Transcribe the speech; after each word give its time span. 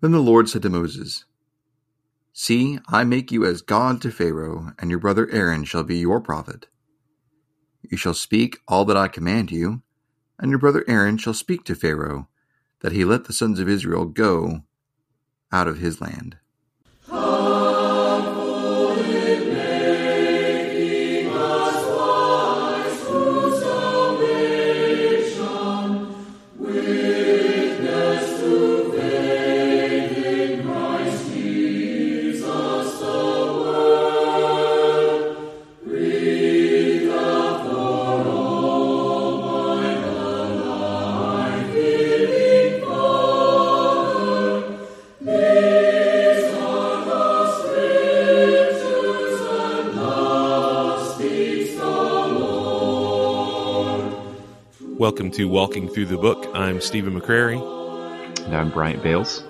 Then 0.00 0.12
the 0.12 0.20
Lord 0.20 0.48
said 0.48 0.62
to 0.62 0.70
Moses, 0.70 1.24
See, 2.32 2.78
I 2.88 3.04
make 3.04 3.32
you 3.32 3.46
as 3.46 3.62
God 3.62 4.02
to 4.02 4.10
Pharaoh, 4.10 4.72
and 4.78 4.90
your 4.90 4.98
brother 4.98 5.28
Aaron 5.30 5.64
shall 5.64 5.84
be 5.84 5.96
your 5.96 6.20
prophet. 6.20 6.66
You 7.82 7.96
shall 7.96 8.14
speak 8.14 8.58
all 8.68 8.84
that 8.84 8.96
I 8.96 9.08
command 9.08 9.50
you, 9.50 9.82
and 10.38 10.50
your 10.50 10.58
brother 10.58 10.84
Aaron 10.86 11.16
shall 11.16 11.34
speak 11.34 11.64
to 11.64 11.74
Pharaoh, 11.74 12.28
that 12.80 12.92
he 12.92 13.04
let 13.04 13.24
the 13.24 13.32
sons 13.32 13.58
of 13.58 13.68
Israel 13.68 14.04
go 14.04 14.62
out 15.50 15.66
of 15.66 15.78
his 15.78 16.00
land. 16.00 16.36
Welcome 55.06 55.30
to 55.30 55.44
Walking 55.44 55.88
Through 55.88 56.06
the 56.06 56.16
Book. 56.16 56.50
I'm 56.52 56.80
Stephen 56.80 57.14
McCrary. 57.14 57.62
And 58.44 58.56
I'm 58.56 58.70
Bryant 58.70 59.04
Bales. 59.04 59.44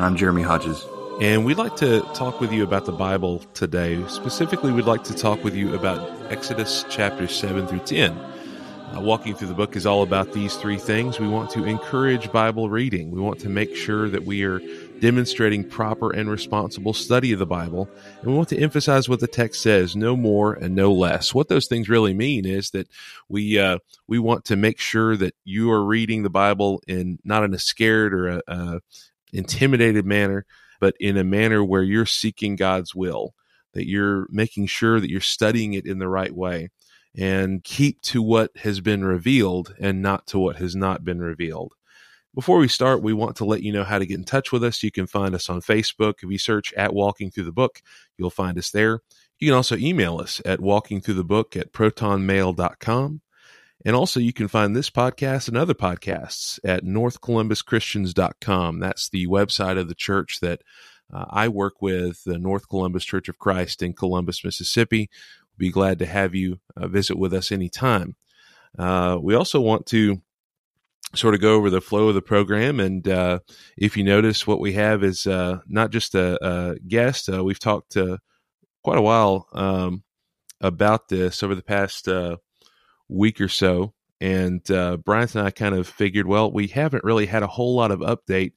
I'm 0.00 0.16
Jeremy 0.16 0.42
Hodges. 0.42 0.84
And 1.20 1.44
we'd 1.44 1.58
like 1.58 1.76
to 1.76 2.00
talk 2.12 2.40
with 2.40 2.52
you 2.52 2.64
about 2.64 2.84
the 2.84 2.90
Bible 2.90 3.38
today. 3.54 4.04
Specifically, 4.08 4.72
we'd 4.72 4.84
like 4.84 5.04
to 5.04 5.14
talk 5.14 5.44
with 5.44 5.54
you 5.54 5.76
about 5.76 6.10
Exodus 6.32 6.84
chapters 6.90 7.36
7 7.36 7.68
through 7.68 7.84
10. 7.86 8.10
Uh, 8.10 9.00
walking 9.00 9.36
through 9.36 9.46
the 9.46 9.54
book 9.54 9.76
is 9.76 9.86
all 9.86 10.02
about 10.02 10.32
these 10.32 10.56
three 10.56 10.78
things. 10.78 11.20
We 11.20 11.28
want 11.28 11.50
to 11.50 11.64
encourage 11.64 12.32
Bible 12.32 12.68
reading. 12.68 13.12
We 13.12 13.20
want 13.20 13.38
to 13.42 13.48
make 13.48 13.76
sure 13.76 14.08
that 14.08 14.24
we 14.24 14.42
are 14.42 14.60
demonstrating 15.04 15.62
proper 15.62 16.10
and 16.10 16.30
responsible 16.30 16.94
study 16.94 17.30
of 17.34 17.38
the 17.38 17.44
Bible. 17.44 17.90
And 18.22 18.30
we 18.30 18.32
want 18.38 18.48
to 18.48 18.58
emphasize 18.58 19.06
what 19.06 19.20
the 19.20 19.26
text 19.26 19.60
says, 19.60 19.94
no 19.94 20.16
more 20.16 20.54
and 20.54 20.74
no 20.74 20.94
less. 20.94 21.34
What 21.34 21.48
those 21.48 21.66
things 21.66 21.90
really 21.90 22.14
mean 22.14 22.46
is 22.46 22.70
that 22.70 22.88
we 23.28 23.58
uh, 23.58 23.80
we 24.08 24.18
want 24.18 24.46
to 24.46 24.56
make 24.56 24.80
sure 24.80 25.14
that 25.18 25.34
you 25.44 25.70
are 25.70 25.84
reading 25.84 26.22
the 26.22 26.30
Bible 26.30 26.80
in 26.88 27.18
not 27.22 27.44
in 27.44 27.52
a 27.52 27.58
scared 27.58 28.14
or 28.14 28.28
a, 28.28 28.42
a 28.48 28.80
intimidated 29.30 30.06
manner, 30.06 30.46
but 30.80 30.94
in 30.98 31.18
a 31.18 31.22
manner 31.24 31.62
where 31.62 31.82
you're 31.82 32.06
seeking 32.06 32.56
God's 32.56 32.94
will, 32.94 33.34
that 33.74 33.86
you're 33.86 34.26
making 34.30 34.68
sure 34.68 35.00
that 35.00 35.10
you're 35.10 35.20
studying 35.20 35.74
it 35.74 35.84
in 35.84 35.98
the 35.98 36.08
right 36.08 36.34
way 36.34 36.70
and 37.14 37.62
keep 37.62 38.00
to 38.00 38.22
what 38.22 38.56
has 38.56 38.80
been 38.80 39.04
revealed 39.04 39.74
and 39.78 40.00
not 40.00 40.26
to 40.28 40.38
what 40.38 40.56
has 40.56 40.74
not 40.74 41.04
been 41.04 41.20
revealed. 41.20 41.74
Before 42.34 42.58
we 42.58 42.66
start, 42.66 43.00
we 43.00 43.12
want 43.12 43.36
to 43.36 43.44
let 43.44 43.62
you 43.62 43.72
know 43.72 43.84
how 43.84 44.00
to 44.00 44.06
get 44.06 44.18
in 44.18 44.24
touch 44.24 44.50
with 44.50 44.64
us. 44.64 44.82
You 44.82 44.90
can 44.90 45.06
find 45.06 45.36
us 45.36 45.48
on 45.48 45.60
Facebook. 45.60 46.14
If 46.22 46.30
you 46.30 46.38
search 46.38 46.72
at 46.74 46.92
Walking 46.92 47.30
Through 47.30 47.44
the 47.44 47.52
Book, 47.52 47.80
you'll 48.18 48.30
find 48.30 48.58
us 48.58 48.70
there. 48.70 49.00
You 49.38 49.48
can 49.48 49.54
also 49.54 49.76
email 49.76 50.18
us 50.18 50.42
at 50.44 50.58
walkingthroughthebook 50.58 51.56
at 51.56 51.72
protonmail.com. 51.72 53.20
And 53.86 53.94
also, 53.94 54.18
you 54.18 54.32
can 54.32 54.48
find 54.48 54.74
this 54.74 54.90
podcast 54.90 55.46
and 55.46 55.56
other 55.56 55.74
podcasts 55.74 56.58
at 56.64 56.84
northcolumbuschristians.com. 56.84 58.80
That's 58.80 59.08
the 59.10 59.26
website 59.26 59.78
of 59.78 59.88
the 59.88 59.94
church 59.94 60.40
that 60.40 60.62
uh, 61.12 61.26
I 61.28 61.48
work 61.48 61.82
with, 61.82 62.24
the 62.24 62.38
North 62.38 62.68
Columbus 62.68 63.04
Church 63.04 63.28
of 63.28 63.38
Christ 63.38 63.82
in 63.82 63.92
Columbus, 63.92 64.44
Mississippi. 64.44 65.10
We'll 65.52 65.68
be 65.68 65.70
glad 65.70 65.98
to 66.00 66.06
have 66.06 66.34
you 66.34 66.58
uh, 66.76 66.88
visit 66.88 67.16
with 67.16 67.32
us 67.34 67.52
anytime. 67.52 68.16
Uh, 68.78 69.18
we 69.20 69.34
also 69.34 69.60
want 69.60 69.86
to 69.86 70.20
sort 71.14 71.34
of 71.34 71.40
go 71.40 71.54
over 71.54 71.70
the 71.70 71.80
flow 71.80 72.08
of 72.08 72.14
the 72.14 72.22
program. 72.22 72.80
And 72.80 73.06
uh, 73.06 73.40
if 73.76 73.96
you 73.96 74.04
notice, 74.04 74.46
what 74.46 74.60
we 74.60 74.72
have 74.74 75.04
is 75.04 75.26
uh, 75.26 75.58
not 75.66 75.90
just 75.90 76.14
a, 76.14 76.38
a 76.44 76.78
guest. 76.78 77.28
Uh, 77.28 77.44
we've 77.44 77.58
talked 77.58 77.96
quite 78.82 78.98
a 78.98 79.02
while 79.02 79.48
um, 79.52 80.02
about 80.60 81.08
this 81.08 81.42
over 81.42 81.54
the 81.54 81.62
past 81.62 82.08
uh, 82.08 82.36
week 83.08 83.40
or 83.40 83.48
so. 83.48 83.94
And 84.20 84.68
uh, 84.70 84.96
Bryant 84.96 85.34
and 85.34 85.46
I 85.46 85.50
kind 85.50 85.74
of 85.74 85.88
figured, 85.88 86.26
well, 86.26 86.50
we 86.50 86.68
haven't 86.68 87.04
really 87.04 87.26
had 87.26 87.42
a 87.42 87.48
whole 87.48 87.74
lot 87.74 87.90
of 87.90 88.00
update 88.00 88.52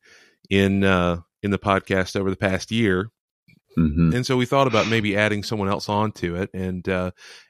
in 0.50 0.84
uh, 0.84 1.22
in 1.44 1.52
the 1.52 1.60
podcast 1.60 2.16
over 2.16 2.30
the 2.30 2.38
past 2.38 2.72
year. 2.72 3.10
Mm-hmm. 3.78 4.16
And 4.16 4.26
so 4.26 4.38
we 4.38 4.46
thought 4.46 4.68
about 4.68 4.88
maybe 4.88 5.16
adding 5.16 5.44
someone 5.44 5.70
else 5.70 5.88
onto 5.88 6.36
it. 6.36 6.50
And 6.54 6.88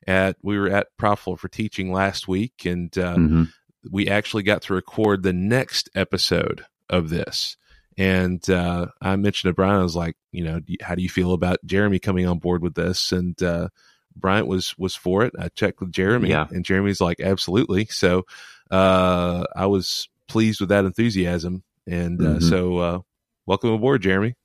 at 0.08 0.38
we 0.42 0.58
were 0.58 0.70
at 0.70 0.88
Profitable 0.98 1.38
for 1.38 1.48
Teaching 1.48 1.92
last 1.92 2.28
week, 2.28 2.66
and 2.66 2.92
mm-hmm 2.92 3.44
we 3.92 4.08
actually 4.08 4.44
got 4.44 4.64
to 4.64 4.74
record 4.74 5.24
the 5.24 5.34
next 5.34 5.90
episode 5.96 6.66
of 6.90 7.10
this. 7.10 7.58
And 7.98 8.48
uh, 8.50 8.88
I 9.02 9.16
mentioned 9.16 9.50
to 9.50 9.56
Bryant, 9.56 9.80
I 9.80 9.84
was 9.84 9.96
like, 9.96 10.16
you 10.32 10.44
know, 10.44 10.62
how 10.82 10.96
do 10.96 11.02
you 11.02 11.10
feel 11.10 11.34
about 11.34 11.66
Jeremy 11.66 12.00
coming 12.00 12.28
on 12.28 12.38
board 12.38 12.62
with 12.62 12.76
this? 12.76 13.12
And 13.12 13.42
uh, 13.42 13.70
Bryant 14.16 14.48
was 14.48 14.78
was 14.78 14.96
for 14.96 15.24
it. 15.24 15.34
I 15.40 15.50
checked 15.50 15.80
with 15.80 15.92
Jeremy, 15.92 16.30
yeah. 16.30 16.48
and 16.50 16.66
Jeremy's 16.66 17.02
like, 17.02 17.20
absolutely. 17.20 17.86
So 17.86 18.26
uh, 18.70 19.46
I 19.56 19.66
was 19.66 20.10
pleased 20.28 20.60
with 20.60 20.70
that 20.70 20.86
enthusiasm, 20.86 21.64
and 21.86 22.22
uh, 22.22 22.24
mm-hmm. 22.24 22.50
so 22.50 22.78
uh, 22.78 23.00
welcome 23.46 23.72
aboard, 23.72 24.02
Jeremy. 24.02 24.36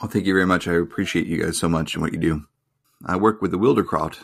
Well, 0.00 0.10
thank 0.10 0.26
you 0.26 0.34
very 0.34 0.46
much. 0.46 0.68
I 0.68 0.74
appreciate 0.74 1.26
you 1.26 1.42
guys 1.42 1.58
so 1.58 1.68
much 1.68 1.94
and 1.94 2.02
what 2.02 2.12
you 2.12 2.18
do. 2.18 2.44
I 3.04 3.16
work 3.16 3.40
with 3.40 3.50
the 3.50 3.58
Wildercroft 3.58 4.18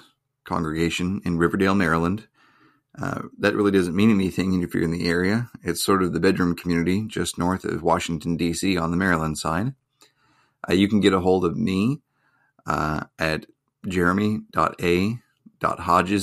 congregation 0.44 1.22
in 1.24 1.38
Riverdale, 1.38 1.74
Maryland, 1.74 2.28
uh, 3.00 3.22
that 3.38 3.54
really 3.54 3.70
doesn't 3.70 3.96
mean 3.96 4.10
anything 4.10 4.62
if 4.62 4.74
you're 4.74 4.82
in 4.82 4.90
the 4.90 5.08
area. 5.08 5.50
It's 5.62 5.82
sort 5.82 6.02
of 6.02 6.12
the 6.12 6.20
bedroom 6.20 6.54
community 6.54 7.06
just 7.06 7.38
north 7.38 7.64
of 7.64 7.82
Washington, 7.82 8.36
D.C. 8.36 8.76
on 8.76 8.90
the 8.90 8.98
Maryland 8.98 9.38
side. 9.38 9.74
Uh, 10.68 10.74
you 10.74 10.88
can 10.88 11.00
get 11.00 11.14
a 11.14 11.20
hold 11.20 11.44
of 11.44 11.56
me 11.56 12.00
uh, 12.66 13.04
at 13.18 13.46
jeremy.a.hodges 13.88 15.18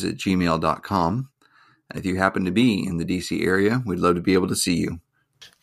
at 0.05 0.15
gmail.com. 0.15 1.29
If 1.95 2.05
you 2.05 2.17
happen 2.17 2.45
to 2.45 2.51
be 2.51 2.85
in 2.85 2.97
the 2.97 3.05
D.C. 3.05 3.43
area, 3.43 3.81
we'd 3.85 3.99
love 3.99 4.15
to 4.15 4.21
be 4.21 4.33
able 4.35 4.47
to 4.49 4.55
see 4.55 4.75
you. 4.75 4.99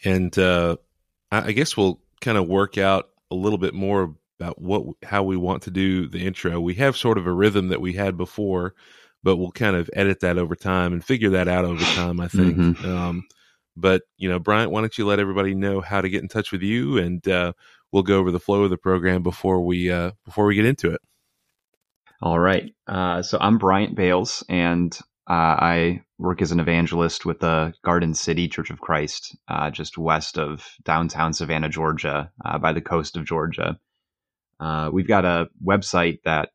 And 0.04 0.36
uh, 0.36 0.76
I 1.30 1.52
guess 1.52 1.76
we'll 1.76 2.00
kind 2.20 2.36
of 2.36 2.48
work 2.48 2.78
out 2.78 3.10
a 3.30 3.36
little 3.36 3.58
bit 3.58 3.74
more 3.74 4.16
about 4.38 4.60
what 4.60 4.84
how 5.02 5.22
we 5.22 5.36
want 5.36 5.62
to 5.62 5.70
do 5.70 6.08
the 6.08 6.26
intro. 6.26 6.60
We 6.60 6.74
have 6.74 6.96
sort 6.96 7.16
of 7.18 7.26
a 7.26 7.32
rhythm 7.32 7.68
that 7.68 7.80
we 7.80 7.92
had 7.94 8.16
before 8.16 8.74
but 9.26 9.38
we'll 9.38 9.50
kind 9.50 9.74
of 9.74 9.90
edit 9.92 10.20
that 10.20 10.38
over 10.38 10.54
time 10.54 10.92
and 10.92 11.04
figure 11.04 11.30
that 11.30 11.48
out 11.48 11.64
over 11.64 11.82
time, 11.82 12.20
I 12.20 12.28
think. 12.28 12.56
Mm-hmm. 12.56 12.88
Um, 12.88 13.24
but, 13.76 14.02
you 14.18 14.28
know, 14.28 14.38
Bryant, 14.38 14.70
why 14.70 14.82
don't 14.82 14.96
you 14.96 15.04
let 15.04 15.18
everybody 15.18 15.52
know 15.52 15.80
how 15.80 16.00
to 16.00 16.08
get 16.08 16.22
in 16.22 16.28
touch 16.28 16.52
with 16.52 16.62
you 16.62 16.96
and 16.98 17.26
uh, 17.26 17.52
we'll 17.90 18.04
go 18.04 18.18
over 18.20 18.30
the 18.30 18.38
flow 18.38 18.62
of 18.62 18.70
the 18.70 18.76
program 18.76 19.24
before 19.24 19.62
we 19.62 19.90
uh, 19.90 20.12
before 20.24 20.46
we 20.46 20.54
get 20.54 20.64
into 20.64 20.92
it. 20.92 21.00
All 22.22 22.38
right. 22.38 22.72
Uh, 22.86 23.22
so 23.22 23.36
I'm 23.40 23.58
Bryant 23.58 23.96
Bales, 23.96 24.44
and 24.48 24.96
uh, 25.28 25.32
I 25.58 26.02
work 26.18 26.40
as 26.40 26.52
an 26.52 26.60
evangelist 26.60 27.26
with 27.26 27.40
the 27.40 27.74
Garden 27.84 28.14
City 28.14 28.46
Church 28.46 28.70
of 28.70 28.80
Christ, 28.80 29.36
uh, 29.48 29.72
just 29.72 29.98
west 29.98 30.38
of 30.38 30.64
downtown 30.84 31.32
Savannah, 31.32 31.68
Georgia, 31.68 32.30
uh, 32.44 32.58
by 32.58 32.72
the 32.72 32.80
coast 32.80 33.16
of 33.16 33.24
Georgia. 33.24 33.76
we've 34.92 35.08
got 35.08 35.24
a 35.24 35.48
website 35.64 36.20
that 36.24 36.50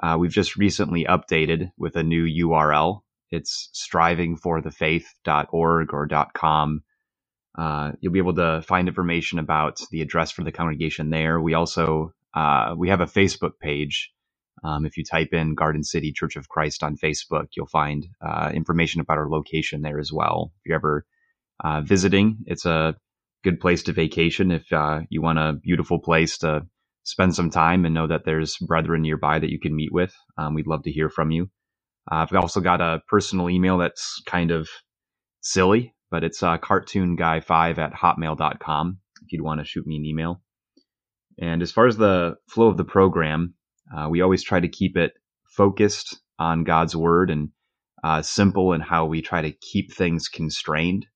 uh, 0.00 0.16
we've 0.18 0.30
just 0.30 0.56
recently 0.56 1.04
updated 1.04 1.70
with 1.76 1.96
a 1.96 2.02
new 2.02 2.24
URL. 2.46 3.02
It's 3.30 3.68
strivingforthefaith.org 3.74 5.94
or 5.94 6.08
.com. 6.34 6.82
Uh, 7.56 7.92
you'll 8.00 8.12
be 8.12 8.18
able 8.18 8.34
to 8.34 8.62
find 8.62 8.88
information 8.88 9.38
about 9.38 9.80
the 9.90 10.02
address 10.02 10.30
for 10.30 10.44
the 10.44 10.52
congregation 10.52 11.10
there. 11.10 11.40
We 11.40 11.54
also 11.54 12.12
uh, 12.34 12.74
we 12.76 12.88
have 12.88 13.00
a 13.00 13.06
Facebook 13.06 13.58
page. 13.60 14.10
Um, 14.64 14.86
if 14.86 14.96
you 14.96 15.04
type 15.04 15.32
in 15.32 15.54
Garden 15.54 15.82
City 15.82 16.12
Church 16.12 16.36
of 16.36 16.48
Christ 16.48 16.82
on 16.82 16.96
Facebook, 16.96 17.48
you'll 17.56 17.66
find 17.66 18.06
uh, 18.20 18.50
information 18.54 19.00
about 19.00 19.18
our 19.18 19.28
location 19.28 19.82
there 19.82 19.98
as 19.98 20.12
well. 20.12 20.52
If 20.58 20.66
you're 20.66 20.76
ever 20.76 21.04
uh, 21.62 21.82
visiting, 21.82 22.38
it's 22.46 22.64
a 22.64 22.96
good 23.42 23.60
place 23.60 23.82
to 23.84 23.92
vacation. 23.92 24.50
If 24.50 24.72
uh, 24.72 25.00
you 25.08 25.20
want 25.20 25.38
a 25.38 25.52
beautiful 25.52 25.98
place 25.98 26.38
to 26.38 26.66
spend 27.04 27.34
some 27.34 27.50
time 27.50 27.84
and 27.84 27.94
know 27.94 28.06
that 28.06 28.24
there's 28.24 28.56
brethren 28.58 29.02
nearby 29.02 29.38
that 29.38 29.50
you 29.50 29.58
can 29.58 29.74
meet 29.74 29.92
with. 29.92 30.14
Um, 30.38 30.54
we'd 30.54 30.66
love 30.66 30.82
to 30.84 30.92
hear 30.92 31.08
from 31.08 31.30
you. 31.30 31.50
Uh, 32.10 32.26
I've 32.28 32.34
also 32.34 32.60
got 32.60 32.80
a 32.80 33.00
personal 33.08 33.50
email 33.50 33.78
that's 33.78 34.22
kind 34.26 34.50
of 34.50 34.68
silly, 35.40 35.94
but 36.10 36.24
it's 36.24 36.42
uh, 36.42 36.58
cartoonguy5 36.58 37.78
at 37.78 37.92
hotmail.com 37.92 38.98
if 39.24 39.32
you'd 39.32 39.42
want 39.42 39.60
to 39.60 39.66
shoot 39.66 39.86
me 39.86 39.96
an 39.96 40.04
email. 40.04 40.42
And 41.38 41.62
as 41.62 41.72
far 41.72 41.86
as 41.86 41.96
the 41.96 42.36
flow 42.48 42.68
of 42.68 42.76
the 42.76 42.84
program, 42.84 43.54
uh, 43.96 44.08
we 44.08 44.20
always 44.20 44.42
try 44.42 44.60
to 44.60 44.68
keep 44.68 44.96
it 44.96 45.12
focused 45.44 46.20
on 46.38 46.64
God's 46.64 46.96
word 46.96 47.30
and 47.30 47.50
uh, 48.04 48.22
simple 48.22 48.72
in 48.72 48.80
how 48.80 49.06
we 49.06 49.22
try 49.22 49.42
to 49.42 49.52
keep 49.52 49.92
things 49.92 50.28
constrained 50.28 51.06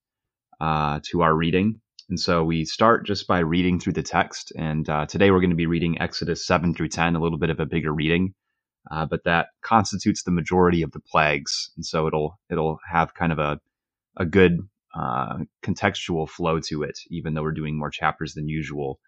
uh, 0.61 0.99
to 1.11 1.21
our 1.21 1.35
reading. 1.35 1.81
And 2.09 2.19
so 2.19 2.43
we 2.43 2.63
start 2.63 3.05
just 3.05 3.27
by 3.27 3.39
reading 3.39 3.79
through 3.79 3.93
the 3.93 4.03
text. 4.03 4.53
And 4.57 4.89
uh, 4.89 5.05
today 5.07 5.29
we're 5.29 5.41
going 5.41 5.49
to 5.49 5.55
be 5.55 5.65
reading 5.65 5.99
Exodus 6.01 6.45
7 6.45 6.73
through 6.73 6.89
10, 6.89 7.15
a 7.15 7.19
little 7.19 7.37
bit 7.37 7.49
of 7.49 7.59
a 7.59 7.65
bigger 7.65 7.93
reading. 7.93 8.33
Uh, 8.89 9.05
but 9.05 9.25
that 9.25 9.47
constitutes 9.61 10.23
the 10.23 10.31
majority 10.31 10.81
of 10.81 10.91
the 10.93 11.01
plagues. 11.01 11.71
And 11.75 11.85
so 11.85 12.07
it'll, 12.07 12.39
it'll 12.49 12.79
have 12.89 13.13
kind 13.13 13.33
of 13.33 13.39
a, 13.39 13.59
a 14.15 14.25
good 14.25 14.59
uh, 14.95 15.39
contextual 15.63 16.29
flow 16.29 16.59
to 16.61 16.83
it, 16.83 16.97
even 17.09 17.33
though 17.33 17.43
we're 17.43 17.51
doing 17.51 17.77
more 17.77 17.89
chapters 17.89 18.33
than 18.33 18.47
usual. 18.47 18.99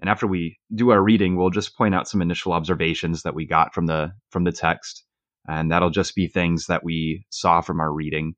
And 0.00 0.08
after 0.08 0.26
we 0.26 0.58
do 0.74 0.90
our 0.90 1.02
reading, 1.02 1.36
we'll 1.36 1.50
just 1.50 1.76
point 1.76 1.94
out 1.94 2.08
some 2.08 2.22
initial 2.22 2.52
observations 2.52 3.22
that 3.22 3.34
we 3.34 3.46
got 3.46 3.74
from 3.74 3.86
the 3.86 4.12
from 4.30 4.44
the 4.44 4.52
text, 4.52 5.04
and 5.48 5.72
that'll 5.72 5.90
just 5.90 6.14
be 6.14 6.28
things 6.28 6.66
that 6.66 6.84
we 6.84 7.26
saw 7.30 7.60
from 7.60 7.80
our 7.80 7.92
reading. 7.92 8.34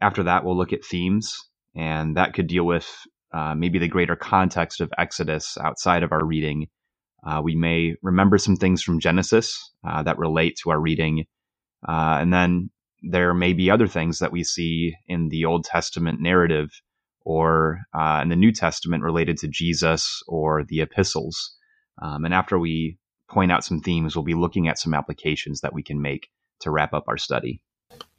After 0.00 0.22
that, 0.22 0.44
we'll 0.44 0.56
look 0.56 0.72
at 0.72 0.84
themes, 0.84 1.36
and 1.74 2.16
that 2.16 2.32
could 2.32 2.46
deal 2.46 2.64
with 2.64 2.88
uh, 3.32 3.54
maybe 3.54 3.78
the 3.78 3.88
greater 3.88 4.16
context 4.16 4.80
of 4.80 4.92
Exodus 4.98 5.56
outside 5.58 6.02
of 6.02 6.12
our 6.12 6.24
reading. 6.24 6.66
Uh, 7.26 7.40
we 7.42 7.56
may 7.56 7.94
remember 8.02 8.38
some 8.38 8.56
things 8.56 8.82
from 8.82 9.00
Genesis 9.00 9.72
uh, 9.86 10.02
that 10.02 10.18
relate 10.18 10.56
to 10.62 10.70
our 10.70 10.80
reading, 10.80 11.24
uh, 11.88 12.18
and 12.20 12.32
then 12.32 12.70
there 13.02 13.34
may 13.34 13.52
be 13.52 13.70
other 13.70 13.86
things 13.86 14.18
that 14.18 14.32
we 14.32 14.42
see 14.42 14.94
in 15.06 15.28
the 15.28 15.44
Old 15.44 15.64
Testament 15.64 16.20
narrative 16.20 16.70
or 17.24 17.80
uh, 17.92 18.20
in 18.22 18.28
the 18.28 18.36
New 18.36 18.52
Testament 18.52 19.02
related 19.02 19.36
to 19.38 19.48
Jesus 19.48 20.22
or 20.28 20.64
the 20.64 20.80
epistles. 20.80 21.56
Um, 22.00 22.24
and 22.24 22.32
after 22.32 22.58
we 22.58 22.98
point 23.28 23.50
out 23.50 23.64
some 23.64 23.80
themes, 23.80 24.14
we'll 24.14 24.24
be 24.24 24.34
looking 24.34 24.68
at 24.68 24.78
some 24.78 24.94
applications 24.94 25.60
that 25.60 25.74
we 25.74 25.82
can 25.82 26.00
make 26.00 26.28
to 26.60 26.70
wrap 26.70 26.94
up 26.94 27.04
our 27.08 27.18
study. 27.18 27.60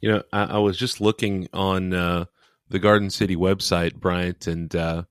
You 0.00 0.12
know, 0.12 0.22
I, 0.32 0.44
I 0.44 0.58
was 0.58 0.76
just 0.76 1.00
looking 1.00 1.48
on 1.52 2.26
the 2.70 2.78
Garden 2.78 3.10
City 3.10 3.36
website, 3.36 3.94
Bryant, 3.94 4.46
and 4.46 4.74
uh, 4.74 5.02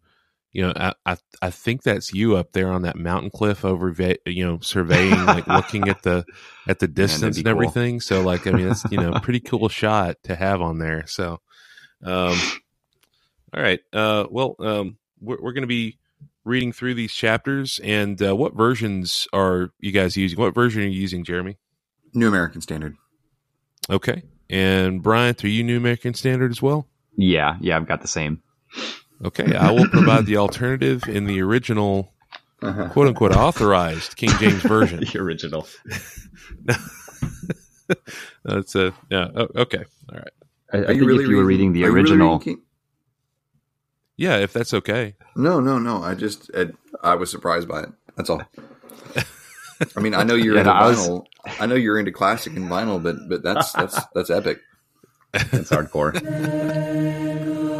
you 0.52 0.64
know, 0.64 0.74
I, 0.76 0.94
I, 1.06 1.18
I 1.42 1.50
think 1.52 1.84
that's 1.84 2.14
you 2.14 2.36
up 2.36 2.52
there 2.54 2.72
on 2.72 2.82
that 2.84 2.96
mountain 2.96 3.30
cliff 3.30 3.64
over, 3.64 3.94
you 4.26 4.46
know, 4.46 4.60
surveying, 4.62 5.26
like 5.26 5.48
looking 5.48 5.88
at 5.88 6.02
the 6.04 6.26
at 6.68 6.80
the 6.80 6.88
distance 6.88 7.38
and 7.38 7.46
cool. 7.46 7.52
everything. 7.52 8.00
So, 8.02 8.22
like, 8.22 8.48
I 8.48 8.52
mean, 8.52 8.70
it's 8.70 8.84
you 8.90 8.98
know, 8.98 9.14
pretty 9.22 9.40
cool 9.40 9.70
shot 9.70 10.18
to 10.24 10.36
have 10.36 10.62
on 10.62 10.80
there. 10.80 11.06
So, 11.06 11.42
um, 12.04 12.40
all 13.54 13.62
right. 13.62 13.80
Uh, 13.94 14.26
well, 14.30 14.56
um, 14.60 14.98
we're, 15.22 15.42
we're 15.42 15.54
going 15.54 15.62
to 15.62 15.68
be 15.68 16.00
reading 16.44 16.72
through 16.72 16.96
these 16.96 17.14
chapters. 17.14 17.80
And 17.84 18.22
uh, 18.22 18.36
what 18.36 18.56
versions 18.56 19.28
are 19.34 19.72
you 19.80 19.92
guys 19.92 20.18
using? 20.18 20.40
What 20.40 20.56
version 20.56 20.82
are 20.82 20.86
you 20.86 21.00
using, 21.00 21.24
Jeremy? 21.24 21.58
New 22.14 22.28
American 22.28 22.62
Standard. 22.62 22.96
Okay. 23.90 24.24
And 24.50 25.04
Bryant, 25.04 25.44
are 25.44 25.50
you 25.50 25.64
New 25.64 25.78
American 25.78 26.14
Standard 26.14 26.52
as 26.52 26.62
well? 26.62 26.88
Yeah. 27.18 27.58
Yeah, 27.60 27.76
I've 27.76 27.88
got 27.88 28.02
the 28.02 28.08
same. 28.08 28.42
Okay. 29.24 29.56
I 29.56 29.72
will 29.72 29.90
provide 29.90 30.26
the 30.26 30.38
alternative 30.38 31.08
in 31.08 31.26
the 31.26 31.42
original, 31.42 32.14
uh-huh. 32.62 32.90
quote 32.90 33.08
unquote, 33.08 33.36
authorized 33.36 34.16
King 34.16 34.30
James 34.40 34.62
version. 34.62 35.00
the 35.12 35.20
original. 35.20 35.68
That's 38.46 38.76
a, 38.76 38.94
yeah. 39.10 39.28
Oh, 39.36 39.48
okay. 39.56 39.84
All 40.10 40.18
right. 40.18 40.32
I, 40.72 40.78
I 40.78 40.86
think 40.88 41.02
really 41.02 41.24
if 41.24 41.30
you 41.30 41.38
were 41.38 41.46
reading, 41.46 41.74
the 41.74 41.86
original. 41.86 42.40
Really 42.40 42.58
yeah, 44.18 44.38
if 44.38 44.52
that's 44.52 44.74
okay. 44.74 45.16
No, 45.36 45.60
no, 45.60 45.78
no. 45.78 46.02
I 46.02 46.16
just 46.16 46.50
I, 46.56 46.68
I 47.04 47.16
was 47.16 47.30
surprised 47.30 47.68
by 47.68 47.84
it. 47.84 47.90
That's 48.16 48.30
all. 48.32 48.42
I 49.96 50.00
mean, 50.00 50.16
I 50.16 50.24
know 50.24 50.34
you're 50.34 50.56
yeah, 50.56 50.62
into 50.62 50.74
I 50.74 50.82
vinyl. 50.92 51.10
Was... 51.46 51.56
I 51.60 51.66
know 51.68 51.76
you're 51.76 52.00
into 52.00 52.12
classic 52.12 52.56
and 52.56 52.70
vinyl, 52.70 53.02
but 53.02 53.16
but 53.30 53.44
that's 53.44 53.72
that's 53.74 54.00
that's 54.16 54.32
epic. 54.32 54.60
It's 55.34 55.70
hardcore. 55.70 56.14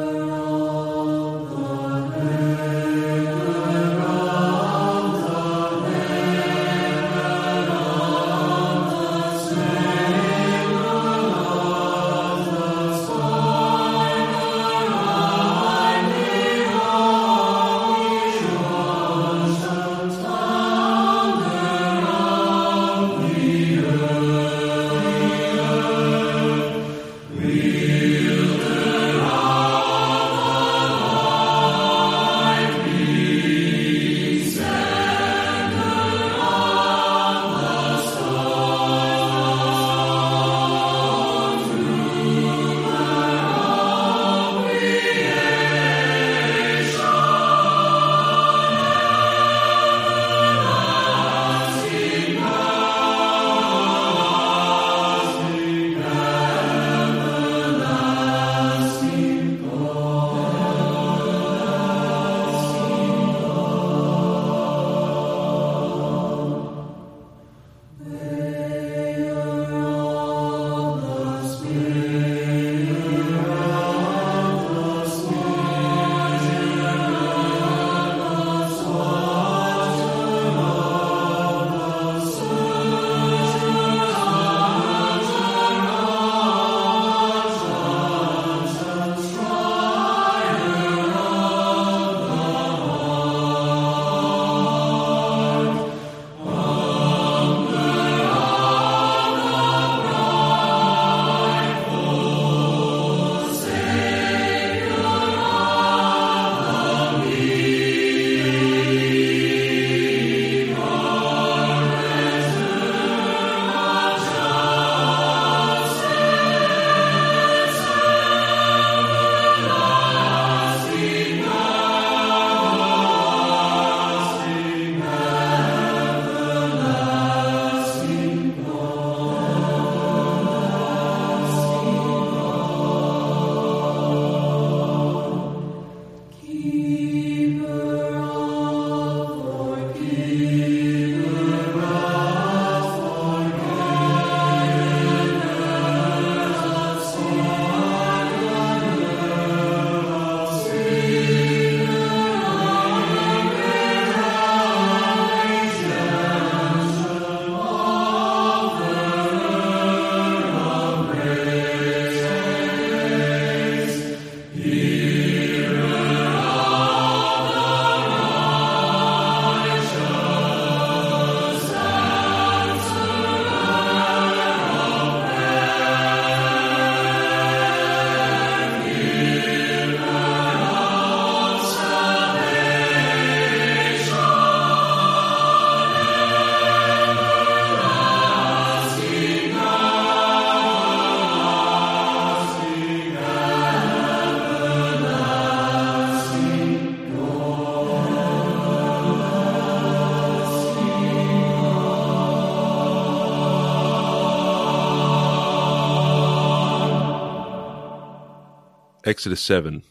Exodus 209.08 209.40
7 209.40 209.84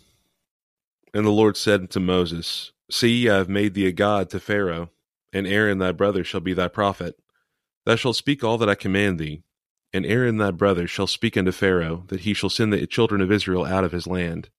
And 1.15 1.25
the 1.25 1.31
Lord 1.31 1.57
said 1.57 1.81
unto 1.81 2.01
Moses, 2.01 2.73
See, 2.91 3.31
I 3.31 3.39
have 3.39 3.49
made 3.49 3.73
thee 3.73 3.87
a 3.87 3.93
god 3.93 4.29
to 4.29 4.39
Pharaoh, 4.39 4.91
and 5.33 5.47
Aaron 5.47 5.79
thy 5.79 5.93
brother 5.93 6.23
shall 6.23 6.43
be 6.43 6.53
thy 6.53 6.69
prophet. 6.69 7.17
Thou 7.87 7.97
shalt 7.97 8.17
speak 8.17 8.45
all 8.45 8.59
that 8.59 8.69
I 8.69 8.75
command 8.75 9.19
thee, 9.19 9.43
and 9.91 10.05
Aaron 10.05 10.37
thy 10.37 10.51
brother 10.51 10.87
shall 10.87 11.07
speak 11.07 11.35
unto 11.39 11.51
Pharaoh, 11.51 12.05
that 12.09 12.21
he 12.21 12.35
shall 12.35 12.51
send 12.51 12.75
the 12.75 12.87
children 12.87 13.23
of 13.23 13.33
Israel 13.33 13.65
out 13.65 13.85
of 13.85 13.93
his 13.93 14.07
land. 14.07 14.51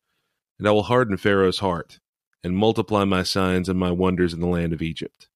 And 0.57 0.67
I 0.67 0.71
will 0.71 0.81
harden 0.81 1.17
Pharaoh's 1.17 1.59
heart, 1.59 1.99
and 2.43 2.57
multiply 2.57 3.03
my 3.03 3.21
signs 3.21 3.69
and 3.69 3.77
my 3.77 3.91
wonders 3.91 4.33
in 4.33 4.39
the 4.39 4.47
land 4.47 4.73
of 4.73 4.81
Egypt. 4.81 5.29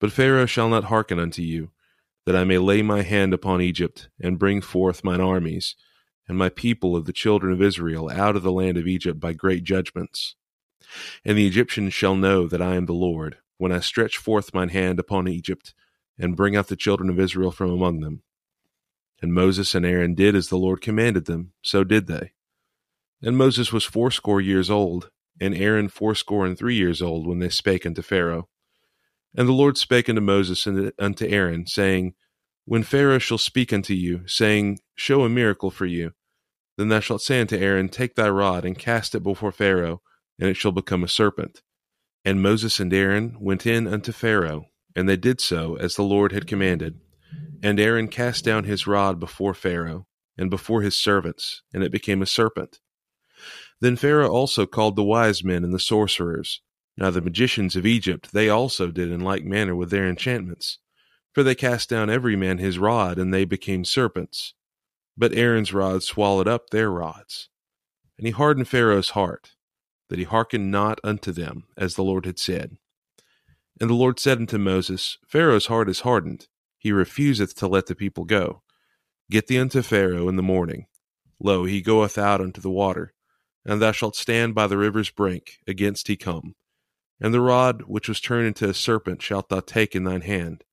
But 0.00 0.12
Pharaoh 0.12 0.44
shall 0.44 0.68
not 0.68 0.84
hearken 0.84 1.18
unto 1.18 1.40
you, 1.40 1.70
that 2.26 2.36
I 2.36 2.44
may 2.44 2.58
lay 2.58 2.82
my 2.82 3.00
hand 3.00 3.32
upon 3.32 3.62
Egypt, 3.62 4.10
and 4.20 4.38
bring 4.38 4.60
forth 4.60 5.02
mine 5.02 5.22
armies, 5.22 5.76
and 6.30 6.38
my 6.38 6.48
people 6.48 6.94
of 6.94 7.06
the 7.06 7.12
children 7.12 7.52
of 7.52 7.60
Israel 7.60 8.08
out 8.08 8.36
of 8.36 8.44
the 8.44 8.52
land 8.52 8.76
of 8.76 8.86
Egypt 8.86 9.18
by 9.18 9.32
great 9.32 9.64
judgments. 9.64 10.36
And 11.24 11.36
the 11.36 11.44
Egyptians 11.44 11.92
shall 11.92 12.14
know 12.14 12.46
that 12.46 12.62
I 12.62 12.76
am 12.76 12.86
the 12.86 12.92
Lord, 12.92 13.38
when 13.58 13.72
I 13.72 13.80
stretch 13.80 14.16
forth 14.16 14.54
mine 14.54 14.68
hand 14.68 15.00
upon 15.00 15.26
Egypt, 15.26 15.74
and 16.16 16.36
bring 16.36 16.54
out 16.54 16.68
the 16.68 16.76
children 16.76 17.10
of 17.10 17.18
Israel 17.18 17.50
from 17.50 17.72
among 17.72 17.98
them. 17.98 18.22
And 19.20 19.34
Moses 19.34 19.74
and 19.74 19.84
Aaron 19.84 20.14
did 20.14 20.36
as 20.36 20.50
the 20.50 20.56
Lord 20.56 20.80
commanded 20.80 21.24
them, 21.24 21.50
so 21.62 21.82
did 21.82 22.06
they. 22.06 22.30
And 23.20 23.36
Moses 23.36 23.72
was 23.72 23.82
fourscore 23.82 24.40
years 24.40 24.70
old, 24.70 25.10
and 25.40 25.52
Aaron 25.52 25.88
fourscore 25.88 26.46
and 26.46 26.56
three 26.56 26.76
years 26.76 27.02
old, 27.02 27.26
when 27.26 27.40
they 27.40 27.48
spake 27.48 27.84
unto 27.84 28.02
Pharaoh. 28.02 28.48
And 29.34 29.48
the 29.48 29.52
Lord 29.52 29.76
spake 29.76 30.08
unto 30.08 30.20
Moses 30.20 30.64
and 30.64 30.92
unto 30.96 31.26
Aaron, 31.26 31.66
saying, 31.66 32.14
When 32.66 32.84
Pharaoh 32.84 33.18
shall 33.18 33.36
speak 33.36 33.72
unto 33.72 33.94
you, 33.94 34.28
saying, 34.28 34.78
Show 34.94 35.24
a 35.24 35.28
miracle 35.28 35.72
for 35.72 35.86
you, 35.86 36.12
then 36.80 36.88
thou 36.88 37.00
shalt 37.00 37.20
say 37.20 37.42
unto 37.42 37.58
Aaron, 37.58 37.90
Take 37.90 38.14
thy 38.14 38.30
rod, 38.30 38.64
and 38.64 38.78
cast 38.78 39.14
it 39.14 39.22
before 39.22 39.52
Pharaoh, 39.52 40.00
and 40.38 40.48
it 40.48 40.56
shall 40.56 40.72
become 40.72 41.04
a 41.04 41.08
serpent. 41.08 41.60
And 42.24 42.40
Moses 42.40 42.80
and 42.80 42.92
Aaron 42.94 43.36
went 43.38 43.66
in 43.66 43.86
unto 43.86 44.12
Pharaoh, 44.12 44.64
and 44.96 45.06
they 45.06 45.18
did 45.18 45.42
so 45.42 45.76
as 45.76 45.94
the 45.94 46.02
Lord 46.02 46.32
had 46.32 46.46
commanded. 46.46 47.00
And 47.62 47.78
Aaron 47.78 48.08
cast 48.08 48.46
down 48.46 48.64
his 48.64 48.86
rod 48.86 49.20
before 49.20 49.52
Pharaoh, 49.52 50.06
and 50.38 50.48
before 50.48 50.80
his 50.80 50.96
servants, 50.96 51.62
and 51.74 51.84
it 51.84 51.92
became 51.92 52.22
a 52.22 52.26
serpent. 52.26 52.80
Then 53.80 53.96
Pharaoh 53.96 54.30
also 54.30 54.64
called 54.64 54.96
the 54.96 55.04
wise 55.04 55.44
men 55.44 55.64
and 55.64 55.74
the 55.74 55.78
sorcerers. 55.78 56.62
Now 56.96 57.10
the 57.10 57.20
magicians 57.20 57.76
of 57.76 57.84
Egypt, 57.84 58.32
they 58.32 58.48
also 58.48 58.90
did 58.90 59.10
in 59.10 59.20
like 59.20 59.44
manner 59.44 59.76
with 59.76 59.90
their 59.90 60.08
enchantments. 60.08 60.78
For 61.34 61.42
they 61.42 61.54
cast 61.54 61.90
down 61.90 62.08
every 62.08 62.36
man 62.36 62.56
his 62.56 62.78
rod, 62.78 63.18
and 63.18 63.34
they 63.34 63.44
became 63.44 63.84
serpents. 63.84 64.54
But 65.20 65.34
Aaron's 65.34 65.74
rod 65.74 66.02
swallowed 66.02 66.48
up 66.48 66.70
their 66.70 66.90
rods. 66.90 67.50
And 68.16 68.26
he 68.26 68.32
hardened 68.32 68.68
Pharaoh's 68.68 69.10
heart, 69.10 69.50
that 70.08 70.18
he 70.18 70.24
hearkened 70.24 70.70
not 70.70 70.98
unto 71.04 71.30
them, 71.30 71.64
as 71.76 71.94
the 71.94 72.02
Lord 72.02 72.24
had 72.24 72.38
said. 72.38 72.78
And 73.78 73.90
the 73.90 73.94
Lord 73.94 74.18
said 74.18 74.38
unto 74.38 74.56
Moses, 74.56 75.18
Pharaoh's 75.28 75.66
heart 75.66 75.90
is 75.90 76.00
hardened, 76.00 76.48
he 76.78 76.90
refuseth 76.90 77.54
to 77.56 77.68
let 77.68 77.84
the 77.84 77.94
people 77.94 78.24
go. 78.24 78.62
Get 79.30 79.46
thee 79.46 79.58
unto 79.58 79.82
Pharaoh 79.82 80.26
in 80.26 80.36
the 80.36 80.42
morning. 80.42 80.86
Lo, 81.38 81.66
he 81.66 81.82
goeth 81.82 82.16
out 82.16 82.40
unto 82.40 82.62
the 82.62 82.70
water, 82.70 83.12
and 83.62 83.80
thou 83.80 83.92
shalt 83.92 84.16
stand 84.16 84.54
by 84.54 84.66
the 84.66 84.78
river's 84.78 85.10
brink, 85.10 85.58
against 85.66 86.08
he 86.08 86.16
come. 86.16 86.54
And 87.20 87.34
the 87.34 87.42
rod 87.42 87.82
which 87.82 88.08
was 88.08 88.22
turned 88.22 88.46
into 88.46 88.70
a 88.70 88.72
serpent 88.72 89.20
shalt 89.20 89.50
thou 89.50 89.60
take 89.60 89.94
in 89.94 90.04
thine 90.04 90.22
hand. 90.22 90.64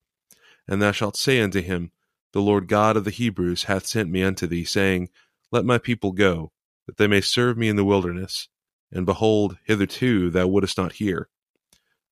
And 0.70 0.82
thou 0.82 0.94
shalt 0.94 1.18
say 1.18 1.42
unto 1.42 1.62
him, 1.62 1.92
the 2.34 2.42
Lord 2.42 2.68
God 2.68 2.98
of 2.98 3.04
the 3.04 3.12
Hebrews 3.12 3.64
hath 3.64 3.86
sent 3.86 4.10
me 4.10 4.24
unto 4.24 4.48
thee, 4.48 4.66
saying, 4.66 5.10
Let 5.52 5.66
my 5.66 5.78
people 5.78 6.12
go, 6.12 6.52
that 6.86 6.98
they 6.98 7.08
may 7.08 7.22
serve 7.22 7.58
me 7.58 7.70
in 7.70 7.76
the 7.76 7.86
wilderness. 7.86 8.50
And 8.92 9.06
behold, 9.06 9.58
hitherto 9.66 10.30
thou 10.30 10.48
wouldest 10.48 10.78
not 10.78 10.94
hear. 10.94 11.30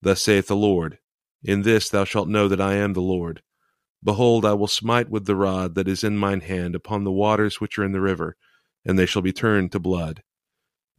Thus 0.02 0.22
saith 0.22 0.48
the 0.48 0.56
Lord, 0.56 1.00
In 1.44 1.62
this 1.62 1.90
thou 1.90 2.04
shalt 2.04 2.28
know 2.28 2.48
that 2.48 2.62
I 2.62 2.76
am 2.76 2.94
the 2.94 3.02
Lord. 3.02 3.42
Behold, 4.04 4.46
I 4.46 4.54
will 4.54 4.68
smite 4.68 5.10
with 5.10 5.26
the 5.26 5.36
rod 5.36 5.76
that 5.76 5.88
is 5.88 6.04
in 6.04 6.18
mine 6.18 6.42
hand 6.42 6.76
upon 6.76 7.04
the 7.04 7.12
waters 7.12 7.60
which 7.60 7.80
are 7.80 7.84
in 7.84 7.92
the 7.92 8.02
river, 8.02 8.38
and 8.86 9.00
they 9.00 9.06
shall 9.06 9.24
be 9.24 9.34
turned 9.34 9.72
to 9.72 9.80
blood. 9.80 10.22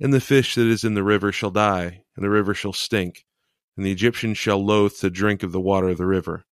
And 0.01 0.13
the 0.13 0.21
fish 0.21 0.57
that 0.57 0.67
is 0.67 0.85
in 0.85 0.95
the 0.95 1.05
river 1.05 1.31
shall 1.31 1.51
die, 1.51 2.03
and 2.17 2.25
the 2.25 2.31
river 2.31 2.53
shall 2.53 2.73
stink, 2.73 3.25
and 3.77 3.87
the 3.87 3.93
Egyptians 3.93 4.39
shall 4.39 4.65
loathe 4.65 4.97
to 4.97 5.09
drink 5.09 5.43
of 5.43 5.53
the 5.53 5.61
water 5.61 5.89
of 5.89 5.99
the 5.99 6.07
river. 6.07 6.45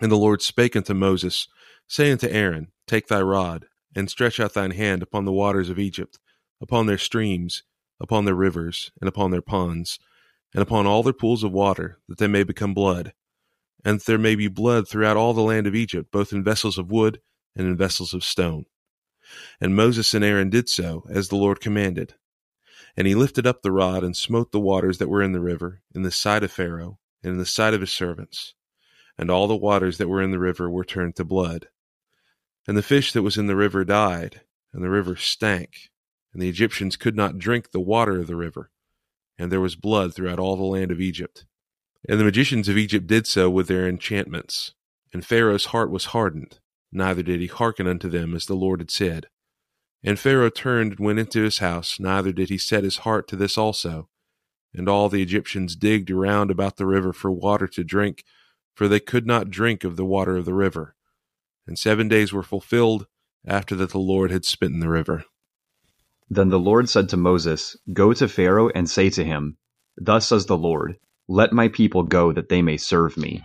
And 0.00 0.12
the 0.12 0.16
Lord 0.16 0.42
spake 0.42 0.76
unto 0.76 0.92
Moses, 0.92 1.48
saying 1.88 2.18
to 2.18 2.32
Aaron, 2.32 2.70
Take 2.86 3.08
thy 3.08 3.22
rod, 3.22 3.66
and 3.94 4.10
stretch 4.10 4.38
out 4.38 4.52
thine 4.52 4.72
hand 4.72 5.02
upon 5.02 5.24
the 5.24 5.32
waters 5.32 5.70
of 5.70 5.78
Egypt, 5.78 6.18
upon 6.60 6.86
their 6.86 6.98
streams, 6.98 7.62
upon 7.98 8.26
their 8.26 8.34
rivers, 8.34 8.90
and 9.00 9.08
upon 9.08 9.30
their 9.30 9.40
ponds, 9.42 9.98
and 10.52 10.62
upon 10.62 10.86
all 10.86 11.02
their 11.02 11.14
pools 11.14 11.42
of 11.42 11.52
water, 11.52 11.98
that 12.08 12.18
they 12.18 12.26
may 12.26 12.44
become 12.44 12.74
blood. 12.74 13.14
And 13.84 14.00
that 14.00 14.06
there 14.06 14.18
may 14.18 14.34
be 14.34 14.48
blood 14.48 14.86
throughout 14.86 15.16
all 15.16 15.32
the 15.32 15.40
land 15.40 15.66
of 15.66 15.74
Egypt, 15.74 16.10
both 16.10 16.32
in 16.32 16.44
vessels 16.44 16.76
of 16.76 16.90
wood 16.90 17.20
and 17.54 17.66
in 17.66 17.76
vessels 17.76 18.12
of 18.12 18.22
stone. 18.22 18.66
And 19.60 19.74
Moses 19.74 20.12
and 20.12 20.24
Aaron 20.24 20.50
did 20.50 20.68
so, 20.68 21.04
as 21.08 21.28
the 21.28 21.36
Lord 21.36 21.60
commanded. 21.60 22.14
And 22.96 23.06
he 23.06 23.14
lifted 23.14 23.46
up 23.46 23.62
the 23.62 23.72
rod 23.72 24.04
and 24.04 24.16
smote 24.16 24.52
the 24.52 24.60
waters 24.60 24.98
that 24.98 25.08
were 25.08 25.22
in 25.22 25.32
the 25.32 25.40
river, 25.40 25.82
in 25.94 26.02
the 26.02 26.10
sight 26.10 26.42
of 26.42 26.52
Pharaoh, 26.52 26.98
and 27.22 27.32
in 27.32 27.38
the 27.38 27.46
sight 27.46 27.72
of 27.72 27.80
his 27.80 27.92
servants 27.92 28.54
and 29.18 29.30
all 29.30 29.48
the 29.48 29.56
waters 29.56 29.98
that 29.98 30.08
were 30.08 30.22
in 30.22 30.30
the 30.30 30.38
river 30.38 30.70
were 30.70 30.84
turned 30.84 31.16
to 31.16 31.24
blood. 31.24 31.68
And 32.66 32.76
the 32.76 32.82
fish 32.82 33.12
that 33.12 33.22
was 33.22 33.38
in 33.38 33.46
the 33.46 33.56
river 33.56 33.84
died, 33.84 34.42
and 34.72 34.82
the 34.82 34.90
river 34.90 35.16
stank, 35.16 35.90
and 36.32 36.42
the 36.42 36.48
Egyptians 36.48 36.96
could 36.96 37.16
not 37.16 37.38
drink 37.38 37.70
the 37.70 37.80
water 37.80 38.18
of 38.20 38.26
the 38.26 38.36
river, 38.36 38.70
and 39.38 39.50
there 39.50 39.60
was 39.60 39.76
blood 39.76 40.14
throughout 40.14 40.38
all 40.38 40.56
the 40.56 40.64
land 40.64 40.90
of 40.90 41.00
Egypt. 41.00 41.46
And 42.08 42.20
the 42.20 42.24
magicians 42.24 42.68
of 42.68 42.76
Egypt 42.76 43.06
did 43.06 43.26
so 43.26 43.48
with 43.48 43.68
their 43.68 43.88
enchantments, 43.88 44.74
and 45.12 45.24
Pharaoh's 45.24 45.66
heart 45.66 45.90
was 45.90 46.06
hardened, 46.06 46.58
neither 46.92 47.22
did 47.22 47.40
he 47.40 47.46
hearken 47.46 47.86
unto 47.86 48.08
them 48.08 48.34
as 48.34 48.46
the 48.46 48.54
Lord 48.54 48.80
had 48.80 48.90
said. 48.90 49.28
And 50.04 50.18
Pharaoh 50.18 50.50
turned 50.50 50.92
and 50.92 51.00
went 51.00 51.18
into 51.18 51.42
his 51.42 51.58
house, 51.58 51.98
neither 51.98 52.32
did 52.32 52.48
he 52.48 52.58
set 52.58 52.84
his 52.84 52.98
heart 52.98 53.26
to 53.28 53.36
this 53.36 53.56
also. 53.56 54.08
And 54.74 54.88
all 54.88 55.08
the 55.08 55.22
Egyptians 55.22 55.74
digged 55.74 56.10
around 56.10 56.50
about 56.50 56.76
the 56.76 56.86
river 56.86 57.12
for 57.12 57.30
water 57.30 57.66
to 57.68 57.82
drink, 57.82 58.24
for 58.76 58.88
they 58.88 59.00
could 59.00 59.26
not 59.26 59.50
drink 59.50 59.84
of 59.84 59.96
the 59.96 60.04
water 60.04 60.36
of 60.36 60.44
the 60.44 60.54
river. 60.54 60.94
And 61.66 61.78
seven 61.78 62.08
days 62.08 62.30
were 62.32 62.42
fulfilled 62.42 63.06
after 63.46 63.74
that 63.76 63.90
the 63.90 63.98
Lord 63.98 64.30
had 64.30 64.44
smitten 64.44 64.80
the 64.80 64.90
river. 64.90 65.24
Then 66.28 66.50
the 66.50 66.58
Lord 66.58 66.90
said 66.90 67.08
to 67.08 67.16
Moses, 67.16 67.76
Go 67.92 68.12
to 68.12 68.28
Pharaoh 68.28 68.68
and 68.74 68.88
say 68.88 69.08
to 69.10 69.24
him, 69.24 69.56
Thus 69.96 70.28
says 70.28 70.44
the 70.44 70.58
Lord, 70.58 70.98
Let 71.26 71.54
my 71.54 71.68
people 71.68 72.02
go 72.02 72.32
that 72.32 72.50
they 72.50 72.60
may 72.60 72.76
serve 72.76 73.16
me. 73.16 73.42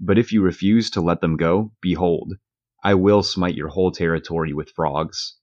But 0.00 0.18
if 0.18 0.32
you 0.32 0.40
refuse 0.40 0.88
to 0.90 1.02
let 1.02 1.20
them 1.20 1.36
go, 1.36 1.72
behold, 1.82 2.32
I 2.82 2.94
will 2.94 3.22
smite 3.22 3.56
your 3.56 3.68
whole 3.68 3.92
territory 3.92 4.54
with 4.54 4.70
frogs. 4.70 5.36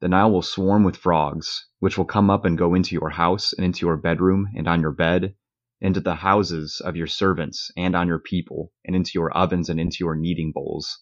The 0.00 0.08
Nile 0.08 0.32
will 0.32 0.42
swarm 0.42 0.82
with 0.82 0.96
frogs, 0.96 1.66
which 1.78 1.96
will 1.96 2.04
come 2.04 2.30
up 2.30 2.44
and 2.44 2.58
go 2.58 2.74
into 2.74 2.96
your 2.96 3.10
house 3.10 3.52
and 3.52 3.64
into 3.64 3.86
your 3.86 3.96
bedroom 3.96 4.48
and 4.56 4.66
on 4.66 4.80
your 4.80 4.92
bed 4.92 5.36
into 5.80 6.00
the 6.00 6.14
houses 6.16 6.80
of 6.84 6.96
your 6.96 7.06
servants 7.06 7.70
and 7.76 7.96
on 7.96 8.06
your 8.06 8.18
people, 8.18 8.72
and 8.84 8.94
into 8.94 9.12
your 9.14 9.30
ovens 9.32 9.68
and 9.68 9.80
into 9.80 9.98
your 10.00 10.14
kneading 10.14 10.52
bowls. 10.52 11.00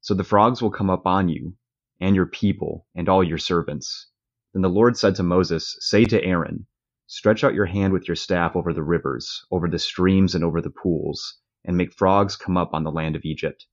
So 0.00 0.14
the 0.14 0.24
frogs 0.24 0.60
will 0.60 0.70
come 0.70 0.90
up 0.90 1.06
on 1.06 1.28
you, 1.28 1.56
and 2.00 2.14
your 2.16 2.26
people, 2.26 2.86
and 2.94 3.08
all 3.08 3.24
your 3.24 3.38
servants. 3.38 4.08
Then 4.52 4.62
the 4.62 4.68
Lord 4.68 4.96
said 4.96 5.14
to 5.16 5.22
Moses, 5.22 5.76
Say 5.80 6.04
to 6.06 6.22
Aaron, 6.22 6.66
Stretch 7.06 7.44
out 7.44 7.54
your 7.54 7.66
hand 7.66 7.92
with 7.92 8.08
your 8.08 8.16
staff 8.16 8.56
over 8.56 8.72
the 8.72 8.82
rivers, 8.82 9.44
over 9.50 9.68
the 9.68 9.78
streams, 9.78 10.34
and 10.34 10.42
over 10.42 10.60
the 10.60 10.70
pools, 10.70 11.38
and 11.64 11.76
make 11.76 11.92
frogs 11.92 12.36
come 12.36 12.56
up 12.56 12.74
on 12.74 12.84
the 12.84 12.90
land 12.90 13.16
of 13.16 13.24
Egypt. 13.24 13.66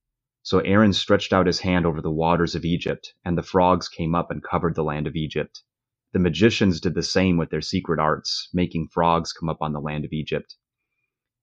So 0.44 0.60
Aaron 0.60 0.94
stretched 0.94 1.34
out 1.34 1.48
his 1.48 1.62
hand 1.62 1.86
over 1.86 2.02
the 2.02 2.12
waters 2.12 2.54
of 2.54 2.66
Egypt, 2.66 3.14
and 3.24 3.38
the 3.38 3.44
frogs 3.44 3.90
came 3.90 4.14
up 4.14 4.30
and 4.30 4.44
covered 4.44 4.76
the 4.76 4.84
land 4.84 5.08
of 5.08 5.16
Egypt. 5.16 5.64
The 6.13 6.20
magicians 6.20 6.82
did 6.82 6.96
the 6.96 7.03
same 7.03 7.38
with 7.38 7.51
their 7.51 7.62
secret 7.62 8.00
arts, 8.00 8.50
making 8.53 8.89
frogs 8.89 9.34
come 9.34 9.50
up 9.50 9.62
on 9.62 9.74
the 9.74 9.82
land 9.82 10.05
of 10.05 10.13
Egypt. 10.13 10.55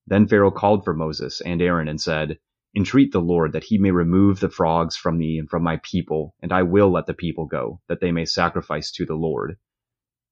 Then 0.07 0.29
Pharaoh 0.29 0.51
called 0.53 0.85
for 0.85 0.95
Moses 0.95 1.41
and 1.43 1.63
Aaron 1.63 1.89
and 1.89 2.01
said, 2.01 2.39
Entreat 2.77 3.13
the 3.13 3.21
Lord 3.21 3.53
that 3.53 3.65
he 3.65 3.79
may 3.79 3.93
remove 3.93 4.41
the 4.41 4.51
frogs 4.51 4.97
from 4.97 5.19
me 5.19 5.39
and 5.39 5.49
from 5.51 5.63
my 5.63 5.79
people, 5.85 6.35
and 6.43 6.53
I 6.53 6.63
will 6.65 6.91
let 6.91 7.07
the 7.07 7.15
people 7.15 7.47
go, 7.47 7.81
that 7.89 8.01
they 8.01 8.13
may 8.13 8.27
sacrifice 8.27 8.93
to 8.93 9.07
the 9.07 9.15
Lord. 9.17 9.59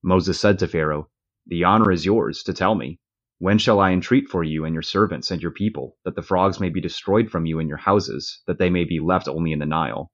Moses 0.03 0.41
said 0.41 0.59
to 0.61 0.69
Pharaoh, 0.69 1.11
The 1.47 1.65
honor 1.65 1.93
is 1.93 2.07
yours 2.07 2.43
to 2.45 2.55
tell 2.55 2.75
me. 2.77 3.01
When 3.39 3.59
shall 3.59 3.81
I 3.81 3.93
entreat 3.93 4.29
for 4.29 4.45
you 4.45 4.65
and 4.65 4.75
your 4.75 4.83
servants 4.83 5.31
and 5.31 5.43
your 5.43 5.53
people, 5.53 5.97
that 6.05 6.17
the 6.17 6.23
frogs 6.23 6.61
may 6.61 6.71
be 6.71 6.81
destroyed 6.81 7.31
from 7.31 7.47
you 7.47 7.61
and 7.61 7.69
your 7.69 7.79
houses, 7.79 8.43
that 8.47 8.59
they 8.59 8.71
may 8.71 8.85
be 8.85 9.01
left 9.01 9.29
only 9.29 9.53
in 9.53 9.61
the 9.61 9.67
Nile? 9.67 10.13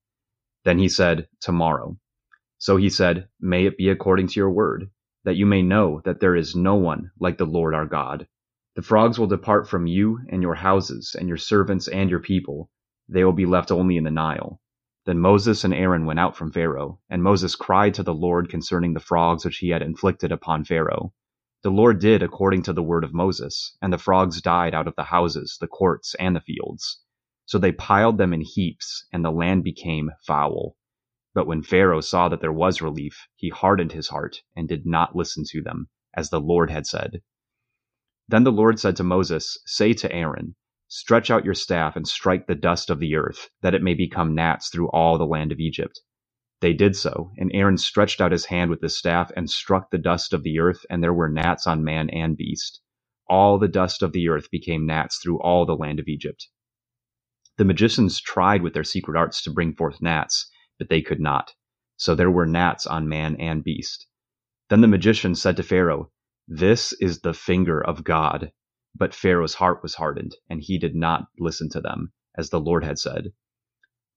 Then 0.64 0.78
he 0.78 0.88
said, 0.88 1.28
Tomorrow. 1.40 1.98
So 2.58 2.76
he 2.76 2.88
said, 2.88 3.28
May 3.40 3.66
it 3.66 3.76
be 3.76 3.88
according 3.88 4.28
to 4.28 4.40
your 4.40 4.50
word, 4.50 4.90
that 5.24 5.36
you 5.36 5.46
may 5.46 5.62
know 5.62 6.00
that 6.04 6.20
there 6.20 6.36
is 6.36 6.54
no 6.54 6.76
one 6.76 7.10
like 7.18 7.38
the 7.38 7.46
Lord 7.46 7.74
our 7.74 7.86
God. 7.86 8.26
The 8.76 8.82
frogs 8.82 9.18
will 9.18 9.26
depart 9.26 9.68
from 9.68 9.86
you 9.86 10.20
and 10.28 10.42
your 10.42 10.54
houses 10.54 11.16
and 11.18 11.28
your 11.28 11.36
servants 11.36 11.88
and 11.88 12.10
your 12.10 12.20
people. 12.20 12.70
They 13.08 13.24
will 13.24 13.32
be 13.32 13.46
left 13.46 13.70
only 13.70 13.96
in 13.96 14.04
the 14.04 14.10
Nile. 14.10 14.60
Then 15.04 15.18
Moses 15.18 15.64
and 15.64 15.74
Aaron 15.74 16.06
went 16.06 16.18
out 16.18 16.36
from 16.36 16.50
Pharaoh, 16.50 16.98
and 17.10 17.22
Moses 17.22 17.56
cried 17.56 17.94
to 17.94 18.02
the 18.02 18.14
Lord 18.14 18.48
concerning 18.48 18.94
the 18.94 19.00
frogs 19.00 19.44
which 19.44 19.58
he 19.58 19.68
had 19.68 19.82
inflicted 19.82 20.32
upon 20.32 20.64
Pharaoh. 20.64 21.12
The 21.62 21.70
Lord 21.70 21.98
did 21.98 22.22
according 22.22 22.62
to 22.62 22.72
the 22.72 22.82
word 22.82 23.04
of 23.04 23.14
Moses, 23.14 23.76
and 23.82 23.92
the 23.92 23.98
frogs 23.98 24.40
died 24.40 24.74
out 24.74 24.88
of 24.88 24.96
the 24.96 25.04
houses, 25.04 25.58
the 25.60 25.66
courts, 25.66 26.14
and 26.14 26.34
the 26.34 26.40
fields. 26.40 27.00
So 27.46 27.58
they 27.58 27.72
piled 27.72 28.16
them 28.16 28.32
in 28.32 28.40
heaps, 28.40 29.06
and 29.12 29.24
the 29.24 29.30
land 29.30 29.64
became 29.64 30.10
foul. 30.26 30.76
But 31.34 31.48
when 31.48 31.62
Pharaoh 31.62 32.00
saw 32.00 32.28
that 32.28 32.40
there 32.40 32.52
was 32.52 32.80
relief, 32.80 33.26
he 33.34 33.48
hardened 33.48 33.90
his 33.90 34.08
heart, 34.08 34.42
and 34.54 34.68
did 34.68 34.86
not 34.86 35.16
listen 35.16 35.42
to 35.48 35.60
them, 35.60 35.88
as 36.16 36.30
the 36.30 36.40
Lord 36.40 36.70
had 36.70 36.86
said. 36.86 37.22
Then 38.28 38.44
the 38.44 38.52
Lord 38.52 38.78
said 38.78 38.94
to 38.96 39.04
Moses, 39.04 39.58
Say 39.66 39.94
to 39.94 40.12
Aaron, 40.12 40.54
Stretch 40.86 41.32
out 41.32 41.44
your 41.44 41.54
staff 41.54 41.96
and 41.96 42.06
strike 42.06 42.46
the 42.46 42.54
dust 42.54 42.88
of 42.88 43.00
the 43.00 43.16
earth, 43.16 43.50
that 43.62 43.74
it 43.74 43.82
may 43.82 43.94
become 43.94 44.34
gnats 44.34 44.68
through 44.68 44.88
all 44.90 45.18
the 45.18 45.26
land 45.26 45.50
of 45.50 45.58
Egypt. 45.58 46.00
They 46.60 46.72
did 46.72 46.94
so, 46.94 47.32
and 47.36 47.50
Aaron 47.52 47.78
stretched 47.78 48.20
out 48.20 48.30
his 48.30 48.44
hand 48.44 48.70
with 48.70 48.80
his 48.80 48.96
staff 48.96 49.32
and 49.36 49.50
struck 49.50 49.90
the 49.90 49.98
dust 49.98 50.32
of 50.32 50.44
the 50.44 50.60
earth, 50.60 50.86
and 50.88 51.02
there 51.02 51.12
were 51.12 51.28
gnats 51.28 51.66
on 51.66 51.82
man 51.82 52.08
and 52.10 52.36
beast. 52.36 52.80
All 53.28 53.58
the 53.58 53.66
dust 53.66 54.02
of 54.02 54.12
the 54.12 54.28
earth 54.28 54.50
became 54.52 54.86
gnats 54.86 55.18
through 55.18 55.40
all 55.42 55.66
the 55.66 55.76
land 55.76 55.98
of 55.98 56.06
Egypt. 56.06 56.48
The 57.56 57.64
magicians 57.64 58.20
tried 58.20 58.62
with 58.62 58.72
their 58.72 58.84
secret 58.84 59.18
arts 59.18 59.42
to 59.42 59.52
bring 59.52 59.74
forth 59.74 60.00
gnats, 60.00 60.48
but 60.78 60.88
they 60.88 61.02
could 61.02 61.20
not. 61.20 61.52
So 61.96 62.14
there 62.14 62.30
were 62.30 62.46
gnats 62.46 62.86
on 62.86 63.08
man 63.08 63.36
and 63.36 63.64
beast. 63.64 64.06
Then 64.70 64.80
the 64.80 64.88
magician 64.88 65.34
said 65.34 65.56
to 65.58 65.62
Pharaoh, 65.62 66.10
This 66.48 66.92
is 66.94 67.20
the 67.20 67.34
finger 67.34 67.80
of 67.80 68.04
God. 68.04 68.52
But 68.96 69.14
Pharaoh's 69.14 69.54
heart 69.54 69.82
was 69.82 69.96
hardened, 69.96 70.36
and 70.50 70.60
he 70.62 70.78
did 70.78 70.94
not 70.96 71.26
listen 71.38 71.68
to 71.70 71.80
them, 71.80 72.12
as 72.36 72.50
the 72.50 72.60
Lord 72.60 72.84
had 72.84 72.98
said. 72.98 73.32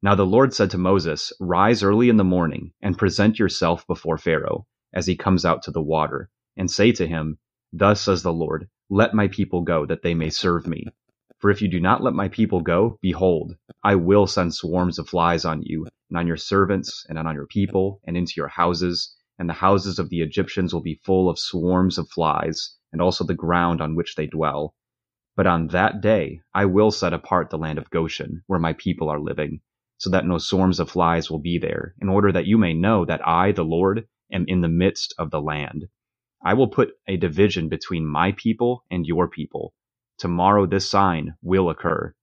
Now 0.01 0.15
the 0.15 0.25
Lord 0.25 0.53
said 0.53 0.71
to 0.71 0.77
Moses, 0.77 1.33
Rise 1.39 1.83
early 1.83 2.09
in 2.09 2.17
the 2.17 2.23
morning, 2.23 2.71
and 2.81 2.97
present 2.97 3.39
yourself 3.39 3.85
before 3.87 4.17
Pharaoh, 4.17 4.67
as 4.93 5.07
he 5.07 5.17
comes 5.17 5.45
out 5.45 5.63
to 5.63 5.71
the 5.71 5.81
water, 5.83 6.29
and 6.55 6.71
say 6.71 6.93
to 6.93 7.07
him, 7.07 7.39
Thus 7.73 8.01
says 8.01 8.23
the 8.23 8.33
Lord, 8.33 8.69
Let 8.89 9.13
my 9.15 9.27
people 9.27 9.63
go, 9.63 9.85
that 9.87 10.03
they 10.03 10.13
may 10.13 10.29
serve 10.29 10.67
me. 10.67 10.85
For 11.39 11.51
if 11.51 11.61
you 11.61 11.67
do 11.67 11.79
not 11.81 12.03
let 12.03 12.13
my 12.13 12.29
people 12.29 12.61
go, 12.61 12.97
behold, 13.01 13.57
I 13.83 13.95
will 13.95 14.27
send 14.27 14.55
swarms 14.55 14.99
of 14.99 15.09
flies 15.09 15.45
on 15.45 15.63
you, 15.63 15.87
and 16.09 16.17
on 16.17 16.27
your 16.27 16.37
servants, 16.37 17.05
and 17.09 17.17
on 17.17 17.35
your 17.35 17.47
people, 17.47 18.01
and 18.05 18.15
into 18.15 18.33
your 18.37 18.47
houses, 18.47 19.15
and 19.39 19.49
the 19.49 19.53
houses 19.53 19.99
of 19.99 20.09
the 20.09 20.21
Egyptians 20.21 20.73
will 20.73 20.81
be 20.81 21.01
full 21.03 21.29
of 21.29 21.37
swarms 21.37 21.97
of 21.97 22.09
flies 22.09 22.75
and 22.91 23.01
also 23.01 23.23
the 23.23 23.35
ground 23.35 23.81
on 23.81 23.95
which 23.95 24.15
they 24.15 24.27
dwell. 24.27 24.73
But 25.35 25.45
on 25.45 25.67
that 25.67 26.01
day 26.01 26.41
I 26.53 26.65
will 26.65 26.89
set 26.89 27.13
apart 27.13 27.49
the 27.49 27.57
land 27.57 27.77
of 27.77 27.89
Goshen, 27.89 28.43
where 28.47 28.59
my 28.59 28.73
people 28.73 29.09
are 29.09 29.19
living, 29.19 29.61
so 29.97 30.09
that 30.09 30.25
no 30.25 30.37
swarms 30.37 30.79
of 30.79 30.89
flies 30.89 31.29
will 31.29 31.39
be 31.39 31.59
there, 31.59 31.93
in 32.01 32.09
order 32.09 32.31
that 32.31 32.47
you 32.47 32.57
may 32.57 32.73
know 32.73 33.05
that 33.05 33.27
I, 33.27 33.51
the 33.51 33.65
Lord, 33.65 34.07
am 34.31 34.45
in 34.47 34.61
the 34.61 34.67
midst 34.67 35.13
of 35.17 35.29
the 35.29 35.41
land. 35.41 35.89
I 36.43 36.53
will 36.53 36.69
put 36.69 36.93
a 37.07 37.17
division 37.17 37.69
between 37.69 38.07
my 38.07 38.31
people 38.31 38.83
and 38.89 39.05
your 39.05 39.27
people. 39.27 39.73
Tomorrow 40.17 40.65
this 40.65 40.89
sign 40.89 41.35
will 41.41 41.69
occur. 41.69 42.15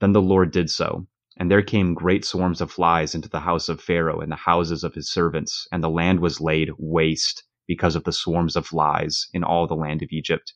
Then 0.00 0.12
the 0.12 0.20
Lord 0.20 0.50
did 0.50 0.70
so, 0.70 1.06
and 1.40 1.50
there 1.50 1.62
came 1.62 1.94
great 1.94 2.22
swarms 2.22 2.60
of 2.60 2.70
flies 2.70 3.14
into 3.14 3.30
the 3.30 3.40
house 3.40 3.70
of 3.70 3.80
Pharaoh 3.80 4.20
and 4.20 4.30
the 4.30 4.36
houses 4.36 4.84
of 4.84 4.92
his 4.94 5.10
servants, 5.10 5.66
and 5.72 5.82
the 5.82 5.88
land 5.88 6.20
was 6.20 6.38
laid 6.38 6.70
waste 6.76 7.44
because 7.66 7.96
of 7.96 8.04
the 8.04 8.12
swarms 8.12 8.56
of 8.56 8.66
flies 8.66 9.26
in 9.32 9.42
all 9.42 9.66
the 9.66 9.74
land 9.74 10.02
of 10.02 10.10
Egypt. 10.12 10.52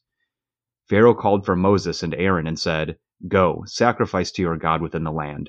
Pharaoh 0.87 1.15
called 1.15 1.47
for 1.47 1.57
Moses 1.57 2.03
and 2.03 2.15
Aaron 2.15 2.47
and 2.47 2.59
said, 2.59 2.99
Go, 3.27 3.65
sacrifice 3.67 4.31
to 4.33 4.43
your 4.43 4.59
God 4.59 4.83
within 4.83 5.05
the 5.05 5.11
land. 5.11 5.49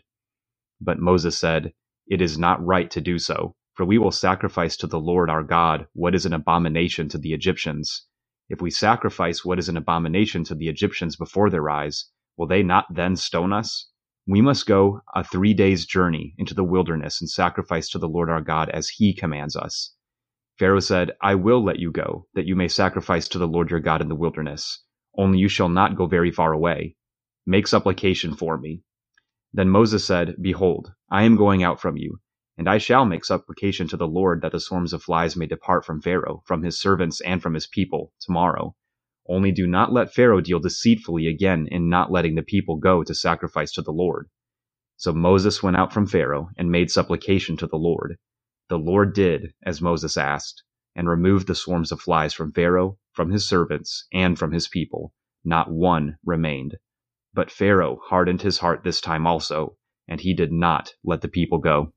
But 0.79 0.99
Moses 0.99 1.37
said, 1.37 1.73
It 2.07 2.21
is 2.21 2.37
not 2.37 2.65
right 2.65 2.89
to 2.91 3.01
do 3.01 3.19
so, 3.19 3.57
for 3.73 3.85
we 3.85 3.97
will 3.97 4.11
sacrifice 4.11 4.77
to 4.77 4.87
the 4.87 5.01
Lord 5.01 5.29
our 5.29 5.43
God 5.43 5.85
what 5.91 6.15
is 6.15 6.25
an 6.25 6.31
abomination 6.31 7.09
to 7.09 7.17
the 7.17 7.33
Egyptians. 7.33 8.07
If 8.47 8.61
we 8.61 8.71
sacrifice 8.71 9.43
what 9.43 9.59
is 9.59 9.67
an 9.67 9.75
abomination 9.75 10.45
to 10.45 10.55
the 10.55 10.69
Egyptians 10.69 11.17
before 11.17 11.49
their 11.49 11.69
eyes, 11.69 12.09
will 12.37 12.47
they 12.47 12.63
not 12.63 12.85
then 12.89 13.17
stone 13.17 13.51
us? 13.51 13.89
We 14.27 14.41
must 14.41 14.65
go 14.65 15.01
a 15.13 15.23
three 15.23 15.53
days' 15.53 15.85
journey 15.85 16.33
into 16.37 16.55
the 16.55 16.63
wilderness 16.63 17.21
and 17.21 17.29
sacrifice 17.29 17.89
to 17.89 17.99
the 17.99 18.09
Lord 18.09 18.29
our 18.29 18.41
God 18.41 18.69
as 18.69 18.89
he 18.89 19.13
commands 19.13 19.55
us. 19.55 19.93
Pharaoh 20.57 20.79
said, 20.79 21.11
I 21.21 21.35
will 21.35 21.63
let 21.63 21.79
you 21.79 21.91
go, 21.91 22.27
that 22.33 22.45
you 22.47 22.55
may 22.55 22.67
sacrifice 22.67 23.27
to 23.29 23.37
the 23.37 23.47
Lord 23.47 23.69
your 23.69 23.81
God 23.81 24.01
in 24.01 24.09
the 24.09 24.15
wilderness. 24.15 24.83
Only 25.15 25.37
you 25.37 25.47
shall 25.47 25.69
not 25.69 25.95
go 25.95 26.07
very 26.07 26.31
far 26.31 26.53
away. 26.53 26.95
Make 27.45 27.67
supplication 27.67 28.35
for 28.35 28.57
me. 28.57 28.81
Then 29.53 29.69
Moses 29.69 30.03
said, 30.03 30.35
Behold, 30.41 30.93
I 31.11 31.23
am 31.23 31.35
going 31.35 31.61
out 31.61 31.79
from 31.79 31.95
you, 31.95 32.19
and 32.57 32.67
I 32.67 32.79
shall 32.79 33.05
make 33.05 33.25
supplication 33.25 33.87
to 33.89 33.97
the 33.97 34.07
Lord 34.07 34.41
that 34.41 34.53
the 34.53 34.59
swarms 34.59 34.93
of 34.93 35.03
flies 35.03 35.35
may 35.35 35.45
depart 35.45 35.85
from 35.85 36.01
Pharaoh, 36.01 36.41
from 36.45 36.63
his 36.63 36.79
servants, 36.79 37.21
and 37.21 37.43
from 37.43 37.53
his 37.53 37.67
people, 37.67 38.11
tomorrow. 38.19 38.75
Only 39.27 39.51
do 39.51 39.65
not 39.65 39.91
let 39.91 40.13
Pharaoh 40.13 40.41
deal 40.41 40.59
deceitfully 40.59 41.27
again 41.27 41.67
in 41.71 41.89
not 41.89 42.11
letting 42.11 42.35
the 42.35 42.43
people 42.43 42.77
go 42.77 43.03
to 43.03 43.15
sacrifice 43.15 43.71
to 43.73 43.81
the 43.81 43.91
Lord. 43.91 44.29
So 44.97 45.11
Moses 45.13 45.63
went 45.63 45.77
out 45.77 45.91
from 45.91 46.07
Pharaoh 46.07 46.49
and 46.57 46.71
made 46.71 46.91
supplication 46.91 47.57
to 47.57 47.67
the 47.67 47.77
Lord. 47.77 48.17
The 48.69 48.77
Lord 48.77 49.13
did 49.13 49.53
as 49.63 49.81
Moses 49.81 50.15
asked, 50.15 50.63
and 50.95 51.09
removed 51.09 51.47
the 51.47 51.55
swarms 51.55 51.91
of 51.91 51.99
flies 51.99 52.33
from 52.33 52.53
Pharaoh, 52.53 52.97
from 53.11 53.31
his 53.31 53.47
servants, 53.47 54.07
and 54.13 54.39
from 54.39 54.53
his 54.53 54.67
people. 54.67 55.13
Not 55.43 55.71
one 55.71 56.17
remained. 56.23 56.77
But 57.33 57.51
Pharaoh 57.51 57.99
hardened 58.05 58.41
his 58.41 58.59
heart 58.59 58.83
this 58.83 59.01
time 59.01 59.27
also, 59.27 59.75
and 60.07 60.21
he 60.21 60.33
did 60.33 60.51
not 60.51 60.93
let 61.03 61.21
the 61.21 61.27
people 61.27 61.57
go. 61.57 61.93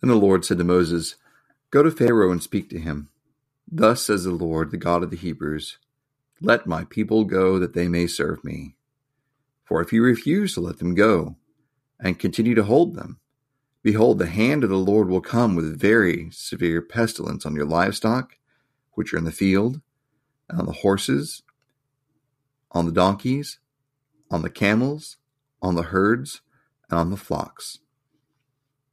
Then 0.00 0.10
the 0.10 0.16
Lord 0.16 0.44
said 0.44 0.58
to 0.58 0.64
Moses, 0.64 1.14
Go 1.70 1.84
to 1.84 1.90
Pharaoh 1.90 2.32
and 2.32 2.42
speak 2.42 2.68
to 2.70 2.80
him. 2.80 3.11
Thus 3.74 4.04
says 4.04 4.24
the 4.24 4.32
Lord, 4.32 4.70
the 4.70 4.76
God 4.76 5.02
of 5.02 5.10
the 5.10 5.16
Hebrews 5.16 5.78
Let 6.42 6.66
my 6.66 6.84
people 6.84 7.24
go 7.24 7.58
that 7.58 7.72
they 7.72 7.88
may 7.88 8.06
serve 8.06 8.44
me. 8.44 8.76
For 9.64 9.80
if 9.80 9.92
you 9.92 10.02
refuse 10.02 10.54
to 10.54 10.60
let 10.60 10.78
them 10.78 10.94
go, 10.94 11.36
and 11.98 12.18
continue 12.18 12.54
to 12.54 12.64
hold 12.64 12.94
them, 12.94 13.20
Behold, 13.82 14.18
the 14.18 14.26
hand 14.26 14.62
of 14.62 14.70
the 14.70 14.76
Lord 14.76 15.08
will 15.08 15.22
come 15.22 15.56
with 15.56 15.80
very 15.80 16.30
severe 16.32 16.82
pestilence 16.82 17.46
on 17.46 17.56
your 17.56 17.64
livestock, 17.64 18.36
which 18.92 19.14
are 19.14 19.18
in 19.18 19.24
the 19.24 19.32
field, 19.32 19.80
and 20.48 20.60
on 20.60 20.66
the 20.66 20.72
horses, 20.72 21.42
on 22.72 22.86
the 22.86 22.92
donkeys, 22.92 23.58
on 24.30 24.42
the 24.42 24.50
camels, 24.50 25.16
on 25.62 25.76
the 25.76 25.84
herds, 25.84 26.42
and 26.90 26.98
on 26.98 27.10
the 27.10 27.16
flocks. 27.16 27.78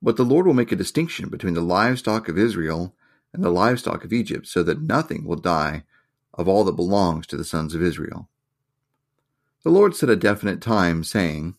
But 0.01 0.17
the 0.17 0.25
Lord 0.25 0.47
will 0.47 0.53
make 0.55 0.71
a 0.71 0.77
distinction 0.77 1.29
between 1.29 1.53
the 1.53 1.61
livestock 1.61 2.29
of 2.29 2.37
Israel 2.37 2.95
and 3.33 3.43
the 3.43 3.49
livestock 3.49 4.03
of 4.03 4.13
Egypt, 4.13 4.47
so 4.47 4.63
that 4.63 4.81
nothing 4.81 5.25
will 5.25 5.35
die 5.35 5.83
of 6.33 6.47
all 6.47 6.63
that 6.63 6.75
belongs 6.75 7.27
to 7.27 7.37
the 7.37 7.43
sons 7.43 7.75
of 7.75 7.81
Israel. 7.81 8.29
The 9.63 9.69
Lord 9.69 9.95
set 9.95 10.09
a 10.09 10.15
definite 10.15 10.61
time, 10.61 11.03
saying, 11.03 11.55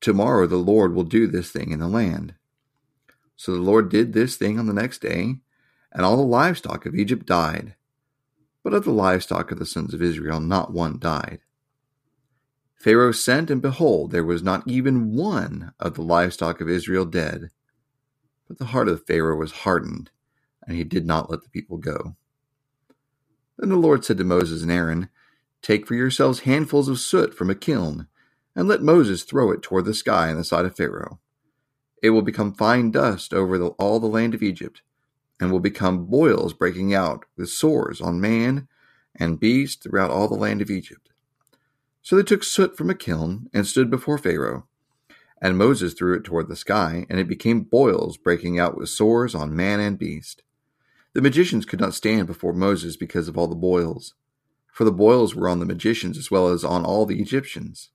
Tomorrow 0.00 0.46
the 0.46 0.56
Lord 0.56 0.94
will 0.94 1.04
do 1.04 1.26
this 1.26 1.50
thing 1.50 1.70
in 1.70 1.80
the 1.80 1.88
land. 1.88 2.34
So 3.36 3.52
the 3.52 3.60
Lord 3.60 3.88
did 3.88 4.12
this 4.12 4.36
thing 4.36 4.58
on 4.58 4.66
the 4.66 4.74
next 4.74 5.00
day, 5.00 5.36
and 5.92 6.04
all 6.04 6.16
the 6.16 6.22
livestock 6.22 6.86
of 6.86 6.94
Egypt 6.94 7.26
died. 7.26 7.74
But 8.62 8.74
of 8.74 8.84
the 8.84 8.92
livestock 8.92 9.50
of 9.50 9.58
the 9.58 9.66
sons 9.66 9.94
of 9.94 10.02
Israel, 10.02 10.40
not 10.40 10.72
one 10.72 10.98
died. 10.98 11.40
Pharaoh 12.76 13.12
sent, 13.12 13.50
and 13.50 13.62
behold, 13.62 14.10
there 14.10 14.24
was 14.24 14.42
not 14.42 14.62
even 14.66 15.14
one 15.14 15.72
of 15.80 15.94
the 15.94 16.02
livestock 16.02 16.60
of 16.60 16.68
Israel 16.68 17.06
dead. 17.06 17.50
But 18.46 18.58
the 18.58 18.66
heart 18.66 18.88
of 18.88 19.06
Pharaoh 19.06 19.38
was 19.38 19.52
hardened, 19.52 20.10
and 20.66 20.76
he 20.76 20.84
did 20.84 21.06
not 21.06 21.30
let 21.30 21.42
the 21.42 21.48
people 21.48 21.78
go. 21.78 22.16
Then 23.58 23.68
the 23.68 23.76
Lord 23.76 24.04
said 24.04 24.18
to 24.18 24.24
Moses 24.24 24.62
and 24.62 24.72
Aaron, 24.72 25.08
Take 25.62 25.86
for 25.86 25.94
yourselves 25.94 26.40
handfuls 26.40 26.88
of 26.88 27.00
soot 27.00 27.34
from 27.34 27.50
a 27.50 27.54
kiln, 27.54 28.08
and 28.54 28.68
let 28.68 28.82
Moses 28.82 29.22
throw 29.22 29.50
it 29.50 29.62
toward 29.62 29.84
the 29.84 29.94
sky 29.94 30.28
in 30.28 30.36
the 30.36 30.44
sight 30.44 30.64
of 30.64 30.76
Pharaoh. 30.76 31.20
It 32.02 32.10
will 32.10 32.22
become 32.22 32.52
fine 32.52 32.90
dust 32.90 33.32
over 33.32 33.56
the, 33.56 33.68
all 33.68 33.98
the 33.98 34.06
land 34.06 34.34
of 34.34 34.42
Egypt, 34.42 34.82
and 35.40 35.50
will 35.50 35.60
become 35.60 36.06
boils 36.06 36.52
breaking 36.52 36.94
out 36.94 37.24
with 37.36 37.48
sores 37.48 38.00
on 38.00 38.20
man 38.20 38.68
and 39.14 39.40
beast 39.40 39.82
throughout 39.82 40.10
all 40.10 40.28
the 40.28 40.34
land 40.34 40.60
of 40.60 40.70
Egypt. 40.70 41.10
So 42.02 42.16
they 42.16 42.22
took 42.22 42.44
soot 42.44 42.76
from 42.76 42.90
a 42.90 42.94
kiln 42.94 43.48
and 43.54 43.66
stood 43.66 43.90
before 43.90 44.18
Pharaoh. 44.18 44.66
And 45.40 45.56
Moses 45.56 45.94
threw 45.94 46.14
it 46.14 46.24
toward 46.24 46.48
the 46.48 46.56
sky, 46.56 47.06
and 47.08 47.18
it 47.18 47.28
became 47.28 47.62
boils 47.62 48.16
breaking 48.16 48.58
out 48.58 48.76
with 48.76 48.90
sores 48.90 49.34
on 49.34 49.56
man 49.56 49.80
and 49.80 49.98
beast. 49.98 50.42
The 51.14 51.22
magicians 51.22 51.64
could 51.64 51.80
not 51.80 51.94
stand 51.94 52.26
before 52.26 52.52
Moses 52.52 52.96
because 52.96 53.28
of 53.28 53.38
all 53.38 53.46
the 53.46 53.54
boils, 53.54 54.14
for 54.72 54.84
the 54.84 54.92
boils 54.92 55.34
were 55.34 55.48
on 55.48 55.60
the 55.60 55.66
magicians 55.66 56.18
as 56.18 56.30
well 56.30 56.48
as 56.48 56.64
on 56.64 56.84
all 56.84 57.06
the 57.06 57.20
Egyptians. 57.20 57.90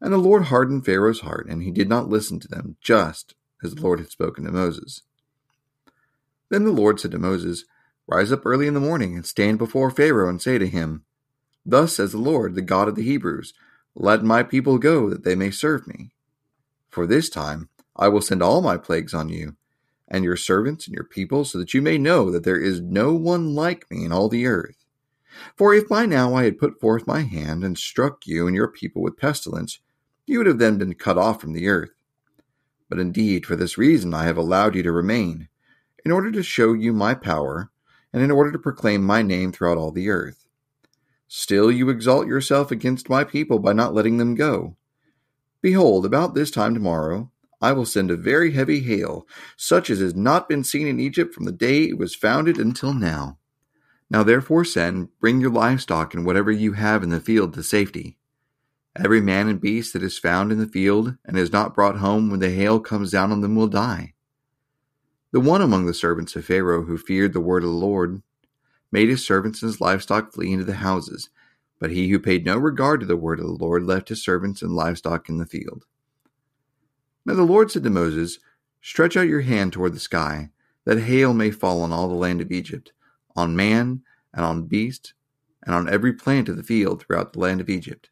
And 0.00 0.12
the 0.12 0.18
Lord 0.18 0.44
hardened 0.44 0.86
Pharaoh's 0.86 1.20
heart, 1.20 1.48
and 1.48 1.62
he 1.62 1.72
did 1.72 1.88
not 1.88 2.08
listen 2.08 2.38
to 2.40 2.48
them, 2.48 2.76
just 2.80 3.34
as 3.62 3.74
the 3.74 3.82
Lord 3.82 3.98
had 3.98 4.10
spoken 4.10 4.44
to 4.44 4.52
Moses. 4.52 5.02
Then 6.50 6.64
the 6.64 6.70
Lord 6.70 7.00
said 7.00 7.10
to 7.10 7.18
Moses, 7.18 7.64
Rise 8.06 8.32
up 8.32 8.46
early 8.46 8.68
in 8.68 8.74
the 8.74 8.80
morning, 8.80 9.16
and 9.16 9.26
stand 9.26 9.58
before 9.58 9.90
Pharaoh, 9.90 10.28
and 10.28 10.40
say 10.40 10.56
to 10.56 10.68
him, 10.68 11.04
Thus 11.66 11.96
says 11.96 12.12
the 12.12 12.18
Lord, 12.18 12.54
the 12.54 12.62
God 12.62 12.88
of 12.88 12.94
the 12.94 13.02
Hebrews, 13.02 13.54
Let 13.94 14.22
my 14.22 14.44
people 14.44 14.78
go, 14.78 15.10
that 15.10 15.24
they 15.24 15.34
may 15.34 15.50
serve 15.50 15.86
me. 15.86 16.12
For 16.90 17.06
this 17.06 17.28
time 17.28 17.68
I 17.96 18.08
will 18.08 18.22
send 18.22 18.40
all 18.42 18.62
my 18.62 18.76
plagues 18.76 19.14
on 19.14 19.28
you, 19.28 19.56
and 20.10 20.24
your 20.24 20.36
servants 20.36 20.86
and 20.86 20.94
your 20.94 21.04
people, 21.04 21.44
so 21.44 21.58
that 21.58 21.72
you 21.72 21.80
may 21.80 21.98
know 21.98 22.30
that 22.30 22.44
there 22.44 22.60
is 22.60 22.80
no 22.80 23.14
one 23.14 23.54
like 23.54 23.90
me 23.90 24.04
in 24.04 24.12
all 24.12 24.28
the 24.28 24.46
earth. 24.46 24.84
For 25.56 25.72
if 25.72 25.88
by 25.88 26.06
now 26.06 26.34
I 26.34 26.44
had 26.44 26.58
put 26.58 26.80
forth 26.80 27.06
my 27.06 27.20
hand 27.20 27.62
and 27.62 27.78
struck 27.78 28.26
you 28.26 28.46
and 28.46 28.56
your 28.56 28.68
people 28.68 29.02
with 29.02 29.16
pestilence, 29.16 29.78
you 30.26 30.38
would 30.38 30.46
have 30.46 30.58
then 30.58 30.78
been 30.78 30.94
cut 30.94 31.18
off 31.18 31.40
from 31.40 31.52
the 31.52 31.68
earth. 31.68 31.90
But 32.88 32.98
indeed, 32.98 33.46
for 33.46 33.54
this 33.56 33.78
reason 33.78 34.12
I 34.12 34.24
have 34.24 34.36
allowed 34.36 34.74
you 34.74 34.82
to 34.82 34.92
remain, 34.92 35.48
in 36.04 36.10
order 36.10 36.32
to 36.32 36.42
show 36.42 36.72
you 36.72 36.92
my 36.92 37.14
power, 37.14 37.70
and 38.12 38.22
in 38.22 38.30
order 38.30 38.50
to 38.50 38.58
proclaim 38.58 39.02
my 39.04 39.22
name 39.22 39.52
throughout 39.52 39.78
all 39.78 39.92
the 39.92 40.10
earth. 40.10 40.46
Still 41.28 41.70
you 41.70 41.88
exalt 41.88 42.26
yourself 42.26 42.72
against 42.72 43.08
my 43.08 43.22
people 43.22 43.60
by 43.60 43.72
not 43.72 43.94
letting 43.94 44.16
them 44.16 44.34
go. 44.34 44.76
Behold, 45.62 46.04
about 46.04 46.34
this 46.34 46.50
time 46.50 46.74
tomorrow, 46.74 47.30
I 47.60 47.72
will 47.72 47.84
send 47.84 48.10
a 48.10 48.16
very 48.16 48.52
heavy 48.52 48.80
hail, 48.80 49.26
such 49.56 49.90
as 49.90 50.00
has 50.00 50.14
not 50.14 50.48
been 50.48 50.64
seen 50.64 50.86
in 50.86 50.98
Egypt 50.98 51.34
from 51.34 51.44
the 51.44 51.52
day 51.52 51.84
it 51.84 51.98
was 51.98 52.14
founded 52.14 52.58
until 52.58 52.94
now. 52.94 53.38
Now 54.08 54.22
therefore 54.22 54.64
send, 54.64 55.08
bring 55.20 55.40
your 55.40 55.50
livestock 55.50 56.14
and 56.14 56.24
whatever 56.24 56.50
you 56.50 56.72
have 56.72 57.02
in 57.02 57.10
the 57.10 57.20
field 57.20 57.54
to 57.54 57.62
safety. 57.62 58.16
Every 58.96 59.20
man 59.20 59.46
and 59.46 59.60
beast 59.60 59.92
that 59.92 60.02
is 60.02 60.18
found 60.18 60.50
in 60.50 60.58
the 60.58 60.66
field 60.66 61.16
and 61.24 61.38
is 61.38 61.52
not 61.52 61.74
brought 61.74 61.98
home 61.98 62.30
when 62.30 62.40
the 62.40 62.50
hail 62.50 62.80
comes 62.80 63.12
down 63.12 63.30
on 63.30 63.40
them 63.40 63.54
will 63.54 63.68
die. 63.68 64.14
The 65.32 65.38
one 65.38 65.62
among 65.62 65.86
the 65.86 65.94
servants 65.94 66.34
of 66.34 66.44
Pharaoh 66.44 66.84
who 66.84 66.98
feared 66.98 67.32
the 67.32 67.40
word 67.40 67.62
of 67.62 67.70
the 67.70 67.76
Lord 67.76 68.22
made 68.90 69.08
his 69.08 69.24
servants 69.24 69.62
and 69.62 69.70
his 69.70 69.80
livestock 69.80 70.32
flee 70.32 70.52
into 70.52 70.64
the 70.64 70.74
houses, 70.74 71.30
but 71.78 71.92
he 71.92 72.08
who 72.08 72.18
paid 72.18 72.44
no 72.44 72.56
regard 72.56 72.98
to 73.00 73.06
the 73.06 73.16
word 73.16 73.38
of 73.38 73.46
the 73.46 73.52
Lord 73.52 73.84
left 73.84 74.08
his 74.08 74.24
servants 74.24 74.60
and 74.60 74.74
livestock 74.74 75.28
in 75.28 75.38
the 75.38 75.46
field. 75.46 75.84
Now 77.30 77.36
the 77.36 77.44
Lord 77.44 77.70
said 77.70 77.84
to 77.84 77.90
Moses, 77.90 78.40
Stretch 78.82 79.16
out 79.16 79.28
your 79.28 79.42
hand 79.42 79.72
toward 79.72 79.94
the 79.94 80.00
sky, 80.00 80.50
that 80.84 80.98
hail 80.98 81.32
may 81.32 81.52
fall 81.52 81.80
on 81.82 81.92
all 81.92 82.08
the 82.08 82.14
land 82.16 82.40
of 82.40 82.50
Egypt, 82.50 82.92
on 83.36 83.54
man 83.54 84.02
and 84.34 84.44
on 84.44 84.66
beast, 84.66 85.12
and 85.62 85.72
on 85.72 85.88
every 85.88 86.12
plant 86.12 86.48
of 86.48 86.56
the 86.56 86.64
field 86.64 87.00
throughout 87.00 87.32
the 87.32 87.38
land 87.38 87.60
of 87.60 87.70
Egypt. 87.70 88.10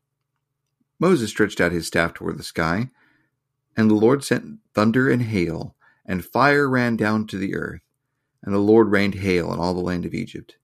Moses 1.00 1.31
stretched 1.31 1.61
out 1.61 1.72
his 1.72 1.88
staff 1.88 2.14
toward 2.14 2.38
the 2.38 2.44
sky, 2.44 2.90
and 3.76 3.90
the 3.90 3.96
Lord 3.96 4.22
sent 4.22 4.61
thunder 4.72 5.11
and 5.11 5.22
hail, 5.22 5.74
and 6.07 6.24
fire 6.24 6.68
ran 6.70 6.96
down 6.96 7.26
to 7.26 7.38
the 7.38 7.57
earth, 7.57 7.83
and 8.40 8.54
the 8.54 8.59
Lord 8.59 8.92
rained 8.92 9.16
hail 9.16 9.48
on 9.48 9.59
all 9.59 9.74
the 9.74 9.81
land 9.81 10.04
of 10.04 10.14
Egypt. 10.14 10.59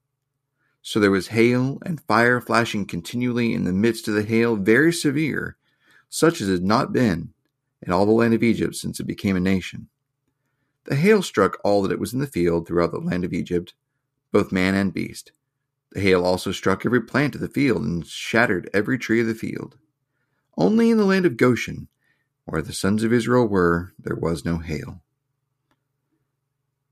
So 0.81 1.01
there 1.01 1.11
was 1.11 1.27
hail 1.27 1.79
and 1.85 2.01
fire 2.03 2.41
flashing 2.41 2.87
continually 2.87 3.53
in 3.53 3.65
the 3.65 3.73
midst 3.73 4.07
of 4.07 4.15
the 4.15 4.23
hail, 4.23 4.55
very 4.55 4.93
severe, 4.93 5.57
such 6.09 6.41
as 6.41 6.47
had 6.47 6.63
not 6.63 6.93
been 6.93 7.34
in 7.85 7.93
all 7.93 8.07
the 8.07 8.13
land 8.13 8.35
of 8.35 8.43
Egypt 8.43 8.75
since 8.75 8.99
it 8.99 9.07
became 9.07 9.37
a 9.37 9.41
nation. 9.41 9.89
The 10.85 10.97
hail 10.97 11.23
struck 11.23 11.59
all 11.65 11.83
that 11.83 11.93
it 11.93 12.01
was 12.01 12.13
in 12.13 12.19
the 12.21 12.27
field 12.27 12.67
throughout 12.67 12.93
the 12.93 12.99
land 12.99 13.25
of 13.25 13.33
Egypt, 13.33 13.75
both 14.33 14.53
man 14.53 14.75
and 14.75 14.93
beast. 14.93 15.33
The 15.93 16.01
hail 16.01 16.25
also 16.25 16.51
struck 16.51 16.85
every 16.85 17.01
plant 17.01 17.35
of 17.35 17.41
the 17.41 17.49
field 17.49 17.83
and 17.83 18.07
shattered 18.07 18.69
every 18.75 18.99
tree 18.99 19.21
of 19.21 19.27
the 19.27 19.35
field. 19.35 19.77
Only 20.57 20.91
in 20.91 20.99
the 20.99 21.05
land 21.05 21.27
of 21.27 21.37
Goshen, 21.37 21.89
where 22.45 22.63
the 22.63 22.73
sons 22.73 23.05
of 23.05 23.13
Israel 23.13 23.47
were, 23.47 23.93
there 23.99 24.17
was 24.17 24.45
no 24.45 24.59
hail. 24.59 25.03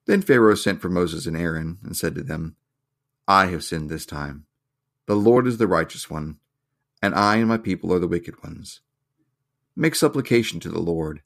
Then 0.06 0.22
Pharaoh 0.22 0.54
sent 0.54 0.80
for 0.80 0.88
Moses 0.88 1.26
and 1.26 1.36
Aaron 1.36 1.78
and 1.82 1.96
said 1.96 2.14
to 2.16 2.22
them, 2.22 2.56
I 3.28 3.46
have 3.46 3.64
sinned 3.64 3.88
this 3.88 4.06
time. 4.06 4.46
The 5.06 5.14
Lord 5.14 5.46
is 5.46 5.58
the 5.58 5.66
righteous 5.66 6.10
one, 6.10 6.38
and 7.00 7.14
I 7.14 7.36
and 7.36 7.48
my 7.48 7.58
people 7.58 7.92
are 7.92 7.98
the 7.98 8.08
wicked 8.08 8.42
ones. 8.42 8.80
Make 9.74 9.94
supplication 9.94 10.60
to 10.60 10.68
the 10.68 10.80
Lord, 10.80 11.22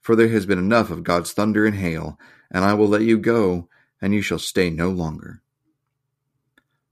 for 0.00 0.16
there 0.16 0.28
has 0.28 0.46
been 0.46 0.58
enough 0.58 0.90
of 0.90 1.04
God's 1.04 1.32
thunder 1.32 1.66
and 1.66 1.76
hail, 1.76 2.18
and 2.50 2.64
I 2.64 2.74
will 2.74 2.88
let 2.88 3.02
you 3.02 3.18
go, 3.18 3.68
and 4.00 4.14
you 4.14 4.22
shall 4.22 4.38
stay 4.38 4.70
no 4.70 4.90
longer. 4.90 5.42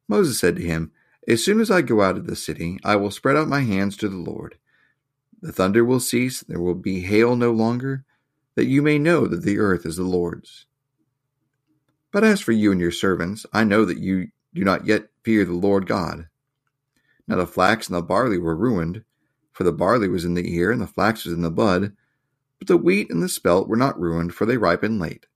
Moses 0.06 0.38
said 0.38 0.56
to 0.56 0.62
him, 0.62 0.92
As 1.26 1.44
soon 1.44 1.60
as 1.60 1.70
I 1.70 1.82
go 1.82 2.02
out 2.02 2.16
of 2.16 2.26
the 2.26 2.36
city, 2.36 2.78
I 2.84 2.96
will 2.96 3.10
spread 3.10 3.36
out 3.36 3.48
my 3.48 3.60
hands 3.60 3.96
to 3.98 4.08
the 4.08 4.16
Lord 4.16 4.58
the 5.40 5.52
thunder 5.52 5.84
will 5.84 6.00
cease, 6.00 6.40
there 6.40 6.60
will 6.60 6.74
be 6.74 7.00
hail 7.00 7.36
no 7.36 7.52
longer, 7.52 8.04
that 8.54 8.66
you 8.66 8.82
may 8.82 8.98
know 8.98 9.26
that 9.26 9.42
the 9.42 9.58
earth 9.58 9.86
is 9.86 9.96
the 9.96 10.02
Lord's. 10.02 10.66
But 12.10 12.24
as 12.24 12.40
for 12.40 12.52
you 12.52 12.72
and 12.72 12.80
your 12.80 12.90
servants, 12.90 13.46
I 13.52 13.64
know 13.64 13.84
that 13.84 13.98
you 13.98 14.28
do 14.54 14.64
not 14.64 14.86
yet 14.86 15.08
fear 15.22 15.44
the 15.44 15.52
Lord 15.52 15.86
God. 15.86 16.28
Now 17.28 17.36
the 17.36 17.46
flax 17.46 17.88
and 17.88 17.96
the 17.96 18.02
barley 18.02 18.38
were 18.38 18.56
ruined, 18.56 19.04
for 19.58 19.64
the 19.64 19.72
barley 19.72 20.08
was 20.08 20.24
in 20.24 20.34
the 20.34 20.54
ear 20.54 20.70
and 20.70 20.80
the 20.80 20.86
flax 20.86 21.24
was 21.24 21.34
in 21.34 21.40
the 21.42 21.50
bud, 21.50 21.92
but 22.60 22.68
the 22.68 22.76
wheat 22.76 23.10
and 23.10 23.20
the 23.20 23.28
spelt 23.28 23.66
were 23.66 23.76
not 23.76 23.98
ruined, 23.98 24.32
for 24.32 24.46
they 24.46 24.56
ripened 24.56 25.00
late. 25.00 25.26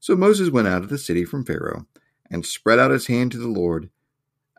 So 0.00 0.16
Moses 0.16 0.50
went 0.50 0.66
out 0.66 0.82
of 0.82 0.88
the 0.88 0.98
city 0.98 1.24
from 1.24 1.44
Pharaoh, 1.44 1.86
and 2.28 2.44
spread 2.44 2.80
out 2.80 2.90
his 2.90 3.06
hand 3.06 3.30
to 3.30 3.38
the 3.38 3.46
Lord, 3.46 3.90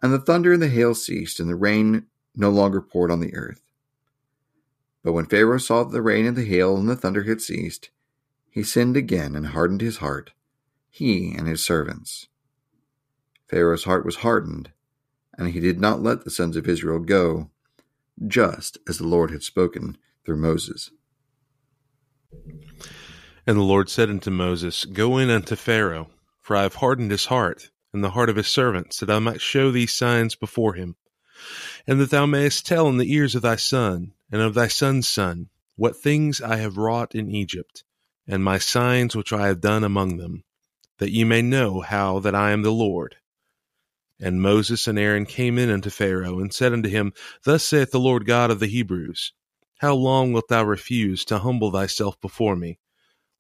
and 0.02 0.14
the 0.14 0.18
thunder 0.20 0.54
and 0.54 0.62
the 0.62 0.70
hail 0.70 0.96
ceased, 0.96 1.42
and 1.42 1.50
the 1.50 1.58
rain 1.58 2.06
no 2.38 2.50
longer 2.50 2.80
poured 2.80 3.12
on 3.12 3.20
the 3.20 3.36
earth. 3.36 3.70
But 5.04 5.12
when 5.12 5.26
Pharaoh 5.26 5.58
saw 5.58 5.84
that 5.84 5.92
the 5.92 6.02
rain 6.02 6.26
and 6.26 6.38
the 6.38 6.46
hail 6.46 6.78
and 6.78 6.88
the 6.88 6.96
thunder 6.96 7.24
had 7.24 7.42
ceased, 7.42 7.90
he 8.50 8.64
sinned 8.64 8.96
again 8.96 9.36
and 9.36 9.48
hardened 9.48 9.82
his 9.82 9.98
heart, 9.98 10.32
he 10.90 11.34
and 11.38 11.50
his 11.50 11.66
servants. 11.66 12.30
Pharaoh's 13.46 13.84
heart 13.84 14.06
was 14.06 14.16
hardened, 14.24 14.72
and 15.38 15.50
he 15.50 15.60
did 15.60 15.82
not 15.82 16.02
let 16.02 16.24
the 16.24 16.32
sons 16.32 16.56
of 16.56 16.70
Israel 16.70 17.00
go, 17.00 17.50
just 18.28 18.78
as 18.88 18.98
the 18.98 19.08
Lord 19.08 19.32
had 19.32 19.44
spoken 19.44 19.98
through 20.26 20.38
Moses. 20.38 20.92
And 23.46 23.58
the 23.58 23.64
Lord 23.64 23.90
said 23.90 24.10
unto 24.10 24.32
Moses, 24.32 24.86
Go 24.86 25.18
in 25.18 25.30
unto 25.30 25.56
Pharaoh, 25.56 26.10
for 26.42 26.56
I 26.56 26.64
have 26.64 26.76
hardened 26.76 27.12
his 27.12 27.26
heart, 27.26 27.70
and 27.92 28.04
the 28.04 28.12
heart 28.12 28.30
of 28.30 28.36
his 28.36 28.48
servants, 28.48 29.00
that 29.00 29.10
I 29.10 29.20
might 29.20 29.42
show 29.42 29.72
these 29.72 29.92
signs 29.92 30.36
before 30.36 30.74
him, 30.74 30.96
and 31.86 32.00
that 32.00 32.10
thou 32.10 32.26
mayest 32.26 32.66
tell 32.66 32.88
in 32.88 32.98
the 32.98 33.12
ears 33.14 33.36
of 33.36 33.42
thy 33.42 33.58
son 33.58 34.14
and 34.32 34.42
of 34.42 34.54
thy 34.54 34.68
son's 34.68 35.08
son 35.08 35.50
what 35.76 35.98
things 35.98 36.42
I 36.42 36.58
have 36.58 36.78
wrought 36.78 37.16
in 37.16 37.30
Egypt, 37.30 37.84
and 38.28 38.44
my 38.44 38.58
signs 38.58 39.16
which 39.16 39.34
I 39.34 39.48
have 39.48 39.60
done 39.60 39.84
among 39.84 40.18
them, 40.18 40.44
that 41.00 41.12
ye 41.12 41.24
may 41.24 41.42
know 41.42 41.82
how 41.82 42.20
that 42.20 42.36
I 42.36 42.52
am 42.52 42.62
the 42.62 42.72
Lord. 42.72 43.18
And 44.24 44.42
Moses 44.42 44.88
and 44.88 44.98
Aaron 44.98 45.26
came 45.26 45.60
in 45.60 45.70
unto 45.70 45.90
Pharaoh, 45.90 46.40
and 46.40 46.54
said 46.54 46.72
unto 46.72 46.88
him, 46.88 47.12
Thus 47.44 47.62
saith 47.62 47.92
the 47.92 48.00
Lord 48.00 48.26
God 48.26 48.52
of 48.52 48.62
the 48.62 48.68
Hebrews, 48.68 49.34
How 49.80 49.96
long 49.96 50.32
wilt 50.32 50.48
thou 50.48 50.64
refuse 50.64 51.26
to 51.26 51.40
humble 51.40 51.72
thyself 51.72 52.22
before 52.22 52.56
me? 52.56 52.80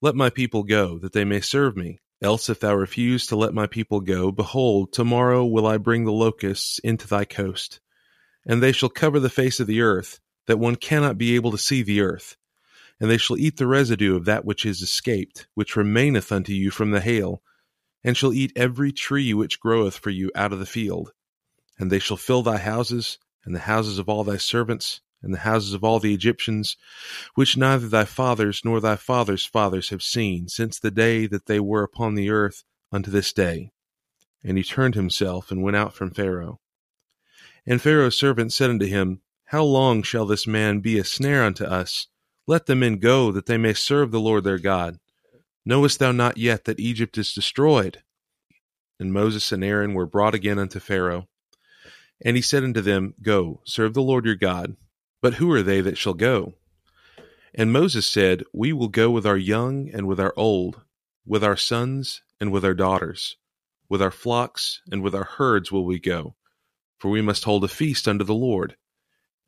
Let 0.01 0.13
my 0.13 0.29
people 0.29 0.63
go, 0.63 0.99
that 0.99 1.13
they 1.13 1.23
may 1.23 1.39
serve 1.39 1.77
me. 1.77 2.01
Else, 2.21 2.49
if 2.49 2.59
thou 2.59 2.75
refuse 2.75 3.27
to 3.27 3.37
let 3.37 3.53
my 3.53 3.65
people 3.65 4.01
go, 4.01 4.29
behold, 4.29 4.91
tomorrow 4.91 5.45
will 5.45 5.65
I 5.65 5.77
bring 5.77 6.03
the 6.03 6.11
locusts 6.11 6.79
into 6.79 7.07
thy 7.07 7.23
coast, 7.23 7.79
and 8.45 8.61
they 8.61 8.73
shall 8.73 8.89
cover 8.89 9.21
the 9.21 9.29
face 9.29 9.61
of 9.61 9.67
the 9.67 9.79
earth, 9.79 10.19
that 10.47 10.59
one 10.59 10.75
cannot 10.75 11.17
be 11.17 11.35
able 11.35 11.51
to 11.51 11.57
see 11.57 11.81
the 11.81 12.01
earth. 12.01 12.35
And 12.99 13.09
they 13.09 13.17
shall 13.17 13.37
eat 13.37 13.55
the 13.55 13.67
residue 13.67 14.17
of 14.17 14.25
that 14.25 14.43
which 14.43 14.65
is 14.65 14.81
escaped, 14.81 15.47
which 15.53 15.77
remaineth 15.77 16.29
unto 16.29 16.51
you 16.51 16.71
from 16.71 16.91
the 16.91 16.99
hail, 16.99 17.41
and 18.03 18.17
shall 18.17 18.33
eat 18.33 18.51
every 18.55 18.91
tree 18.91 19.33
which 19.33 19.59
groweth 19.59 19.97
for 19.97 20.09
you 20.09 20.31
out 20.35 20.53
of 20.53 20.59
the 20.59 20.65
field. 20.65 21.11
And 21.79 21.91
they 21.91 21.99
shall 21.99 22.17
fill 22.17 22.43
thy 22.43 22.57
houses, 22.57 23.17
and 23.45 23.55
the 23.55 23.61
houses 23.61 23.97
of 23.97 24.09
all 24.09 24.23
thy 24.23 24.37
servants, 24.37 25.01
and 25.21 25.33
the 25.33 25.39
houses 25.39 25.73
of 25.73 25.83
all 25.83 25.99
the 25.99 26.13
Egyptians, 26.13 26.75
which 27.35 27.57
neither 27.57 27.87
thy 27.87 28.05
fathers 28.05 28.61
nor 28.65 28.81
thy 28.81 28.97
fathers' 28.97 29.45
fathers 29.45 29.89
have 29.89 30.03
seen, 30.03 30.49
since 30.49 30.77
the 30.77 30.91
day 30.91 31.25
that 31.25 31.45
they 31.45 31.59
were 31.59 31.83
upon 31.83 32.15
the 32.15 32.29
earth 32.29 32.63
unto 32.91 33.09
this 33.09 33.31
day. 33.31 33.71
And 34.43 34.57
he 34.57 34.63
turned 34.63 34.95
himself 34.95 35.49
and 35.49 35.63
went 35.63 35.77
out 35.77 35.93
from 35.93 36.11
Pharaoh. 36.11 36.59
And 37.65 37.81
Pharaoh's 37.81 38.17
servant 38.17 38.51
said 38.51 38.69
unto 38.69 38.85
him, 38.85 39.21
How 39.45 39.63
long 39.63 40.03
shall 40.03 40.25
this 40.25 40.45
man 40.45 40.81
be 40.81 40.99
a 40.99 41.05
snare 41.05 41.45
unto 41.45 41.63
us? 41.63 42.07
Let 42.45 42.65
the 42.65 42.75
men 42.75 42.97
go, 42.97 43.31
that 43.31 43.45
they 43.45 43.57
may 43.57 43.73
serve 43.73 44.11
the 44.11 44.19
Lord 44.19 44.43
their 44.43 44.59
God. 44.59 44.99
Knowest 45.65 45.99
thou 45.99 46.11
not 46.11 46.37
yet 46.37 46.65
that 46.65 46.79
Egypt 46.79 47.17
is 47.17 47.33
destroyed? 47.33 48.03
And 48.99 49.13
Moses 49.13 49.51
and 49.51 49.63
Aaron 49.63 49.93
were 49.93 50.05
brought 50.05 50.35
again 50.35 50.59
unto 50.59 50.79
Pharaoh. 50.79 51.27
And 52.23 52.35
he 52.35 52.41
said 52.41 52.63
unto 52.63 52.81
them, 52.81 53.15
Go, 53.21 53.61
serve 53.65 53.93
the 53.93 54.01
Lord 54.01 54.25
your 54.25 54.35
God. 54.35 54.75
But 55.21 55.35
who 55.35 55.51
are 55.51 55.63
they 55.63 55.81
that 55.81 55.97
shall 55.97 56.13
go? 56.13 56.53
And 57.53 57.71
Moses 57.71 58.07
said, 58.07 58.43
We 58.53 58.73
will 58.73 58.87
go 58.87 59.09
with 59.09 59.25
our 59.25 59.37
young 59.37 59.89
and 59.93 60.07
with 60.07 60.19
our 60.19 60.33
old, 60.35 60.81
with 61.25 61.43
our 61.43 61.57
sons 61.57 62.21
and 62.39 62.51
with 62.51 62.65
our 62.65 62.73
daughters. 62.73 63.37
With 63.89 64.01
our 64.01 64.11
flocks 64.11 64.81
and 64.91 65.01
with 65.01 65.13
our 65.13 65.23
herds 65.23 65.71
will 65.71 65.85
we 65.85 65.99
go 65.99 66.35
for 67.03 67.09
we 67.09 67.21
must 67.21 67.43
hold 67.43 67.65
a 67.65 67.67
feast 67.67 68.07
unto 68.07 68.23
the 68.23 68.33
Lord. 68.33 68.77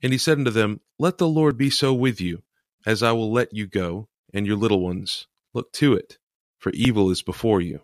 And 0.03 0.11
he 0.11 0.17
said 0.17 0.37
unto 0.37 0.51
them, 0.51 0.81
Let 0.99 1.19
the 1.19 1.27
Lord 1.29 1.57
be 1.57 1.69
so 1.69 1.93
with 1.93 2.19
you, 2.19 2.43
as 2.85 3.01
I 3.01 3.13
will 3.13 3.31
let 3.31 3.53
you 3.53 3.65
go, 3.65 4.09
and 4.33 4.45
your 4.45 4.57
little 4.57 4.81
ones. 4.81 5.27
Look 5.55 5.71
to 5.73 5.93
it, 5.93 6.17
for 6.59 6.71
evil 6.73 7.09
is 7.09 7.21
before 7.21 7.61
you. 7.61 7.79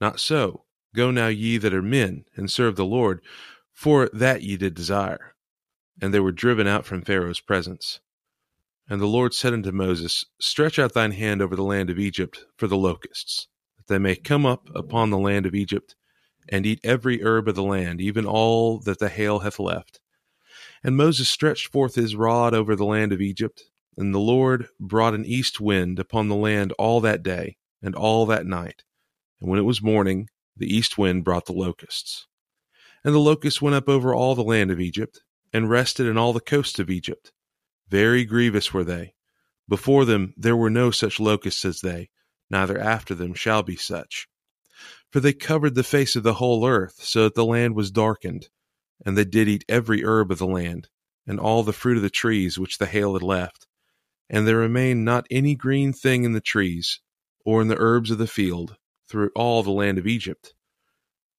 Not 0.00 0.20
so. 0.20 0.64
Go 0.94 1.10
now, 1.10 1.26
ye 1.26 1.58
that 1.58 1.74
are 1.74 1.82
men, 1.82 2.24
and 2.36 2.48
serve 2.48 2.76
the 2.76 2.84
Lord, 2.84 3.20
for 3.72 4.08
that 4.12 4.42
ye 4.42 4.56
did 4.56 4.74
desire. 4.74 5.34
And 6.00 6.14
they 6.14 6.20
were 6.20 6.30
driven 6.30 6.68
out 6.68 6.86
from 6.86 7.02
Pharaoh's 7.02 7.40
presence. 7.40 7.98
And 8.88 9.00
the 9.00 9.06
Lord 9.06 9.34
said 9.34 9.52
unto 9.52 9.72
Moses, 9.72 10.24
Stretch 10.40 10.78
out 10.78 10.94
thine 10.94 11.10
hand 11.10 11.42
over 11.42 11.56
the 11.56 11.64
land 11.64 11.90
of 11.90 11.98
Egypt 11.98 12.44
for 12.56 12.68
the 12.68 12.76
locusts, 12.76 13.48
that 13.76 13.92
they 13.92 13.98
may 13.98 14.14
come 14.14 14.46
up 14.46 14.68
upon 14.72 15.10
the 15.10 15.18
land 15.18 15.46
of 15.46 15.54
Egypt, 15.54 15.96
and 16.48 16.64
eat 16.64 16.78
every 16.84 17.24
herb 17.24 17.48
of 17.48 17.56
the 17.56 17.62
land, 17.64 18.00
even 18.00 18.24
all 18.24 18.78
that 18.78 19.00
the 19.00 19.08
hail 19.08 19.40
hath 19.40 19.58
left. 19.58 19.98
And 20.84 20.96
Moses 20.96 21.28
stretched 21.28 21.72
forth 21.72 21.96
his 21.96 22.14
rod 22.14 22.54
over 22.54 22.76
the 22.76 22.84
land 22.84 23.12
of 23.12 23.20
Egypt, 23.20 23.64
and 23.96 24.14
the 24.14 24.18
Lord 24.18 24.68
brought 24.80 25.14
an 25.14 25.24
east 25.24 25.60
wind 25.60 25.98
upon 25.98 26.28
the 26.28 26.34
land 26.34 26.72
all 26.78 27.00
that 27.00 27.22
day, 27.22 27.56
and 27.82 27.94
all 27.94 28.26
that 28.26 28.46
night. 28.46 28.82
And 29.40 29.50
when 29.50 29.58
it 29.58 29.64
was 29.64 29.82
morning, 29.82 30.28
the 30.56 30.72
east 30.72 30.98
wind 30.98 31.24
brought 31.24 31.46
the 31.46 31.52
locusts. 31.52 32.26
And 33.04 33.14
the 33.14 33.18
locusts 33.18 33.60
went 33.60 33.76
up 33.76 33.88
over 33.88 34.14
all 34.14 34.34
the 34.34 34.42
land 34.42 34.70
of 34.70 34.80
Egypt, 34.80 35.22
and 35.52 35.70
rested 35.70 36.06
in 36.06 36.16
all 36.16 36.32
the 36.32 36.40
coasts 36.40 36.78
of 36.78 36.90
Egypt 36.90 37.32
very 37.88 38.24
grievous 38.24 38.72
were 38.72 38.84
they. 38.84 39.14
Before 39.68 40.04
them 40.04 40.34
there 40.36 40.56
were 40.56 40.70
no 40.70 40.90
such 40.90 41.20
locusts 41.20 41.64
as 41.64 41.80
they, 41.80 42.10
neither 42.50 42.78
after 42.78 43.14
them 43.14 43.34
shall 43.34 43.62
be 43.62 43.76
such. 43.76 44.26
For 45.10 45.20
they 45.20 45.32
covered 45.32 45.74
the 45.74 45.84
face 45.84 46.16
of 46.16 46.22
the 46.22 46.34
whole 46.34 46.66
earth, 46.66 46.96
so 46.98 47.24
that 47.24 47.34
the 47.34 47.44
land 47.44 47.76
was 47.76 47.90
darkened, 47.90 48.48
and 49.04 49.16
they 49.16 49.24
did 49.24 49.48
eat 49.48 49.64
every 49.68 50.04
herb 50.04 50.32
of 50.32 50.38
the 50.38 50.46
land, 50.46 50.88
and 51.26 51.38
all 51.38 51.62
the 51.62 51.72
fruit 51.72 51.96
of 51.96 52.02
the 52.02 52.10
trees 52.10 52.58
which 52.58 52.78
the 52.78 52.86
hail 52.86 53.12
had 53.12 53.22
left. 53.22 53.66
And 54.30 54.46
there 54.46 54.56
remained 54.56 55.04
not 55.04 55.26
any 55.30 55.54
green 55.54 55.92
thing 55.92 56.24
in 56.24 56.32
the 56.32 56.40
trees, 56.40 57.00
or 57.44 57.60
in 57.60 57.68
the 57.68 57.78
herbs 57.78 58.10
of 58.10 58.18
the 58.18 58.26
field, 58.26 58.76
through 59.08 59.30
all 59.34 59.62
the 59.62 59.70
land 59.70 59.98
of 59.98 60.06
Egypt. 60.06 60.54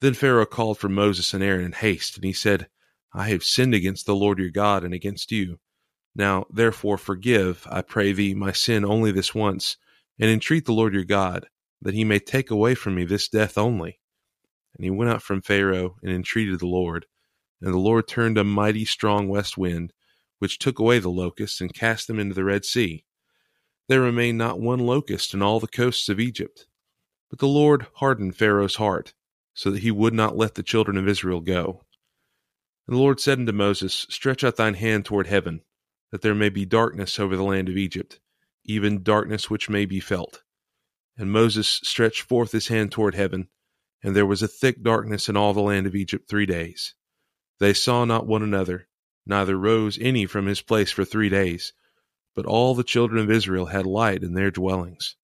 Then 0.01 0.13
Pharaoh 0.13 0.45
called 0.45 0.77
for 0.77 0.89
Moses 0.89 1.33
and 1.33 1.43
Aaron 1.43 1.65
in 1.65 1.71
haste, 1.71 2.15
and 2.15 2.23
he 2.23 2.33
said, 2.33 2.67
I 3.13 3.29
have 3.29 3.43
sinned 3.43 3.73
against 3.73 4.05
the 4.05 4.15
Lord 4.15 4.39
your 4.39 4.51
God 4.51 4.83
and 4.83 4.93
against 4.93 5.31
you 5.31 5.59
now, 6.15 6.45
therefore, 6.49 6.97
forgive, 6.97 7.67
I 7.69 7.81
pray 7.81 8.13
thee, 8.13 8.33
my 8.33 8.53
sin 8.53 8.85
only 8.85 9.11
this 9.11 9.35
once, 9.35 9.75
and 10.17 10.31
entreat 10.31 10.65
the 10.65 10.73
Lord 10.73 10.93
your 10.93 11.03
God, 11.03 11.49
that 11.81 11.93
he 11.93 12.05
may 12.05 12.19
take 12.19 12.49
away 12.49 12.73
from 12.73 12.95
me 12.95 13.03
this 13.03 13.27
death 13.27 13.57
only. 13.57 13.99
And 14.75 14.85
he 14.85 14.89
went 14.89 15.11
out 15.11 15.21
from 15.21 15.41
Pharaoh 15.41 15.97
and 16.01 16.11
entreated 16.11 16.59
the 16.59 16.67
Lord. 16.67 17.05
And 17.61 17.73
the 17.73 17.77
Lord 17.77 18.07
turned 18.07 18.37
a 18.37 18.45
mighty 18.45 18.85
strong 18.85 19.27
west 19.27 19.57
wind, 19.57 19.91
which 20.39 20.59
took 20.59 20.79
away 20.79 20.99
the 20.99 21.09
locusts 21.09 21.61
and 21.61 21.73
cast 21.73 22.07
them 22.07 22.19
into 22.19 22.35
the 22.35 22.43
Red 22.43 22.65
Sea. 22.65 23.05
There 23.87 24.01
remained 24.01 24.37
not 24.37 24.59
one 24.59 24.79
locust 24.79 25.33
in 25.33 25.41
all 25.41 25.59
the 25.59 25.67
coasts 25.67 26.09
of 26.09 26.19
Egypt. 26.19 26.67
But 27.29 27.39
the 27.39 27.47
Lord 27.47 27.87
hardened 27.95 28.35
Pharaoh's 28.35 28.75
heart, 28.75 29.13
so 29.53 29.71
that 29.71 29.81
he 29.81 29.91
would 29.91 30.13
not 30.13 30.37
let 30.37 30.55
the 30.55 30.63
children 30.63 30.97
of 30.97 31.07
Israel 31.07 31.41
go. 31.41 31.85
And 32.87 32.95
the 32.95 32.99
Lord 32.99 33.19
said 33.19 33.39
unto 33.39 33.51
Moses, 33.51 34.05
Stretch 34.09 34.43
out 34.43 34.57
thine 34.57 34.75
hand 34.75 35.05
toward 35.05 35.27
heaven 35.27 35.61
that 36.11 36.21
there 36.21 36.35
may 36.35 36.49
be 36.49 36.65
darkness 36.65 37.19
over 37.19 37.35
the 37.35 37.43
land 37.43 37.67
of 37.67 37.77
Egypt, 37.77 38.19
even 38.63 39.03
darkness 39.03 39.49
which 39.49 39.69
may 39.69 39.85
be 39.85 39.99
felt. 39.99 40.43
And 41.17 41.31
Moses 41.31 41.67
stretched 41.83 42.21
forth 42.21 42.51
his 42.51 42.67
hand 42.67 42.91
toward 42.91 43.15
heaven, 43.15 43.49
and 44.03 44.15
there 44.15 44.25
was 44.25 44.41
a 44.41 44.47
thick 44.47 44.83
darkness 44.83 45.27
in 45.27 45.35
all 45.35 45.53
the 45.53 45.61
land 45.61 45.87
of 45.87 45.95
Egypt 45.95 46.29
three 46.29 46.45
days. 46.45 46.93
They 47.59 47.73
saw 47.73 48.05
not 48.05 48.27
one 48.27 48.43
another, 48.43 48.87
neither 49.25 49.57
rose 49.57 49.97
any 49.99 50.25
from 50.25 50.45
his 50.45 50.61
place 50.61 50.91
for 50.91 51.05
three 51.05 51.29
days, 51.29 51.73
but 52.35 52.45
all 52.45 52.75
the 52.75 52.83
children 52.83 53.23
of 53.23 53.31
Israel 53.31 53.67
had 53.67 53.85
light 53.85 54.23
in 54.23 54.33
their 54.33 54.51
dwellings. 54.51 55.15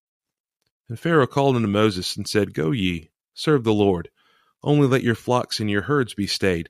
And 0.89 0.99
Pharaoh 0.99 1.27
called 1.27 1.55
unto 1.55 1.67
Moses 1.67 2.17
and 2.17 2.27
said, 2.27 2.53
Go 2.53 2.71
ye, 2.71 3.11
serve 3.33 3.63
the 3.63 3.73
Lord. 3.73 4.09
Only 4.63 4.87
let 4.87 5.03
your 5.03 5.15
flocks 5.15 5.59
and 5.59 5.69
your 5.69 5.83
herds 5.83 6.13
be 6.13 6.27
stayed. 6.27 6.69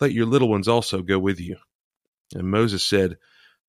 Let 0.00 0.12
your 0.12 0.26
little 0.26 0.48
ones 0.48 0.68
also 0.68 1.02
go 1.02 1.18
with 1.18 1.40
you. 1.40 1.56
And 2.34 2.50
Moses 2.50 2.82
said, 2.82 3.18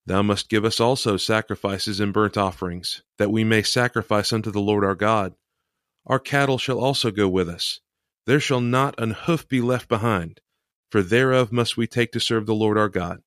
Thou 0.06 0.22
must 0.22 0.50
give 0.50 0.66
us 0.66 0.80
also 0.80 1.18
sacrifices 1.18 2.00
and 2.00 2.14
burnt 2.14 2.38
offerings, 2.38 3.04
that 3.18 3.32
we 3.32 3.44
may 3.44 3.62
sacrifice 3.62 4.34
unto 4.34 4.52
the 4.52 4.62
Lord 4.62 4.84
our 4.84 4.96
God. 4.96 5.36
Our 6.06 6.20
cattle 6.20 6.58
shall 6.58 6.80
also 6.80 7.12
go 7.12 7.28
with 7.28 7.48
us. 7.48 7.80
There 8.26 8.40
shall 8.40 8.62
not 8.62 9.00
an 9.00 9.12
hoof 9.12 9.48
be 9.48 9.62
left 9.62 9.88
behind, 9.88 10.42
for 10.90 11.02
thereof 11.02 11.52
must 11.52 11.78
we 11.78 11.88
take 11.88 12.12
to 12.14 12.20
serve 12.20 12.46
the 12.46 12.56
Lord 12.56 12.78
our 12.78 12.90
God. 12.90 13.22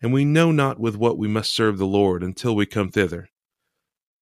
And 0.00 0.12
we 0.12 0.24
know 0.24 0.52
not 0.52 0.78
with 0.78 0.96
what 0.96 1.18
we 1.18 1.28
must 1.28 1.54
serve 1.54 1.78
the 1.78 1.86
Lord 1.86 2.22
until 2.22 2.54
we 2.54 2.66
come 2.66 2.90
thither. 2.90 3.28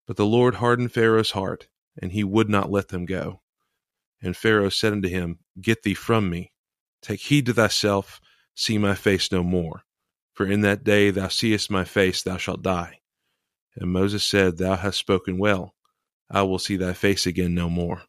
But 0.07 0.17
the 0.17 0.27
Lord 0.27 0.57
hardened 0.57 0.93
Pharaoh's 0.93 1.33
heart, 1.33 1.69
and 2.01 2.13
he 2.13 2.25
would 2.25 2.49
not 2.49 2.71
let 2.71 2.89
them 2.89 3.05
go. 3.05 3.41
And 4.23 4.37
Pharaoh 4.37 4.69
said 4.69 4.93
unto 4.93 5.09
him, 5.09 5.41
Get 5.61 5.83
thee 5.83 5.95
from 5.95 6.31
me. 6.31 6.53
Take 7.03 7.21
heed 7.21 7.47
to 7.47 7.55
thyself, 7.55 8.21
see 8.55 8.79
my 8.79 8.95
face 8.95 9.33
no 9.33 9.43
more. 9.43 9.83
For 10.33 10.47
in 10.47 10.61
that 10.63 10.85
day 10.85 11.11
thou 11.11 11.29
seest 11.29 11.71
my 11.71 11.85
face, 11.85 12.23
thou 12.23 12.37
shalt 12.37 12.63
die. 12.63 13.01
And 13.77 13.93
Moses 13.93 14.25
said, 14.25 14.59
Thou 14.59 14.77
hast 14.77 14.99
spoken 14.99 15.39
well. 15.39 15.75
I 16.31 16.43
will 16.43 16.59
see 16.59 16.77
thy 16.77 16.93
face 16.93 17.27
again 17.27 17.55
no 17.55 17.69
more. 17.69 18.03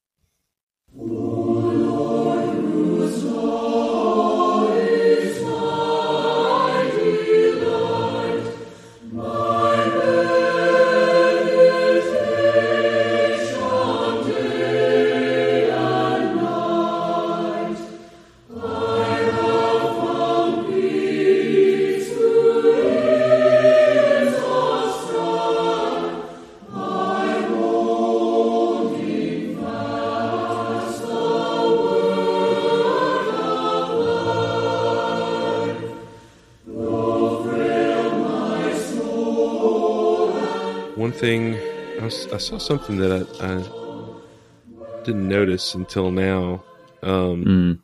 Thing 41.11 41.55
I, 41.99 42.05
was, 42.05 42.27
I 42.31 42.37
saw 42.37 42.57
something 42.57 42.97
that 42.97 43.11
I, 43.11 43.45
I, 43.45 45.03
didn't 45.03 45.27
notice 45.27 45.75
until 45.75 46.11
now. 46.11 46.63
Um, 47.01 47.45
mm. 47.45 47.79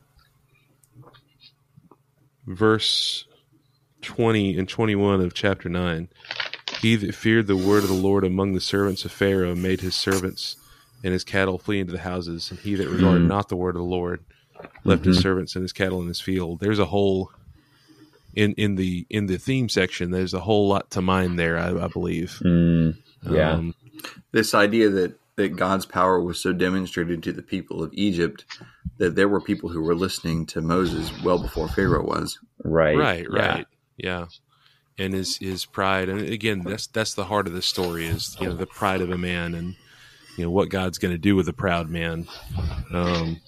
Verse 2.47 3.25
twenty 4.01 4.57
and 4.57 4.67
twenty-one 4.67 5.21
of 5.21 5.33
chapter 5.33 5.69
nine. 5.69 6.07
He 6.81 6.95
that 6.95 7.13
feared 7.13 7.47
the 7.47 7.57
word 7.57 7.83
of 7.83 7.89
the 7.89 7.95
Lord 7.95 8.23
among 8.23 8.53
the 8.53 8.61
servants 8.61 9.03
of 9.03 9.11
Pharaoh 9.11 9.53
made 9.53 9.81
his 9.81 9.95
servants 9.95 10.55
and 11.03 11.11
his 11.11 11.25
cattle 11.25 11.59
flee 11.59 11.79
into 11.79 11.91
the 11.91 11.99
houses, 11.99 12.49
and 12.51 12.59
he 12.59 12.75
that 12.75 12.87
regarded 12.87 13.23
mm. 13.23 13.27
not 13.27 13.49
the 13.49 13.57
word 13.57 13.75
of 13.75 13.81
the 13.81 13.87
Lord 13.87 14.23
left 14.83 15.01
mm-hmm. 15.01 15.09
his 15.09 15.19
servants 15.19 15.55
and 15.55 15.61
his 15.61 15.73
cattle 15.73 16.01
in 16.01 16.07
his 16.07 16.21
field. 16.21 16.59
There's 16.59 16.79
a 16.79 16.85
whole 16.85 17.31
in 18.33 18.53
in 18.53 18.75
the 18.75 19.05
in 19.09 19.25
the 19.25 19.37
theme 19.37 19.69
section. 19.69 20.11
There's 20.11 20.33
a 20.33 20.39
whole 20.39 20.67
lot 20.67 20.91
to 20.91 21.01
mine 21.01 21.35
there, 21.35 21.57
I, 21.57 21.71
I 21.83 21.87
believe. 21.87 22.39
Mm. 22.43 22.97
Yeah. 23.23 23.53
Um, 23.53 23.75
this 24.31 24.53
idea 24.53 24.89
that, 24.89 25.19
that 25.35 25.55
God's 25.55 25.85
power 25.85 26.21
was 26.21 26.39
so 26.39 26.53
demonstrated 26.53 27.23
to 27.23 27.31
the 27.31 27.41
people 27.41 27.83
of 27.83 27.93
Egypt 27.93 28.45
that 28.97 29.15
there 29.15 29.29
were 29.29 29.41
people 29.41 29.69
who 29.69 29.81
were 29.81 29.95
listening 29.95 30.45
to 30.47 30.61
Moses 30.61 31.11
well 31.23 31.39
before 31.39 31.67
Pharaoh 31.69 32.05
was. 32.05 32.37
Right. 32.63 32.97
Right, 32.97 33.29
right. 33.29 33.65
Yeah. 33.97 34.19
yeah. 34.19 34.25
And 34.97 35.13
his 35.13 35.37
his 35.37 35.65
pride 35.65 36.09
and 36.09 36.19
again 36.19 36.59
that's 36.65 36.87
that's 36.87 37.13
the 37.13 37.23
heart 37.23 37.47
of 37.47 37.53
the 37.53 37.61
story 37.61 38.05
is 38.05 38.35
you 38.41 38.47
know 38.47 38.53
the 38.53 38.65
pride 38.65 38.99
of 38.99 39.09
a 39.09 39.17
man 39.17 39.55
and 39.55 39.77
you 40.37 40.43
know 40.43 40.51
what 40.51 40.67
God's 40.67 40.97
going 40.97 41.13
to 41.13 41.17
do 41.17 41.37
with 41.37 41.47
a 41.47 41.53
proud 41.53 41.89
man. 41.89 42.27
Um, 42.93 43.39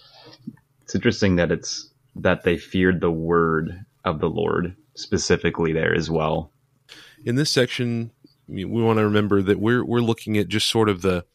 it's 0.82 0.96
interesting 0.96 1.36
that 1.36 1.52
it's 1.52 1.90
that 2.16 2.44
they 2.44 2.58
feared 2.58 3.02
the 3.02 3.12
word 3.12 3.86
of 4.06 4.20
the 4.20 4.30
Lord 4.30 4.76
specifically 4.96 5.74
there 5.74 5.94
as 5.94 6.10
well. 6.10 6.52
In 7.24 7.36
this 7.36 7.52
section, 7.52 8.12
we 8.52 8.66
want 8.66 9.00
to 9.00 9.06
remember 9.06 9.42
that 9.42 9.60
we're 9.60 9.84
we're 9.84 10.02
looking 10.02 10.38
at 10.38 10.48
just 10.48 10.70
sort 10.70 10.90
of 10.90 11.02
the 11.02 11.26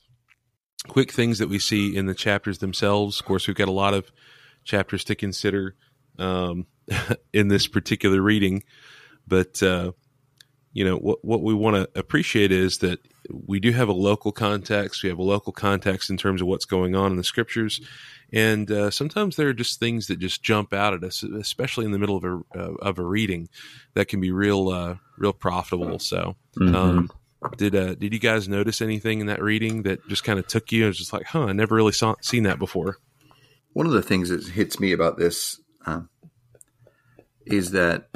quick 0.87 1.12
things 1.12 1.38
that 1.38 1.48
we 1.48 1.59
see 1.59 1.96
in 1.96 2.07
the 2.07 2.14
chapters 2.14 2.59
themselves. 2.59 3.20
Of 3.20 3.26
course, 3.26 3.46
we've 3.46 3.57
got 3.57 3.68
a 3.68 3.72
lot 3.72 3.94
of 3.94 4.11
chapters 4.64 5.05
to 5.05 5.14
consider 5.14 5.74
um, 6.18 6.66
in 7.33 7.48
this 7.48 7.66
particular 7.66 8.20
reading, 8.20 8.62
but 9.26 9.62
uh, 9.62 9.92
you 10.76 10.84
know 10.84 10.98
what 10.98 11.24
what 11.24 11.42
we 11.42 11.54
want 11.54 11.74
to 11.74 11.98
appreciate 11.98 12.52
is 12.52 12.78
that 12.78 13.00
we 13.30 13.60
do 13.60 13.72
have 13.72 13.88
a 13.88 13.94
local 13.94 14.30
context. 14.30 15.02
We 15.02 15.08
have 15.08 15.18
a 15.18 15.22
local 15.22 15.50
context 15.50 16.10
in 16.10 16.18
terms 16.18 16.42
of 16.42 16.48
what's 16.48 16.66
going 16.66 16.94
on 16.94 17.12
in 17.12 17.16
the 17.16 17.24
scriptures, 17.24 17.80
and 18.30 18.70
uh, 18.70 18.90
sometimes 18.90 19.36
there 19.36 19.48
are 19.48 19.54
just 19.54 19.80
things 19.80 20.08
that 20.08 20.18
just 20.18 20.42
jump 20.42 20.74
out 20.74 20.92
at 20.92 21.02
us, 21.02 21.22
especially 21.22 21.86
in 21.86 21.92
the 21.92 21.98
middle 21.98 22.18
of 22.18 22.24
a 22.24 22.42
uh, 22.54 22.74
of 22.82 22.98
a 22.98 23.02
reading, 23.02 23.48
that 23.94 24.08
can 24.08 24.20
be 24.20 24.30
real 24.30 24.68
uh, 24.68 24.96
real 25.16 25.32
profitable. 25.32 25.98
So, 25.98 26.36
mm-hmm. 26.58 26.74
um, 26.76 27.10
did 27.56 27.74
uh, 27.74 27.94
did 27.94 28.12
you 28.12 28.20
guys 28.20 28.46
notice 28.46 28.82
anything 28.82 29.20
in 29.20 29.28
that 29.28 29.42
reading 29.42 29.84
that 29.84 30.06
just 30.08 30.24
kind 30.24 30.38
of 30.38 30.46
took 30.46 30.72
you? 30.72 30.84
It 30.84 30.88
was 30.88 30.98
just 30.98 31.12
like, 31.14 31.24
huh, 31.24 31.46
I 31.46 31.52
never 31.52 31.74
really 31.74 31.92
saw 31.92 32.16
seen 32.20 32.42
that 32.42 32.58
before. 32.58 32.98
One 33.72 33.86
of 33.86 33.92
the 33.92 34.02
things 34.02 34.28
that 34.28 34.46
hits 34.46 34.78
me 34.78 34.92
about 34.92 35.16
this 35.16 35.58
um, 35.86 36.10
is 37.46 37.70
that 37.70 38.10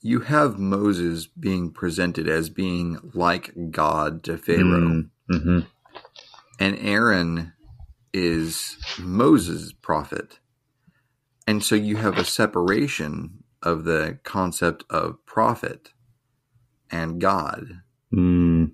you 0.00 0.20
have 0.20 0.58
Moses 0.58 1.26
being 1.26 1.70
presented 1.72 2.28
as 2.28 2.50
being 2.50 2.98
like 3.14 3.52
God 3.70 4.22
to 4.24 4.36
Pharaoh, 4.38 5.04
Mm-hmm. 5.30 5.58
and 6.58 6.78
Aaron 6.80 7.52
is 8.14 8.78
Moses' 8.98 9.72
prophet. 9.72 10.38
And 11.46 11.62
so 11.62 11.74
you 11.74 11.96
have 11.96 12.16
a 12.16 12.24
separation 12.24 13.44
of 13.62 13.84
the 13.84 14.18
concept 14.22 14.84
of 14.88 15.24
prophet 15.26 15.92
and 16.90 17.20
God. 17.20 17.82
Mm. 18.12 18.72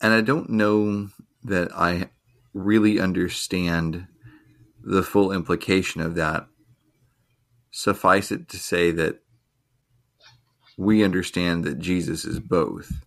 And 0.00 0.12
I 0.12 0.20
don't 0.20 0.50
know 0.50 1.08
that 1.42 1.72
I 1.74 2.10
really 2.54 3.00
understand 3.00 4.06
the 4.80 5.02
full 5.02 5.32
implication 5.32 6.00
of 6.00 6.14
that. 6.14 6.46
Suffice 7.70 8.30
it 8.30 8.48
to 8.50 8.58
say 8.58 8.90
that 8.92 9.21
we 10.82 11.04
understand 11.04 11.64
that 11.64 11.78
Jesus 11.78 12.24
is 12.24 12.40
both. 12.40 13.04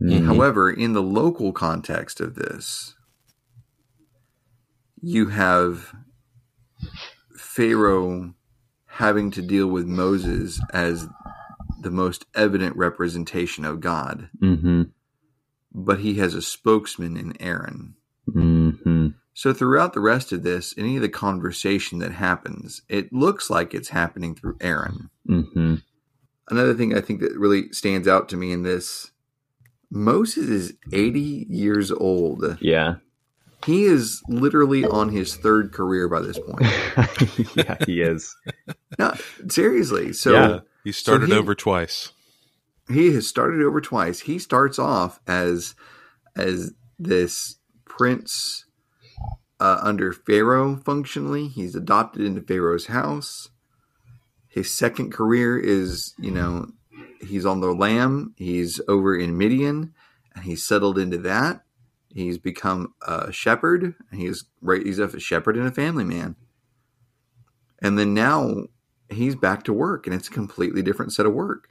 Mhm. 0.00 0.24
However, 0.26 0.70
in 0.70 0.92
the 0.92 1.02
local 1.02 1.52
context 1.52 2.20
of 2.20 2.34
this, 2.34 2.94
you 5.00 5.28
have 5.28 5.94
Pharaoh 7.36 8.34
having 8.86 9.30
to 9.32 9.42
deal 9.42 9.66
with 9.66 9.86
Moses 9.86 10.60
as 10.72 11.08
the 11.80 11.90
most 11.90 12.26
evident 12.34 12.76
representation 12.76 13.64
of 13.64 13.80
God, 13.80 14.30
Mhm. 14.40 14.90
but 15.72 16.00
he 16.00 16.14
has 16.14 16.34
a 16.34 16.42
spokesman 16.42 17.16
in 17.16 17.40
Aaron. 17.40 17.94
Mhm. 18.28 19.14
So 19.34 19.52
throughout 19.52 19.92
the 19.94 20.00
rest 20.00 20.30
of 20.32 20.42
this, 20.44 20.74
any 20.78 20.96
of 20.96 21.02
the 21.02 21.08
conversation 21.08 21.98
that 21.98 22.12
happens, 22.12 22.82
it 22.88 23.12
looks 23.12 23.50
like 23.50 23.74
it's 23.74 23.88
happening 23.88 24.34
through 24.34 24.56
Aaron. 24.60 25.10
Mhm. 25.28 25.82
Another 26.48 26.74
thing 26.74 26.96
I 26.96 27.00
think 27.00 27.20
that 27.20 27.36
really 27.36 27.72
stands 27.72 28.06
out 28.06 28.28
to 28.30 28.36
me 28.36 28.52
in 28.52 28.62
this 28.62 29.10
Moses 29.90 30.48
is 30.48 30.74
80 30.92 31.46
years 31.48 31.90
old. 31.90 32.58
Yeah. 32.60 32.96
He 33.64 33.84
is 33.84 34.22
literally 34.28 34.84
on 34.84 35.08
his 35.10 35.36
third 35.36 35.72
career 35.72 36.08
by 36.08 36.20
this 36.20 36.38
point. 36.38 36.62
yeah, 37.56 37.76
he 37.86 38.02
is. 38.02 38.36
No, 38.98 39.14
seriously. 39.48 40.12
So 40.12 40.32
Yeah. 40.32 40.60
He 40.84 40.92
started 40.92 41.30
he- 41.30 41.34
over 41.36 41.54
twice. 41.54 42.12
he 42.88 43.12
has 43.14 43.26
started 43.26 43.62
over 43.62 43.80
twice. 43.80 44.20
He 44.20 44.38
starts 44.38 44.78
off 44.78 45.18
as 45.26 45.74
as 46.36 46.72
this 46.98 47.56
prince 47.86 48.66
uh, 49.60 49.78
under 49.82 50.12
Pharaoh 50.12 50.76
functionally. 50.76 51.48
He's 51.48 51.74
adopted 51.74 52.22
into 52.22 52.42
Pharaoh's 52.42 52.86
house. 52.86 53.50
His 54.48 54.70
second 54.70 55.12
career 55.12 55.58
is, 55.58 56.14
you 56.18 56.30
know, 56.30 56.68
he's 57.20 57.46
on 57.46 57.60
the 57.60 57.72
lam. 57.72 58.34
He's 58.36 58.80
over 58.88 59.16
in 59.16 59.36
Midian, 59.36 59.92
and 60.34 60.44
he's 60.44 60.64
settled 60.64 60.98
into 60.98 61.18
that. 61.18 61.64
He's 62.08 62.38
become 62.38 62.94
a 63.06 63.32
shepherd. 63.32 63.94
And 64.10 64.20
he's 64.20 64.44
right. 64.60 64.84
He's 64.84 65.00
a 65.00 65.18
shepherd 65.18 65.56
and 65.56 65.66
a 65.66 65.72
family 65.72 66.04
man. 66.04 66.36
And 67.82 67.98
then 67.98 68.14
now 68.14 68.66
he's 69.10 69.34
back 69.34 69.64
to 69.64 69.72
work, 69.72 70.06
and 70.06 70.14
it's 70.14 70.28
a 70.28 70.32
completely 70.32 70.82
different 70.82 71.12
set 71.12 71.26
of 71.26 71.32
work. 71.32 71.68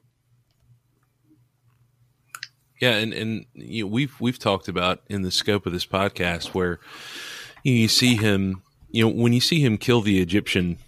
Yeah, 2.81 2.97
and 2.97 3.13
and 3.13 3.45
you 3.53 3.85
know, 3.85 3.87
we've 3.87 4.19
we've 4.19 4.37
talked 4.37 4.67
about 4.67 5.01
in 5.07 5.21
the 5.21 5.31
scope 5.31 5.65
of 5.65 5.71
this 5.71 5.85
podcast 5.85 6.47
where 6.47 6.81
you, 7.63 7.87
see 7.87 8.15
him, 8.17 8.63
you 8.89 9.05
know, 9.05 9.13
when 9.13 9.33
you 9.33 9.41
see 9.41 9.59
him 9.61 9.77
kill 9.77 10.01
the 10.01 10.21
Egyptian, 10.21 10.79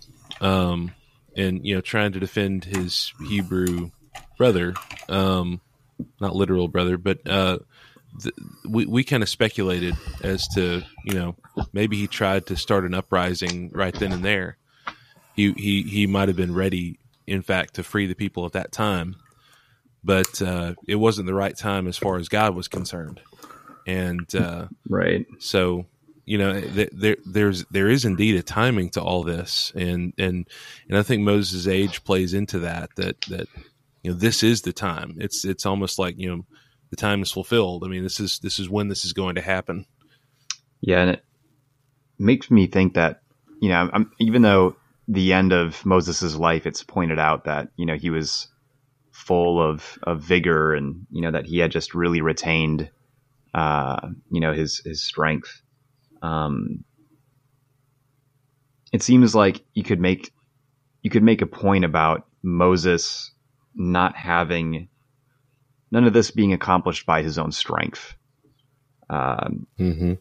um, 0.42 0.96
and 1.38 1.66
you 1.66 1.76
know, 1.76 1.82
trying 1.82 2.14
to 2.14 2.20
defend 2.20 2.66
his 2.66 3.14
Hebrew 3.20 3.92
brother, 4.38 4.82
um, 5.10 5.62
not 6.22 6.36
literal 6.36 6.68
brother, 6.68 6.98
but 6.98 7.20
uh, 7.28 7.60
th- 8.22 8.36
we 8.68 8.86
we 8.86 9.04
kind 9.04 9.24
of 9.24 9.30
speculated 9.30 10.02
as 10.22 10.48
to 10.50 10.84
you 11.04 11.16
know 11.16 11.38
maybe 11.74 11.98
he 11.98 12.08
tried 12.08 12.48
to 12.48 12.58
start 12.58 12.86
an 12.86 12.94
uprising 12.94 13.72
right 13.74 13.98
then 13.98 14.14
and 14.14 14.24
there. 14.26 14.58
He 15.34 15.54
he 15.54 15.84
he 15.84 16.08
might 16.08 16.30
have 16.30 16.38
been 16.38 16.54
ready, 16.56 17.00
in 17.28 17.42
fact, 17.42 17.76
to 17.76 17.84
free 17.84 18.08
the 18.08 18.16
people 18.16 18.46
at 18.46 18.54
that 18.54 18.72
time 18.72 19.18
but 20.04 20.42
uh, 20.42 20.76
it 20.88 20.96
wasn't 20.96 21.26
the 21.26 21.34
right 21.34 21.58
time 21.58 21.88
as 21.88 21.98
far 21.98 22.18
as 22.18 22.30
God 22.30 22.56
was 22.56 22.68
concerned. 22.68 23.22
And 23.88 24.34
uh, 24.36 24.68
Right. 24.88 25.26
so, 25.40 25.88
you 26.26 26.38
know, 26.38 26.60
th- 26.60 26.90
there 26.92 27.18
there's 27.26 27.66
there 27.66 27.88
is 27.90 28.06
indeed 28.06 28.36
a 28.36 28.44
timing 28.44 28.90
to 28.92 29.02
all 29.02 29.24
this, 29.24 29.72
and 29.76 30.14
and 30.18 30.48
and 30.90 30.98
I 30.98 31.04
think 31.04 31.24
Moses' 31.24 31.68
age 31.68 32.04
plays 32.04 32.34
into 32.34 32.60
that. 32.60 32.90
That 32.96 33.22
that 33.30 33.48
you 34.04 34.12
know 34.12 34.18
this 34.18 34.44
is 34.44 34.62
the 34.62 34.74
time. 34.74 35.18
It's 35.20 35.46
it's 35.46 35.66
almost 35.66 36.00
like 36.00 36.18
you 36.18 36.30
know 36.30 36.46
the 36.90 36.96
time 36.96 37.22
is 37.22 37.32
fulfilled. 37.32 37.84
I 37.84 37.88
mean, 37.88 38.04
this 38.04 38.20
is 38.20 38.40
this 38.40 38.60
is 38.60 38.70
when 38.70 38.88
this 38.88 39.06
is 39.06 39.14
going 39.14 39.36
to 39.36 39.42
happen. 39.42 39.86
Yeah, 40.82 41.02
and 41.02 41.12
it 41.12 41.26
makes 42.18 42.50
me 42.50 42.68
think 42.68 42.96
that 42.96 43.22
you 43.62 43.70
know, 43.70 43.90
I'm, 43.94 44.12
even 44.20 44.42
though 44.42 44.76
the 45.08 45.34
end 45.34 45.54
of 45.54 45.86
Moses' 45.86 46.36
life, 46.36 46.66
it's 46.66 46.84
pointed 46.84 47.20
out 47.20 47.46
that 47.46 47.70
you 47.78 47.86
know 47.86 47.96
he 47.96 48.10
was 48.10 48.48
full 49.12 49.62
of 49.62 49.98
of 50.04 50.22
vigor 50.22 50.74
and 50.74 51.06
you 51.10 51.22
know 51.22 51.32
that 51.32 51.46
he 51.46 51.60
had 51.60 51.72
just 51.72 51.96
really 51.96 52.22
retained 52.22 52.90
uh, 53.54 54.10
you 54.30 54.40
know 54.42 54.54
his 54.54 54.82
his 54.84 55.04
strength. 55.04 55.62
Um, 56.26 56.84
it 58.92 59.04
seems 59.04 59.36
like 59.36 59.64
you 59.74 59.84
could 59.84 60.00
make 60.00 60.32
you 61.02 61.10
could 61.10 61.24
make 61.24 61.42
a 61.42 61.48
point 61.48 61.86
about 61.86 62.26
Moses 62.42 63.32
not 63.76 64.16
having 64.16 64.90
none 65.92 66.06
of 66.06 66.14
this 66.14 66.32
being 66.32 66.54
accomplished 66.54 67.06
by 67.06 67.22
his 67.22 67.38
own 67.38 67.52
strength. 67.52 68.16
Um, 69.10 69.68
Mm-hmm. 69.80 70.14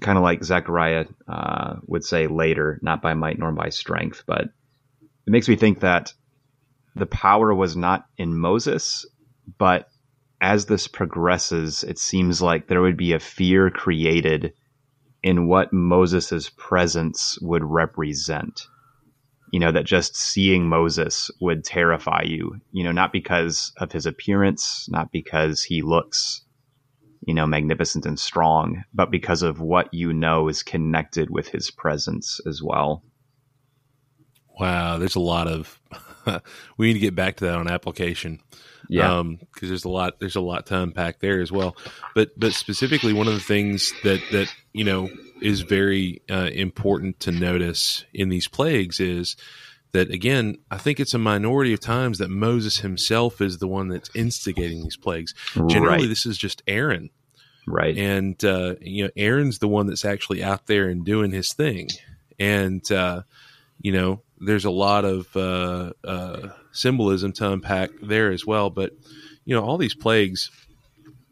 kind 0.00 0.16
of 0.16 0.24
like 0.24 0.42
Zechariah 0.44 1.06
uh, 1.28 1.74
would 1.86 2.04
say 2.04 2.26
later, 2.26 2.78
not 2.82 3.02
by 3.02 3.14
might 3.14 3.38
nor 3.38 3.52
by 3.52 3.68
strength, 3.68 4.22
but 4.26 4.44
it 4.44 5.30
makes 5.30 5.48
me 5.48 5.56
think 5.56 5.80
that 5.80 6.14
the 6.96 7.06
power 7.06 7.54
was 7.54 7.76
not 7.76 8.06
in 8.16 8.34
Moses, 8.34 9.04
but 9.58 9.88
as 10.40 10.66
this 10.66 10.88
progresses, 10.88 11.84
it 11.84 11.98
seems 11.98 12.40
like 12.40 12.66
there 12.68 12.80
would 12.80 12.96
be 12.96 13.12
a 13.12 13.18
fear 13.18 13.70
created 13.70 14.52
in 15.22 15.48
what 15.48 15.72
Moses' 15.72 16.50
presence 16.56 17.38
would 17.40 17.64
represent. 17.64 18.66
You 19.52 19.60
know, 19.60 19.72
that 19.72 19.86
just 19.86 20.14
seeing 20.14 20.68
Moses 20.68 21.30
would 21.40 21.64
terrify 21.64 22.22
you, 22.22 22.60
you 22.70 22.84
know, 22.84 22.92
not 22.92 23.12
because 23.12 23.72
of 23.78 23.92
his 23.92 24.04
appearance, 24.04 24.86
not 24.90 25.10
because 25.10 25.62
he 25.62 25.80
looks 25.80 26.42
you 27.26 27.34
know, 27.34 27.46
magnificent 27.46 28.06
and 28.06 28.18
strong, 28.18 28.84
but 28.94 29.10
because 29.10 29.42
of 29.42 29.60
what 29.60 29.92
you 29.92 30.12
know 30.12 30.48
is 30.48 30.62
connected 30.62 31.28
with 31.30 31.48
his 31.48 31.70
presence 31.70 32.40
as 32.46 32.62
well. 32.62 33.02
Wow, 34.58 34.98
there's 34.98 35.16
a 35.16 35.20
lot 35.20 35.46
of. 35.46 35.80
we 36.76 36.88
need 36.88 36.94
to 36.94 36.98
get 36.98 37.14
back 37.14 37.36
to 37.36 37.44
that 37.46 37.54
on 37.54 37.68
application. 37.68 38.40
Yeah. 38.88 39.18
Um, 39.18 39.38
because 39.52 39.68
there's 39.68 39.84
a 39.84 39.90
lot 39.90 40.18
there's 40.18 40.36
a 40.36 40.40
lot 40.40 40.66
to 40.66 40.80
unpack 40.80 41.20
there 41.20 41.40
as 41.40 41.52
well. 41.52 41.76
But 42.14 42.30
but 42.38 42.52
specifically, 42.54 43.12
one 43.12 43.28
of 43.28 43.34
the 43.34 43.40
things 43.40 43.92
that 44.02 44.20
that 44.32 44.52
you 44.72 44.84
know 44.84 45.10
is 45.42 45.60
very 45.60 46.22
uh, 46.30 46.48
important 46.52 47.20
to 47.20 47.30
notice 47.32 48.04
in 48.14 48.28
these 48.28 48.48
plagues 48.48 48.98
is 48.98 49.36
that 49.92 50.10
again, 50.10 50.58
I 50.70 50.78
think 50.78 51.00
it's 51.00 51.14
a 51.14 51.18
minority 51.18 51.72
of 51.72 51.80
times 51.80 52.18
that 52.18 52.30
Moses 52.30 52.78
himself 52.78 53.40
is 53.40 53.58
the 53.58 53.68
one 53.68 53.88
that's 53.88 54.10
instigating 54.14 54.82
these 54.82 54.96
plagues. 54.96 55.34
Generally, 55.54 55.98
right. 56.02 56.08
this 56.08 56.26
is 56.26 56.38
just 56.38 56.62
Aaron, 56.66 57.10
Right. 57.66 57.96
and 57.96 58.42
uh, 58.44 58.76
you 58.80 59.04
know 59.04 59.10
Aaron's 59.16 59.58
the 59.58 59.68
one 59.68 59.86
that's 59.86 60.04
actually 60.04 60.42
out 60.42 60.66
there 60.66 60.88
and 60.88 61.04
doing 61.04 61.30
his 61.30 61.52
thing, 61.52 61.88
and 62.38 62.90
uh, 62.90 63.22
you 63.80 63.92
know 63.92 64.22
there's 64.40 64.64
a 64.64 64.70
lot 64.70 65.04
of 65.04 65.34
uh, 65.36 65.92
uh, 66.04 66.48
symbolism 66.72 67.32
to 67.34 67.52
unpack 67.52 67.90
there 68.02 68.30
as 68.30 68.46
well. 68.46 68.70
But 68.70 68.92
you 69.44 69.54
know 69.54 69.64
all 69.64 69.78
these 69.78 69.94
plagues, 69.94 70.50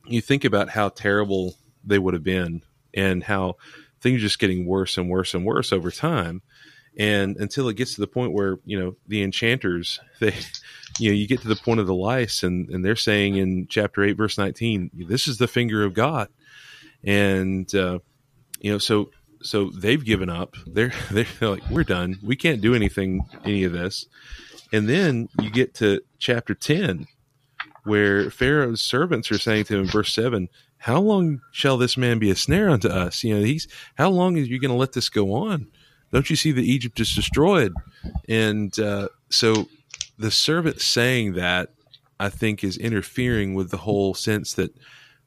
you 0.06 0.20
think 0.20 0.44
about 0.44 0.68
how 0.68 0.88
terrible 0.88 1.54
they 1.84 1.98
would 1.98 2.14
have 2.14 2.24
been, 2.24 2.62
and 2.94 3.22
how 3.22 3.56
things 4.00 4.18
are 4.18 4.26
just 4.26 4.38
getting 4.38 4.66
worse 4.66 4.98
and 4.98 5.08
worse 5.08 5.34
and 5.34 5.44
worse 5.44 5.72
over 5.72 5.90
time, 5.90 6.42
and 6.98 7.36
until 7.36 7.68
it 7.68 7.76
gets 7.76 7.94
to 7.94 8.00
the 8.00 8.06
point 8.06 8.32
where 8.32 8.58
you 8.64 8.78
know 8.78 8.96
the 9.06 9.22
enchanters 9.22 10.00
they. 10.20 10.34
You 10.98 11.10
know, 11.10 11.14
you 11.14 11.28
get 11.28 11.42
to 11.42 11.48
the 11.48 11.56
point 11.56 11.78
of 11.78 11.86
the 11.86 11.94
lice, 11.94 12.42
and, 12.42 12.70
and 12.70 12.82
they're 12.82 12.96
saying 12.96 13.36
in 13.36 13.66
chapter 13.68 14.02
eight, 14.02 14.16
verse 14.16 14.38
nineteen, 14.38 14.90
"This 14.94 15.28
is 15.28 15.36
the 15.36 15.46
finger 15.46 15.84
of 15.84 15.92
God," 15.92 16.28
and 17.04 17.72
uh, 17.74 17.98
you 18.60 18.72
know, 18.72 18.78
so 18.78 19.10
so 19.46 19.70
they've 19.70 20.04
given 20.04 20.28
up. 20.28 20.54
They're 20.66 20.92
they're 21.10 21.26
like, 21.40 21.68
we're 21.70 21.84
done. 21.84 22.18
We 22.22 22.36
can't 22.36 22.60
do 22.60 22.74
anything, 22.74 23.24
any 23.44 23.64
of 23.64 23.72
this. 23.72 24.06
And 24.72 24.88
then 24.88 25.28
you 25.40 25.50
get 25.50 25.74
to 25.74 26.00
chapter 26.18 26.54
ten, 26.54 27.06
where 27.84 28.30
Pharaoh's 28.30 28.80
servants 28.80 29.30
are 29.30 29.38
saying 29.38 29.64
to 29.64 29.78
him, 29.78 29.86
verse 29.86 30.12
seven, 30.12 30.48
"How 30.78 31.00
long 31.00 31.40
shall 31.52 31.78
this 31.78 31.96
man 31.96 32.18
be 32.18 32.30
a 32.30 32.36
snare 32.36 32.68
unto 32.68 32.88
us? 32.88 33.22
You 33.22 33.36
know, 33.36 33.44
he's 33.44 33.68
how 33.96 34.10
long 34.10 34.36
is 34.36 34.48
you 34.48 34.58
going 34.58 34.72
to 34.72 34.76
let 34.76 34.92
this 34.92 35.08
go 35.08 35.32
on? 35.34 35.68
Don't 36.12 36.30
you 36.30 36.36
see 36.36 36.52
that 36.52 36.64
Egypt 36.64 36.98
is 37.00 37.14
destroyed?" 37.14 37.72
And 38.28 38.76
uh, 38.78 39.08
so 39.30 39.68
the 40.18 40.30
servant 40.30 40.80
saying 40.80 41.34
that 41.34 41.70
I 42.18 42.28
think 42.28 42.64
is 42.64 42.76
interfering 42.76 43.54
with 43.54 43.70
the 43.70 43.76
whole 43.78 44.14
sense 44.14 44.54
that 44.54 44.74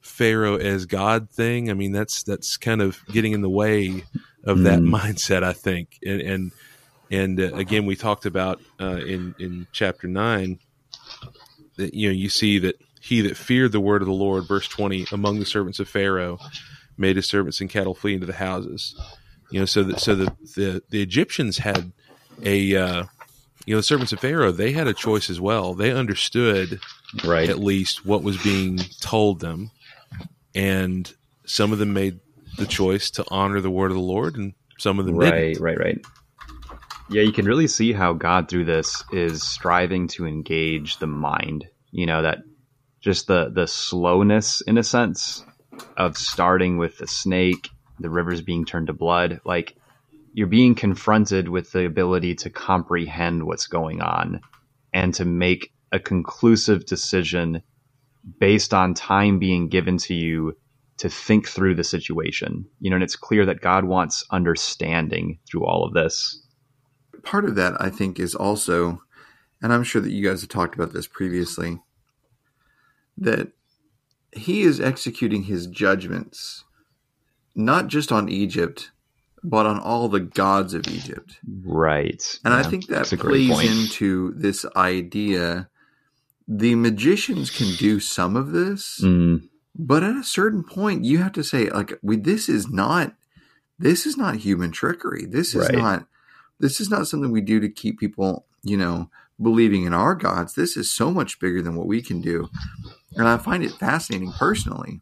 Pharaoh 0.02 0.58
as 0.58 0.86
God 0.86 1.30
thing. 1.30 1.70
I 1.70 1.74
mean, 1.74 1.92
that's 1.92 2.24
that's 2.24 2.58
kind 2.58 2.82
of 2.82 3.00
getting 3.12 3.34
in 3.34 3.42
the 3.42 3.50
way 3.50 4.06
of 4.46 4.64
that 4.64 4.80
Mm. 4.80 4.90
mindset. 4.94 5.44
I 5.44 5.54
think, 5.54 5.98
and 6.06 6.22
and 6.22 6.52
and 7.12 7.40
uh, 7.40 7.56
again, 7.56 7.86
we 7.86 7.96
talked 7.96 8.26
about 8.26 8.60
uh, 8.80 8.98
in 8.98 9.36
in 9.40 9.68
chapter 9.72 10.08
nine 10.08 10.60
that 11.78 11.94
you 11.94 12.10
know 12.10 12.14
you 12.14 12.30
see 12.30 12.60
that 12.60 12.76
he 13.02 13.22
that 13.22 13.38
feared 13.38 13.72
the 13.72 13.80
word 13.80 14.02
of 14.02 14.08
the 14.08 14.14
Lord, 14.14 14.48
verse 14.48 14.68
twenty, 14.68 15.06
among 15.12 15.40
the 15.40 15.46
servants 15.46 15.80
of 15.80 15.88
Pharaoh, 15.90 16.38
made 16.98 17.16
his 17.16 17.28
servants 17.28 17.62
and 17.62 17.70
cattle 17.70 17.96
flee 17.96 18.14
into 18.16 18.26
the 18.26 18.34
houses. 18.34 18.96
You 19.52 19.60
know, 19.60 19.66
so 19.66 19.84
that 19.84 20.00
so 20.00 20.16
the 20.16 20.36
the, 20.56 20.84
the 20.90 21.02
Egyptians 21.02 21.58
had 21.60 21.92
a 22.44 22.76
uh, 22.76 23.06
you 23.66 23.74
know 23.74 23.80
the 23.80 23.84
servants 23.84 24.14
of 24.14 24.20
Pharaoh 24.20 24.52
they 24.52 24.72
had 24.72 24.88
a 24.88 24.94
choice 24.94 25.30
as 25.30 25.42
well. 25.42 25.74
They 25.74 25.92
understood 25.92 26.82
Right. 27.24 27.50
at 27.50 27.58
least 27.60 28.06
what 28.06 28.22
was 28.22 28.38
being 28.38 28.80
told 29.02 29.40
them, 29.40 29.72
and 30.60 31.12
some 31.46 31.72
of 31.72 31.80
them 31.80 31.94
made 31.94 32.20
the 32.58 32.66
choice 32.66 33.12
to 33.12 33.26
honor 33.32 33.62
the 33.62 33.72
word 33.72 33.92
of 33.92 33.96
the 33.96 34.04
Lord, 34.04 34.36
and 34.36 34.54
some 34.78 35.00
of 35.00 35.06
them 35.06 35.16
Right, 35.16 35.54
didn't. 35.54 35.64
right, 35.64 35.80
right. 35.80 36.06
Yeah, 37.10 37.22
you 37.22 37.32
can 37.32 37.46
really 37.46 37.68
see 37.68 37.94
how 37.94 38.12
God 38.14 38.50
through 38.50 38.66
this 38.66 39.04
is 39.14 39.42
striving 39.42 40.10
to 40.10 40.28
engage 40.28 40.98
the 40.98 41.08
mind. 41.08 41.66
You 41.92 42.06
know 42.08 42.22
that 42.24 42.40
just 43.00 43.28
the 43.28 43.50
the 43.50 43.68
slowness 43.68 44.62
in 44.62 44.78
a 44.78 44.84
sense 44.84 45.44
of 45.96 46.18
starting 46.18 46.78
with 46.78 46.98
the 46.98 47.08
snake, 47.08 47.70
the 48.00 48.10
rivers 48.10 48.42
being 48.42 48.66
turned 48.66 48.88
to 48.88 48.94
blood, 48.94 49.40
like 49.46 49.78
you're 50.34 50.48
being 50.48 50.76
confronted 50.76 51.48
with 51.48 51.72
the 51.72 51.86
ability 51.86 52.36
to 52.36 52.50
comprehend 52.50 53.44
what's 53.44 53.68
going 53.68 54.02
on 54.02 54.42
and 54.94 55.14
to 55.16 55.26
make 55.26 55.72
a 55.92 56.00
conclusive 56.00 56.86
decision 56.86 57.64
based 58.40 58.74
on 58.74 58.94
time 58.94 59.40
being 59.40 59.70
given 59.70 59.98
to 59.98 60.14
you 60.14 60.58
to 60.98 61.10
think 61.10 61.48
through 61.48 61.76
the 61.76 61.84
situation. 61.84 62.66
You 62.80 62.90
know, 62.90 62.98
and 62.98 63.04
it's 63.04 63.16
clear 63.16 63.46
that 63.46 63.62
God 63.62 63.86
wants 63.86 64.24
understanding 64.32 65.40
through 65.50 65.66
all 65.66 65.86
of 65.86 65.94
this. 65.94 66.42
part 67.24 67.46
of 67.46 67.56
that 67.56 67.80
I 67.82 67.90
think 67.90 68.20
is 68.20 68.36
also, 68.36 69.02
and 69.62 69.74
I'm 69.74 69.84
sure 69.84 70.02
that 70.02 70.12
you 70.12 70.28
guys 70.28 70.42
have 70.42 70.50
talked 70.50 70.76
about 70.76 70.94
this 70.94 71.08
previously, 71.08 71.80
that 73.18 73.52
he 74.32 74.62
is 74.62 74.80
executing 74.80 75.44
his 75.44 75.68
judgments 75.68 76.64
not 77.56 77.88
just 77.88 78.12
on 78.12 78.30
Egypt, 78.30 78.92
but 79.44 79.66
on 79.66 79.80
all 79.80 80.08
the 80.08 80.20
gods 80.20 80.74
of 80.74 80.88
Egypt. 80.88 81.40
Right. 81.66 82.24
And 82.44 82.54
I 82.54 82.64
think 82.64 82.88
that 82.88 82.96
that's 82.96 83.14
a 83.14 83.18
great 83.18 83.50
plays 83.52 83.92
into 83.92 84.34
this 84.36 84.66
idea. 84.76 85.70
The 86.52 86.74
magicians 86.74 87.52
can 87.52 87.76
do 87.76 88.00
some 88.00 88.36
of 88.36 88.52
this, 88.52 89.00
Mm, 89.04 89.48
but 89.76 90.02
at 90.04 90.16
a 90.16 90.24
certain 90.24 90.64
point, 90.64 91.06
you 91.06 91.20
have 91.20 91.32
to 91.34 91.44
say, 91.44 91.70
like, 91.70 91.94
we 92.02 92.18
this 92.18 92.50
is 92.50 92.68
not 92.70 93.14
this 93.78 94.06
is 94.06 94.18
not 94.18 94.38
human 94.38 94.72
trickery. 94.72 95.26
This 95.26 95.54
is 95.54 95.70
Right. 95.70 95.78
not 95.78 96.08
this 96.60 96.82
is 96.82 96.90
not 96.90 97.08
something 97.08 97.32
we 97.32 97.42
do 97.42 97.60
to 97.60 97.70
keep 97.70 98.00
people, 98.00 98.48
you 98.64 98.76
know, 98.76 99.10
believing 99.42 99.86
in 99.86 99.94
our 99.94 100.16
gods. 100.16 100.56
This 100.56 100.76
is 100.76 100.92
so 100.92 101.12
much 101.12 101.40
bigger 101.40 101.62
than 101.62 101.76
what 101.76 101.88
we 101.88 102.02
can 102.02 102.20
do. 102.20 102.50
And 103.16 103.28
I 103.28 103.38
find 103.38 103.64
it 103.64 103.72
fascinating 103.80 104.34
personally 104.34 105.02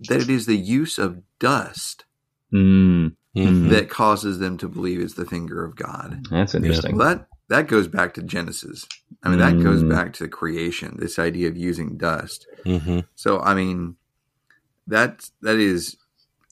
that 0.00 0.20
it 0.20 0.30
is 0.30 0.46
the 0.46 0.56
use 0.56 0.96
of 0.96 1.22
dust 1.40 2.04
mm, 2.52 3.14
Mhm. 3.36 3.68
that 3.68 3.90
causes 3.90 4.38
them 4.38 4.56
to 4.58 4.68
believe 4.68 5.00
it's 5.00 5.14
the 5.14 5.26
finger 5.26 5.64
of 5.64 5.74
God. 5.74 6.24
that's 6.30 6.54
interesting. 6.54 6.96
Well, 6.96 7.08
that 7.16 7.28
that 7.50 7.68
goes 7.68 7.86
back 7.88 8.14
to 8.14 8.22
Genesis. 8.22 8.86
I 9.22 9.28
mean, 9.28 9.38
that 9.40 9.60
goes 9.62 9.82
Mm. 9.84 9.90
back 9.90 10.12
to 10.14 10.22
the 10.24 10.28
creation. 10.30 10.96
This 10.98 11.18
idea 11.18 11.48
of 11.48 11.56
using 11.56 11.96
dust. 11.98 12.46
Mhm. 12.64 13.04
So, 13.14 13.38
I 13.40 13.54
mean, 13.54 13.96
that 14.86 15.30
that 15.42 15.56
is 15.56 15.96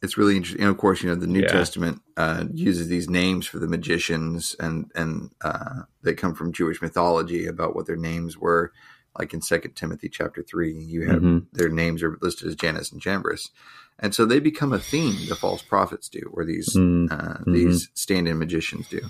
it's 0.01 0.17
really 0.17 0.37
interesting. 0.37 0.61
And 0.63 0.71
of 0.71 0.77
course, 0.77 1.03
you 1.03 1.09
know, 1.09 1.17
the 1.17 1.27
New 1.27 1.41
Yeah. 1.41 1.49
Testament 1.49 2.03
uh, 2.17 2.45
uses 2.53 2.87
these 2.87 3.09
names 3.11 3.47
for 3.47 3.59
the 3.59 3.67
magicians, 3.67 4.55
and 4.61 4.91
and 4.95 5.31
uh, 5.41 5.83
they 6.03 6.15
come 6.15 6.35
from 6.35 6.53
Jewish 6.53 6.81
mythology 6.83 7.47
about 7.47 7.75
what 7.75 7.87
their 7.87 7.97
names 7.97 8.37
were. 8.39 8.73
Like 9.19 9.35
in 9.35 9.41
Second 9.43 9.75
Timothy 9.75 10.09
chapter 10.09 10.43
three, 10.43 10.73
you 10.73 11.07
have 11.07 11.23
Mhm. 11.23 11.47
their 11.53 11.69
names 11.69 12.03
are 12.05 12.17
listed 12.23 12.47
as 12.47 12.55
Jannes 12.55 12.93
and 12.93 13.01
Jambres, 13.01 13.51
and 13.99 14.15
so 14.15 14.25
they 14.25 14.39
become 14.39 14.73
a 14.73 14.79
theme. 14.79 15.17
The 15.29 15.35
false 15.35 15.63
prophets 15.63 16.09
do, 16.09 16.31
or 16.33 16.45
these 16.45 16.69
Mm, 16.77 17.11
uh, 17.11 17.39
mhm. 17.45 17.53
these 17.53 17.89
stand-in 17.95 18.39
magicians 18.39 18.87
do. 18.89 19.01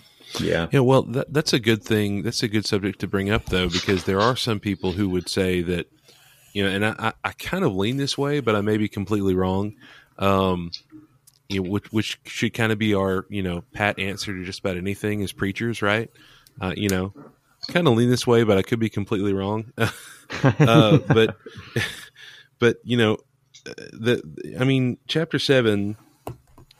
Yeah. 0.40 0.68
Yeah, 0.70 0.80
well, 0.80 1.02
that, 1.02 1.32
that's 1.32 1.52
a 1.52 1.58
good 1.58 1.82
thing. 1.82 2.22
That's 2.22 2.42
a 2.42 2.48
good 2.48 2.66
subject 2.66 3.00
to 3.00 3.06
bring 3.06 3.30
up, 3.30 3.46
though, 3.46 3.68
because 3.68 4.04
there 4.04 4.20
are 4.20 4.36
some 4.36 4.60
people 4.60 4.92
who 4.92 5.08
would 5.10 5.28
say 5.28 5.62
that, 5.62 5.86
you 6.52 6.62
know, 6.62 6.70
and 6.70 6.86
I, 6.86 7.12
I, 7.24 7.32
kind 7.32 7.64
of 7.64 7.74
lean 7.74 7.96
this 7.96 8.16
way, 8.18 8.40
but 8.40 8.56
I 8.56 8.60
may 8.60 8.76
be 8.76 8.88
completely 8.88 9.34
wrong. 9.34 9.74
Um, 10.18 10.70
you 11.48 11.62
know, 11.62 11.70
which, 11.70 11.92
which 11.92 12.20
should 12.24 12.52
kind 12.52 12.72
of 12.72 12.78
be 12.78 12.94
our, 12.94 13.26
you 13.28 13.42
know, 13.42 13.62
pat 13.72 13.98
answer 13.98 14.34
to 14.34 14.44
just 14.44 14.60
about 14.60 14.76
anything 14.76 15.22
as 15.22 15.32
preachers, 15.32 15.80
right? 15.80 16.10
Uh, 16.60 16.74
you 16.76 16.88
know, 16.88 17.14
kind 17.68 17.86
of 17.86 17.94
lean 17.94 18.10
this 18.10 18.26
way, 18.26 18.42
but 18.42 18.58
I 18.58 18.62
could 18.62 18.80
be 18.80 18.90
completely 18.90 19.32
wrong. 19.32 19.72
uh, 19.78 20.98
but, 20.98 21.36
but 22.58 22.76
you 22.84 22.96
know, 22.96 23.18
the 23.64 24.22
I 24.58 24.64
mean, 24.64 24.98
chapter 25.06 25.38
seven 25.38 25.96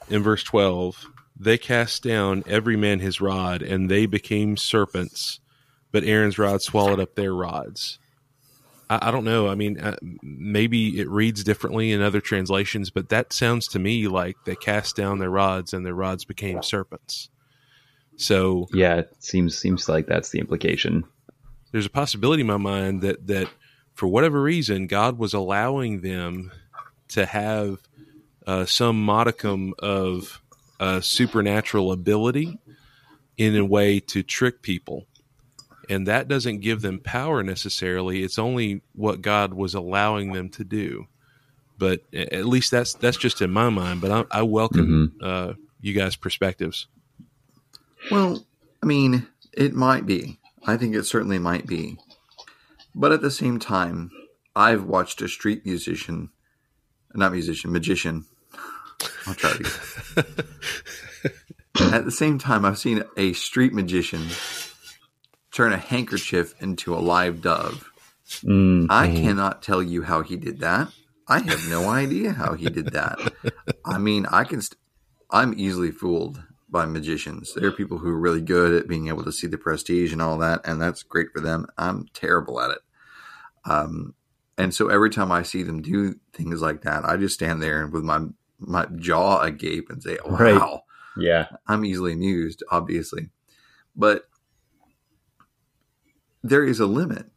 in 0.09 0.23
verse 0.23 0.43
twelve, 0.43 1.05
they 1.39 1.57
cast 1.57 2.03
down 2.03 2.43
every 2.45 2.75
man 2.75 2.99
his 2.99 3.21
rod, 3.21 3.61
and 3.61 3.89
they 3.89 4.05
became 4.05 4.57
serpents. 4.57 5.39
But 5.91 6.03
Aaron's 6.03 6.37
rod 6.37 6.61
swallowed 6.61 6.99
up 6.99 7.15
their 7.15 7.33
rods. 7.33 7.97
I, 8.89 9.07
I 9.07 9.11
don't 9.11 9.23
know. 9.23 9.47
I 9.47 9.55
mean, 9.55 9.79
uh, 9.79 9.95
maybe 10.21 10.99
it 10.99 11.09
reads 11.09 11.43
differently 11.43 11.91
in 11.91 12.01
other 12.01 12.21
translations, 12.21 12.89
but 12.89 13.09
that 13.09 13.33
sounds 13.33 13.67
to 13.69 13.79
me 13.79 14.07
like 14.07 14.37
they 14.45 14.55
cast 14.55 14.95
down 14.95 15.19
their 15.19 15.29
rods, 15.29 15.73
and 15.73 15.85
their 15.85 15.95
rods 15.95 16.25
became 16.25 16.61
serpents. 16.61 17.29
So 18.17 18.67
yeah, 18.73 18.97
it 18.97 19.15
seems 19.19 19.57
seems 19.57 19.87
like 19.87 20.05
that's 20.05 20.29
the 20.29 20.39
implication. 20.39 21.05
there's 21.71 21.85
a 21.85 21.89
possibility 21.89 22.41
in 22.41 22.47
my 22.47 22.57
mind 22.57 23.01
that 23.01 23.27
that 23.27 23.47
for 23.93 24.07
whatever 24.07 24.41
reason 24.41 24.87
God 24.87 25.17
was 25.17 25.33
allowing 25.33 26.01
them 26.01 26.51
to 27.09 27.25
have 27.25 27.79
uh, 28.45 28.65
some 28.65 29.01
modicum 29.03 29.73
of 29.79 30.41
uh, 30.79 31.01
supernatural 31.01 31.91
ability 31.91 32.59
in 33.37 33.55
a 33.55 33.65
way 33.65 33.99
to 33.99 34.23
trick 34.23 34.61
people, 34.61 35.05
and 35.89 36.07
that 36.07 36.27
doesn't 36.27 36.59
give 36.59 36.81
them 36.81 36.99
power 36.99 37.43
necessarily. 37.43 38.23
It's 38.23 38.39
only 38.39 38.81
what 38.93 39.21
God 39.21 39.53
was 39.53 39.73
allowing 39.73 40.33
them 40.33 40.49
to 40.49 40.63
do. 40.63 41.07
But 41.77 42.01
at 42.13 42.45
least 42.45 42.71
that's 42.71 42.93
that's 42.93 43.17
just 43.17 43.41
in 43.41 43.51
my 43.51 43.69
mind. 43.69 44.01
But 44.01 44.11
I, 44.11 44.39
I 44.39 44.41
welcome 44.41 45.15
uh, 45.21 45.53
you 45.79 45.93
guys' 45.93 46.17
perspectives. 46.17 46.87
Well, 48.11 48.45
I 48.83 48.85
mean, 48.85 49.27
it 49.53 49.73
might 49.73 50.05
be. 50.05 50.39
I 50.65 50.77
think 50.77 50.95
it 50.95 51.05
certainly 51.05 51.39
might 51.39 51.65
be. 51.65 51.97
But 52.93 53.11
at 53.11 53.21
the 53.21 53.31
same 53.31 53.59
time, 53.59 54.11
I've 54.55 54.83
watched 54.83 55.21
a 55.21 55.29
street 55.29 55.65
musician, 55.65 56.31
not 57.13 57.31
musician, 57.31 57.71
magician. 57.71 58.25
I'll 59.25 59.35
try 59.35 59.51
it 59.51 59.59
again. 59.59 60.25
at 61.93 62.05
the 62.05 62.11
same 62.11 62.37
time, 62.37 62.65
I've 62.65 62.77
seen 62.77 63.03
a 63.17 63.33
street 63.33 63.73
magician 63.73 64.27
turn 65.51 65.73
a 65.73 65.77
handkerchief 65.77 66.53
into 66.61 66.93
a 66.93 66.99
live 66.99 67.41
dove. 67.41 67.91
Mm, 68.43 68.87
I 68.89 69.07
cannot 69.07 69.63
tell 69.63 69.81
you 69.81 70.03
how 70.03 70.21
he 70.21 70.35
did 70.35 70.59
that. 70.59 70.91
I 71.27 71.39
have 71.39 71.69
no 71.69 71.89
idea 71.89 72.31
how 72.31 72.53
he 72.53 72.69
did 72.69 72.87
that. 72.93 73.19
I 73.85 73.97
mean, 73.97 74.25
I 74.27 74.43
can. 74.43 74.61
St- 74.61 74.79
I'm 75.31 75.53
easily 75.57 75.91
fooled 75.91 76.41
by 76.69 76.85
magicians. 76.85 77.53
There 77.53 77.67
are 77.67 77.73
people 77.73 77.99
who 77.99 78.09
are 78.09 78.19
really 78.19 78.41
good 78.41 78.73
at 78.73 78.87
being 78.87 79.07
able 79.07 79.23
to 79.23 79.31
see 79.31 79.47
the 79.47 79.57
prestige 79.57 80.11
and 80.11 80.21
all 80.21 80.37
that, 80.39 80.61
and 80.65 80.81
that's 80.81 81.03
great 81.03 81.27
for 81.33 81.39
them. 81.39 81.67
I'm 81.77 82.05
terrible 82.13 82.61
at 82.61 82.71
it. 82.71 82.79
Um, 83.65 84.15
and 84.57 84.73
so 84.73 84.89
every 84.89 85.09
time 85.09 85.31
I 85.31 85.43
see 85.43 85.63
them 85.63 85.81
do 85.81 86.15
things 86.33 86.61
like 86.61 86.81
that, 86.81 87.05
I 87.05 87.17
just 87.17 87.35
stand 87.35 87.61
there 87.61 87.87
with 87.87 88.03
my 88.03 88.25
my 88.59 88.85
jaw 88.95 89.41
agape 89.41 89.89
and 89.89 90.01
say, 90.01 90.17
"Wow." 90.25 90.37
Right. 90.37 90.79
yeah. 91.17 91.47
I'm 91.67 91.85
easily 91.85 92.13
amused, 92.13 92.63
obviously. 92.69 93.29
But 93.95 94.29
there 96.43 96.63
is 96.63 96.79
a 96.79 96.85
limit. 96.85 97.27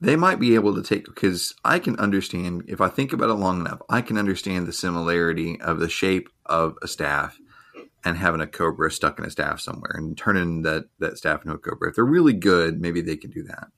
They 0.00 0.14
might 0.14 0.38
be 0.38 0.54
able 0.54 0.74
to 0.76 0.82
take, 0.82 1.06
because 1.06 1.54
I 1.64 1.80
can 1.80 1.96
understand, 1.98 2.64
if 2.68 2.80
I 2.80 2.88
think 2.88 3.12
about 3.12 3.30
it 3.30 3.34
long 3.34 3.60
enough, 3.60 3.80
I 3.88 4.00
can 4.00 4.16
understand 4.16 4.66
the 4.66 4.72
similarity 4.72 5.60
of 5.60 5.80
the 5.80 5.88
shape 5.88 6.28
of 6.46 6.76
a 6.82 6.88
staff 6.88 7.38
and 8.04 8.16
having 8.16 8.40
a 8.40 8.46
cobra 8.46 8.92
stuck 8.92 9.18
in 9.18 9.24
a 9.24 9.30
staff 9.30 9.60
somewhere 9.60 9.92
and 9.94 10.16
turning 10.16 10.62
that, 10.62 10.84
that 11.00 11.18
staff 11.18 11.42
into 11.42 11.56
a 11.56 11.58
cobra. 11.58 11.88
If 11.88 11.96
they're 11.96 12.04
really 12.04 12.32
good, 12.32 12.80
maybe 12.80 13.00
they 13.00 13.16
can 13.16 13.30
do 13.30 13.42
that. 13.44 13.68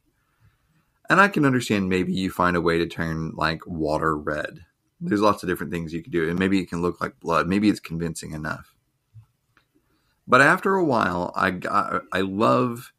And 1.09 1.20
I 1.20 1.28
can 1.28 1.47
understand 1.47 1.89
maybe 1.89 2.12
you 2.12 2.31
find 2.31 2.57
a 2.57 2.61
way 2.61 2.78
to 2.78 2.87
turn 2.87 3.33
like 3.35 3.66
water 3.66 4.16
red. 4.16 4.66
There's 5.01 5.21
lots 5.21 5.43
of 5.43 5.49
different 5.49 5.73
things 5.73 5.93
you 5.93 6.03
can 6.03 6.13
do, 6.13 6.29
and 6.29 6.39
maybe 6.39 6.61
it 6.61 6.69
can 6.69 6.83
look 6.83 7.01
like 7.01 7.19
blood. 7.21 7.49
Maybe 7.49 7.69
it's 7.69 7.81
convincing 7.81 8.33
enough. 8.33 8.75
But 10.27 10.43
after 10.43 10.77
a 10.77 10.85
while, 10.85 11.33
I 11.35 11.51
got, 11.51 12.03
I 12.13 12.21
love 12.21 12.93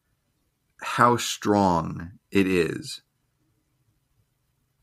how 0.82 1.18
strong 1.18 2.12
it 2.32 2.48
is, 2.48 3.02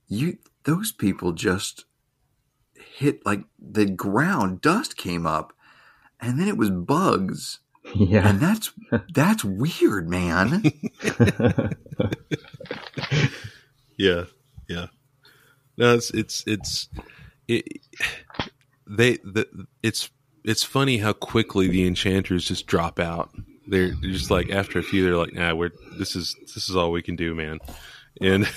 you 0.06 0.38
those 0.64 0.92
people 0.92 1.32
just 1.32 1.84
hit 2.74 3.24
like 3.26 3.44
the 3.58 3.86
ground, 3.86 4.60
dust 4.60 4.96
came 4.96 5.26
up, 5.26 5.52
and 6.20 6.40
then 6.40 6.48
it 6.48 6.56
was 6.56 6.70
bugs. 6.70 7.60
Yeah. 7.94 8.28
And 8.28 8.40
that's 8.40 8.72
that's 9.12 9.44
weird, 9.44 10.08
man. 10.08 10.62
yeah, 13.96 14.24
yeah. 14.68 14.86
No, 15.78 15.94
it's 15.94 16.10
it's 16.10 16.44
it's 16.46 16.88
it. 17.46 17.64
They 18.86 19.18
the 19.18 19.66
it's 19.82 20.10
it's 20.44 20.64
funny 20.64 20.98
how 20.98 21.12
quickly 21.12 21.68
the 21.68 21.86
enchanters 21.86 22.46
just 22.46 22.66
drop 22.66 22.98
out. 22.98 23.30
They're, 23.68 23.92
just 23.92 24.30
like 24.30 24.50
after 24.50 24.78
a 24.80 24.82
few, 24.82 25.04
they're 25.04 25.16
like, 25.16 25.34
"Nah, 25.34 25.54
we're 25.54 25.70
this 25.96 26.16
is 26.16 26.34
this 26.54 26.68
is 26.68 26.74
all 26.74 26.90
we 26.90 27.02
can 27.02 27.14
do, 27.14 27.32
man." 27.32 27.60
And 28.20 28.50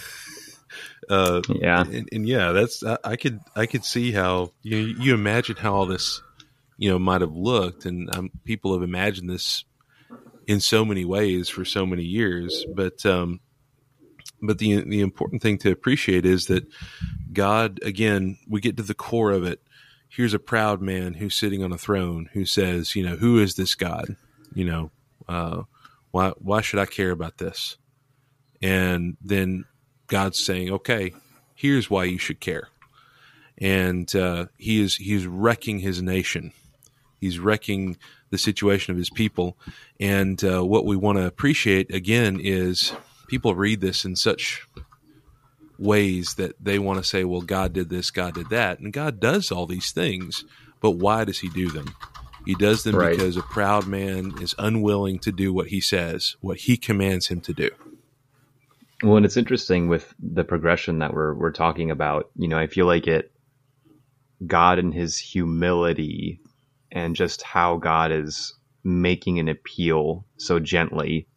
uh, 1.09 1.41
yeah, 1.47 1.81
and, 1.81 2.09
and 2.11 2.27
yeah, 2.27 2.53
that's 2.53 2.83
I, 2.83 2.97
I, 3.03 3.15
could 3.17 3.39
I 3.55 3.67
could 3.67 3.85
see 3.85 4.11
how 4.11 4.51
you 4.63 4.77
you 4.77 5.13
imagine 5.13 5.57
how 5.57 5.75
all 5.75 5.85
this 5.85 6.21
you 6.77 6.89
know 6.89 6.97
might 6.97 7.21
have 7.21 7.35
looked, 7.35 7.85
and 7.85 8.13
um, 8.15 8.31
people 8.45 8.73
have 8.73 8.83
imagined 8.83 9.29
this 9.29 9.63
in 10.47 10.59
so 10.59 10.83
many 10.83 11.05
ways 11.05 11.49
for 11.49 11.65
so 11.65 11.85
many 11.85 12.03
years, 12.03 12.65
but 12.73 13.05
um, 13.05 13.41
but 14.41 14.57
the 14.57 14.83
the 14.83 15.01
important 15.01 15.41
thing 15.41 15.57
to 15.59 15.71
appreciate 15.71 16.25
is 16.25 16.47
that 16.47 16.65
God 17.31 17.79
again 17.83 18.37
we 18.47 18.61
get 18.61 18.77
to 18.77 18.83
the 18.83 18.93
core 18.93 19.31
of 19.31 19.43
it. 19.43 19.61
Here's 20.09 20.33
a 20.33 20.39
proud 20.39 20.81
man 20.81 21.13
who's 21.13 21.35
sitting 21.35 21.63
on 21.63 21.71
a 21.71 21.77
throne 21.77 22.29
who 22.33 22.45
says, 22.45 22.95
you 22.95 23.03
know, 23.03 23.15
who 23.15 23.39
is 23.39 23.55
this 23.55 23.75
God? 23.75 24.17
You 24.53 24.65
know, 24.65 24.91
uh, 25.27 25.63
why 26.11 26.33
why 26.37 26.61
should 26.61 26.79
I 26.79 26.85
care 26.85 27.11
about 27.11 27.37
this? 27.37 27.77
And 28.61 29.17
then 29.21 29.65
God's 30.07 30.37
saying, 30.37 30.71
okay, 30.71 31.13
here's 31.55 31.89
why 31.89 32.03
you 32.03 32.17
should 32.17 32.39
care. 32.39 32.67
And 33.57 34.13
uh, 34.15 34.47
he 34.57 34.81
is 34.81 34.95
he's 34.95 35.25
wrecking 35.25 35.79
his 35.79 36.01
nation. 36.01 36.51
He's 37.19 37.39
wrecking 37.39 37.97
the 38.31 38.37
situation 38.37 38.91
of 38.91 38.97
his 38.97 39.11
people. 39.11 39.57
And 39.99 40.43
uh, 40.43 40.65
what 40.65 40.85
we 40.85 40.95
want 40.95 41.19
to 41.19 41.27
appreciate 41.27 41.93
again 41.93 42.39
is 42.41 42.93
people 43.31 43.55
read 43.55 43.79
this 43.79 44.03
in 44.03 44.13
such 44.17 44.67
ways 45.77 46.35
that 46.35 46.53
they 46.61 46.77
want 46.77 46.99
to 46.99 47.03
say, 47.09 47.23
well, 47.23 47.41
God 47.41 47.71
did 47.71 47.89
this, 47.89 48.11
God 48.11 48.35
did 48.35 48.49
that. 48.49 48.79
And 48.79 48.91
God 48.91 49.21
does 49.21 49.53
all 49.53 49.65
these 49.65 49.91
things, 49.93 50.43
but 50.81 50.91
why 50.91 51.23
does 51.23 51.39
he 51.39 51.47
do 51.49 51.69
them? 51.69 51.95
He 52.45 52.55
does 52.55 52.83
them 52.83 52.97
Right. 52.97 53.17
because 53.17 53.37
a 53.37 53.41
proud 53.41 53.87
man 53.87 54.33
is 54.41 54.53
unwilling 54.59 55.17
to 55.19 55.31
do 55.31 55.53
what 55.53 55.67
he 55.67 55.79
says, 55.79 56.35
what 56.41 56.57
he 56.57 56.75
commands 56.75 57.27
him 57.27 57.39
to 57.41 57.53
do. 57.53 57.69
Well, 59.01 59.15
and 59.15 59.25
it's 59.25 59.37
interesting 59.37 59.87
with 59.87 60.13
the 60.19 60.43
progression 60.43 60.99
that 60.99 61.13
we're 61.13 61.33
we're 61.33 61.53
talking 61.53 61.89
about. 61.89 62.29
You 62.35 62.49
know, 62.49 62.57
I 62.57 62.67
feel 62.67 62.85
like 62.85 63.07
it 63.07 63.31
God 64.45 64.77
and 64.77 64.93
his 64.93 65.17
humility 65.17 66.41
and 66.91 67.15
just 67.15 67.41
how 67.43 67.77
God 67.77 68.11
is 68.11 68.53
making 68.83 69.39
an 69.39 69.47
appeal 69.47 70.25
so 70.37 70.59
gently. 70.59 71.29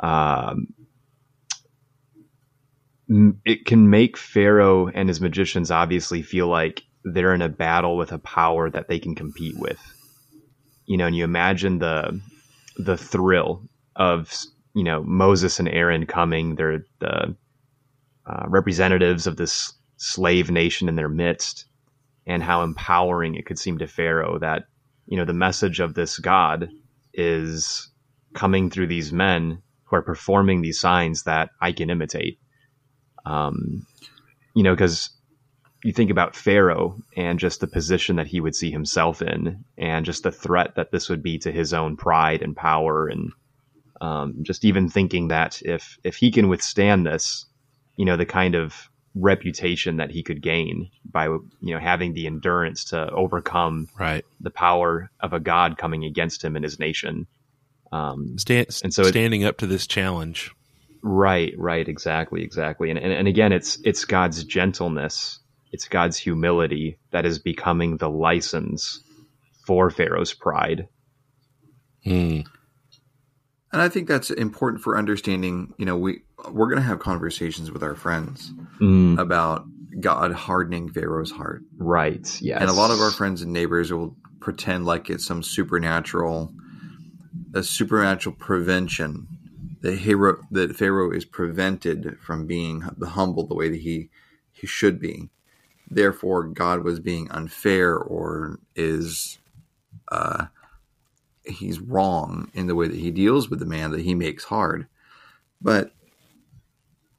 Um, 0.00 0.68
it 3.08 3.64
can 3.66 3.88
make 3.90 4.16
Pharaoh 4.16 4.88
and 4.88 5.08
his 5.08 5.20
magicians 5.20 5.70
obviously 5.70 6.22
feel 6.22 6.48
like 6.48 6.82
they're 7.04 7.34
in 7.34 7.42
a 7.42 7.48
battle 7.48 7.96
with 7.96 8.12
a 8.12 8.18
power 8.18 8.68
that 8.70 8.88
they 8.88 8.98
can 8.98 9.14
compete 9.14 9.56
with. 9.58 9.80
You 10.86 10.96
know, 10.96 11.06
and 11.06 11.16
you 11.16 11.24
imagine 11.24 11.78
the 11.78 12.20
the 12.76 12.96
thrill 12.96 13.62
of 13.94 14.32
you 14.74 14.84
know 14.84 15.02
Moses 15.04 15.58
and 15.58 15.68
Aaron 15.68 16.06
coming. 16.06 16.56
They're 16.56 16.84
the 16.98 17.36
uh, 18.26 18.44
representatives 18.48 19.26
of 19.26 19.36
this 19.36 19.72
slave 19.98 20.50
nation 20.50 20.88
in 20.88 20.96
their 20.96 21.08
midst, 21.08 21.66
and 22.26 22.42
how 22.42 22.62
empowering 22.62 23.34
it 23.34 23.46
could 23.46 23.58
seem 23.58 23.78
to 23.78 23.86
Pharaoh 23.86 24.38
that 24.40 24.64
you 25.06 25.16
know 25.16 25.24
the 25.24 25.32
message 25.32 25.80
of 25.80 25.94
this 25.94 26.18
God 26.18 26.68
is 27.14 27.88
coming 28.34 28.68
through 28.68 28.88
these 28.88 29.12
men 29.12 29.62
who 29.84 29.96
are 29.96 30.02
performing 30.02 30.60
these 30.60 30.80
signs 30.80 31.22
that 31.22 31.50
I 31.60 31.72
can 31.72 31.88
imitate. 31.88 32.38
Um, 33.26 33.86
you 34.54 34.62
know, 34.62 34.74
because 34.74 35.10
you 35.84 35.92
think 35.92 36.10
about 36.10 36.34
Pharaoh 36.34 36.98
and 37.16 37.38
just 37.38 37.60
the 37.60 37.66
position 37.66 38.16
that 38.16 38.26
he 38.26 38.40
would 38.40 38.54
see 38.54 38.70
himself 38.70 39.20
in, 39.20 39.64
and 39.76 40.06
just 40.06 40.22
the 40.22 40.32
threat 40.32 40.74
that 40.76 40.90
this 40.92 41.08
would 41.10 41.22
be 41.22 41.38
to 41.40 41.52
his 41.52 41.74
own 41.74 41.96
pride 41.96 42.40
and 42.42 42.56
power, 42.56 43.06
and 43.08 43.32
um, 44.00 44.34
just 44.42 44.64
even 44.64 44.88
thinking 44.88 45.28
that 45.28 45.60
if 45.62 45.98
if 46.04 46.16
he 46.16 46.30
can 46.30 46.48
withstand 46.48 47.06
this, 47.06 47.44
you 47.96 48.04
know, 48.06 48.16
the 48.16 48.26
kind 48.26 48.54
of 48.54 48.88
reputation 49.14 49.96
that 49.96 50.10
he 50.10 50.22
could 50.22 50.42
gain 50.42 50.90
by 51.10 51.24
you 51.26 51.42
know 51.62 51.78
having 51.78 52.12
the 52.14 52.26
endurance 52.26 52.84
to 52.84 53.10
overcome 53.10 53.88
Right. 53.98 54.24
the 54.40 54.50
power 54.50 55.10
of 55.20 55.32
a 55.32 55.40
god 55.40 55.78
coming 55.78 56.04
against 56.04 56.44
him 56.44 56.54
and 56.56 56.64
his 56.64 56.78
nation. 56.78 57.26
Um, 57.92 58.36
Stand, 58.38 58.66
And 58.84 58.92
so 58.92 59.02
it- 59.04 59.08
standing 59.08 59.42
up 59.44 59.56
to 59.58 59.66
this 59.66 59.86
challenge. 59.86 60.50
Right, 61.02 61.52
right, 61.56 61.86
exactly, 61.86 62.42
exactly. 62.42 62.90
And, 62.90 62.98
and 62.98 63.12
and 63.12 63.28
again, 63.28 63.52
it's 63.52 63.78
it's 63.84 64.04
God's 64.04 64.44
gentleness, 64.44 65.38
it's 65.72 65.88
God's 65.88 66.16
humility 66.18 66.98
that 67.12 67.24
is 67.26 67.38
becoming 67.38 67.96
the 67.98 68.10
license 68.10 69.00
for 69.66 69.90
Pharaoh's 69.90 70.32
pride. 70.34 70.88
Hmm. 72.04 72.40
And 73.72 73.82
I 73.82 73.88
think 73.88 74.08
that's 74.08 74.30
important 74.30 74.82
for 74.82 74.96
understanding. 74.96 75.74
You 75.78 75.86
know, 75.86 75.96
we 75.96 76.22
we're 76.50 76.68
going 76.68 76.80
to 76.80 76.86
have 76.86 76.98
conversations 76.98 77.70
with 77.70 77.82
our 77.82 77.94
friends 77.94 78.52
Mm, 78.80 79.18
about 79.18 79.64
God 80.00 80.32
hardening 80.32 80.90
Pharaoh's 80.92 81.30
heart, 81.30 81.62
right. 81.78 82.26
Yes. 82.42 82.60
and 82.60 82.68
a 82.68 82.74
lot 82.74 82.90
of 82.90 83.00
our 83.00 83.10
friends 83.10 83.40
and 83.42 83.52
neighbors 83.52 83.90
will 83.92 84.14
pretend 84.40 84.84
like 84.84 85.08
it's 85.10 85.24
some 85.26 85.42
supernatural, 85.42 86.52
a 87.54 87.62
supernatural 87.62 88.36
prevention 88.38 89.26
that 89.80 89.98
hero 89.98 90.38
that 90.50 90.76
Pharaoh 90.76 91.10
is 91.10 91.24
prevented 91.24 92.18
from 92.20 92.46
being 92.46 92.84
the 92.96 93.10
humble 93.10 93.46
the 93.46 93.54
way 93.54 93.68
that 93.68 93.80
he 93.80 94.10
he 94.52 94.66
should 94.66 95.00
be. 95.00 95.28
Therefore, 95.88 96.44
God 96.44 96.82
was 96.82 96.98
being 96.98 97.30
unfair 97.30 97.96
or 97.96 98.58
is 98.74 99.38
uh, 100.10 100.46
he's 101.44 101.78
wrong 101.80 102.50
in 102.54 102.66
the 102.66 102.74
way 102.74 102.88
that 102.88 102.98
he 102.98 103.10
deals 103.10 103.48
with 103.48 103.60
the 103.60 103.66
man 103.66 103.90
that 103.92 104.00
he 104.00 104.14
makes 104.14 104.44
hard. 104.44 104.86
But 105.60 105.92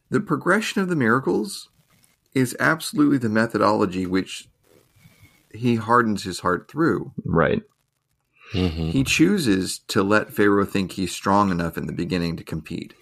the 0.09 0.19
progression 0.19 0.81
of 0.81 0.89
the 0.89 0.95
miracles 0.95 1.69
is 2.33 2.55
absolutely 2.59 3.17
the 3.17 3.29
methodology 3.29 4.05
which 4.05 4.47
he 5.53 5.75
hardens 5.75 6.23
his 6.23 6.39
heart 6.39 6.69
through. 6.69 7.13
right. 7.25 7.63
Mhm. 8.53 8.91
He 8.91 9.03
chooses 9.03 9.79
to 9.89 10.03
let 10.03 10.33
Pharaoh 10.33 10.65
think 10.65 10.93
he's 10.93 11.11
strong 11.11 11.51
enough 11.51 11.77
in 11.77 11.85
the 11.87 11.93
beginning 11.93 12.37
to 12.37 12.43
compete. 12.43 12.93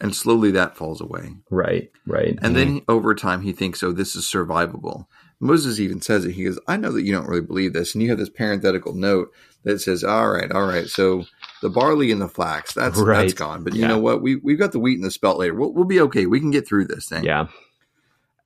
And 0.00 0.14
slowly 0.14 0.50
that 0.50 0.76
falls 0.76 1.00
away. 1.00 1.36
Right. 1.50 1.90
Right. 2.06 2.38
And 2.42 2.56
then 2.56 2.82
over 2.88 3.14
time, 3.14 3.42
he 3.42 3.52
thinks, 3.52 3.82
oh, 3.82 3.92
this 3.92 4.16
is 4.16 4.24
survivable. 4.24 5.06
Moses 5.40 5.78
even 5.80 6.00
says 6.00 6.24
it. 6.24 6.32
He 6.32 6.44
goes, 6.44 6.58
I 6.66 6.76
know 6.76 6.90
that 6.92 7.02
you 7.04 7.12
don't 7.12 7.28
really 7.28 7.40
believe 7.40 7.72
this. 7.72 7.94
And 7.94 8.02
you 8.02 8.08
have 8.10 8.18
this 8.18 8.28
parenthetical 8.30 8.94
note 8.94 9.32
that 9.62 9.80
says, 9.80 10.02
all 10.04 10.30
right, 10.30 10.50
all 10.50 10.66
right. 10.66 10.88
So 10.88 11.24
the 11.62 11.70
barley 11.70 12.10
and 12.10 12.20
the 12.20 12.28
flax, 12.28 12.74
that's, 12.74 12.98
Right. 12.98 13.22
that's 13.22 13.34
gone. 13.34 13.62
But 13.64 13.74
you 13.74 13.82
Yeah. 13.82 13.88
know 13.88 13.98
what? 13.98 14.20
We, 14.22 14.36
we've 14.36 14.58
got 14.58 14.72
the 14.72 14.78
wheat 14.78 14.96
and 14.96 15.04
the 15.04 15.10
spelt 15.10 15.38
later. 15.38 15.54
We'll, 15.54 15.72
we'll 15.72 15.84
be 15.84 16.00
okay. 16.00 16.26
We 16.26 16.40
can 16.40 16.50
get 16.50 16.66
through 16.66 16.86
this 16.86 17.06
thing. 17.08 17.24
yeah. 17.24 17.46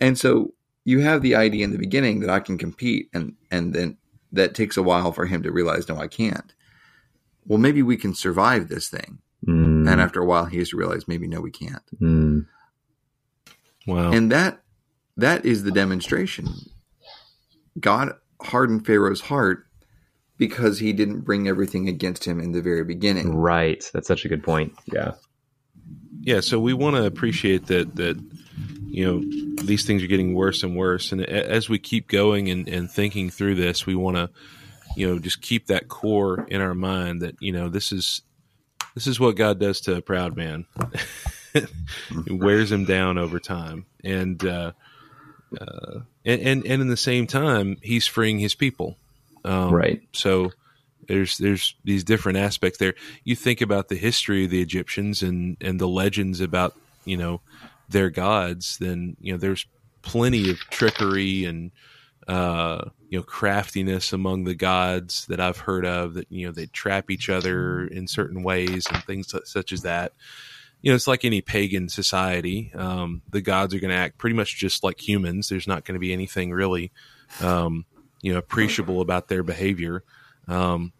And 0.00 0.16
so 0.18 0.52
you 0.84 1.00
have 1.00 1.22
the 1.22 1.34
idea 1.34 1.64
in 1.64 1.72
the 1.72 1.78
beginning 1.78 2.20
that 2.20 2.30
I 2.30 2.38
can 2.40 2.56
compete, 2.56 3.08
and 3.12 3.34
and 3.50 3.74
then 3.74 3.96
that 4.32 4.54
takes 4.54 4.76
a 4.76 4.82
while 4.82 5.12
for 5.12 5.26
him 5.26 5.42
to 5.42 5.52
realize, 5.52 5.88
no, 5.88 5.96
I 5.96 6.06
can't. 6.08 6.52
Well, 7.46 7.58
maybe 7.58 7.82
we 7.82 7.96
can 7.96 8.14
survive 8.14 8.68
this 8.68 8.88
thing. 8.88 9.18
Mm, 9.46 9.88
And 9.90 10.00
after 10.00 10.20
a 10.20 10.26
while, 10.26 10.46
he 10.46 10.58
has 10.58 10.70
to 10.70 10.76
realize, 10.76 11.06
maybe 11.08 11.26
no, 11.26 11.40
we 11.40 11.50
can't. 11.50 11.82
mm, 12.00 12.46
Wow. 13.86 14.12
And 14.12 14.30
that 14.32 14.60
that 15.16 15.44
is 15.46 15.62
the 15.64 15.70
demonstration. 15.72 16.48
God 17.80 18.12
hardened 18.42 18.84
Pharaoh's 18.86 19.22
heart 19.22 19.64
because 20.36 20.78
he 20.78 20.92
didn't 20.92 21.20
bring 21.22 21.48
everything 21.48 21.88
against 21.88 22.24
him 22.24 22.38
in 22.38 22.52
the 22.52 22.60
very 22.62 22.84
beginning. 22.84 23.34
right. 23.36 23.82
That's 23.92 24.06
such 24.06 24.24
a 24.24 24.28
good 24.28 24.42
point. 24.42 24.72
Yeah. 24.92 25.12
yeah. 26.20 26.40
So 26.40 26.60
we 26.60 26.74
want 26.74 26.96
to 26.96 27.04
appreciate 27.06 27.66
that 27.66 27.96
that 27.96 28.16
you 28.90 29.04
know 29.04 29.64
these 29.64 29.84
things 29.84 30.02
are 30.02 30.08
getting 30.08 30.34
worse 30.34 30.62
and 30.62 30.76
worse, 30.76 31.12
and 31.12 31.22
as 31.22 31.68
we 31.68 31.78
keep 31.78 32.08
going 32.08 32.50
and, 32.50 32.68
and 32.68 32.90
thinking 32.90 33.30
through 33.30 33.54
this, 33.56 33.86
we 33.86 33.94
want 33.94 34.16
to 34.16 34.30
you 34.96 35.06
know 35.06 35.18
just 35.18 35.42
keep 35.42 35.66
that 35.66 35.88
core 35.88 36.46
in 36.48 36.60
our 36.60 36.74
mind 36.74 37.22
that 37.22 37.36
you 37.40 37.52
know 37.52 37.68
this 37.68 37.92
is 37.92 38.22
this 38.94 39.06
is 39.06 39.20
what 39.20 39.36
God 39.36 39.60
does 39.60 39.80
to 39.82 39.96
a 39.96 40.02
proud 40.02 40.36
man. 40.36 40.66
it 41.54 41.68
wears 42.28 42.72
him 42.72 42.84
down 42.84 43.18
over 43.18 43.38
time, 43.38 43.86
and 44.02 44.44
uh, 44.44 44.72
uh, 45.60 46.00
and, 46.24 46.40
and 46.40 46.66
and 46.66 46.82
in 46.82 46.88
the 46.88 46.96
same 46.96 47.26
time, 47.26 47.76
he's 47.82 48.06
freeing 48.06 48.38
his 48.38 48.54
people. 48.54 48.96
Um, 49.44 49.72
Right. 49.72 50.02
So 50.12 50.52
there's 51.06 51.38
there's 51.38 51.74
these 51.84 52.04
different 52.04 52.38
aspects 52.38 52.78
there. 52.78 52.94
You 53.24 53.34
think 53.34 53.60
about 53.60 53.88
the 53.88 53.96
history 53.96 54.44
of 54.44 54.50
the 54.50 54.62
Egyptians 54.62 55.22
and 55.22 55.56
and 55.60 55.80
the 55.80 55.88
legends 55.88 56.40
about 56.40 56.74
you 57.04 57.16
know 57.16 57.40
their 57.88 58.10
gods. 58.10 58.78
Then 58.78 59.16
you 59.20 59.32
know 59.32 59.38
there's 59.38 59.66
plenty 60.02 60.50
of 60.50 60.58
trickery 60.70 61.44
and 61.44 61.70
uh, 62.26 62.90
you 63.08 63.18
know 63.18 63.22
craftiness 63.22 64.12
among 64.12 64.44
the 64.44 64.54
gods 64.54 65.26
that 65.26 65.40
I've 65.40 65.58
heard 65.58 65.86
of. 65.86 66.14
That 66.14 66.30
you 66.30 66.46
know 66.46 66.52
they 66.52 66.66
trap 66.66 67.10
each 67.10 67.28
other 67.28 67.86
in 67.86 68.06
certain 68.06 68.42
ways 68.42 68.86
and 68.90 69.02
things 69.04 69.32
such 69.44 69.72
as 69.72 69.82
that. 69.82 70.12
You 70.80 70.92
know, 70.92 70.94
it's 70.94 71.08
like 71.08 71.24
any 71.24 71.40
pagan 71.40 71.88
society. 71.88 72.70
Um, 72.74 73.22
the 73.30 73.40
gods 73.40 73.74
are 73.74 73.80
going 73.80 73.90
to 73.90 73.96
act 73.96 74.16
pretty 74.16 74.36
much 74.36 74.56
just 74.56 74.84
like 74.84 75.00
humans. 75.00 75.48
There's 75.48 75.66
not 75.66 75.84
going 75.84 75.94
to 75.94 76.00
be 76.00 76.12
anything 76.12 76.52
really, 76.52 76.92
um, 77.40 77.84
you 78.22 78.32
know, 78.32 78.38
appreciable 78.38 79.00
about 79.00 79.26
their 79.26 79.42
behavior. 79.42 80.04
Um, 80.46 80.92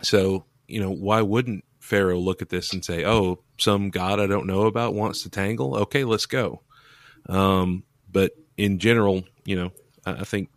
so, 0.00 0.46
you 0.66 0.80
know, 0.80 0.90
why 0.90 1.20
wouldn't 1.20 1.64
Pharaoh 1.78 2.18
look 2.18 2.40
at 2.40 2.48
this 2.48 2.72
and 2.72 2.82
say, 2.82 3.04
"Oh, 3.04 3.40
some 3.58 3.90
god 3.90 4.20
I 4.20 4.26
don't 4.26 4.46
know 4.46 4.62
about 4.62 4.94
wants 4.94 5.22
to 5.22 5.30
tangle. 5.30 5.76
Okay, 5.76 6.04
let's 6.04 6.26
go." 6.26 6.62
Um, 7.28 7.84
but 8.10 8.32
in 8.56 8.78
general, 8.78 9.24
you 9.44 9.56
know, 9.56 9.72
I, 10.04 10.12
I 10.12 10.24
think 10.24 10.50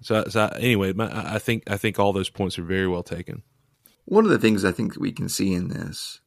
so. 0.00 0.24
so 0.28 0.46
anyway, 0.58 0.92
my, 0.92 1.10
I 1.34 1.38
think 1.38 1.64
I 1.70 1.76
think 1.76 1.98
all 1.98 2.12
those 2.12 2.30
points 2.30 2.58
are 2.58 2.64
very 2.64 2.88
well 2.88 3.02
taken. 3.02 3.42
One 4.04 4.24
of 4.24 4.30
the 4.30 4.38
things 4.38 4.64
I 4.64 4.72
think 4.72 4.96
we 4.96 5.12
can 5.12 5.28
see 5.28 5.52
in 5.52 5.68
this 5.68 6.20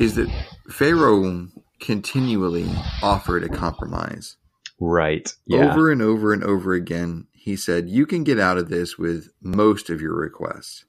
is 0.00 0.16
that 0.16 0.28
Pharaoh 0.68 1.48
continually 1.80 2.68
offered 3.02 3.44
a 3.44 3.48
compromise. 3.48 4.36
Right. 4.80 5.32
Yeah. 5.46 5.70
Over 5.70 5.90
and 5.90 6.02
over 6.02 6.32
and 6.32 6.44
over 6.44 6.74
again, 6.74 7.28
he 7.32 7.56
said, 7.56 7.88
You 7.88 8.06
can 8.06 8.24
get 8.24 8.38
out 8.38 8.58
of 8.58 8.68
this 8.68 8.98
with 8.98 9.28
most 9.40 9.88
of 9.88 10.00
your 10.00 10.14
requests. 10.14 10.84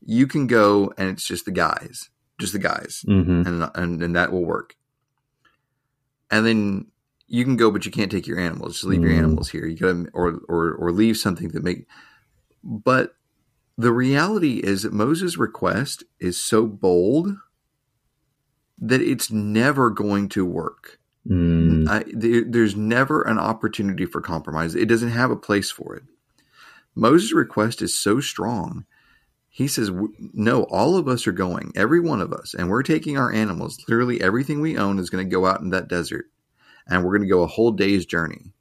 You 0.00 0.26
can 0.26 0.46
go 0.46 0.92
and 0.96 1.10
it's 1.10 1.26
just 1.26 1.44
the 1.44 1.50
guys, 1.50 2.08
just 2.40 2.52
the 2.52 2.58
guys, 2.58 3.04
mm-hmm. 3.06 3.46
and, 3.46 3.70
and, 3.74 4.02
and 4.02 4.16
that 4.16 4.32
will 4.32 4.44
work. 4.44 4.74
And 6.30 6.44
then 6.44 6.86
you 7.26 7.44
can 7.44 7.56
go, 7.56 7.70
but 7.70 7.84
you 7.84 7.92
can't 7.92 8.10
take 8.10 8.26
your 8.26 8.40
animals. 8.40 8.74
Just 8.74 8.84
leave 8.84 9.00
mm. 9.00 9.04
your 9.04 9.12
animals 9.12 9.50
here. 9.50 9.66
You 9.66 9.76
gotta, 9.76 10.06
or, 10.12 10.40
or, 10.48 10.72
or 10.74 10.92
leave 10.92 11.16
something 11.16 11.48
that 11.50 11.62
make, 11.62 11.86
but 12.64 13.14
the 13.78 13.92
reality 13.92 14.58
is 14.58 14.82
that 14.82 14.92
Moses' 14.92 15.38
request 15.38 16.04
is 16.18 16.40
so 16.40 16.66
bold 16.66 17.36
that 18.78 19.00
it's 19.00 19.30
never 19.30 19.90
going 19.90 20.28
to 20.30 20.44
work. 20.44 20.98
Mm. 21.26 21.88
I, 21.88 22.04
there, 22.12 22.44
there's 22.46 22.76
never 22.76 23.22
an 23.22 23.38
opportunity 23.38 24.06
for 24.06 24.20
compromise. 24.20 24.74
It 24.74 24.86
doesn't 24.86 25.10
have 25.10 25.30
a 25.30 25.36
place 25.36 25.70
for 25.70 25.94
it. 25.94 26.02
Moses' 26.94 27.32
request 27.32 27.82
is 27.82 27.98
so 27.98 28.20
strong. 28.20 28.84
He 29.52 29.66
says, 29.66 29.90
No, 30.32 30.62
all 30.64 30.96
of 30.96 31.08
us 31.08 31.26
are 31.26 31.32
going, 31.32 31.72
every 31.74 32.00
one 32.00 32.20
of 32.20 32.32
us, 32.32 32.54
and 32.54 32.70
we're 32.70 32.84
taking 32.84 33.18
our 33.18 33.32
animals. 33.32 33.76
Literally, 33.88 34.20
everything 34.20 34.60
we 34.60 34.78
own 34.78 34.98
is 34.98 35.10
going 35.10 35.24
to 35.24 35.30
go 35.30 35.44
out 35.44 35.60
in 35.60 35.70
that 35.70 35.88
desert, 35.88 36.26
and 36.86 37.04
we're 37.04 37.16
going 37.16 37.28
to 37.28 37.34
go 37.34 37.42
a 37.42 37.48
whole 37.48 37.72
day's 37.72 38.06
journey. 38.06 38.52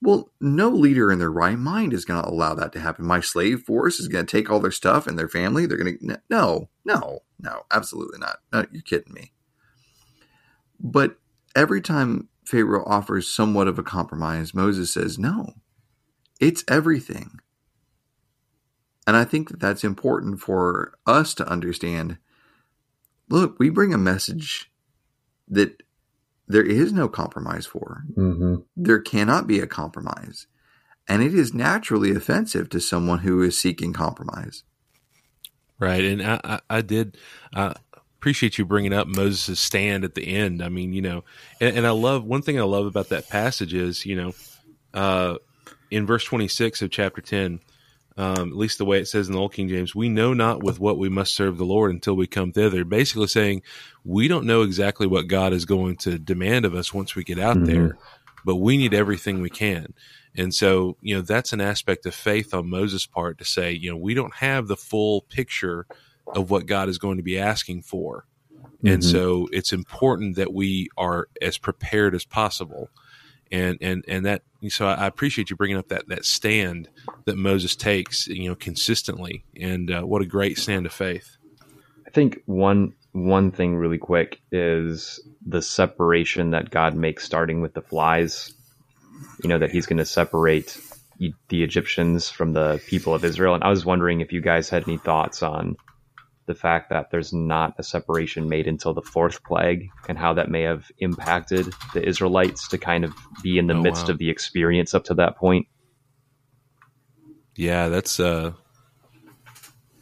Well, 0.00 0.30
no 0.40 0.68
leader 0.68 1.12
in 1.12 1.18
their 1.18 1.30
right 1.30 1.58
mind 1.58 1.92
is 1.92 2.04
going 2.04 2.22
to 2.22 2.28
allow 2.28 2.54
that 2.54 2.72
to 2.72 2.80
happen. 2.80 3.06
My 3.06 3.20
slave 3.20 3.62
force 3.62 4.00
is 4.00 4.08
going 4.08 4.24
to 4.26 4.30
take 4.30 4.50
all 4.50 4.60
their 4.60 4.72
stuff 4.72 5.06
and 5.06 5.18
their 5.18 5.28
family. 5.28 5.66
They're 5.66 5.78
going 5.78 5.98
to, 5.98 6.20
no, 6.28 6.68
no, 6.84 7.20
no, 7.38 7.62
absolutely 7.70 8.18
not. 8.18 8.38
No, 8.52 8.66
you're 8.72 8.82
kidding 8.82 9.12
me. 9.12 9.32
But 10.80 11.18
every 11.54 11.80
time 11.80 12.28
Pharaoh 12.44 12.84
offers 12.84 13.28
somewhat 13.28 13.68
of 13.68 13.78
a 13.78 13.84
compromise, 13.84 14.54
Moses 14.54 14.92
says, 14.92 15.18
no, 15.18 15.54
it's 16.40 16.64
everything. 16.66 17.38
And 19.06 19.16
I 19.16 19.24
think 19.24 19.48
that 19.48 19.60
that's 19.60 19.84
important 19.84 20.40
for 20.40 20.94
us 21.06 21.34
to 21.34 21.48
understand. 21.48 22.18
Look, 23.28 23.58
we 23.58 23.70
bring 23.70 23.92
a 23.92 23.98
message 23.98 24.70
that 25.48 25.82
there 26.46 26.64
is 26.64 26.92
no 26.92 27.08
compromise 27.08 27.66
for. 27.66 28.04
Mm-hmm. 28.14 28.56
There 28.76 29.00
cannot 29.00 29.46
be 29.46 29.58
a 29.58 29.66
compromise. 29.66 30.46
And 31.08 31.22
it 31.22 31.34
is 31.34 31.52
naturally 31.52 32.12
offensive 32.12 32.68
to 32.70 32.80
someone 32.80 33.20
who 33.20 33.42
is 33.42 33.58
seeking 33.58 33.92
compromise. 33.92 34.62
Right. 35.78 36.04
And 36.04 36.22
I, 36.22 36.40
I, 36.44 36.60
I 36.70 36.80
did, 36.80 37.16
uh, 37.52 37.74
appreciate 38.22 38.56
you 38.56 38.64
bringing 38.64 38.92
up 38.92 39.08
Moses' 39.08 39.58
stand 39.58 40.04
at 40.04 40.14
the 40.14 40.28
end. 40.28 40.62
I 40.62 40.68
mean, 40.68 40.92
you 40.92 41.02
know, 41.02 41.24
and, 41.60 41.76
and, 41.76 41.84
I 41.84 41.90
love 41.90 42.24
one 42.24 42.40
thing 42.40 42.56
I 42.56 42.62
love 42.62 42.86
about 42.86 43.08
that 43.08 43.28
passage 43.28 43.74
is, 43.74 44.06
you 44.06 44.14
know, 44.14 44.32
uh, 44.94 45.38
in 45.90 46.06
verse 46.06 46.22
26 46.22 46.82
of 46.82 46.92
chapter 46.92 47.20
10, 47.20 47.58
um, 48.16 48.50
at 48.50 48.56
least 48.56 48.78
the 48.78 48.84
way 48.84 48.98
it 48.98 49.08
says 49.08 49.28
in 49.28 49.34
the 49.34 49.40
Old 49.40 49.52
King 49.52 49.68
James, 49.68 49.94
we 49.94 50.08
know 50.08 50.34
not 50.34 50.62
with 50.62 50.78
what 50.78 50.98
we 50.98 51.08
must 51.08 51.34
serve 51.34 51.58
the 51.58 51.64
Lord 51.64 51.90
until 51.90 52.14
we 52.14 52.26
come 52.26 52.52
thither. 52.52 52.84
Basically 52.84 53.26
saying 53.26 53.62
we 54.04 54.28
don't 54.28 54.46
know 54.46 54.62
exactly 54.62 55.06
what 55.06 55.28
God 55.28 55.52
is 55.52 55.64
going 55.64 55.96
to 55.98 56.18
demand 56.18 56.64
of 56.64 56.74
us 56.74 56.92
once 56.92 57.14
we 57.14 57.24
get 57.24 57.38
out 57.38 57.56
mm-hmm. 57.56 57.66
there, 57.66 57.98
but 58.44 58.56
we 58.56 58.76
need 58.76 58.94
everything 58.94 59.40
we 59.40 59.50
can. 59.50 59.94
And 60.34 60.54
so, 60.54 60.96
you 61.00 61.14
know, 61.14 61.22
that's 61.22 61.52
an 61.52 61.60
aspect 61.60 62.06
of 62.06 62.14
faith 62.14 62.54
on 62.54 62.70
Moses' 62.70 63.06
part 63.06 63.38
to 63.38 63.44
say, 63.44 63.72
you 63.72 63.90
know, 63.90 63.98
we 63.98 64.14
don't 64.14 64.34
have 64.36 64.66
the 64.66 64.76
full 64.76 65.22
picture 65.22 65.86
of 66.26 66.50
what 66.50 66.66
God 66.66 66.88
is 66.88 66.98
going 66.98 67.18
to 67.18 67.22
be 67.22 67.38
asking 67.38 67.82
for. 67.82 68.26
Mm-hmm. 68.62 68.88
And 68.88 69.04
so 69.04 69.48
it's 69.52 69.72
important 69.72 70.36
that 70.36 70.52
we 70.52 70.88
are 70.96 71.28
as 71.40 71.58
prepared 71.58 72.14
as 72.14 72.24
possible. 72.24 72.88
And, 73.52 73.78
and, 73.80 74.04
and 74.08 74.24
that, 74.26 74.42
so 74.68 74.86
I 74.86 75.06
appreciate 75.06 75.50
you 75.50 75.56
bringing 75.56 75.76
up 75.76 75.88
that, 75.88 76.08
that 76.08 76.24
stand 76.24 76.88
that 77.26 77.36
Moses 77.36 77.76
takes, 77.76 78.26
you 78.26 78.48
know, 78.48 78.56
consistently. 78.56 79.44
And 79.60 79.90
uh, 79.90 80.02
what 80.02 80.22
a 80.22 80.26
great 80.26 80.58
stand 80.58 80.86
of 80.86 80.92
faith. 80.92 81.36
I 82.06 82.10
think 82.10 82.42
one, 82.46 82.94
one 83.12 83.52
thing 83.52 83.76
really 83.76 83.98
quick 83.98 84.40
is 84.50 85.20
the 85.46 85.60
separation 85.60 86.50
that 86.50 86.70
God 86.70 86.96
makes 86.96 87.24
starting 87.24 87.60
with 87.60 87.74
the 87.74 87.82
flies. 87.82 88.54
You 89.42 89.48
know, 89.48 89.58
that 89.58 89.70
he's 89.70 89.86
going 89.86 89.98
to 89.98 90.04
separate 90.04 90.80
the 91.48 91.62
Egyptians 91.62 92.28
from 92.28 92.54
the 92.54 92.82
people 92.86 93.14
of 93.14 93.24
Israel. 93.24 93.54
And 93.54 93.62
I 93.62 93.68
was 93.68 93.84
wondering 93.84 94.20
if 94.20 94.32
you 94.32 94.40
guys 94.40 94.68
had 94.68 94.88
any 94.88 94.98
thoughts 94.98 95.42
on 95.42 95.76
the 96.46 96.54
fact 96.54 96.90
that 96.90 97.10
there's 97.10 97.32
not 97.32 97.74
a 97.78 97.82
separation 97.82 98.48
made 98.48 98.66
until 98.66 98.94
the 98.94 99.02
fourth 99.02 99.44
plague 99.44 99.90
and 100.08 100.18
how 100.18 100.34
that 100.34 100.50
may 100.50 100.62
have 100.62 100.90
impacted 100.98 101.72
the 101.94 102.06
Israelites 102.06 102.68
to 102.68 102.78
kind 102.78 103.04
of 103.04 103.14
be 103.42 103.58
in 103.58 103.66
the 103.66 103.74
oh, 103.74 103.80
midst 103.80 104.06
wow. 104.06 104.12
of 104.12 104.18
the 104.18 104.30
experience 104.30 104.94
up 104.94 105.04
to 105.04 105.14
that 105.14 105.36
point. 105.36 105.66
Yeah, 107.54 107.88
that's 107.88 108.18
uh 108.18 108.52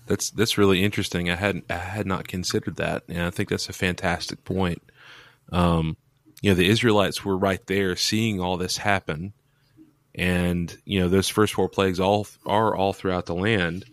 that's 0.07 0.30
that's 0.30 0.59
really 0.59 0.82
interesting. 0.82 1.30
I 1.30 1.36
hadn't 1.36 1.64
I 1.70 1.76
had 1.76 2.07
not 2.07 2.26
considered 2.26 2.76
that, 2.76 3.05
and 3.09 3.22
I 3.22 3.30
think 3.30 3.49
that's 3.49 3.68
a 3.68 3.72
fantastic 3.72 4.45
point. 4.45 4.82
Um, 5.53 5.97
you 6.43 6.51
know, 6.51 6.57
the 6.57 6.68
Israelites 6.68 7.24
were 7.24 7.36
right 7.36 7.64
there 7.66 7.95
seeing 7.97 8.41
all 8.41 8.57
this 8.57 8.78
happen, 8.78 9.34
and 10.14 10.76
you 10.84 11.01
know 11.01 11.09
those 11.09 11.28
first 11.28 11.55
four 11.55 11.68
plagues 11.68 12.01
all 12.01 12.26
are 12.47 12.74
all 12.74 12.93
throughout 12.93 13.26
the 13.26 13.34
land, 13.34 13.84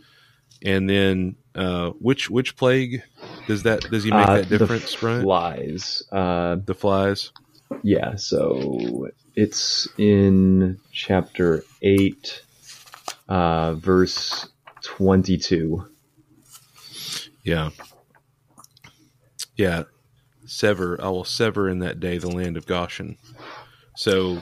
and 0.65 0.89
then 0.89 1.35
uh, 1.55 1.91
which 1.99 2.29
which 2.29 2.55
plague 2.55 3.03
does 3.47 3.63
that 3.63 3.81
does 3.91 4.03
he 4.03 4.11
make 4.11 4.27
uh, 4.27 4.35
that 4.37 4.49
difference? 4.49 4.91
The 4.91 5.21
flies. 5.21 6.03
Uh, 6.11 6.57
the 6.63 6.73
flies. 6.73 7.31
Yeah. 7.83 8.15
So 8.15 9.09
it's 9.35 9.87
in 9.97 10.79
chapter 10.91 11.63
eight, 11.81 12.41
uh, 13.27 13.73
verse 13.73 14.47
twenty-two. 14.81 15.87
Yeah. 17.43 17.69
Yeah. 19.55 19.83
Sever. 20.45 20.97
I 21.01 21.09
will 21.09 21.25
sever 21.25 21.67
in 21.67 21.79
that 21.79 21.99
day 21.99 22.17
the 22.17 22.29
land 22.29 22.55
of 22.55 22.65
Goshen. 22.65 23.17
So, 23.97 24.41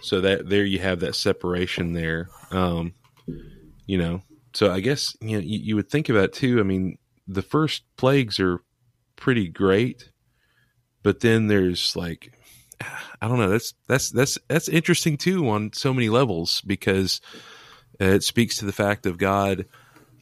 so 0.00 0.20
that 0.22 0.48
there 0.48 0.64
you 0.64 0.78
have 0.78 1.00
that 1.00 1.14
separation 1.14 1.92
there. 1.92 2.30
Um, 2.50 2.94
you 3.86 3.98
know, 3.98 4.22
so 4.54 4.72
I 4.72 4.80
guess 4.80 5.16
you 5.20 5.36
know 5.36 5.42
you, 5.42 5.58
you 5.58 5.76
would 5.76 5.90
think 5.90 6.08
about 6.08 6.32
too. 6.32 6.60
I 6.60 6.62
mean, 6.62 6.98
the 7.26 7.42
first 7.42 7.82
plagues 7.96 8.40
are 8.40 8.60
pretty 9.16 9.48
great, 9.48 10.10
but 11.02 11.20
then 11.20 11.46
there's 11.46 11.94
like 11.96 12.32
I 13.20 13.28
don't 13.28 13.38
know. 13.38 13.48
That's 13.48 13.74
that's 13.86 14.10
that's 14.10 14.38
that's 14.48 14.68
interesting 14.68 15.16
too 15.16 15.48
on 15.48 15.72
so 15.72 15.92
many 15.94 16.08
levels 16.08 16.60
because 16.62 17.20
it 18.00 18.24
speaks 18.24 18.56
to 18.58 18.64
the 18.64 18.72
fact 18.72 19.06
of 19.06 19.18
God 19.18 19.66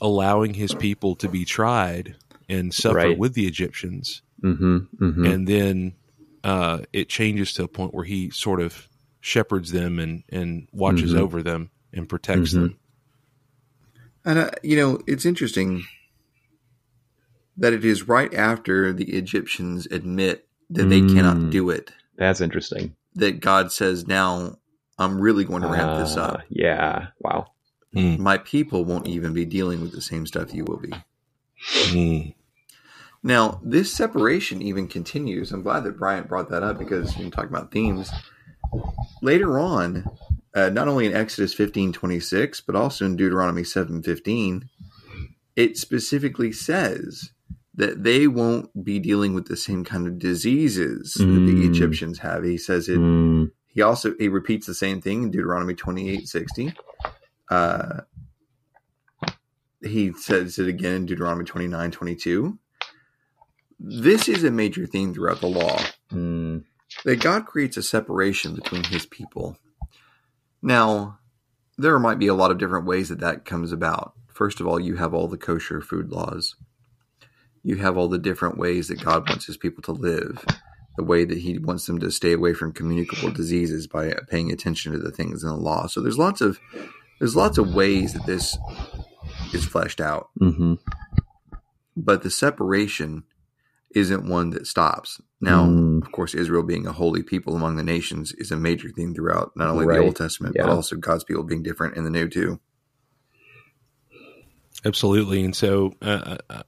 allowing 0.01 0.55
His 0.55 0.75
people 0.75 1.17
to 1.17 1.29
be 1.29 1.45
tried 1.45 2.17
and 2.49 2.75
suffer 2.75 2.97
right. 2.97 3.19
with 3.19 3.35
the 3.35 3.47
Egyptians, 3.47 4.23
mm-hmm, 4.43 4.79
mm-hmm. 5.03 5.25
and 5.25 5.47
then 5.47 5.95
uh, 6.43 6.81
it 6.93 7.09
changes 7.09 7.53
to 7.55 7.65
a 7.65 7.69
point 7.69 7.95
where 7.95 8.05
He 8.05 8.31
sort 8.31 8.61
of 8.61 8.89
shepherds 9.21 9.73
them 9.73 9.99
and 9.99 10.25
and 10.29 10.69
watches 10.73 11.13
mm-hmm. 11.13 11.23
over 11.23 11.43
them 11.43 11.71
and 11.93 12.09
protects 12.09 12.53
mm-hmm. 12.53 12.63
them. 12.63 12.79
And, 14.31 14.39
uh, 14.39 14.51
you 14.63 14.77
know, 14.77 15.01
it's 15.09 15.27
interesting 15.27 15.85
that 17.57 17.73
it 17.73 17.85
is 17.85 18.07
right 18.07 18.33
after 18.33 18.93
the 18.93 19.11
Egyptians 19.11 19.87
admit 19.91 20.47
that 20.71 20.85
they 20.85 21.01
mm, 21.01 21.13
cannot 21.13 21.51
do 21.51 21.69
it. 21.69 21.91
That's 22.17 22.41
interesting. 22.41 22.95
That 23.17 23.41
God 23.41 23.73
says, 23.73 24.07
now 24.07 24.59
I'm 24.99 25.21
really 25.21 25.45
going 25.45 25.63
to 25.63 25.69
ramp 25.69 25.91
uh, 25.91 25.99
this 25.99 26.17
up. 26.17 26.43
Yeah. 26.49 27.09
Wow. 27.19 27.49
Mm. 27.93 28.21
My 28.21 28.39
people 28.39 28.85
won't 28.85 29.09
even 29.09 29.35
be 29.35 29.45
dealing 29.45 29.81
with 29.81 29.91
the 29.91 30.01
same 30.01 30.29
stuff 30.29 30.55
you 30.55 30.65
will 30.65 30.79
be. 30.79 30.93
Mm. 31.89 32.35
Now, 33.25 33.61
this 33.65 33.93
separation 33.93 34.63
even 34.63 34.87
continues. 34.87 35.51
I'm 35.51 35.63
glad 35.63 35.83
that 35.83 35.99
Bryant 35.99 36.29
brought 36.29 36.51
that 36.51 36.63
up 36.63 36.79
because 36.79 37.17
you 37.19 37.31
talk 37.31 37.47
about 37.47 37.73
themes. 37.73 38.13
Later 39.23 39.59
on, 39.59 40.05
uh, 40.55 40.71
not 40.71 40.89
only 40.89 41.07
in 41.07 41.15
Exodus 41.15 41.55
15 41.55 41.93
26, 41.93 42.61
but 42.63 42.75
also 42.77 43.05
in 43.07 43.17
Deuteronomy 43.17 43.65
7 43.65 44.03
15, 44.03 44.69
it 45.57 45.77
specifically 45.77 46.53
says 46.53 47.31
that 47.75 48.03
they 48.03 48.27
won't 48.27 48.85
be 48.85 48.99
dealing 48.99 49.33
with 49.35 49.47
the 49.47 49.57
same 49.57 49.85
kind 49.85 50.07
of 50.07 50.19
diseases 50.19 51.15
that 51.15 51.25
the 51.25 51.55
Mm. 51.55 51.69
Egyptians 51.71 52.19
have. 52.19 52.45
He 52.45 52.59
says 52.59 52.89
it 52.89 52.99
Mm. 52.99 53.51
he 53.69 53.81
also 53.83 54.15
he 54.19 54.29
repeats 54.29 54.67
the 54.67 54.75
same 54.75 55.01
thing 55.01 55.23
in 55.25 55.31
Deuteronomy 55.31 55.75
twenty 55.75 56.09
eight 56.11 56.27
sixty. 56.29 56.73
Uh, 57.49 58.01
he 59.83 60.13
says 60.13 60.59
it 60.59 60.69
again 60.69 60.95
in 60.97 61.07
Deuteronomy 61.07 61.45
twenty 61.45 61.69
nine 61.69 61.91
twenty 61.91 62.17
two. 62.17 62.59
This 63.79 64.29
is 64.29 64.45
a 64.45 64.51
major 64.51 64.87
theme 64.87 65.15
throughout 65.15 65.41
the 65.41 65.47
law 65.49 65.79
Mm. 66.13 66.65
That 67.05 67.17
God 67.17 67.47
creates 67.47 67.77
a 67.77 67.83
separation 67.83 68.55
between 68.55 68.85
His 68.85 69.07
people. 69.07 69.59
Now, 70.63 71.19
there 71.79 71.99
might 71.99 72.19
be 72.19 72.27
a 72.27 72.35
lot 72.35 72.51
of 72.51 72.59
different 72.59 72.87
ways 72.87 73.09
that 73.09 73.21
that 73.21 73.45
comes 73.45 73.73
about. 73.73 74.15
First 74.29 74.61
of 74.61 74.67
all, 74.67 74.79
you 74.79 74.97
have 74.97 75.15
all 75.15 75.29
the 75.29 75.39
kosher 75.39 75.81
food 75.81 76.11
laws. 76.11 76.57
You 77.63 77.77
have 77.77 77.97
all 77.97 78.09
the 78.09 78.19
different 78.19 78.59
ways 78.59 78.89
that 78.89 79.01
God 79.01 79.29
wants 79.29 79.47
His 79.47 79.57
people 79.57 79.83
to 79.85 79.93
live. 79.93 80.45
The 80.97 81.05
way 81.05 81.25
that 81.25 81.39
He 81.39 81.59
wants 81.59 81.87
them 81.87 81.99
to 82.01 82.11
stay 82.11 82.33
away 82.33 82.53
from 82.55 82.73
communicable 82.73 83.31
diseases 83.31 83.87
by 83.87 84.15
paying 84.29 84.51
attention 84.51 84.93
to 84.93 84.99
the 84.99 85.11
things 85.11 85.43
in 85.43 85.49
the 85.49 85.57
law. 85.57 85.87
So 85.87 86.01
there's 86.01 86.19
lots 86.19 86.41
of 86.41 86.59
there's 87.19 87.37
lots 87.37 87.59
of 87.59 87.75
ways 87.75 88.15
that 88.15 88.27
this 88.27 88.57
is 89.53 89.65
fleshed 89.65 90.01
out 90.01 90.31
hmm 90.39 90.75
but 91.97 92.23
the 92.23 92.31
separation 92.31 93.25
isn't 93.95 94.29
one 94.29 94.51
that 94.51 94.67
stops. 94.67 95.21
Now, 95.41 95.65
Mm. 95.67 96.03
of 96.03 96.13
course, 96.13 96.35
Israel 96.35 96.63
being 96.63 96.87
a 96.87 96.93
holy 96.93 97.23
people 97.23 97.57
among 97.57 97.77
the 97.77 97.83
nations 97.83 98.33
is 98.33 98.51
a 98.51 98.57
major 98.57 98.91
theme 98.91 99.15
throughout 99.15 99.53
not 99.57 99.71
only 99.71 99.87
Right. 99.87 99.97
the 99.97 100.03
Old 100.05 100.17
Testament, 100.17 100.55
but 100.57 100.69
also 100.69 100.97
God's 100.97 101.25
people 101.25 101.43
being 101.45 101.63
different 101.63 101.97
in 101.97 102.05
the 102.05 102.11
New 102.11 102.29
too. 102.29 102.61
Absolutely, 104.85 105.45
and 105.45 105.55
so 105.55 105.95
uh, 106.01 106.39
uh, 106.49 106.63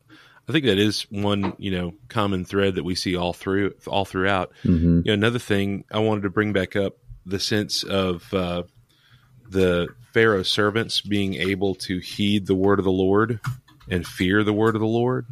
I 0.48 0.52
think 0.52 0.66
that 0.66 0.78
is 0.78 1.02
one 1.10 1.54
you 1.58 1.70
know 1.70 1.94
common 2.08 2.44
thread 2.44 2.74
that 2.74 2.84
we 2.84 2.94
see 2.94 3.16
all 3.16 3.32
through 3.32 3.72
all 3.86 4.04
throughout. 4.04 4.52
hmm 4.62 4.98
You 4.98 5.04
know, 5.06 5.14
another 5.14 5.38
thing 5.38 5.84
I 5.90 5.98
wanted 6.00 6.22
to 6.22 6.30
bring 6.30 6.52
back 6.52 6.76
up 6.76 6.94
the 7.24 7.40
sense 7.40 7.84
of 7.84 8.32
uh, 8.34 8.64
the 9.48 9.88
Pharaoh's 10.12 10.50
servants 10.50 11.00
being 11.00 11.34
able 11.34 11.74
to 11.76 11.98
heed 12.00 12.46
the 12.46 12.54
word 12.54 12.78
of 12.78 12.84
the 12.84 12.92
Lord 12.92 13.40
and 13.88 14.06
fear 14.06 14.44
the 14.44 14.52
word 14.52 14.74
of 14.74 14.80
the 14.80 14.86
Lord. 14.86 15.26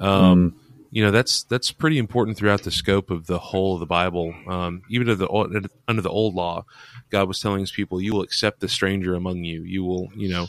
Um, 0.00 0.54
You 0.90 1.04
know, 1.04 1.10
that's 1.10 1.42
that's 1.44 1.70
pretty 1.70 1.98
important 1.98 2.36
throughout 2.36 2.62
the 2.62 2.70
scope 2.70 3.10
of 3.10 3.26
the 3.26 3.38
whole 3.38 3.74
of 3.74 3.80
the 3.80 3.86
Bible. 3.86 4.34
Um, 4.48 4.82
even 4.90 5.06
the 5.06 5.68
under 5.86 6.02
the 6.02 6.08
old 6.08 6.34
law, 6.34 6.64
God 7.10 7.28
was 7.28 7.40
telling 7.40 7.60
His 7.60 7.72
people, 7.72 8.00
"You 8.00 8.14
will 8.14 8.22
accept 8.22 8.60
the 8.60 8.68
stranger 8.68 9.14
among 9.14 9.44
you. 9.44 9.62
You 9.62 9.84
will, 9.84 10.08
you 10.16 10.28
know, 10.30 10.46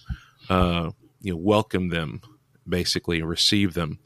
uh, 0.50 0.92
you 1.22 1.34
know, 1.34 1.38
welcome 1.38 1.90
them, 1.90 2.22
basically, 2.68 3.22
receive 3.22 3.74
them." 3.74 4.00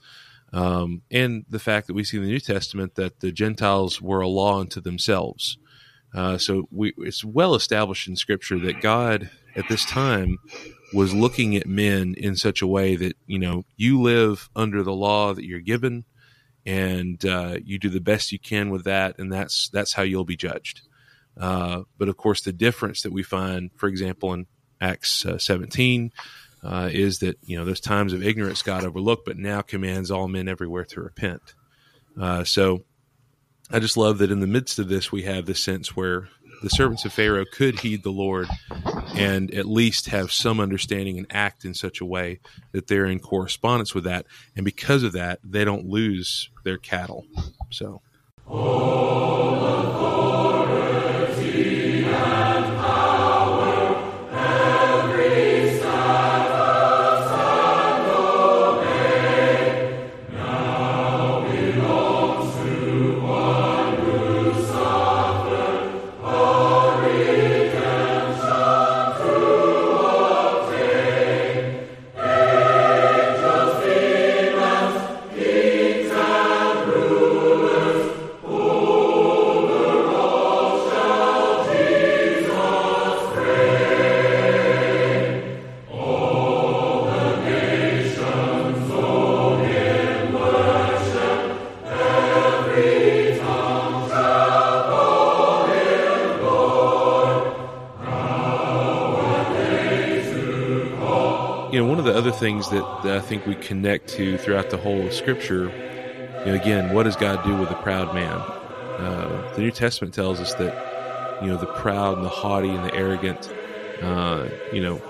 Um, 0.52 1.02
and 1.12 1.46
the 1.50 1.60
fact 1.60 1.88
that 1.88 1.94
we 1.94 2.04
see 2.04 2.18
in 2.18 2.24
the 2.24 2.30
New 2.30 2.40
Testament 2.40 2.96
that 2.96 3.20
the 3.20 3.32
Gentiles 3.32 4.02
were 4.02 4.22
a 4.22 4.28
law 4.28 4.60
unto 4.60 4.80
themselves. 4.80 5.58
Uh, 6.14 6.38
so 6.38 6.68
we, 6.72 6.94
it's 6.98 7.26
well 7.26 7.56
established 7.56 8.08
in 8.08 8.16
Scripture 8.16 8.60
that 8.60 8.82
God 8.82 9.32
at 9.56 9.68
this 9.68 9.84
time 9.86 10.38
was 10.94 11.14
looking 11.14 11.56
at 11.56 11.66
men 11.66 12.14
in 12.18 12.36
such 12.36 12.62
a 12.62 12.68
way 12.68 12.96
that 12.96 13.18
you 13.26 13.40
know 13.40 13.66
you 13.78 14.00
live 14.00 14.50
under 14.56 14.84
the 14.84 14.94
law 14.94 15.34
that 15.34 15.46
you're 15.46 15.60
given, 15.60 16.06
and 16.66 17.24
uh, 17.26 17.58
you 17.64 17.78
do 17.80 17.90
the 17.90 18.02
best 18.02 18.32
you 18.32 18.40
can 18.40 18.70
with 18.70 18.86
that, 18.86 19.20
and 19.20 19.32
that's 19.32 19.70
that's 19.70 19.94
how 19.94 20.04
you'll 20.04 20.26
be 20.26 20.38
judged. 20.38 20.82
Uh, 21.38 21.84
but 21.98 22.10
of 22.10 22.18
course, 22.18 22.42
the 22.42 22.54
difference 22.54 23.02
that 23.02 23.12
we 23.12 23.24
find, 23.24 23.72
for 23.76 23.90
example, 23.90 24.34
in 24.34 24.46
Acts 24.80 25.26
uh, 25.26 25.38
17, 25.38 26.12
uh, 26.64 26.90
is 26.92 27.20
that 27.20 27.38
you 27.44 27.58
know 27.58 27.66
those 27.66 27.82
times 27.82 28.14
of 28.14 28.24
ignorance 28.24 28.62
God 28.62 28.86
overlooked, 28.86 29.26
but 29.26 29.38
now 29.38 29.62
commands 29.62 30.12
all 30.12 30.28
men 30.28 30.48
everywhere 30.48 30.86
to 30.86 31.02
repent. 31.02 31.56
Uh, 32.20 32.44
so 32.44 32.84
I 33.72 33.80
just 33.80 33.98
love 33.98 34.20
that 34.20 34.32
in 34.32 34.40
the 34.40 34.48
midst 34.48 34.80
of 34.80 34.88
this, 34.88 35.12
we 35.12 35.24
have 35.24 35.46
this 35.46 35.64
sense 35.64 35.96
where 35.96 36.30
the 36.64 36.70
servants 36.70 37.04
of 37.04 37.12
Pharaoh 37.12 37.46
could 37.46 37.82
heed 37.82 38.04
the 38.04 38.10
Lord 38.10 38.48
and 39.16 39.54
at 39.54 39.66
least 39.66 40.08
have 40.08 40.32
some 40.32 40.62
understanding 40.62 41.18
and 41.18 41.28
act 41.30 41.66
in 41.66 41.74
such 41.74 42.00
a 42.00 42.06
way 42.06 42.40
that 42.72 42.88
they're 42.88 43.06
in 43.06 43.20
correspondence 43.20 43.94
with 43.94 44.06
that. 44.06 44.26
And 44.56 44.64
because 44.64 45.04
of 45.04 45.12
that, 45.12 45.40
they 45.44 45.66
don't 45.66 45.86
lose 45.86 46.50
their 46.64 46.78
cattle. 46.78 47.26
So. 47.70 48.02
Things 102.34 102.70
that, 102.70 103.04
that 103.04 103.18
I 103.18 103.22
think 103.22 103.46
we 103.46 103.56
connect 103.56 104.10
to 104.10 104.38
throughout 104.38 104.70
the 104.70 104.78
whole 104.78 105.06
of 105.06 105.14
Scripture, 105.14 105.66
you 106.40 106.46
know, 106.48 106.54
again, 106.56 106.94
what 106.94 107.04
does 107.04 107.16
God 107.16 107.46
do 107.46 107.56
with 107.56 107.70
a 107.72 107.76
proud 107.76 108.14
man? 108.14 108.38
Uh, 108.38 109.54
the 109.56 109.62
New 109.62 109.72
Testament 109.72 110.14
tells 110.14 110.40
us 110.40 110.54
that, 110.56 111.42
you 111.42 111.48
know, 111.48 111.58
the 111.58 111.68
proud 111.68 112.18
and 112.18 112.26
the 112.26 112.30
haughty 112.30 112.70
and 112.70 112.86
the 112.86 112.94
arrogant, 112.94 113.54
uh, 114.02 114.50
you 114.72 114.82
know, 114.82 115.02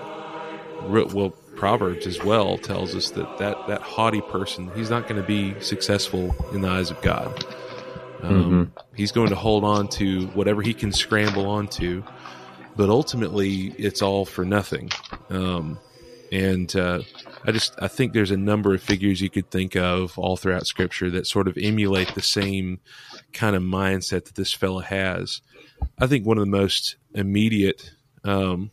well, 0.88 1.30
Proverbs 1.56 2.06
as 2.06 2.22
well 2.22 2.58
tells 2.58 2.94
us 2.94 3.10
that 3.10 3.38
that, 3.38 3.68
that 3.68 3.80
haughty 3.80 4.20
person, 4.20 4.70
he's 4.74 4.90
not 4.90 5.08
going 5.08 5.20
to 5.20 5.26
be 5.26 5.58
successful 5.60 6.34
in 6.52 6.60
the 6.60 6.68
eyes 6.68 6.90
of 6.90 7.00
God. 7.02 7.44
Um, 8.22 8.72
He's 8.94 9.12
going 9.12 9.28
to 9.30 9.34
hold 9.34 9.64
on 9.64 9.88
to 9.88 10.26
whatever 10.28 10.62
he 10.62 10.72
can 10.72 10.92
scramble 10.92 11.46
onto, 11.46 12.02
but 12.76 12.88
ultimately, 12.88 13.74
it's 13.76 14.02
all 14.02 14.24
for 14.24 14.44
nothing. 14.44 14.90
Um, 15.28 15.78
and 16.34 16.74
uh, 16.74 17.00
I 17.44 17.52
just 17.52 17.76
I 17.80 17.86
think 17.86 18.12
there's 18.12 18.32
a 18.32 18.36
number 18.36 18.74
of 18.74 18.82
figures 18.82 19.20
you 19.20 19.30
could 19.30 19.52
think 19.52 19.76
of 19.76 20.18
all 20.18 20.36
throughout 20.36 20.66
Scripture 20.66 21.08
that 21.10 21.28
sort 21.28 21.46
of 21.46 21.56
emulate 21.56 22.12
the 22.16 22.22
same 22.22 22.80
kind 23.32 23.54
of 23.54 23.62
mindset 23.62 24.24
that 24.24 24.34
this 24.34 24.52
fella 24.52 24.82
has. 24.82 25.42
I 25.96 26.08
think 26.08 26.26
one 26.26 26.36
of 26.36 26.44
the 26.44 26.50
most 26.50 26.96
immediate, 27.14 27.92
um, 28.24 28.72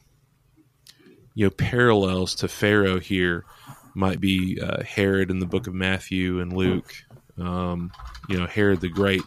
you 1.36 1.46
know, 1.46 1.52
parallels 1.52 2.34
to 2.36 2.48
Pharaoh 2.48 3.00
here 3.00 3.46
might 3.94 4.20
be 4.20 4.60
uh, 4.60 4.82
Herod 4.82 5.30
in 5.30 5.38
the 5.38 5.46
Book 5.46 5.68
of 5.68 5.76
Matthew 5.76 6.40
and 6.40 6.52
Luke. 6.52 6.96
Um, 7.38 7.92
you 8.28 8.40
know, 8.40 8.48
Herod 8.48 8.82
the 8.82 8.90
Great 8.90 9.24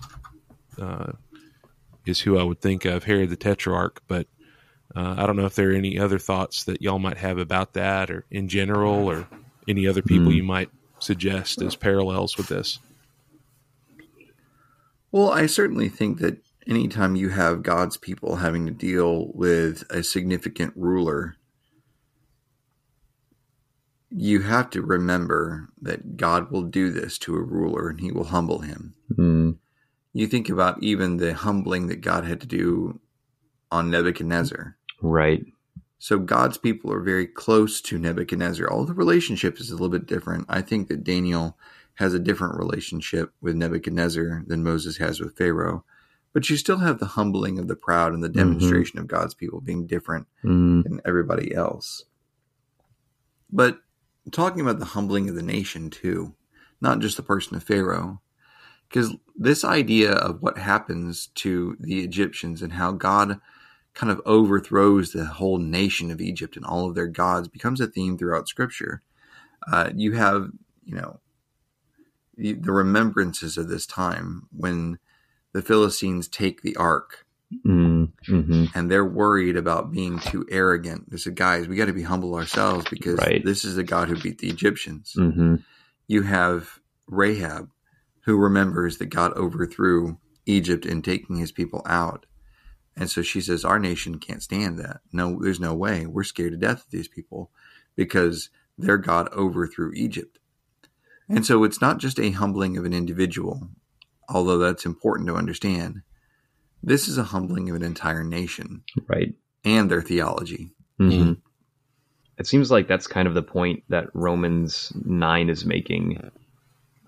uh, 0.80 1.12
is 2.04 2.18
who 2.18 2.36
I 2.36 2.42
would 2.42 2.60
think 2.60 2.84
of, 2.84 3.04
Herod 3.04 3.30
the 3.30 3.36
Tetrarch, 3.36 4.02
but 4.08 4.26
uh, 4.94 5.14
I 5.18 5.26
don't 5.26 5.36
know 5.36 5.46
if 5.46 5.54
there 5.54 5.70
are 5.70 5.74
any 5.74 5.98
other 5.98 6.18
thoughts 6.18 6.64
that 6.64 6.82
y'all 6.82 6.98
might 6.98 7.18
have 7.18 7.38
about 7.38 7.74
that, 7.74 8.10
or 8.10 8.24
in 8.30 8.48
general, 8.48 9.08
or 9.08 9.26
any 9.66 9.86
other 9.86 10.02
people 10.02 10.30
Hmm. 10.30 10.36
you 10.36 10.42
might 10.44 10.70
suggest 10.98 11.60
as 11.62 11.76
parallels 11.76 12.36
with 12.36 12.48
this. 12.48 12.78
Well, 15.10 15.30
I 15.30 15.46
certainly 15.46 15.88
think 15.88 16.18
that 16.18 16.38
anytime 16.66 17.14
you 17.14 17.28
have 17.28 17.62
God's 17.62 17.96
people 17.96 18.36
having 18.36 18.66
to 18.66 18.72
deal 18.72 19.30
with 19.34 19.84
a 19.90 20.02
significant 20.02 20.72
ruler, 20.76 21.36
you 24.10 24.42
have 24.42 24.70
to 24.70 24.82
remember 24.82 25.68
that 25.80 26.16
God 26.16 26.50
will 26.50 26.62
do 26.62 26.90
this 26.90 27.18
to 27.18 27.36
a 27.36 27.42
ruler 27.42 27.88
and 27.88 28.00
he 28.00 28.12
will 28.12 28.24
humble 28.24 28.60
him. 28.60 28.94
Mm. 29.12 29.56
You 30.12 30.26
think 30.26 30.48
about 30.48 30.82
even 30.82 31.16
the 31.16 31.34
humbling 31.34 31.88
that 31.88 32.00
God 32.00 32.24
had 32.24 32.40
to 32.40 32.46
do 32.46 33.00
on 33.70 33.90
Nebuchadnezzar. 33.90 34.76
Right. 35.00 35.44
So 35.98 36.18
God's 36.18 36.58
people 36.58 36.92
are 36.92 37.00
very 37.00 37.26
close 37.26 37.80
to 37.82 37.98
Nebuchadnezzar. 37.98 38.70
All 38.70 38.84
the 38.84 38.94
relationship 38.94 39.58
is 39.58 39.70
a 39.70 39.72
little 39.72 39.88
bit 39.88 40.06
different. 40.06 40.46
I 40.48 40.60
think 40.60 40.88
that 40.88 41.04
Daniel 41.04 41.56
has 41.94 42.12
a 42.12 42.18
different 42.18 42.58
relationship 42.58 43.32
with 43.40 43.56
Nebuchadnezzar 43.56 44.44
than 44.46 44.64
Moses 44.64 44.98
has 44.98 45.20
with 45.20 45.36
Pharaoh. 45.36 45.84
But 46.32 46.50
you 46.50 46.56
still 46.56 46.78
have 46.78 46.98
the 46.98 47.06
humbling 47.06 47.58
of 47.58 47.68
the 47.68 47.76
proud 47.76 48.12
and 48.12 48.22
the 48.22 48.28
mm-hmm. 48.28 48.38
demonstration 48.38 48.96
mm-hmm. 48.96 49.04
of 49.04 49.08
God's 49.08 49.34
people 49.34 49.60
being 49.60 49.86
different 49.86 50.26
mm-hmm. 50.44 50.82
than 50.82 51.00
everybody 51.04 51.54
else. 51.54 52.04
But 53.50 53.78
talking 54.32 54.60
about 54.60 54.80
the 54.80 54.84
humbling 54.86 55.28
of 55.28 55.36
the 55.36 55.42
nation 55.42 55.90
too, 55.90 56.34
not 56.80 56.98
just 56.98 57.16
the 57.16 57.22
person 57.22 57.56
of 57.56 57.62
Pharaoh, 57.62 58.20
because 58.88 59.14
this 59.36 59.64
idea 59.64 60.12
of 60.12 60.42
what 60.42 60.58
happens 60.58 61.28
to 61.36 61.76
the 61.80 62.00
Egyptians 62.00 62.62
and 62.62 62.72
how 62.72 62.92
God 62.92 63.40
kind 63.94 64.10
of 64.10 64.20
overthrows 64.26 65.12
the 65.12 65.24
whole 65.24 65.58
nation 65.58 66.10
of 66.10 66.20
Egypt 66.20 66.56
and 66.56 66.66
all 66.66 66.88
of 66.88 66.94
their 66.94 67.06
gods 67.06 67.48
becomes 67.48 67.80
a 67.80 67.86
theme 67.86 68.18
throughout 68.18 68.48
Scripture. 68.48 69.02
Uh, 69.70 69.90
you 69.94 70.12
have, 70.12 70.50
you 70.84 70.94
know, 70.94 71.20
the, 72.36 72.52
the, 72.54 72.72
remembrances 72.72 73.56
of 73.56 73.68
this 73.68 73.86
time 73.86 74.48
when 74.50 74.98
the 75.52 75.62
Philistines 75.62 76.28
take 76.28 76.62
the 76.62 76.76
ark. 76.76 77.24
Mm-hmm. 77.64 78.64
And 78.74 78.90
they're 78.90 79.04
worried 79.04 79.56
about 79.56 79.92
being 79.92 80.18
too 80.18 80.44
arrogant. 80.50 81.10
They 81.10 81.18
said, 81.18 81.36
guys, 81.36 81.68
we 81.68 81.76
got 81.76 81.84
to 81.84 81.92
be 81.92 82.02
humble 82.02 82.34
ourselves 82.34 82.84
because 82.90 83.18
right. 83.18 83.44
this 83.44 83.64
is 83.64 83.76
the 83.76 83.84
God 83.84 84.08
who 84.08 84.16
beat 84.16 84.38
the 84.38 84.48
Egyptians. 84.48 85.14
Mm-hmm. 85.16 85.56
You 86.08 86.22
have 86.22 86.80
Rahab, 87.06 87.70
who 88.22 88.36
remembers 88.36 88.98
that 88.98 89.06
God 89.06 89.32
overthrew 89.34 90.18
Egypt 90.46 90.84
in 90.84 91.00
taking 91.00 91.36
his 91.36 91.52
people 91.52 91.82
out. 91.86 92.26
And 92.96 93.10
so 93.10 93.22
she 93.22 93.40
says, 93.40 93.64
Our 93.64 93.78
nation 93.78 94.18
can't 94.18 94.42
stand 94.42 94.78
that. 94.78 95.00
No, 95.12 95.38
there's 95.40 95.60
no 95.60 95.74
way. 95.74 96.06
We're 96.06 96.24
scared 96.24 96.52
to 96.52 96.58
death 96.58 96.84
of 96.84 96.90
these 96.90 97.08
people 97.08 97.50
because 97.96 98.50
their 98.78 98.98
God 98.98 99.32
overthrew 99.32 99.92
Egypt. 99.94 100.38
And 101.28 101.46
so 101.46 101.64
it's 101.64 101.80
not 101.80 101.98
just 101.98 102.20
a 102.20 102.30
humbling 102.30 102.76
of 102.76 102.84
an 102.84 102.92
individual, 102.92 103.68
although 104.28 104.58
that's 104.58 104.84
important 104.84 105.28
to 105.28 105.36
understand. 105.36 106.02
This 106.82 107.08
is 107.08 107.16
a 107.16 107.24
humbling 107.24 107.70
of 107.70 107.76
an 107.76 107.82
entire 107.82 108.22
nation. 108.22 108.82
Right. 109.06 109.34
And 109.64 109.90
their 109.90 110.02
theology. 110.02 110.72
Mm-hmm. 111.00 111.32
It 112.36 112.46
seems 112.46 112.70
like 112.70 112.88
that's 112.88 113.06
kind 113.06 113.26
of 113.26 113.34
the 113.34 113.42
point 113.42 113.84
that 113.88 114.08
Romans 114.12 114.92
9 115.04 115.48
is 115.48 115.64
making. 115.64 116.30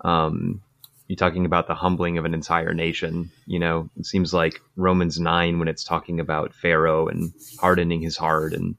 Um, 0.03 0.61
you're 1.07 1.15
talking 1.15 1.45
about 1.45 1.67
the 1.67 1.75
humbling 1.75 2.17
of 2.17 2.25
an 2.25 2.33
entire 2.33 2.73
nation. 2.73 3.31
You 3.45 3.59
know, 3.59 3.89
it 3.97 4.05
seems 4.05 4.33
like 4.33 4.61
Romans 4.75 5.19
9 5.19 5.57
when 5.57 5.69
it's 5.69 5.83
talking 5.83 6.19
about 6.19 6.53
Pharaoh 6.53 7.07
and 7.07 7.31
hardening 7.59 8.01
his 8.01 8.17
heart 8.17 8.53
and 8.53 8.75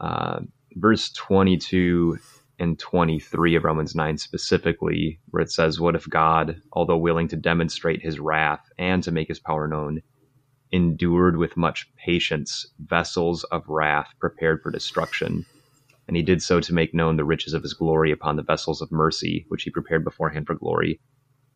uh, 0.00 0.40
verse 0.74 1.10
22 1.10 2.18
and 2.60 2.78
23 2.78 3.56
of 3.56 3.64
Romans 3.64 3.94
9 3.96 4.18
specifically, 4.18 5.18
where 5.30 5.42
it 5.42 5.50
says, 5.50 5.80
What 5.80 5.96
if 5.96 6.08
God, 6.08 6.60
although 6.72 6.96
willing 6.96 7.26
to 7.28 7.36
demonstrate 7.36 8.02
his 8.02 8.20
wrath 8.20 8.64
and 8.78 9.02
to 9.02 9.10
make 9.10 9.28
his 9.28 9.40
power 9.40 9.66
known, 9.66 10.02
endured 10.70 11.36
with 11.36 11.56
much 11.56 11.90
patience 11.96 12.64
vessels 12.78 13.42
of 13.44 13.68
wrath 13.68 14.12
prepared 14.20 14.62
for 14.62 14.70
destruction? 14.70 15.44
And 16.06 16.16
he 16.16 16.22
did 16.22 16.42
so 16.42 16.60
to 16.60 16.74
make 16.74 16.94
known 16.94 17.16
the 17.16 17.24
riches 17.24 17.54
of 17.54 17.62
his 17.62 17.74
glory 17.74 18.12
upon 18.12 18.36
the 18.36 18.42
vessels 18.42 18.80
of 18.80 18.92
mercy, 18.92 19.46
which 19.48 19.64
he 19.64 19.70
prepared 19.70 20.04
beforehand 20.04 20.46
for 20.46 20.54
glory 20.54 21.00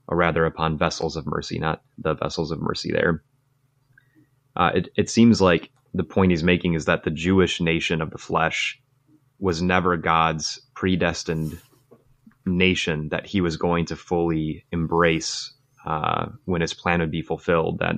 or 0.09 0.17
rather 0.17 0.45
upon 0.45 0.79
vessels 0.79 1.17
of 1.17 1.27
mercy, 1.27 1.59
not 1.59 1.83
the 1.99 2.15
vessels 2.15 2.51
of 2.51 2.61
mercy 2.61 2.93
there. 2.93 3.23
Uh, 4.57 4.71
it, 4.75 4.89
it 4.97 5.11
seems 5.11 5.41
like 5.41 5.71
the 5.95 6.05
point 6.05 6.31
he's 6.31 6.45
making 6.45 6.75
is 6.75 6.85
that 6.85 7.05
the 7.05 7.11
Jewish 7.11 7.61
nation 7.61 8.01
of 8.01 8.11
the 8.11 8.19
flesh 8.19 8.81
was 9.39 9.63
never 9.63 9.97
God's 9.97 10.61
predestined 10.75 11.59
nation 12.47 13.09
that 13.09 13.27
he 13.27 13.41
was 13.41 13.57
going 13.57 13.87
to 13.87 13.97
fully 13.97 14.65
embrace 14.71 15.53
uh, 15.87 16.27
when 16.45 16.61
his 16.61 16.75
plan 16.75 17.01
would 17.01 17.11
be 17.11 17.23
fulfilled. 17.23 17.79
That 17.79 17.97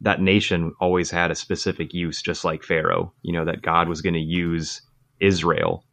that 0.00 0.20
nation 0.20 0.74
always 0.80 1.10
had 1.10 1.30
a 1.30 1.36
specific 1.36 1.92
use, 1.92 2.22
just 2.22 2.44
like 2.44 2.62
Pharaoh. 2.62 3.12
You 3.22 3.32
know 3.32 3.44
that 3.44 3.62
God 3.62 3.88
was 3.88 4.02
going 4.02 4.14
to 4.14 4.20
use 4.20 4.82
Israel 5.20 5.84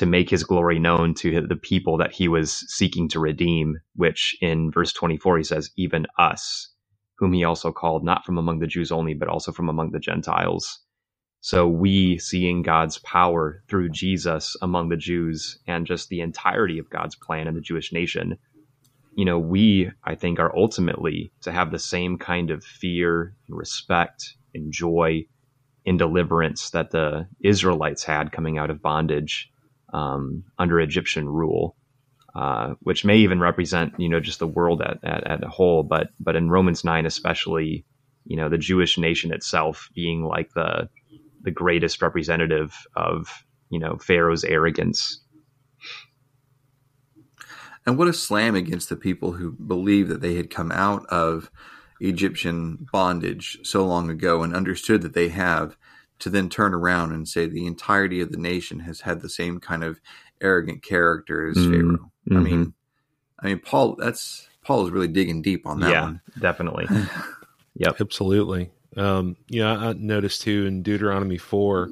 to 0.00 0.06
make 0.06 0.30
his 0.30 0.44
glory 0.44 0.78
known 0.78 1.12
to 1.12 1.42
the 1.46 1.56
people 1.56 1.98
that 1.98 2.10
he 2.10 2.26
was 2.26 2.64
seeking 2.74 3.06
to 3.06 3.20
redeem, 3.20 3.76
which 3.96 4.34
in 4.40 4.70
verse 4.70 4.94
24 4.94 5.36
he 5.36 5.44
says, 5.44 5.68
even 5.76 6.06
us, 6.18 6.70
whom 7.18 7.34
he 7.34 7.44
also 7.44 7.70
called 7.70 8.02
not 8.02 8.24
from 8.24 8.38
among 8.38 8.60
the 8.60 8.66
Jews 8.66 8.90
only, 8.90 9.12
but 9.12 9.28
also 9.28 9.52
from 9.52 9.68
among 9.68 9.90
the 9.90 9.98
Gentiles. 9.98 10.80
So 11.42 11.68
we 11.68 12.16
seeing 12.16 12.62
God's 12.62 12.96
power 13.00 13.62
through 13.68 13.90
Jesus 13.90 14.56
among 14.62 14.88
the 14.88 14.96
Jews 14.96 15.58
and 15.66 15.86
just 15.86 16.08
the 16.08 16.22
entirety 16.22 16.78
of 16.78 16.88
God's 16.88 17.14
plan 17.14 17.46
in 17.46 17.54
the 17.54 17.60
Jewish 17.60 17.92
nation, 17.92 18.38
you 19.16 19.26
know, 19.26 19.38
we, 19.38 19.90
I 20.02 20.14
think, 20.14 20.40
are 20.40 20.56
ultimately 20.56 21.30
to 21.42 21.52
have 21.52 21.72
the 21.72 21.78
same 21.78 22.16
kind 22.16 22.50
of 22.50 22.64
fear 22.64 23.34
and 23.48 23.58
respect 23.58 24.34
and 24.54 24.72
joy 24.72 25.26
in 25.84 25.98
deliverance 25.98 26.70
that 26.70 26.90
the 26.90 27.28
Israelites 27.44 28.02
had 28.02 28.32
coming 28.32 28.56
out 28.56 28.70
of 28.70 28.80
bondage 28.80 29.50
um, 29.92 30.44
under 30.58 30.80
Egyptian 30.80 31.28
rule, 31.28 31.76
uh, 32.34 32.74
which 32.80 33.04
may 33.04 33.16
even 33.18 33.40
represent 33.40 33.98
you 33.98 34.08
know 34.08 34.20
just 34.20 34.38
the 34.38 34.46
world 34.46 34.82
at, 34.82 34.98
at, 35.02 35.26
at 35.26 35.44
a 35.44 35.48
whole. 35.48 35.82
But 35.82 36.10
but 36.18 36.36
in 36.36 36.50
Romans 36.50 36.84
nine 36.84 37.06
especially, 37.06 37.84
you 38.24 38.36
know 38.36 38.48
the 38.48 38.58
Jewish 38.58 38.98
nation 38.98 39.32
itself 39.32 39.88
being 39.94 40.24
like 40.24 40.50
the 40.54 40.88
the 41.42 41.50
greatest 41.50 42.02
representative 42.02 42.74
of 42.96 43.44
you 43.70 43.78
know 43.78 43.96
Pharaoh's 43.98 44.44
arrogance. 44.44 45.22
And 47.86 47.96
what 47.96 48.08
a 48.08 48.12
slam 48.12 48.54
against 48.54 48.88
the 48.90 48.96
people 48.96 49.32
who 49.32 49.52
believe 49.52 50.08
that 50.08 50.20
they 50.20 50.34
had 50.34 50.50
come 50.50 50.70
out 50.70 51.06
of 51.06 51.50
Egyptian 52.00 52.86
bondage 52.92 53.58
so 53.62 53.86
long 53.86 54.10
ago 54.10 54.42
and 54.42 54.54
understood 54.54 55.02
that 55.02 55.14
they 55.14 55.28
have 55.28 55.76
to 56.20 56.30
then 56.30 56.48
turn 56.48 56.74
around 56.74 57.12
and 57.12 57.28
say 57.28 57.46
the 57.46 57.66
entirety 57.66 58.20
of 58.20 58.30
the 58.30 58.38
nation 58.38 58.80
has 58.80 59.00
had 59.00 59.20
the 59.20 59.28
same 59.28 59.58
kind 59.58 59.82
of 59.82 60.00
arrogant 60.40 60.82
character 60.82 61.48
as 61.48 61.56
mm-hmm. 61.56 61.72
Pharaoh. 61.72 62.10
I 62.30 62.34
mean, 62.34 62.60
mm-hmm. 62.66 62.70
I 63.40 63.46
mean, 63.48 63.58
Paul. 63.58 63.96
That's 63.96 64.48
Paul 64.62 64.86
is 64.86 64.92
really 64.92 65.08
digging 65.08 65.42
deep 65.42 65.66
on 65.66 65.80
that 65.80 65.90
yeah, 65.90 66.02
one. 66.02 66.20
Definitely. 66.38 66.86
yep. 67.74 68.00
Absolutely. 68.00 68.70
Um, 68.96 69.36
yeah, 69.48 69.72
I 69.72 69.92
noticed 69.94 70.42
too 70.42 70.66
in 70.66 70.82
Deuteronomy 70.82 71.38
4, 71.38 71.88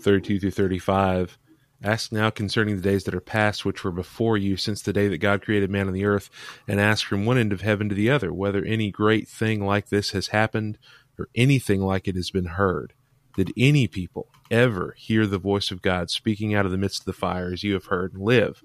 32 0.00 0.40
through 0.40 0.50
35, 0.50 1.38
ask 1.82 2.12
now 2.12 2.30
concerning 2.30 2.76
the 2.76 2.82
days 2.82 3.04
that 3.04 3.14
are 3.14 3.20
past, 3.20 3.64
which 3.64 3.82
were 3.82 3.90
before 3.90 4.36
you, 4.36 4.56
since 4.56 4.82
the 4.82 4.92
day 4.92 5.08
that 5.08 5.18
God 5.18 5.42
created 5.42 5.70
man 5.70 5.86
on 5.88 5.94
the 5.94 6.04
earth, 6.04 6.30
and 6.68 6.80
ask 6.80 7.06
from 7.06 7.26
one 7.26 7.38
end 7.38 7.52
of 7.52 7.62
heaven 7.62 7.88
to 7.88 7.94
the 7.94 8.10
other, 8.10 8.32
whether 8.32 8.64
any 8.64 8.90
great 8.90 9.28
thing 9.28 9.64
like 9.64 9.88
this 9.88 10.10
has 10.10 10.28
happened, 10.28 10.78
or 11.18 11.28
anything 11.34 11.80
like 11.80 12.06
it 12.06 12.16
has 12.16 12.30
been 12.30 12.46
heard. 12.46 12.92
Did 13.36 13.52
any 13.56 13.88
people 13.88 14.28
ever 14.50 14.94
hear 14.96 15.26
the 15.26 15.38
voice 15.38 15.70
of 15.70 15.82
God 15.82 16.10
speaking 16.10 16.54
out 16.54 16.66
of 16.66 16.72
the 16.72 16.78
midst 16.78 17.00
of 17.00 17.06
the 17.06 17.12
fire 17.12 17.52
as 17.52 17.62
you 17.62 17.74
have 17.74 17.86
heard 17.86 18.12
and 18.14 18.22
live? 18.22 18.62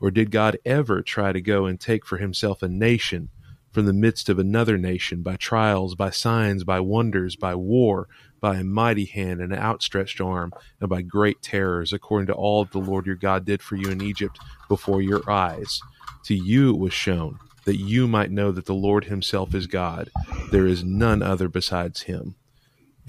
Or 0.00 0.10
did 0.10 0.30
God 0.30 0.58
ever 0.64 1.02
try 1.02 1.32
to 1.32 1.40
go 1.40 1.66
and 1.66 1.80
take 1.80 2.06
for 2.06 2.18
himself 2.18 2.62
a 2.62 2.68
nation 2.68 3.30
from 3.72 3.86
the 3.86 3.92
midst 3.92 4.28
of 4.28 4.38
another 4.38 4.78
nation 4.78 5.22
by 5.22 5.34
trials, 5.34 5.96
by 5.96 6.10
signs, 6.10 6.62
by 6.62 6.78
wonders, 6.78 7.34
by 7.34 7.56
war, 7.56 8.06
by 8.40 8.58
a 8.58 8.64
mighty 8.64 9.04
hand 9.04 9.40
and 9.40 9.52
an 9.52 9.58
outstretched 9.58 10.20
arm, 10.20 10.52
and 10.80 10.88
by 10.88 11.02
great 11.02 11.42
terrors, 11.42 11.92
according 11.92 12.28
to 12.28 12.32
all 12.32 12.64
the 12.64 12.78
Lord 12.78 13.06
your 13.06 13.16
God 13.16 13.44
did 13.44 13.62
for 13.62 13.74
you 13.74 13.90
in 13.90 14.00
Egypt 14.00 14.38
before 14.68 15.02
your 15.02 15.28
eyes? 15.28 15.80
To 16.26 16.34
you 16.34 16.70
it 16.70 16.78
was 16.78 16.92
shown 16.92 17.38
that 17.64 17.78
you 17.78 18.06
might 18.06 18.30
know 18.30 18.52
that 18.52 18.66
the 18.66 18.74
Lord 18.74 19.06
himself 19.06 19.54
is 19.54 19.66
God. 19.66 20.10
There 20.52 20.66
is 20.66 20.84
none 20.84 21.22
other 21.22 21.48
besides 21.48 22.02
him. 22.02 22.36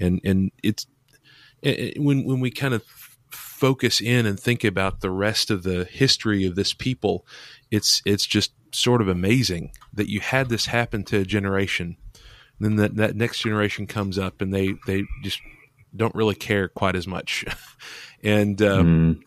And 0.00 0.20
and 0.24 0.50
it's 0.62 0.86
when 1.96 2.24
when 2.24 2.40
we 2.40 2.50
kind 2.50 2.74
of 2.74 2.82
focus 3.30 4.00
in 4.00 4.26
and 4.26 4.38
think 4.38 4.64
about 4.64 5.00
the 5.00 5.10
rest 5.10 5.50
of 5.50 5.62
the 5.62 5.84
history 5.84 6.46
of 6.46 6.54
this 6.54 6.72
people, 6.72 7.26
it's 7.70 8.02
it's 8.04 8.26
just 8.26 8.52
sort 8.76 9.00
of 9.00 9.08
amazing 9.08 9.72
that 9.92 10.08
you 10.08 10.20
had 10.20 10.48
this 10.48 10.66
happen 10.66 11.02
to 11.04 11.18
a 11.18 11.24
generation. 11.24 11.96
And 12.58 12.66
then 12.66 12.76
that, 12.76 12.96
that 12.96 13.16
next 13.16 13.40
generation 13.40 13.86
comes 13.86 14.18
up 14.18 14.40
and 14.40 14.52
they, 14.52 14.74
they 14.86 15.04
just 15.22 15.40
don't 15.94 16.14
really 16.14 16.34
care 16.34 16.68
quite 16.68 16.96
as 16.96 17.06
much. 17.06 17.44
and, 18.22 18.60
um, 18.62 18.86
mm. 18.86 19.22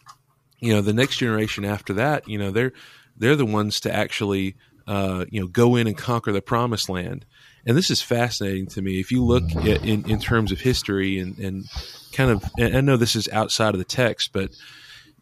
you 0.60 0.74
know, 0.74 0.82
the 0.82 0.94
next 0.94 1.18
generation 1.18 1.66
after 1.66 1.94
that, 1.94 2.28
you 2.28 2.38
know, 2.38 2.52
they're, 2.52 2.74
they're 3.18 3.36
the 3.36 3.46
ones 3.46 3.80
to 3.82 3.94
actually, 3.94 4.56
uh, 4.88 5.26
you 5.30 5.42
know, 5.42 5.48
go 5.48 5.76
in 5.76 5.88
and 5.88 5.98
conquer 5.98 6.32
the 6.32 6.42
promised 6.42 6.90
land. 6.90 7.26
And 7.70 7.78
this 7.78 7.92
is 7.92 8.02
fascinating 8.02 8.66
to 8.70 8.82
me. 8.82 9.00
If 9.00 9.12
you 9.12 9.24
look 9.24 9.44
at, 9.58 9.86
in, 9.86 10.10
in 10.10 10.20
terms 10.20 10.52
of 10.52 10.60
history 10.60 11.20
and, 11.20 11.38
and 11.38 11.66
kind 12.12 12.32
of, 12.32 12.44
I 12.60 12.82
know 12.82 12.98
this 12.98 13.16
is 13.16 13.30
outside 13.30 13.76
of 13.76 13.78
the 13.78 13.86
text, 13.86 14.34
but 14.34 14.50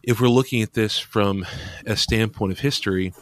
if 0.01 0.21
we're 0.21 0.29
looking 0.29 0.61
at 0.61 0.71
this 0.71 0.97
from 0.97 1.45
a 1.85 1.97
standpoint 1.97 2.53
of 2.53 2.59
history, 2.59 3.13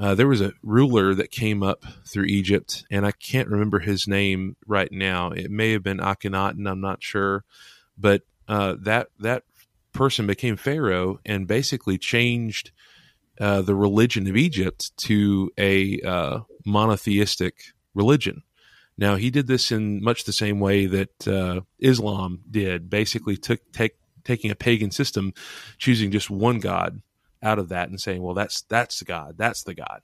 uh, 0.00 0.16
there 0.16 0.26
was 0.26 0.40
a 0.40 0.52
ruler 0.64 1.14
that 1.14 1.30
came 1.30 1.62
up 1.62 1.84
through 2.04 2.24
Egypt, 2.24 2.84
and 2.90 3.06
I 3.06 3.12
can't 3.12 3.48
remember 3.48 3.78
his 3.78 4.08
name 4.08 4.56
right 4.66 4.90
now. 4.90 5.30
It 5.30 5.48
may 5.48 5.70
have 5.70 5.84
been 5.84 5.98
Akhenaten, 5.98 6.68
I'm 6.68 6.80
not 6.80 7.04
sure, 7.04 7.44
but 7.96 8.22
uh, 8.48 8.74
that 8.80 9.10
that 9.20 9.44
person 9.92 10.26
became 10.26 10.56
Pharaoh 10.56 11.20
and 11.24 11.46
basically 11.46 11.98
changed 11.98 12.72
uh, 13.38 13.62
the 13.62 13.76
religion 13.76 14.26
of 14.26 14.36
Egypt 14.36 14.90
to 15.02 15.52
a 15.56 16.00
uh, 16.00 16.40
monotheistic 16.66 17.62
religion. 17.94 18.42
Now 18.98 19.16
he 19.16 19.30
did 19.30 19.46
this 19.46 19.72
in 19.72 20.02
much 20.02 20.24
the 20.24 20.32
same 20.32 20.60
way 20.60 20.86
that 20.86 21.28
uh, 21.28 21.62
Islam 21.78 22.42
did. 22.50 22.90
Basically, 22.90 23.36
took 23.36 23.60
take 23.72 23.96
taking 24.24 24.50
a 24.50 24.56
pagan 24.56 24.90
system, 24.90 25.32
choosing 25.78 26.10
just 26.10 26.30
one 26.30 26.60
god 26.60 27.02
out 27.42 27.58
of 27.58 27.70
that, 27.70 27.88
and 27.88 28.00
saying, 28.00 28.22
"Well, 28.22 28.34
that's 28.34 28.62
that's 28.62 28.98
the 28.98 29.04
god, 29.04 29.36
that's 29.38 29.62
the 29.64 29.74
god." 29.74 30.02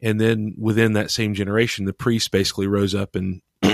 And 0.00 0.20
then 0.20 0.54
within 0.56 0.92
that 0.92 1.10
same 1.10 1.34
generation, 1.34 1.84
the 1.84 1.92
priests 1.92 2.28
basically 2.28 2.68
rose 2.68 2.94
up 2.94 3.16
and 3.16 3.42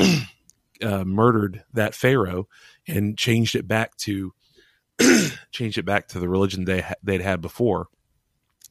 uh, 0.83 1.05
murdered 1.05 1.65
that 1.73 1.95
pharaoh 1.95 2.49
and 2.87 3.19
changed 3.19 3.55
it 3.55 3.69
back 3.69 3.97
to 3.99 4.33
changed 5.51 5.79
it 5.79 5.85
back 5.85 6.09
to 6.09 6.19
the 6.19 6.29
religion 6.29 6.65
they 6.65 6.81
ha- 6.81 6.95
they'd 7.03 7.21
had 7.21 7.41
before. 7.41 7.89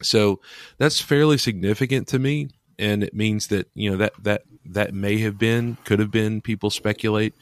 So 0.01 0.41
that's 0.77 0.99
fairly 0.99 1.37
significant 1.37 2.07
to 2.09 2.19
me, 2.19 2.49
and 2.79 3.03
it 3.03 3.13
means 3.13 3.47
that 3.47 3.69
you 3.73 3.91
know 3.91 3.97
that 3.97 4.13
that 4.23 4.43
that 4.65 4.93
may 4.93 5.17
have 5.19 5.37
been 5.37 5.77
could 5.83 5.99
have 5.99 6.11
been 6.11 6.41
people 6.41 6.69
speculate 6.69 7.33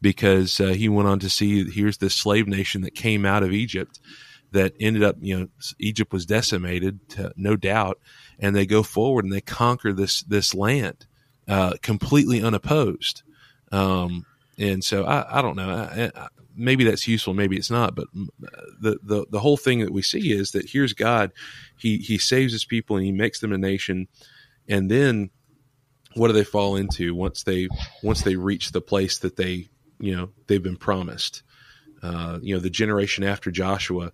because 0.00 0.60
uh, 0.60 0.68
he 0.68 0.88
went 0.88 1.08
on 1.08 1.18
to 1.18 1.28
see 1.28 1.68
here's 1.70 1.98
this 1.98 2.14
slave 2.14 2.46
nation 2.46 2.82
that 2.82 2.94
came 2.94 3.24
out 3.24 3.42
of 3.42 3.52
Egypt 3.52 4.00
that 4.52 4.72
ended 4.80 5.02
up 5.02 5.16
you 5.20 5.38
know 5.38 5.48
Egypt 5.78 6.12
was 6.12 6.26
decimated 6.26 7.06
to, 7.10 7.32
no 7.36 7.56
doubt, 7.56 7.98
and 8.38 8.54
they 8.54 8.66
go 8.66 8.82
forward 8.82 9.24
and 9.24 9.32
they 9.32 9.40
conquer 9.40 9.92
this 9.92 10.22
this 10.22 10.54
land 10.54 11.06
uh, 11.48 11.74
completely 11.82 12.42
unopposed. 12.42 13.22
Um, 13.72 14.24
and 14.58 14.82
so 14.82 15.04
I, 15.04 15.38
I 15.38 15.42
don't 15.42 15.56
know. 15.56 15.70
I, 15.70 16.10
I, 16.14 16.28
maybe 16.56 16.84
that's 16.84 17.06
useful, 17.06 17.34
maybe 17.34 17.56
it's 17.56 17.70
not. 17.70 17.94
But 17.94 18.08
the, 18.80 18.98
the 19.02 19.26
the 19.30 19.40
whole 19.40 19.56
thing 19.56 19.80
that 19.80 19.92
we 19.92 20.02
see 20.02 20.32
is 20.32 20.50
that 20.52 20.70
here's 20.70 20.92
God. 20.92 21.32
He 21.76 21.98
he 21.98 22.18
saves 22.18 22.52
his 22.52 22.64
people 22.64 22.96
and 22.96 23.04
he 23.04 23.12
makes 23.12 23.40
them 23.40 23.52
a 23.52 23.58
nation, 23.58 24.08
and 24.68 24.90
then 24.90 25.30
what 26.18 26.28
do 26.28 26.34
they 26.34 26.44
fall 26.44 26.76
into 26.76 27.14
once 27.14 27.44
they 27.44 27.68
once 28.02 28.22
they 28.22 28.36
reach 28.36 28.72
the 28.72 28.80
place 28.80 29.18
that 29.20 29.36
they 29.36 29.68
you 29.98 30.16
know 30.16 30.30
they've 30.46 30.62
been 30.62 30.76
promised? 30.76 31.42
Uh, 32.02 32.38
you 32.42 32.54
know, 32.54 32.60
the 32.60 32.70
generation 32.70 33.24
after 33.24 33.50
Joshua 33.50 34.12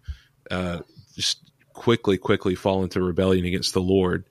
uh, 0.50 0.80
just 1.14 1.50
quickly 1.72 2.18
quickly 2.18 2.54
fall 2.54 2.82
into 2.82 3.02
rebellion 3.02 3.44
against 3.44 3.74
the 3.74 3.82
Lord, 3.82 4.24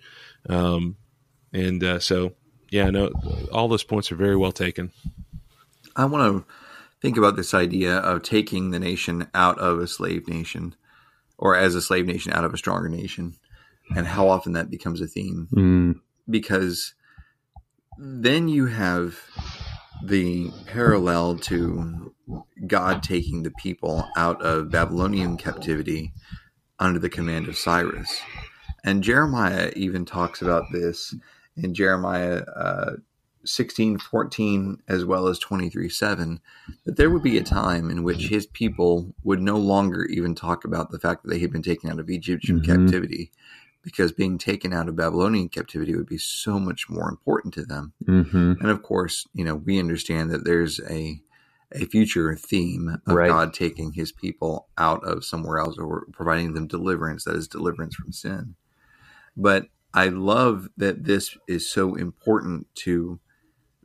um, 0.49 0.95
and 1.51 1.83
uh, 1.83 1.99
so 1.99 2.33
yeah, 2.69 2.89
no, 2.89 3.11
all 3.51 3.67
those 3.67 3.83
points 3.83 4.11
are 4.11 4.15
very 4.15 4.35
well 4.35 4.51
taken. 4.51 4.91
I 5.95 6.05
want 6.05 6.45
to 6.45 6.53
think 7.01 7.17
about 7.17 7.35
this 7.35 7.53
idea 7.53 7.97
of 7.97 8.23
taking 8.23 8.71
the 8.71 8.79
nation 8.79 9.27
out 9.33 9.59
of 9.59 9.79
a 9.79 9.87
slave 9.87 10.27
nation 10.27 10.75
or 11.37 11.55
as 11.55 11.75
a 11.75 11.81
slave 11.81 12.05
nation 12.05 12.31
out 12.33 12.45
of 12.45 12.53
a 12.53 12.57
stronger 12.57 12.89
nation 12.89 13.35
and 13.95 14.07
how 14.07 14.29
often 14.29 14.53
that 14.53 14.69
becomes 14.69 15.01
a 15.01 15.07
theme. 15.07 15.47
Mm. 15.51 15.99
Because 16.29 16.93
then 17.97 18.47
you 18.47 18.67
have 18.67 19.19
the 20.03 20.51
parallel 20.67 21.37
to 21.37 22.13
God 22.67 23.03
taking 23.03 23.43
the 23.43 23.51
people 23.51 24.07
out 24.17 24.41
of 24.41 24.71
Babylonian 24.71 25.37
captivity 25.37 26.13
under 26.79 26.99
the 26.99 27.09
command 27.09 27.47
of 27.47 27.57
Cyrus. 27.57 28.21
And 28.83 29.03
Jeremiah 29.03 29.71
even 29.75 30.05
talks 30.05 30.41
about 30.41 30.65
this 30.71 31.15
in 31.55 31.73
Jeremiah 31.73 32.41
uh, 32.55 32.91
16 33.45 33.99
14 33.99 34.81
as 34.87 35.03
well 35.03 35.27
as 35.27 35.37
23 35.39 35.89
7 35.89 36.39
that 36.85 36.95
there 36.95 37.09
would 37.09 37.23
be 37.23 37.37
a 37.37 37.43
time 37.43 37.89
in 37.89 38.03
which 38.03 38.27
his 38.27 38.45
people 38.45 39.13
would 39.23 39.41
no 39.41 39.57
longer 39.57 40.05
even 40.05 40.33
talk 40.33 40.63
about 40.63 40.91
the 40.91 40.99
fact 40.99 41.23
that 41.23 41.29
they 41.29 41.39
had 41.39 41.51
been 41.51 41.61
taken 41.61 41.89
out 41.89 41.99
of 41.99 42.09
Egyptian 42.09 42.61
mm-hmm. 42.61 42.71
captivity 42.71 43.31
because 43.83 44.11
being 44.11 44.37
taken 44.37 44.73
out 44.73 44.87
of 44.87 44.95
Babylonian 44.95 45.49
captivity 45.49 45.95
would 45.95 46.07
be 46.07 46.17
so 46.17 46.59
much 46.59 46.89
more 46.89 47.09
important 47.09 47.53
to 47.55 47.65
them. 47.65 47.93
Mm-hmm. 48.05 48.53
And 48.61 48.69
of 48.69 48.81
course, 48.81 49.27
you 49.33 49.43
know, 49.43 49.55
we 49.55 49.79
understand 49.79 50.31
that 50.31 50.45
there's 50.45 50.79
a 50.89 51.21
a 51.75 51.85
future 51.85 52.35
theme 52.35 52.99
of 53.07 53.15
right. 53.15 53.29
God 53.29 53.53
taking 53.53 53.93
his 53.93 54.11
people 54.11 54.67
out 54.77 55.03
of 55.03 55.25
somewhere 55.25 55.57
else 55.57 55.77
or 55.77 56.05
providing 56.11 56.53
them 56.53 56.67
deliverance, 56.67 57.23
that 57.23 57.35
is 57.35 57.47
deliverance 57.47 57.95
from 57.95 58.11
sin. 58.11 58.55
But 59.35 59.67
I 59.91 60.09
love 60.09 60.69
that 60.77 61.05
this 61.05 61.35
is 61.47 61.67
so 61.67 61.95
important 61.95 62.67
to 62.75 63.19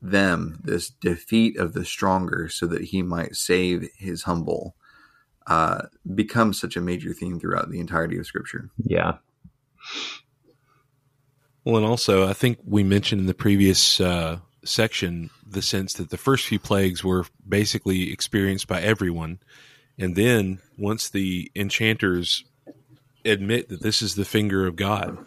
them 0.01 0.61
this 0.63 0.91
defeat 0.91 1.57
of 1.59 1.73
the 1.73 1.85
stronger 1.85 2.49
so 2.49 2.67
that 2.67 2.85
he 2.85 3.03
might 3.03 3.35
save 3.35 3.89
his 3.97 4.23
humble 4.23 4.77
uh, 5.47 5.87
becomes 6.15 6.61
such 6.61 6.77
a 6.77 6.81
major 6.81 7.13
theme 7.13 7.41
throughout 7.41 7.71
the 7.71 7.81
entirety 7.81 8.17
of 8.17 8.27
scripture 8.27 8.71
yeah 8.85 9.15
well 11.65 11.77
and 11.77 11.87
also 11.87 12.27
i 12.27 12.33
think 12.33 12.59
we 12.65 12.83
mentioned 12.83 13.21
in 13.21 13.27
the 13.27 13.35
previous 13.35 14.01
uh, 14.01 14.39
section 14.65 15.31
the 15.47 15.63
sense 15.63 15.95
that 15.95 16.11
the 16.11 16.19
first 16.19 16.47
few 16.47 16.59
plagues 16.59 17.03
were 17.03 17.25
basically 17.49 18.13
experienced 18.13 18.67
by 18.67 18.81
everyone 18.81 19.39
and 19.99 20.15
then 20.15 20.59
once 20.77 21.09
the 21.09 21.51
enchanters 21.57 22.45
admit 23.25 23.69
that 23.69 23.83
this 23.83 24.03
is 24.03 24.15
the 24.15 24.25
finger 24.25 24.67
of 24.67 24.77
god 24.77 25.19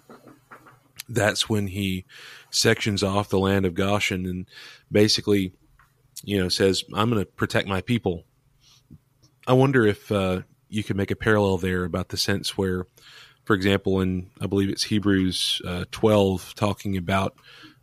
that's 1.13 1.49
when 1.49 1.67
he 1.67 2.05
sections 2.49 3.03
off 3.03 3.29
the 3.29 3.39
land 3.39 3.65
of 3.65 3.73
Goshen 3.73 4.25
and 4.25 4.45
basically, 4.91 5.53
you 6.23 6.39
know, 6.39 6.49
says, 6.49 6.83
I'm 6.93 7.09
going 7.09 7.23
to 7.23 7.29
protect 7.31 7.67
my 7.67 7.81
people. 7.81 8.25
I 9.47 9.53
wonder 9.53 9.85
if 9.85 10.11
uh, 10.11 10.41
you 10.69 10.83
could 10.83 10.97
make 10.97 11.11
a 11.11 11.15
parallel 11.15 11.57
there 11.57 11.83
about 11.83 12.09
the 12.09 12.17
sense 12.17 12.57
where, 12.57 12.87
for 13.43 13.55
example, 13.55 14.01
in 14.01 14.29
I 14.39 14.47
believe 14.47 14.69
it's 14.69 14.83
Hebrews 14.83 15.61
uh, 15.65 15.85
12, 15.91 16.55
talking 16.55 16.97
about 16.97 17.35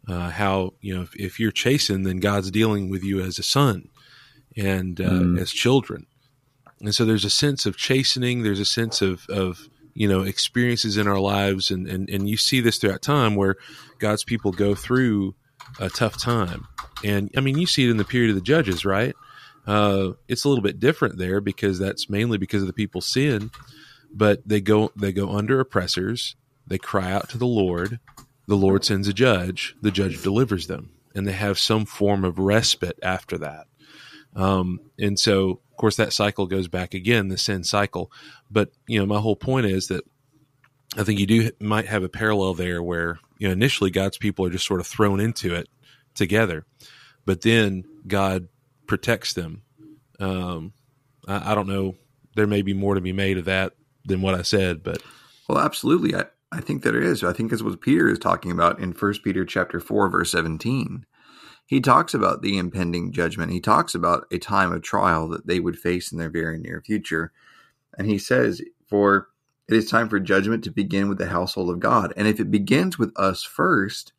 uh, 0.09 0.31
how, 0.31 0.75
you 0.81 0.95
know, 0.95 1.03
if, 1.03 1.15
if, 1.17 1.41
you're 1.41 1.51
chastened, 1.51 2.07
then 2.07 2.19
God's 2.19 2.51
dealing 2.51 2.89
with 2.89 3.05
you 3.05 3.21
as 3.21 3.39
a 3.39 3.43
son 3.43 3.89
and 4.57 4.97
mm. 4.97 5.39
as 5.39 5.51
children. 5.51 6.07
And 6.81 6.95
so 6.95 7.05
there's 7.05 7.25
a 7.25 7.31
sense 7.31 7.67
of 7.67 7.77
chastening, 7.77 8.43
there's 8.43 8.61
a 8.61 8.65
sense 8.65 9.03
of, 9.03 9.27
of 9.29 9.69
you 9.95 10.07
know 10.07 10.23
experiences 10.23 10.97
in 10.97 11.09
our 11.09 11.19
lives. 11.19 11.71
And, 11.71 11.89
and 11.89 12.09
and 12.09 12.29
you 12.29 12.37
see 12.37 12.61
this 12.61 12.79
throughout 12.79 13.03
time 13.03 13.35
where 13.35 13.57
god's 13.99 14.23
people 14.23 14.53
go 14.53 14.77
through 14.77 15.35
a 15.81 15.91
tough 15.91 16.17
time. 16.21 16.69
And 17.05 17.31
i 17.37 17.41
mean 17.41 17.59
you 17.59 17.67
see 17.67 17.85
it 17.85 17.91
in 17.91 17.97
the 17.97 18.05
period 18.05 18.31
of 18.31 18.37
the 18.37 18.43
judges 18.43 18.85
right? 18.85 19.15
Uh, 19.67 20.13
it's 20.29 20.45
a 20.45 20.49
little 20.49 20.63
bit 20.63 20.81
different 20.81 21.19
there 21.19 21.43
because 21.43 21.79
that's 21.79 22.09
mainly 22.09 22.39
because 22.39 22.63
of 22.63 22.69
the 22.69 22.73
people's 22.73 23.05
sin 23.05 23.51
but 24.13 24.47
they 24.47 24.61
go 24.61 24.93
they 24.97 25.13
go 25.13 25.31
under 25.37 25.61
oppressors. 25.61 26.37
They 26.67 26.79
cry 26.79 27.13
out 27.13 27.29
to 27.31 27.39
the 27.39 27.47
lord. 27.47 28.01
The 28.47 28.57
lord 28.57 28.85
sends 28.85 29.09
a 29.09 29.13
judge. 29.13 29.77
The 29.83 29.91
judge 29.91 30.23
delivers 30.23 30.67
them. 30.67 30.91
And 31.15 31.27
they 31.27 31.33
have 31.33 31.59
some 31.59 31.85
form 31.85 32.25
of 32.25 32.39
respite 32.39 32.99
after 33.03 33.39
that. 33.39 33.67
Um, 34.37 34.81
and 34.99 35.19
so 35.19 35.61
of 35.79 35.81
course, 35.81 35.97
that 35.97 36.13
cycle 36.13 36.47
goes 36.47 36.67
back 36.67 36.93
again, 36.93 37.29
the 37.29 37.39
sin 37.39 37.63
cycle. 37.63 38.11
But 38.51 38.73
you 38.89 38.99
know, 38.99 39.07
my 39.07 39.21
whole 39.21 39.37
point 39.37 39.67
is 39.67 39.89
that 39.89 40.05
I 40.97 41.05
think 41.05 41.21
you 41.21 41.27
do 41.27 41.51
might 41.61 41.87
have 41.87 42.03
a 42.03 42.09
parallel 42.09 42.55
there 42.55 42.83
where 42.83 43.21
you 43.39 43.47
know 43.47 43.53
initially 43.53 43.91
God's 43.91 44.19
people 44.19 44.45
are 44.45 44.51
just 44.51 44.67
sort 44.67 44.81
of 44.81 44.89
thrown 44.89 45.21
into 45.21 45.55
it 45.55 45.69
together, 46.15 46.65
but 47.25 47.43
then 47.43 47.85
God 48.09 48.49
protects 48.89 49.35
them. 49.35 49.63
Um, 50.19 50.73
I, 51.29 51.53
I 51.53 51.55
don't 51.55 51.69
know. 51.69 51.95
There 52.35 52.49
may 52.49 52.63
be 52.63 52.75
more 52.75 52.97
to 52.97 53.01
be 53.01 53.13
made 53.13 53.39
of 53.39 53.45
that 53.45 53.75
than 54.05 54.23
what 54.23 54.35
I 54.35 54.43
said, 54.43 54.83
but 54.83 55.03
well, 55.49 55.59
absolutely. 55.59 56.15
I, 56.15 56.25
I 56.53 56.61
think 56.61 56.83
that 56.83 56.95
it 56.95 57.03
is. 57.03 57.23
I 57.23 57.33
think 57.33 57.51
that's 57.51 57.63
what 57.63 57.81
Peter 57.81 58.09
is 58.09 58.19
talking 58.19 58.51
about 58.51 58.79
in 58.81 58.93
First 58.93 59.23
Peter 59.23 59.45
chapter 59.45 59.81
four, 59.81 60.09
verse 60.09 60.31
seventeen 60.31 61.05
he 61.69 61.83
talks 61.83 62.15
about 62.15 62.41
the 62.41 62.57
impending 62.57 63.13
judgment. 63.13 63.53
He 63.53 63.61
talks 63.61 63.95
about 63.95 64.27
a 64.33 64.39
time 64.39 64.73
of 64.73 64.81
trial 64.81 65.29
that 65.29 65.47
they 65.47 65.61
would 65.61 65.79
face 65.79 66.11
in 66.11 66.19
their 66.19 66.31
very 66.31 66.59
near 66.59 66.81
future. 66.81 67.31
And 67.99 68.07
he 68.07 68.19
says, 68.19 68.63
For 68.89 69.29
it 69.69 69.77
is 69.77 69.91
time 69.91 70.09
for 70.09 70.19
judgment 70.19 70.65
to 70.65 70.71
begin 70.71 71.11
with 71.11 71.19
the 71.19 71.27
household 71.27 71.69
of 71.69 71.79
God. 71.79 72.15
And 72.17 72.27
if 72.27 72.41
it 72.41 72.51
begins 72.51 72.99
with 72.99 73.13
us 73.17 73.43
first, 73.43 74.15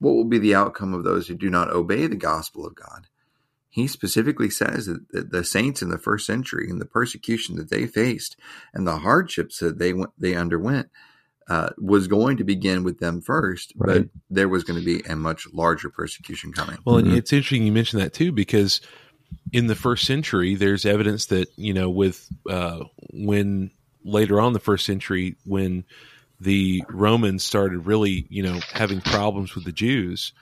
what 0.00 0.12
will 0.12 0.26
be 0.26 0.38
the 0.38 0.54
outcome 0.54 0.92
of 0.92 1.02
those 1.02 1.26
who 1.26 1.34
do 1.34 1.48
not 1.48 1.70
obey 1.70 2.06
the 2.06 2.14
gospel 2.14 2.66
of 2.66 2.74
God? 2.74 3.06
He 3.72 3.88
specifically 3.88 4.50
says 4.50 4.84
that 4.84 5.30
the 5.30 5.42
saints 5.42 5.80
in 5.80 5.88
the 5.88 5.96
first 5.96 6.26
century 6.26 6.68
and 6.68 6.78
the 6.78 6.84
persecution 6.86 7.56
that 7.56 7.70
they 7.70 7.86
faced 7.86 8.36
and 8.74 8.86
the 8.86 8.98
hardships 8.98 9.60
that 9.60 9.78
they 9.78 9.94
went, 9.94 10.10
they 10.18 10.34
underwent 10.34 10.90
uh, 11.48 11.70
was 11.78 12.06
going 12.06 12.36
to 12.36 12.44
begin 12.44 12.84
with 12.84 12.98
them 12.98 13.22
first, 13.22 13.72
right. 13.76 14.02
but 14.02 14.08
there 14.28 14.50
was 14.50 14.62
going 14.62 14.78
to 14.78 14.84
be 14.84 15.00
a 15.08 15.16
much 15.16 15.46
larger 15.54 15.88
persecution 15.88 16.52
coming. 16.52 16.76
Well, 16.84 16.96
mm-hmm. 16.96 17.16
it's 17.16 17.32
interesting 17.32 17.64
you 17.64 17.72
mentioned 17.72 18.02
that 18.02 18.12
too, 18.12 18.30
because 18.30 18.82
in 19.52 19.68
the 19.68 19.74
first 19.74 20.04
century, 20.04 20.54
there's 20.54 20.84
evidence 20.84 21.26
that 21.26 21.48
you 21.56 21.72
know, 21.72 21.88
with 21.88 22.28
uh, 22.50 22.80
when 23.14 23.70
later 24.04 24.38
on 24.38 24.52
the 24.52 24.60
first 24.60 24.84
century, 24.84 25.36
when 25.46 25.84
the 26.40 26.84
Romans 26.90 27.42
started 27.42 27.86
really, 27.86 28.26
you 28.28 28.42
know, 28.42 28.60
having 28.74 29.00
problems 29.00 29.54
with 29.54 29.64
the 29.64 29.72
Jews, 29.72 30.34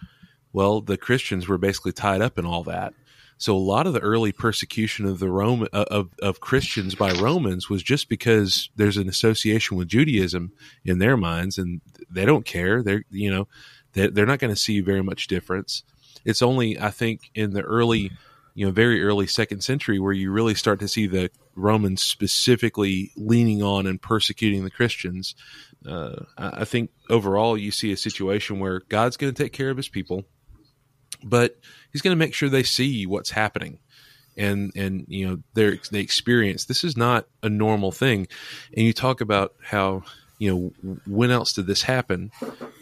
well, 0.52 0.80
the 0.80 0.96
Christians 0.96 1.46
were 1.46 1.58
basically 1.58 1.92
tied 1.92 2.22
up 2.22 2.36
in 2.36 2.44
all 2.44 2.64
that. 2.64 2.92
So 3.40 3.56
a 3.56 3.58
lot 3.58 3.86
of 3.86 3.94
the 3.94 4.00
early 4.00 4.32
persecution 4.32 5.06
of 5.06 5.18
the 5.18 5.30
Roman 5.30 5.68
uh, 5.72 5.86
of 5.90 6.10
of 6.20 6.40
Christians 6.40 6.94
by 6.94 7.12
Romans 7.12 7.70
was 7.70 7.82
just 7.82 8.10
because 8.10 8.68
there's 8.76 8.98
an 8.98 9.08
association 9.08 9.78
with 9.78 9.88
Judaism 9.88 10.52
in 10.84 10.98
their 10.98 11.16
minds, 11.16 11.56
and 11.56 11.80
they 12.10 12.26
don't 12.26 12.44
care. 12.44 12.82
They're 12.82 13.02
you 13.10 13.30
know 13.30 13.48
they're, 13.94 14.10
they're 14.10 14.26
not 14.26 14.40
going 14.40 14.52
to 14.52 14.60
see 14.60 14.80
very 14.80 15.02
much 15.02 15.26
difference. 15.26 15.84
It's 16.22 16.42
only 16.42 16.78
I 16.78 16.90
think 16.90 17.30
in 17.34 17.54
the 17.54 17.62
early 17.62 18.12
you 18.54 18.66
know 18.66 18.72
very 18.72 19.02
early 19.02 19.26
second 19.26 19.62
century 19.62 19.98
where 19.98 20.12
you 20.12 20.30
really 20.30 20.54
start 20.54 20.78
to 20.80 20.88
see 20.88 21.06
the 21.06 21.30
Romans 21.56 22.02
specifically 22.02 23.10
leaning 23.16 23.62
on 23.62 23.86
and 23.86 24.02
persecuting 24.02 24.64
the 24.64 24.70
Christians. 24.70 25.34
Uh, 25.86 26.24
I 26.36 26.66
think 26.66 26.90
overall 27.08 27.56
you 27.56 27.70
see 27.70 27.90
a 27.90 27.96
situation 27.96 28.58
where 28.58 28.80
God's 28.90 29.16
going 29.16 29.32
to 29.32 29.42
take 29.42 29.54
care 29.54 29.70
of 29.70 29.78
His 29.78 29.88
people 29.88 30.26
but 31.22 31.58
he's 31.92 32.02
going 32.02 32.16
to 32.16 32.18
make 32.18 32.34
sure 32.34 32.48
they 32.48 32.62
see 32.62 33.06
what's 33.06 33.30
happening. 33.30 33.78
And 34.36 34.72
and 34.76 35.04
you 35.08 35.28
know 35.28 35.42
they 35.54 35.80
they 35.90 36.00
experience 36.00 36.64
this 36.64 36.84
is 36.84 36.96
not 36.96 37.26
a 37.42 37.48
normal 37.48 37.92
thing. 37.92 38.28
And 38.76 38.86
you 38.86 38.92
talk 38.92 39.20
about 39.20 39.54
how 39.62 40.04
you 40.38 40.50
know 40.82 40.96
when 41.06 41.30
else 41.30 41.52
did 41.52 41.66
this 41.66 41.82
happen? 41.82 42.30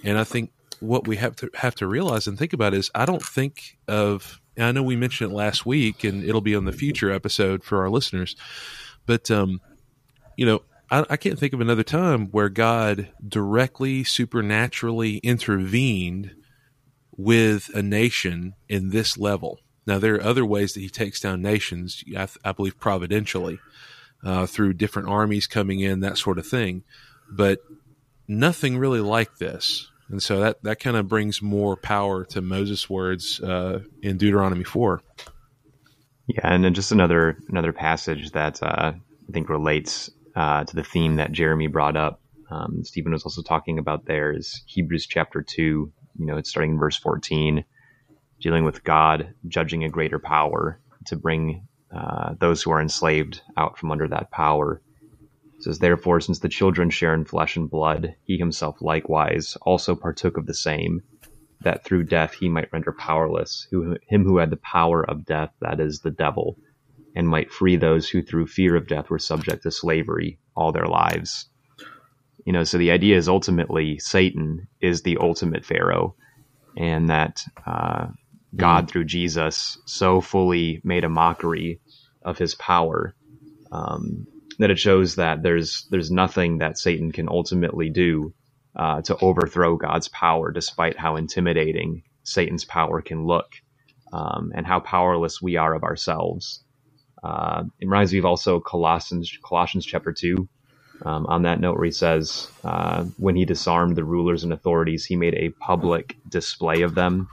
And 0.05 0.19
i 0.19 0.25
think 0.25 0.53
what 0.81 1.07
we 1.07 1.17
have 1.17 1.37
to 1.37 1.51
have 1.55 1.75
to 1.77 1.87
realize 1.87 2.27
and 2.27 2.39
think 2.39 2.53
about 2.53 2.75
is 2.75 2.91
i 2.95 3.05
don't 3.05 3.23
think 3.23 3.77
of 3.87 4.41
i 4.59 4.71
know 4.73 4.83
we 4.83 4.97
mentioned 4.97 5.33
it 5.33 5.35
last 5.35 5.67
week 5.67 6.05
and 6.05 6.25
it'll 6.25 6.41
be 6.41 6.55
on 6.55 6.65
the 6.65 6.73
future 6.73 7.11
episode 7.11 7.65
for 7.65 7.83
our 7.83 7.91
listeners 7.91 8.37
but 9.07 9.31
um 9.31 9.61
you 10.37 10.47
know 10.47 10.63
I, 10.91 11.05
I 11.11 11.17
can't 11.17 11.39
think 11.39 11.53
of 11.53 11.61
another 11.61 11.83
time 11.83 12.27
where 12.27 12.49
god 12.49 13.09
directly 13.27 14.05
supernaturally 14.05 15.19
intervened 15.19 16.35
with 17.19 17.69
a 17.75 17.83
nation 17.83 18.55
in 18.69 18.89
this 18.89 19.19
level. 19.19 19.59
Now, 19.87 19.99
there 19.99 20.15
are 20.15 20.23
other 20.23 20.47
ways 20.47 20.73
that 20.73 20.81
he 20.81 20.89
takes 20.89 21.21
down 21.21 21.43
nations, 21.43 22.03
I, 22.17 22.29
I 22.45 22.53
believe 22.53 22.79
providentially, 22.79 23.59
uh, 24.25 24.47
through 24.47 24.75
different 24.75 25.09
armies 25.09 25.47
coming 25.47 25.81
in, 25.81 26.01
that 26.01 26.17
sort 26.17 26.39
of 26.39 26.47
thing. 26.47 26.85
But 27.31 27.59
nothing 28.27 28.79
really 28.79 29.01
like 29.01 29.39
this. 29.39 29.91
And 30.09 30.23
so 30.23 30.41
that, 30.41 30.63
that 30.63 30.81
kind 30.81 30.97
of 30.97 31.09
brings 31.09 31.43
more 31.43 31.77
power 31.77 32.25
to 32.27 32.41
Moses' 32.41 32.89
words 32.89 33.41
uh, 33.41 33.81
in 34.03 34.17
Deuteronomy 34.17 34.65
4. 34.65 35.03
Yeah, 36.29 36.41
and 36.45 36.63
then 36.63 36.75
just 36.75 36.93
another 36.93 37.39
another 37.49 37.73
passage 37.73 38.33
that 38.33 38.63
uh, 38.63 38.93
I 38.93 39.33
think 39.33 39.49
relates 39.49 40.11
uh, 40.37 40.65
to 40.65 40.77
the 40.77 40.85
theme 40.85 41.17
that 41.17 41.33
Jeremy 41.33 41.69
brought 41.69 41.97
up. 41.97 42.21
Um, 42.51 42.85
Stephen 42.85 43.13
was 43.13 43.25
also 43.25 43.41
talking 43.43 43.79
about 43.79 44.05
there 44.05 44.33
is 44.33 44.63
Hebrews 44.67 45.07
chapter 45.07 45.43
2, 45.43 45.91
you 46.19 46.27
know, 46.27 46.37
it's 46.37 46.51
starting 46.51 46.73
in 46.73 46.79
verse 46.79 46.99
14, 46.99 47.65
dealing 48.41 48.65
with 48.65 48.85
God 48.85 49.35
judging 49.47 49.85
a 49.85 49.89
greater 49.89 50.19
power 50.19 50.81
to 51.07 51.17
bring 51.17 51.67
uh, 51.95 52.35
those 52.39 52.63
who 52.63 52.71
are 52.71 52.81
enslaved 52.81 53.41
out 53.57 53.79
from 53.79 53.91
under 53.91 54.09
that 54.09 54.31
power. 54.31 54.83
It 55.57 55.63
says, 55.63 55.79
Therefore, 55.79 56.21
since 56.21 56.41
the 56.41 56.49
children 56.49 56.91
share 56.91 57.15
in 57.15 57.25
flesh 57.25 57.57
and 57.57 57.71
blood, 57.71 58.15
he 58.25 58.37
himself 58.37 58.77
likewise 58.81 59.57
also 59.63 59.95
partook 59.95 60.37
of 60.37 60.47
the 60.47 60.55
same, 60.55 61.03
that 61.63 61.85
through 61.85 62.05
death 62.05 62.35
he 62.35 62.49
might 62.49 62.73
render 62.73 62.93
powerless 62.93 63.67
who, 63.71 63.97
him 64.09 64.25
who 64.25 64.39
had 64.39 64.51
the 64.51 64.57
power 64.59 65.09
of 65.09 65.25
death, 65.25 65.51
that 65.61 65.81
is, 65.81 66.01
the 66.01 66.11
devil, 66.11 66.57
and 67.15 67.29
might 67.29 67.51
free 67.51 67.77
those 67.77 68.09
who 68.09 68.23
through 68.23 68.47
fear 68.47 68.77
of 68.77 68.87
death 68.87 69.11
were 69.11 69.19
subject 69.19 69.63
to 69.63 69.71
slavery 69.71 70.39
all 70.55 70.73
their 70.73 70.87
lives. 70.87 71.48
You 72.47 72.53
know, 72.55 72.65
so 72.65 72.79
the 72.79 72.93
idea 72.93 73.17
is 73.17 73.29
ultimately 73.29 73.99
Satan 73.99 74.69
is 74.81 75.03
the 75.03 75.19
ultimate 75.19 75.65
Pharaoh, 75.65 76.17
and 76.77 77.11
that 77.11 77.43
uh, 77.67 78.09
God 78.57 78.87
mm. 78.87 78.89
through 78.89 79.07
Jesus 79.07 79.79
so 79.87 80.21
fully 80.21 80.81
made 80.85 81.05
a 81.05 81.09
mockery 81.11 81.81
of 82.23 82.39
his 82.39 82.55
power 82.55 83.15
um, 83.73 84.27
that 84.59 84.71
it 84.71 84.79
shows 84.79 85.17
that 85.17 85.43
there's 85.43 85.87
there's 85.91 86.11
nothing 86.11 86.59
that 86.59 86.79
Satan 86.79 87.13
can 87.13 87.29
ultimately 87.29 87.91
do 87.91 88.35
uh, 88.77 89.03
to 89.03 89.17
overthrow 89.19 89.77
God's 89.77 90.09
power, 90.09 90.51
despite 90.53 90.99
how 90.99 91.17
intimidating 91.17 92.03
Satan's 92.25 92.65
power 92.65 93.01
can 93.03 93.25
look, 93.27 93.53
um, 94.13 94.53
and 94.55 94.67
how 94.67 94.81
powerless 94.81 95.41
we 95.43 95.57
are 95.57 95.75
of 95.75 95.85
ourselves. 95.85 96.65
Uh, 97.23 97.65
it 97.81 97.87
reminds 97.87 98.13
me 98.13 98.19
of 98.19 98.25
also 98.27 98.61
Colossians 98.61 99.33
Colossians 99.45 99.87
chapter 99.87 100.13
two, 100.13 100.49
um, 101.03 101.27
on 101.27 101.43
that 101.43 101.61
note, 101.61 101.77
where 101.77 101.85
he 101.85 101.91
says, 101.91 102.51
uh, 102.65 103.05
when 103.17 103.37
he 103.37 103.45
disarmed 103.45 103.97
the 103.97 104.05
rulers 104.05 104.45
and 104.45 104.53
authorities, 104.53 105.05
he 105.05 105.17
made 105.17 105.35
a 105.35 105.51
public 105.61 106.17
display 106.29 106.83
of 106.83 106.95
them, 106.95 107.29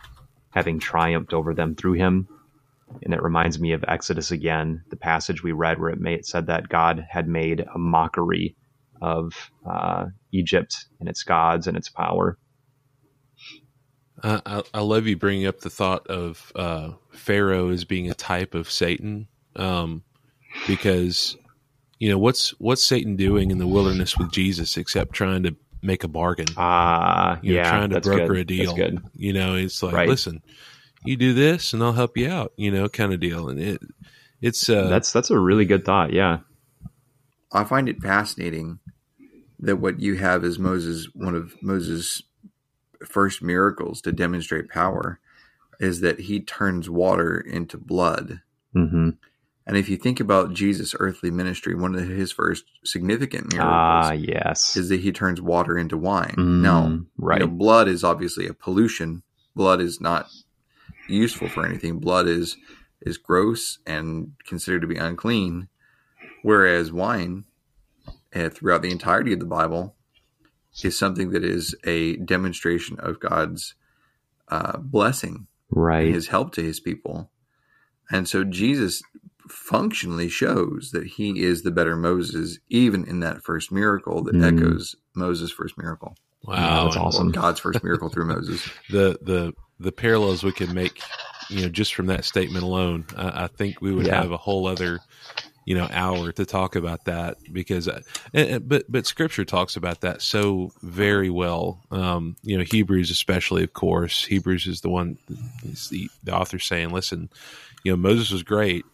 having 0.51 0.79
triumphed 0.79 1.33
over 1.33 1.53
them 1.53 1.75
through 1.75 1.93
him. 1.93 2.27
And 3.03 3.13
it 3.13 3.23
reminds 3.23 3.59
me 3.59 3.73
of 3.73 3.83
Exodus 3.87 4.31
again, 4.31 4.83
the 4.89 4.95
passage 4.95 5.43
we 5.43 5.51
read 5.51 5.79
where 5.79 5.89
it, 5.89 5.99
it 6.05 6.25
said 6.25 6.47
that 6.47 6.69
God 6.69 7.05
had 7.09 7.27
made 7.27 7.61
a 7.61 7.77
mockery 7.77 8.55
of 9.01 9.51
uh, 9.69 10.05
Egypt 10.31 10.85
and 10.99 11.09
its 11.09 11.23
gods 11.23 11.67
and 11.67 11.75
its 11.75 11.89
power. 11.89 12.37
Uh, 14.23 14.41
I, 14.45 14.63
I, 14.75 14.81
love 14.81 15.07
you 15.07 15.17
bringing 15.17 15.45
up 15.45 15.59
the 15.59 15.69
thought 15.69 16.07
of 16.07 16.51
uh, 16.55 16.91
Pharaoh 17.11 17.69
as 17.69 17.83
being 17.83 18.09
a 18.09 18.13
type 18.13 18.55
of 18.55 18.71
Satan, 18.71 19.27
um, 19.57 20.03
because 20.67 21.35
you 21.99 22.09
know 22.09 22.17
what's 22.17 22.49
what's 22.59 22.83
Satan 22.83 23.15
doing 23.15 23.51
in 23.51 23.57
the 23.57 23.67
wilderness 23.67 24.17
with 24.17 24.31
Jesus 24.31 24.77
except 24.77 25.13
trying 25.13 25.43
to 25.43 25.55
make 25.81 26.03
a 26.03 26.07
bargain? 26.07 26.47
Ah, 26.57 27.33
uh, 27.33 27.39
yeah, 27.41 27.69
trying 27.69 27.89
to 27.91 28.01
broker 28.01 28.27
good. 28.27 28.37
a 28.37 28.43
deal. 28.43 28.77
You 29.15 29.33
know, 29.33 29.55
it's 29.55 29.81
like, 29.81 29.93
right. 29.93 30.09
listen, 30.09 30.41
you 31.05 31.15
do 31.15 31.33
this, 31.33 31.73
and 31.73 31.83
I'll 31.83 31.93
help 31.93 32.17
you 32.17 32.29
out. 32.29 32.53
You 32.57 32.71
know, 32.71 32.89
kind 32.89 33.13
of 33.13 33.19
deal. 33.19 33.49
And 33.49 33.59
it, 33.59 33.81
it's 34.41 34.69
uh, 34.69 34.87
that's 34.87 35.13
that's 35.13 35.31
a 35.31 35.39
really 35.39 35.65
good 35.65 35.85
thought. 35.85 36.11
Yeah, 36.11 36.39
I 37.51 37.63
find 37.63 37.87
it 37.87 38.01
fascinating 38.01 38.79
that 39.59 39.77
what 39.77 39.99
you 40.01 40.15
have 40.15 40.43
is 40.43 40.59
Moses, 40.59 41.07
one 41.13 41.35
of 41.35 41.55
Moses' 41.61 42.21
first 43.05 43.41
miracles 43.41 44.01
to 44.01 44.11
demonstrate 44.11 44.69
power, 44.69 45.19
is 45.79 46.01
that 46.01 46.21
he 46.21 46.41
turns 46.41 46.89
water 46.89 47.39
into 47.39 47.77
blood. 47.77 48.41
Mm-hmm. 48.75 49.11
And 49.67 49.77
if 49.77 49.89
you 49.89 49.97
think 49.97 50.19
about 50.19 50.53
Jesus' 50.53 50.93
earthly 50.99 51.31
ministry, 51.31 51.73
one 51.73 51.95
of 51.95 52.07
his 52.07 52.31
first 52.31 52.65
significant 52.83 53.51
miracles 53.51 53.73
ah, 53.73 54.11
yes. 54.11 54.77
is 54.77 54.89
that 54.89 54.99
he 54.99 55.11
turns 55.11 55.41
water 55.41 55.75
into 55.77 55.97
wine. 55.97 56.35
Mm, 56.37 56.61
now, 56.61 56.99
right. 57.17 57.41
You 57.41 57.47
know, 57.47 57.51
blood 57.51 57.87
is 57.87 58.03
obviously 58.03 58.47
a 58.47 58.53
pollution. 58.53 59.23
Blood 59.55 59.81
is 59.81 59.99
not 59.99 60.29
useful 61.07 61.49
for 61.49 61.65
anything. 61.65 61.99
Blood 61.99 62.27
is 62.27 62.57
is 63.01 63.17
gross 63.17 63.79
and 63.85 64.33
considered 64.47 64.81
to 64.81 64.87
be 64.87 64.97
unclean, 64.97 65.67
whereas 66.41 66.91
wine, 66.91 67.45
uh, 68.33 68.49
throughout 68.49 68.81
the 68.81 68.91
entirety 68.91 69.33
of 69.33 69.39
the 69.39 69.45
Bible, 69.45 69.95
is 70.83 70.97
something 70.97 71.31
that 71.31 71.43
is 71.43 71.75
a 71.83 72.17
demonstration 72.17 72.99
of 72.99 73.19
God's 73.19 73.75
uh, 74.49 74.77
blessing, 74.77 75.47
right? 75.69 76.07
His 76.07 76.27
help 76.27 76.53
to 76.53 76.61
His 76.61 76.79
people. 76.79 77.31
And 78.11 78.29
so 78.29 78.43
Jesus 78.43 79.01
functionally 79.49 80.29
shows 80.29 80.91
that 80.91 81.05
he 81.05 81.41
is 81.41 81.63
the 81.63 81.71
better 81.71 81.95
Moses, 81.95 82.59
even 82.69 83.05
in 83.05 83.19
that 83.21 83.43
first 83.43 83.71
miracle 83.71 84.23
that 84.23 84.35
mm. 84.35 84.45
echoes 84.45 84.95
Moses' 85.15 85.51
first 85.51 85.77
miracle. 85.77 86.15
Wow, 86.43 86.85
that's 86.85 86.97
awesome! 86.97 87.31
God's 87.31 87.59
first 87.59 87.83
miracle 87.83 88.09
through 88.09 88.25
Moses. 88.25 88.67
The 88.89 89.17
the 89.21 89.53
the 89.79 89.91
parallels 89.91 90.43
we 90.43 90.51
can 90.51 90.73
make, 90.73 91.01
you 91.49 91.61
know, 91.61 91.69
just 91.69 91.95
from 91.95 92.07
that 92.07 92.23
statement 92.23 92.63
alone, 92.63 93.05
I, 93.17 93.45
I 93.45 93.47
think 93.47 93.81
we 93.81 93.93
would 93.93 94.07
yeah. 94.07 94.21
have 94.21 94.31
a 94.31 94.37
whole 94.37 94.67
other, 94.67 94.99
you 95.65 95.75
know, 95.75 95.87
hour 95.91 96.31
to 96.31 96.45
talk 96.45 96.75
about 96.75 97.05
that 97.05 97.37
because, 97.51 97.87
uh, 97.87 98.01
and, 98.33 98.67
but 98.69 98.85
but 98.87 99.07
Scripture 99.07 99.43
talks 99.43 99.75
about 99.75 100.01
that 100.01 100.21
so 100.21 100.71
very 100.81 101.29
well. 101.29 101.81
Um, 101.91 102.35
you 102.43 102.57
know, 102.57 102.63
Hebrews 102.63 103.11
especially, 103.11 103.63
of 103.63 103.73
course. 103.73 104.23
Hebrews 104.23 104.67
is 104.67 104.81
the 104.81 104.89
one. 104.89 105.17
Is 105.63 105.89
the 105.89 106.09
the 106.23 106.35
author 106.35 106.59
saying, 106.59 106.91
"Listen, 106.91 107.29
you 107.83 107.91
know, 107.91 107.97
Moses 107.97 108.31
was 108.31 108.43
great, 108.43 108.85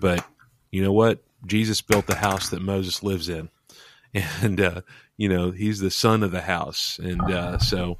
but 0.00 0.24
you 0.70 0.82
know 0.82 0.92
what? 0.92 1.22
Jesus 1.46 1.80
built 1.80 2.06
the 2.06 2.16
house 2.16 2.50
that 2.50 2.62
Moses 2.62 3.02
lives 3.02 3.28
in, 3.28 3.50
and 4.14 4.60
uh, 4.60 4.80
you 5.16 5.28
know 5.28 5.50
he's 5.50 5.80
the 5.80 5.90
son 5.90 6.22
of 6.22 6.30
the 6.30 6.40
house, 6.40 6.98
and 7.02 7.20
uh, 7.22 7.58
so, 7.58 7.98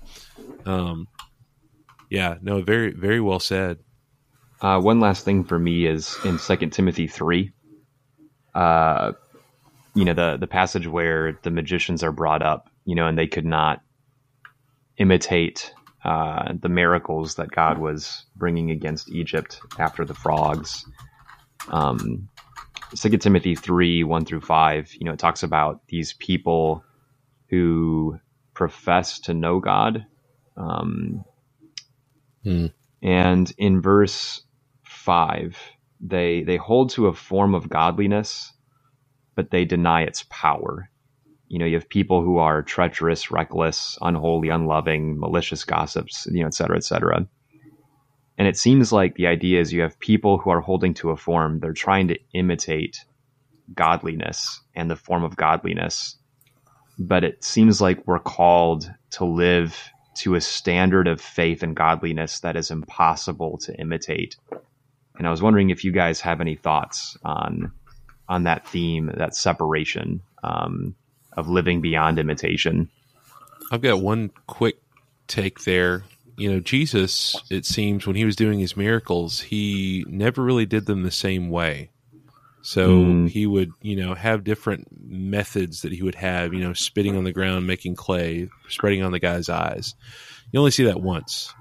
um, 0.64 1.08
yeah, 2.10 2.36
no, 2.42 2.62
very 2.62 2.92
very 2.92 3.20
well 3.20 3.40
said. 3.40 3.78
Uh, 4.60 4.78
one 4.78 5.00
last 5.00 5.24
thing 5.24 5.44
for 5.44 5.58
me 5.58 5.86
is 5.86 6.18
in 6.24 6.38
Second 6.38 6.70
Timothy 6.70 7.06
three. 7.06 7.52
Uh, 8.54 9.12
you 9.94 10.04
know 10.04 10.14
the 10.14 10.36
the 10.38 10.46
passage 10.46 10.86
where 10.86 11.38
the 11.42 11.50
magicians 11.50 12.02
are 12.02 12.12
brought 12.12 12.42
up, 12.42 12.70
you 12.84 12.94
know, 12.94 13.06
and 13.06 13.16
they 13.16 13.26
could 13.26 13.46
not 13.46 13.80
imitate 14.98 15.72
uh, 16.04 16.52
the 16.60 16.68
miracles 16.68 17.36
that 17.36 17.50
God 17.50 17.78
was 17.78 18.24
bringing 18.36 18.70
against 18.70 19.10
Egypt 19.10 19.60
after 19.78 20.04
the 20.04 20.14
frogs 20.14 20.84
um, 21.68 22.28
Second 22.94 23.20
Timothy 23.20 23.54
three 23.54 24.02
one 24.04 24.24
through 24.24 24.40
five. 24.40 24.92
You 24.94 25.04
know, 25.04 25.12
it 25.12 25.18
talks 25.18 25.42
about 25.42 25.86
these 25.88 26.12
people 26.14 26.84
who 27.48 28.18
profess 28.54 29.20
to 29.20 29.34
know 29.34 29.60
God. 29.60 30.06
Um, 30.56 31.24
hmm. 32.44 32.66
And 33.02 33.52
in 33.56 33.80
verse 33.80 34.42
five, 34.82 35.56
they 36.00 36.42
they 36.42 36.56
hold 36.56 36.90
to 36.90 37.06
a 37.06 37.14
form 37.14 37.54
of 37.54 37.68
godliness, 37.68 38.52
but 39.34 39.50
they 39.50 39.64
deny 39.64 40.02
its 40.02 40.24
power. 40.28 40.90
You 41.48 41.58
know, 41.58 41.66
you 41.66 41.74
have 41.74 41.88
people 41.88 42.22
who 42.22 42.38
are 42.38 42.62
treacherous, 42.62 43.30
reckless, 43.30 43.98
unholy, 44.00 44.50
unloving, 44.50 45.18
malicious 45.18 45.64
gossips, 45.64 46.26
you 46.30 46.42
know, 46.42 46.46
et 46.46 46.54
cetera, 46.54 46.76
et 46.76 46.84
cetera. 46.84 47.26
And 48.40 48.48
it 48.48 48.56
seems 48.56 48.90
like 48.90 49.16
the 49.16 49.26
idea 49.26 49.60
is 49.60 49.70
you 49.70 49.82
have 49.82 50.00
people 50.00 50.38
who 50.38 50.48
are 50.48 50.62
holding 50.62 50.94
to 50.94 51.10
a 51.10 51.16
form, 51.18 51.60
they're 51.60 51.74
trying 51.74 52.08
to 52.08 52.18
imitate 52.32 53.04
godliness 53.74 54.62
and 54.74 54.90
the 54.90 54.96
form 54.96 55.24
of 55.24 55.36
godliness. 55.36 56.16
But 56.98 57.22
it 57.22 57.44
seems 57.44 57.82
like 57.82 58.06
we're 58.06 58.18
called 58.18 58.90
to 59.10 59.26
live 59.26 59.90
to 60.20 60.36
a 60.36 60.40
standard 60.40 61.06
of 61.06 61.20
faith 61.20 61.62
and 61.62 61.76
godliness 61.76 62.40
that 62.40 62.56
is 62.56 62.70
impossible 62.70 63.58
to 63.58 63.78
imitate. 63.78 64.36
And 65.18 65.26
I 65.26 65.30
was 65.30 65.42
wondering 65.42 65.68
if 65.68 65.84
you 65.84 65.92
guys 65.92 66.22
have 66.22 66.40
any 66.40 66.56
thoughts 66.56 67.18
on 67.22 67.72
on 68.26 68.44
that 68.44 68.66
theme, 68.66 69.12
that 69.18 69.36
separation 69.36 70.22
um, 70.42 70.94
of 71.36 71.50
living 71.50 71.82
beyond 71.82 72.18
imitation. 72.18 72.88
I've 73.70 73.82
got 73.82 74.00
one 74.00 74.30
quick 74.46 74.78
take 75.26 75.64
there. 75.64 76.04
You 76.40 76.50
know, 76.50 76.60
Jesus, 76.60 77.36
it 77.50 77.66
seems, 77.66 78.06
when 78.06 78.16
he 78.16 78.24
was 78.24 78.34
doing 78.34 78.58
his 78.58 78.74
miracles, 78.74 79.40
he 79.40 80.06
never 80.08 80.42
really 80.42 80.64
did 80.64 80.86
them 80.86 81.02
the 81.02 81.10
same 81.10 81.50
way. 81.50 81.90
So 82.62 82.88
mm. 82.88 83.28
he 83.28 83.46
would, 83.46 83.72
you 83.82 83.96
know, 83.96 84.14
have 84.14 84.42
different 84.42 84.88
methods 85.06 85.82
that 85.82 85.92
he 85.92 86.02
would 86.02 86.14
have, 86.14 86.54
you 86.54 86.60
know, 86.60 86.72
spitting 86.72 87.14
on 87.14 87.24
the 87.24 87.32
ground, 87.32 87.66
making 87.66 87.96
clay, 87.96 88.48
spreading 88.70 89.02
on 89.02 89.12
the 89.12 89.18
guy's 89.18 89.50
eyes. 89.50 89.94
You 90.50 90.60
only 90.60 90.70
see 90.70 90.84
that 90.84 91.02
once. 91.02 91.52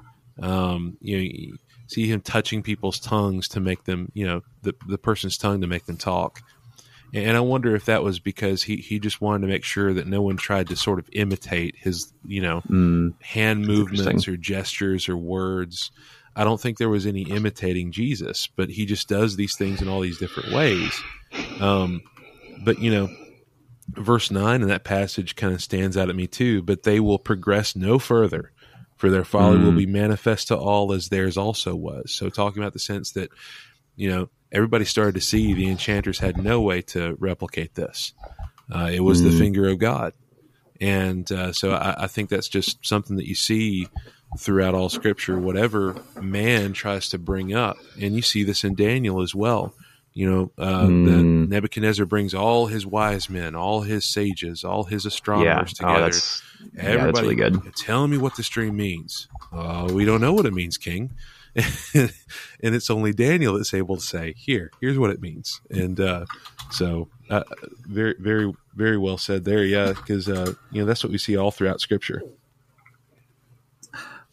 Um, 0.41 0.97
you 1.01 1.17
know, 1.17 1.23
you 1.23 1.57
see 1.87 2.07
him 2.07 2.21
touching 2.21 2.63
people's 2.63 3.01
tongues 3.01 3.49
to 3.49 3.59
make 3.59 3.83
them, 3.83 4.09
you 4.13 4.25
know, 4.25 4.43
the, 4.61 4.75
the 4.87 4.97
person's 4.97 5.37
tongue 5.37 5.59
to 5.59 5.67
make 5.67 5.87
them 5.87 5.97
talk. 5.97 6.41
And 7.13 7.35
I 7.35 7.39
wonder 7.39 7.75
if 7.75 7.85
that 7.85 8.03
was 8.03 8.19
because 8.19 8.63
he, 8.63 8.77
he 8.77 8.99
just 8.99 9.19
wanted 9.19 9.41
to 9.41 9.47
make 9.47 9.63
sure 9.63 9.93
that 9.93 10.07
no 10.07 10.21
one 10.21 10.37
tried 10.37 10.67
to 10.67 10.75
sort 10.75 10.99
of 10.99 11.09
imitate 11.11 11.75
his, 11.77 12.13
you 12.25 12.41
know, 12.41 12.61
mm. 12.69 13.13
hand 13.21 13.65
movements 13.65 14.27
or 14.27 14.37
gestures 14.37 15.09
or 15.09 15.17
words. 15.17 15.91
I 16.35 16.43
don't 16.43 16.61
think 16.61 16.77
there 16.77 16.89
was 16.89 17.07
any 17.07 17.23
imitating 17.23 17.91
Jesus, 17.91 18.47
but 18.47 18.69
he 18.69 18.85
just 18.85 19.09
does 19.09 19.35
these 19.35 19.55
things 19.55 19.81
in 19.81 19.87
all 19.87 20.01
these 20.01 20.19
different 20.19 20.53
ways. 20.53 20.93
Um, 21.59 22.01
but 22.63 22.79
you 22.79 22.91
know, 22.91 23.09
verse 23.89 24.29
nine 24.31 24.61
in 24.61 24.67
that 24.67 24.83
passage 24.83 25.35
kind 25.35 25.53
of 25.53 25.61
stands 25.61 25.97
out 25.97 26.09
at 26.09 26.15
me 26.15 26.27
too. 26.27 26.61
But 26.61 26.83
they 26.83 26.99
will 26.99 27.19
progress 27.19 27.75
no 27.75 27.99
further, 27.99 28.51
for 28.95 29.09
their 29.09 29.25
folly 29.25 29.57
mm. 29.57 29.63
will 29.63 29.71
be 29.71 29.85
manifest 29.85 30.49
to 30.49 30.57
all, 30.57 30.93
as 30.93 31.09
theirs 31.09 31.37
also 31.37 31.75
was. 31.75 32.11
So, 32.11 32.29
talking 32.29 32.61
about 32.61 32.73
the 32.73 32.79
sense 32.79 33.11
that 33.11 33.29
you 33.95 34.09
know 34.09 34.29
everybody 34.51 34.85
started 34.85 35.15
to 35.15 35.21
see 35.21 35.53
the 35.53 35.69
enchanters 35.69 36.19
had 36.19 36.37
no 36.37 36.61
way 36.61 36.81
to 36.81 37.15
replicate 37.19 37.75
this. 37.75 38.13
Uh, 38.73 38.89
it 38.93 39.01
was 39.01 39.21
mm. 39.21 39.31
the 39.31 39.37
finger 39.37 39.67
of 39.67 39.79
God, 39.79 40.13
and 40.79 41.31
uh, 41.31 41.51
so 41.53 41.71
I, 41.71 42.03
I 42.03 42.07
think 42.07 42.29
that's 42.29 42.47
just 42.47 42.85
something 42.85 43.15
that 43.17 43.27
you 43.27 43.35
see 43.35 43.87
throughout 44.37 44.75
all 44.75 44.89
scripture, 44.89 45.39
whatever 45.39 45.95
man 46.21 46.73
tries 46.73 47.09
to 47.09 47.17
bring 47.17 47.53
up. 47.53 47.77
And 47.99 48.15
you 48.15 48.21
see 48.21 48.43
this 48.43 48.63
in 48.63 48.75
Daniel 48.75 49.21
as 49.21 49.33
well. 49.33 49.73
You 50.13 50.29
know, 50.29 50.51
uh, 50.57 50.85
mm. 50.85 51.47
Nebuchadnezzar 51.47 52.05
brings 52.05 52.33
all 52.33 52.65
his 52.65 52.85
wise 52.85 53.29
men, 53.29 53.55
all 53.55 53.81
his 53.81 54.05
sages, 54.05 54.63
all 54.63 54.83
his 54.83 55.05
astronomers 55.05 55.75
yeah. 55.79 55.87
Oh, 55.87 55.95
together. 55.95 56.17
Oh, 56.17 56.77
Everybody, 56.77 57.27
yeah, 57.37 57.45
really 57.45 57.59
good. 57.61 57.75
telling 57.75 58.11
me 58.11 58.17
what 58.17 58.35
this 58.35 58.49
dream 58.49 58.75
means. 58.75 59.27
Uh, 59.51 59.89
we 59.91 60.05
don't 60.05 60.19
know 60.19 60.33
what 60.33 60.45
it 60.45 60.53
means, 60.53 60.77
King. 60.77 61.11
and 61.93 62.11
it's 62.75 62.89
only 62.89 63.13
Daniel 63.13 63.55
that's 63.55 63.73
able 63.73 63.95
to 63.95 64.01
say, 64.01 64.33
"Here, 64.37 64.71
here's 64.81 64.97
what 64.97 65.11
it 65.11 65.21
means." 65.21 65.61
And 65.69 65.99
uh, 65.99 66.25
so, 66.71 67.09
uh, 67.29 67.43
very, 67.87 68.15
very, 68.19 68.51
very 68.75 68.97
well 68.97 69.17
said 69.17 69.45
there. 69.45 69.63
Yeah, 69.63 69.93
because 69.93 70.29
uh, 70.29 70.53
you 70.71 70.81
know 70.81 70.85
that's 70.85 71.03
what 71.03 71.11
we 71.11 71.17
see 71.17 71.37
all 71.37 71.51
throughout 71.51 71.81
Scripture. 71.81 72.21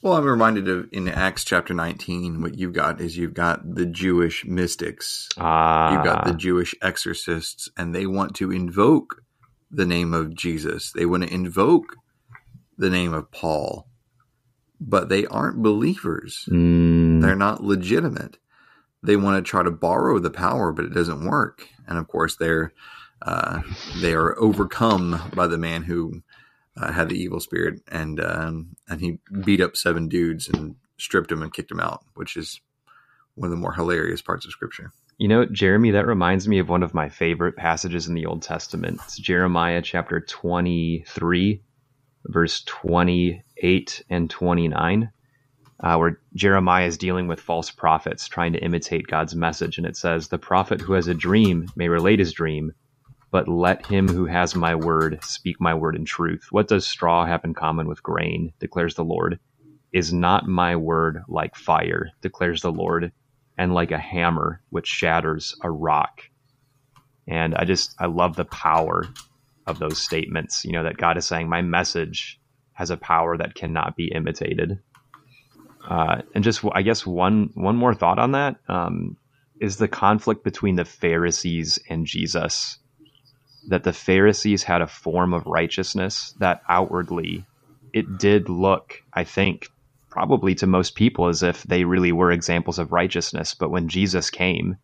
Well, 0.03 0.15
I'm 0.15 0.25
reminded 0.25 0.69
of 0.69 0.89
in 0.93 1.09
Acts 1.09 1.43
chapter 1.43 1.75
19, 1.75 2.43
what 2.43 2.57
you've 2.57 2.75
got 2.75 3.01
is 3.01 3.17
you've 3.17 3.35
got 3.35 3.75
the 3.75 3.87
Jewish 3.87 4.45
mystics, 4.45 5.29
uh, 5.37 5.91
you've 5.93 6.05
got 6.05 6.27
the 6.27 6.35
Jewish 6.35 6.75
exorcists, 6.81 7.69
and 7.77 7.95
they 7.95 8.07
want 8.07 8.37
to 8.37 8.53
invoke 8.53 9.23
the 9.71 9.87
name 9.87 10.15
of 10.15 10.35
Jesus. 10.35 10.93
They 10.93 11.07
want 11.07 11.25
to 11.25 11.35
invoke 11.35 11.97
the 12.79 12.91
name 12.91 13.15
of 13.15 13.31
Paul, 13.31 13.89
but 14.81 15.09
they 15.09 15.27
aren't 15.27 15.63
believers. 15.63 16.49
Mm. 16.51 17.21
They're 17.21 17.35
not 17.35 17.63
legitimate. 17.63 18.39
They 19.03 19.17
want 19.17 19.45
to 19.45 19.49
try 19.49 19.63
to 19.63 19.71
borrow 19.71 20.19
the 20.19 20.31
power, 20.31 20.73
but 20.73 20.85
it 20.85 20.95
doesn't 20.95 21.25
work. 21.25 21.69
And 21.87 21.99
of 21.99 22.09
course, 22.09 22.37
they're 22.37 22.73
uh, 23.23 23.63
they 24.01 24.13
are 24.13 24.39
overcome 24.39 25.31
by 25.35 25.47
the 25.47 25.59
man 25.59 25.83
who 25.83 26.23
uh, 26.77 26.93
had 26.93 27.09
the 27.09 27.17
evil 27.17 27.41
spirit, 27.41 27.81
and 27.91 28.21
um, 28.21 28.77
and 28.89 29.01
he 29.01 29.19
beat 29.45 29.61
up 29.61 29.77
seven 29.77 30.09
dudes 30.09 30.49
and 30.49 30.77
stripped 30.99 31.31
them 31.31 31.43
and 31.43 31.53
kicked 31.53 31.69
them 31.69 31.81
out, 31.81 32.05
which 32.15 32.37
is 32.37 32.61
one 33.35 33.47
of 33.47 33.51
the 33.51 33.61
more 33.61 33.73
hilarious 33.73 34.23
parts 34.23 34.45
of 34.45 34.53
Scripture. 34.53 34.93
You 35.19 35.29
know, 35.29 35.47
Jeremy, 35.47 35.93
that 35.93 36.07
reminds 36.07 36.47
me 36.47 36.59
of 36.59 36.69
one 36.69 36.83
of 36.83 36.93
my 36.93 37.09
favorite 37.09 37.57
passages 37.57 38.07
in 38.07 38.15
the 38.15 38.27
Old 38.27 38.43
Testament. 38.43 39.01
It's 39.05 39.17
Jeremiah 39.17 39.81
chapter 39.81 40.21
twenty 40.21 41.05
three, 41.09 41.63
verse 42.27 42.63
twenty 42.65 43.43
eight 43.63 44.03
and 44.11 44.31
twenty 44.31 44.69
nine. 44.69 45.13
Uh, 45.83 45.97
where 45.97 46.21
Jeremiah 46.35 46.87
is 46.87 46.99
dealing 46.99 47.29
with 47.29 47.41
false 47.41 47.71
prophets 47.71 48.29
trying 48.29 48.55
to 48.55 48.65
imitate 48.65 49.09
God's 49.09 49.35
message. 49.37 49.79
And 49.79 49.87
it 49.87 49.97
says, 49.97 50.29
The 50.29 50.39
prophet 50.39 50.81
who 50.81 50.95
has 50.95 51.09
a 51.09 51.15
dream 51.15 51.69
may 51.77 51.89
relate 51.89 52.19
his 52.19 52.33
dream, 52.33 52.73
but 53.33 53.49
let 53.49 53.87
him 53.87 54.09
who 54.09 54.27
has 54.27 54.57
my 54.57 54.75
word 54.75 55.21
speak 55.23 55.61
my 55.61 55.75
word 55.75 55.97
in 55.97 56.05
truth. 56.07 56.47
What 56.51 56.69
does 56.69 56.87
straw 56.87 57.27
have 57.27 57.45
in 57.45 57.55
common 57.55 57.89
with 57.89 58.03
grain? 58.03 58.53
declares 58.61 58.95
the 58.97 59.05
Lord. 59.05 59.39
Is 59.93 60.13
not 60.13 60.49
my 60.49 60.77
word 60.77 61.23
like 61.29 61.57
fire, 61.57 62.11
declares 62.23 62.63
the 62.63 62.73
Lord, 62.73 63.13
and 63.59 63.75
like 63.75 63.93
a 63.93 63.99
hammer 63.99 64.63
which 64.71 64.87
shatters 64.89 65.57
a 65.63 65.71
rock? 65.71 66.23
And 67.29 67.55
I 67.55 67.65
just, 67.65 67.95
I 68.01 68.07
love 68.07 68.37
the 68.37 68.47
power 68.47 69.05
of 69.67 69.79
those 69.79 69.99
statements, 69.99 70.65
you 70.65 70.73
know, 70.73 70.85
that 70.85 70.97
God 70.97 71.17
is 71.17 71.27
saying, 71.27 71.49
my 71.49 71.63
message 71.63 72.41
has 72.73 72.91
a 72.91 72.97
power 72.97 73.37
that 73.37 73.55
cannot 73.55 73.97
be 73.97 74.13
imitated. 74.15 74.79
Uh, 75.89 76.23
and 76.35 76.45
just, 76.45 76.65
I 76.75 76.83
guess 76.83 77.07
one, 77.07 77.51
one 77.55 77.77
more 77.77 77.95
thought 77.95 78.19
on 78.19 78.33
that 78.33 78.57
um, 78.69 79.17
is 79.61 79.77
the 79.77 79.89
conflict 79.89 80.45
between 80.45 80.77
the 80.77 80.85
Pharisees 80.85 81.79
and 81.89 82.07
Jesus 82.07 82.79
that 83.69 83.85
the 83.85 83.93
Pharisees 83.93 84.63
had 84.63 84.81
a 84.81 84.87
form 84.87 85.35
of 85.35 85.47
righteousness 85.47 86.35
that 86.39 86.63
outwardly 86.69 87.45
it 87.93 88.19
did 88.19 88.49
look, 88.49 89.03
I 89.13 89.25
think, 89.25 89.69
probably 90.11 90.55
to 90.57 90.67
most 90.67 90.95
people 90.95 91.29
as 91.29 91.43
if 91.43 91.63
they 91.65 91.85
really 91.85 92.13
were 92.13 92.31
examples 92.31 92.79
of 92.79 92.93
righteousness. 92.93 93.55
But 93.55 93.71
when 93.71 93.89
Jesus 93.89 94.31
came, 94.31 94.77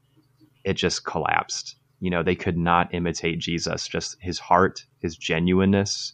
it 0.65 0.75
just 0.75 1.05
collapsed. 1.05 1.77
You 2.03 2.11
know, 2.11 2.25
they 2.25 2.35
could 2.35 2.59
not 2.59 2.93
imitate 2.93 3.39
Jesus, 3.39 3.87
just 3.87 4.17
his 4.21 4.41
heart, 4.41 4.85
his 4.99 5.17
genuineness, 5.17 6.13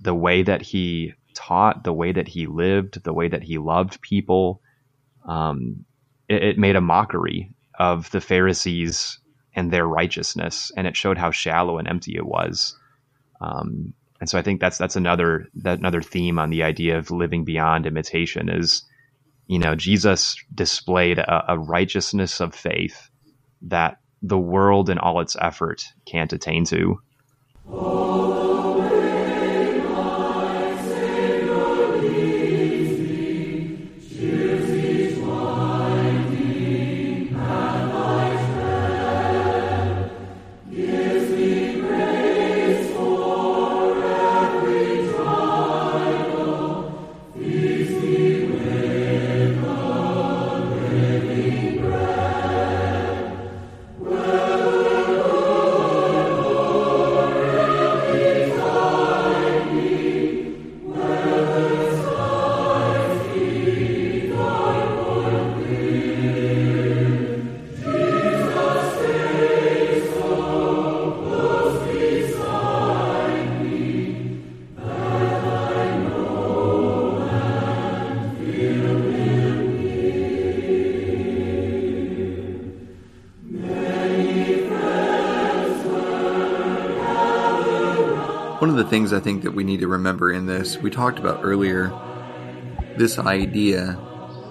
the 0.00 0.14
way 0.14 0.42
that 0.42 0.62
he 0.62 1.12
taught, 1.34 1.84
the 1.84 1.92
way 1.92 2.12
that 2.12 2.28
he 2.28 2.46
lived, 2.46 3.04
the 3.04 3.12
way 3.12 3.28
that 3.28 3.42
he 3.42 3.58
loved 3.58 4.00
people. 4.00 4.62
Um, 5.28 5.84
it, 6.30 6.42
it 6.42 6.58
made 6.58 6.76
a 6.76 6.80
mockery 6.80 7.54
of 7.78 8.10
the 8.10 8.22
Pharisees 8.22 9.20
and 9.54 9.70
their 9.70 9.86
righteousness, 9.86 10.72
and 10.78 10.86
it 10.86 10.96
showed 10.96 11.18
how 11.18 11.30
shallow 11.30 11.76
and 11.76 11.86
empty 11.86 12.16
it 12.16 12.24
was. 12.24 12.74
Um, 13.42 13.92
and 14.18 14.30
so 14.30 14.38
I 14.38 14.42
think 14.42 14.62
that's 14.62 14.78
that's 14.78 14.96
another 14.96 15.46
that 15.56 15.78
another 15.78 16.00
theme 16.00 16.38
on 16.38 16.48
the 16.48 16.62
idea 16.62 16.96
of 16.96 17.10
living 17.10 17.44
beyond 17.44 17.84
imitation 17.84 18.48
is, 18.48 18.82
you 19.46 19.58
know, 19.58 19.74
Jesus 19.74 20.36
displayed 20.54 21.18
a, 21.18 21.52
a 21.52 21.58
righteousness 21.58 22.40
of 22.40 22.54
faith 22.54 23.10
that 23.60 23.98
the 24.22 24.38
world 24.38 24.88
and 24.88 25.00
all 25.00 25.20
its 25.20 25.36
effort 25.40 25.84
can't 26.06 26.32
attain 26.32 26.64
to. 26.66 27.00
Remember 90.12 90.32
in 90.32 90.44
this, 90.44 90.76
we 90.76 90.90
talked 90.90 91.18
about 91.18 91.40
earlier, 91.42 91.88
this 92.98 93.18
idea 93.18 93.98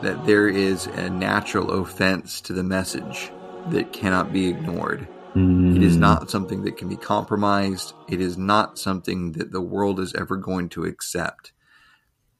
that 0.01 0.25
there 0.25 0.47
is 0.47 0.87
a 0.87 1.07
natural 1.07 1.69
offense 1.83 2.41
to 2.41 2.53
the 2.53 2.63
message 2.63 3.31
that 3.67 3.93
cannot 3.93 4.33
be 4.33 4.47
ignored. 4.47 5.07
Mm. 5.35 5.75
It 5.75 5.83
is 5.83 5.97
not 5.97 6.31
something 6.31 6.63
that 6.63 6.77
can 6.77 6.89
be 6.89 6.97
compromised. 6.97 7.93
It 8.09 8.19
is 8.19 8.39
not 8.39 8.79
something 8.79 9.33
that 9.33 9.51
the 9.51 9.61
world 9.61 9.99
is 9.99 10.15
ever 10.15 10.35
going 10.35 10.69
to 10.69 10.85
accept. 10.85 11.53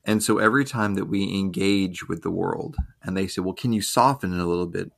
And 0.04 0.24
so 0.24 0.40
every 0.40 0.66
time 0.66 0.96
that 0.96 1.06
we 1.06 1.24
engage 1.26 2.08
with 2.08 2.24
the 2.24 2.32
world 2.32 2.76
and 3.04 3.16
they 3.16 3.28
say, 3.28 3.42
well, 3.42 3.54
can 3.54 3.72
you 3.72 3.84
soften 3.84 4.34
it 4.34 4.42
a 4.42 4.48
little 4.48 4.66
bit? 4.66 4.92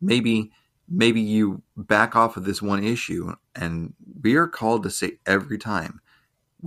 Maybe, 0.00 0.52
maybe 0.88 1.20
you 1.20 1.62
back 1.76 2.14
off 2.14 2.36
of 2.36 2.44
this 2.44 2.62
one 2.62 2.84
issue. 2.84 3.34
And 3.56 3.94
we 4.22 4.36
are 4.36 4.46
called 4.46 4.84
to 4.84 4.90
say 4.90 5.18
every 5.26 5.58
time, 5.58 6.00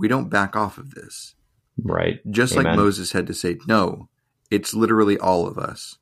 we 0.00 0.08
don't 0.08 0.30
back 0.30 0.56
off 0.56 0.78
of 0.78 0.94
this. 0.94 1.34
Right. 1.82 2.20
Just 2.30 2.54
Amen. 2.54 2.64
like 2.64 2.76
Moses 2.76 3.12
had 3.12 3.26
to 3.26 3.34
say, 3.34 3.58
no, 3.68 4.08
it's 4.50 4.72
literally 4.72 5.18
all 5.18 5.46
of 5.46 5.58
us. 5.58 5.98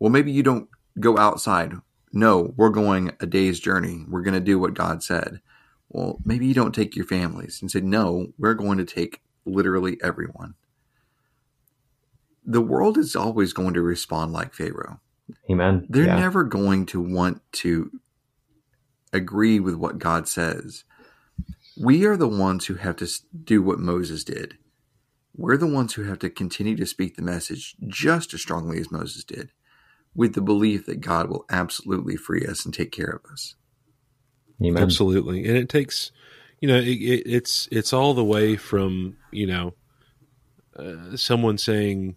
Well, 0.00 0.10
maybe 0.10 0.32
you 0.32 0.42
don't 0.42 0.68
go 0.98 1.16
outside. 1.16 1.74
No, 2.12 2.52
we're 2.56 2.70
going 2.70 3.12
a 3.20 3.26
day's 3.26 3.60
journey. 3.60 4.04
We're 4.08 4.22
going 4.22 4.34
to 4.34 4.40
do 4.40 4.58
what 4.58 4.74
God 4.74 5.04
said. 5.04 5.40
Well, 5.88 6.18
maybe 6.24 6.44
you 6.46 6.54
don't 6.54 6.74
take 6.74 6.96
your 6.96 7.06
families 7.06 7.62
and 7.62 7.70
say, 7.70 7.80
no, 7.80 8.32
we're 8.36 8.54
going 8.54 8.78
to 8.78 8.84
take 8.84 9.22
literally 9.44 9.96
everyone. 10.02 10.54
The 12.44 12.60
world 12.60 12.98
is 12.98 13.14
always 13.14 13.52
going 13.52 13.74
to 13.74 13.80
respond 13.80 14.32
like 14.32 14.54
Pharaoh. 14.54 14.98
Amen. 15.48 15.86
They're 15.88 16.06
yeah. 16.06 16.18
never 16.18 16.42
going 16.42 16.86
to 16.86 17.00
want 17.00 17.42
to 17.52 17.92
agree 19.12 19.60
with 19.60 19.76
what 19.76 19.98
God 19.98 20.26
says. 20.26 20.82
We 21.76 22.04
are 22.04 22.16
the 22.16 22.28
ones 22.28 22.66
who 22.66 22.74
have 22.74 22.96
to 22.96 23.08
do 23.44 23.62
what 23.62 23.78
Moses 23.78 24.24
did 24.24 24.58
we're 25.36 25.56
the 25.56 25.66
ones 25.66 25.94
who 25.94 26.04
have 26.04 26.20
to 26.20 26.30
continue 26.30 26.76
to 26.76 26.86
speak 26.86 27.16
the 27.16 27.22
message 27.22 27.74
just 27.86 28.34
as 28.34 28.40
strongly 28.40 28.78
as 28.78 28.90
Moses 28.90 29.24
did, 29.24 29.50
with 30.14 30.34
the 30.34 30.40
belief 30.40 30.86
that 30.86 31.00
God 31.00 31.28
will 31.28 31.44
absolutely 31.50 32.16
free 32.16 32.46
us 32.46 32.64
and 32.64 32.72
take 32.72 32.92
care 32.92 33.20
of 33.24 33.30
us. 33.30 33.56
Amen. 34.64 34.82
Absolutely, 34.82 35.46
and 35.46 35.56
it 35.56 35.68
takes, 35.68 36.12
you 36.60 36.68
know, 36.68 36.76
it, 36.76 36.86
it, 36.86 37.22
it's 37.26 37.68
it's 37.72 37.92
all 37.92 38.14
the 38.14 38.24
way 38.24 38.56
from 38.56 39.16
you 39.32 39.46
know, 39.48 39.74
uh, 40.76 41.16
someone 41.16 41.58
saying, 41.58 42.16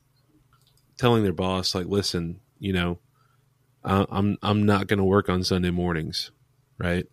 telling 1.00 1.24
their 1.24 1.34
boss 1.34 1.74
like, 1.74 1.88
"Listen, 1.88 2.40
you 2.60 2.74
know, 2.74 3.00
I, 3.84 4.06
I'm 4.10 4.38
I'm 4.44 4.68
not 4.68 4.86
going 4.86 5.00
to 5.00 5.04
work 5.04 5.28
on 5.28 5.44
Sunday 5.44 5.72
mornings, 5.72 6.30
right? 6.78 7.08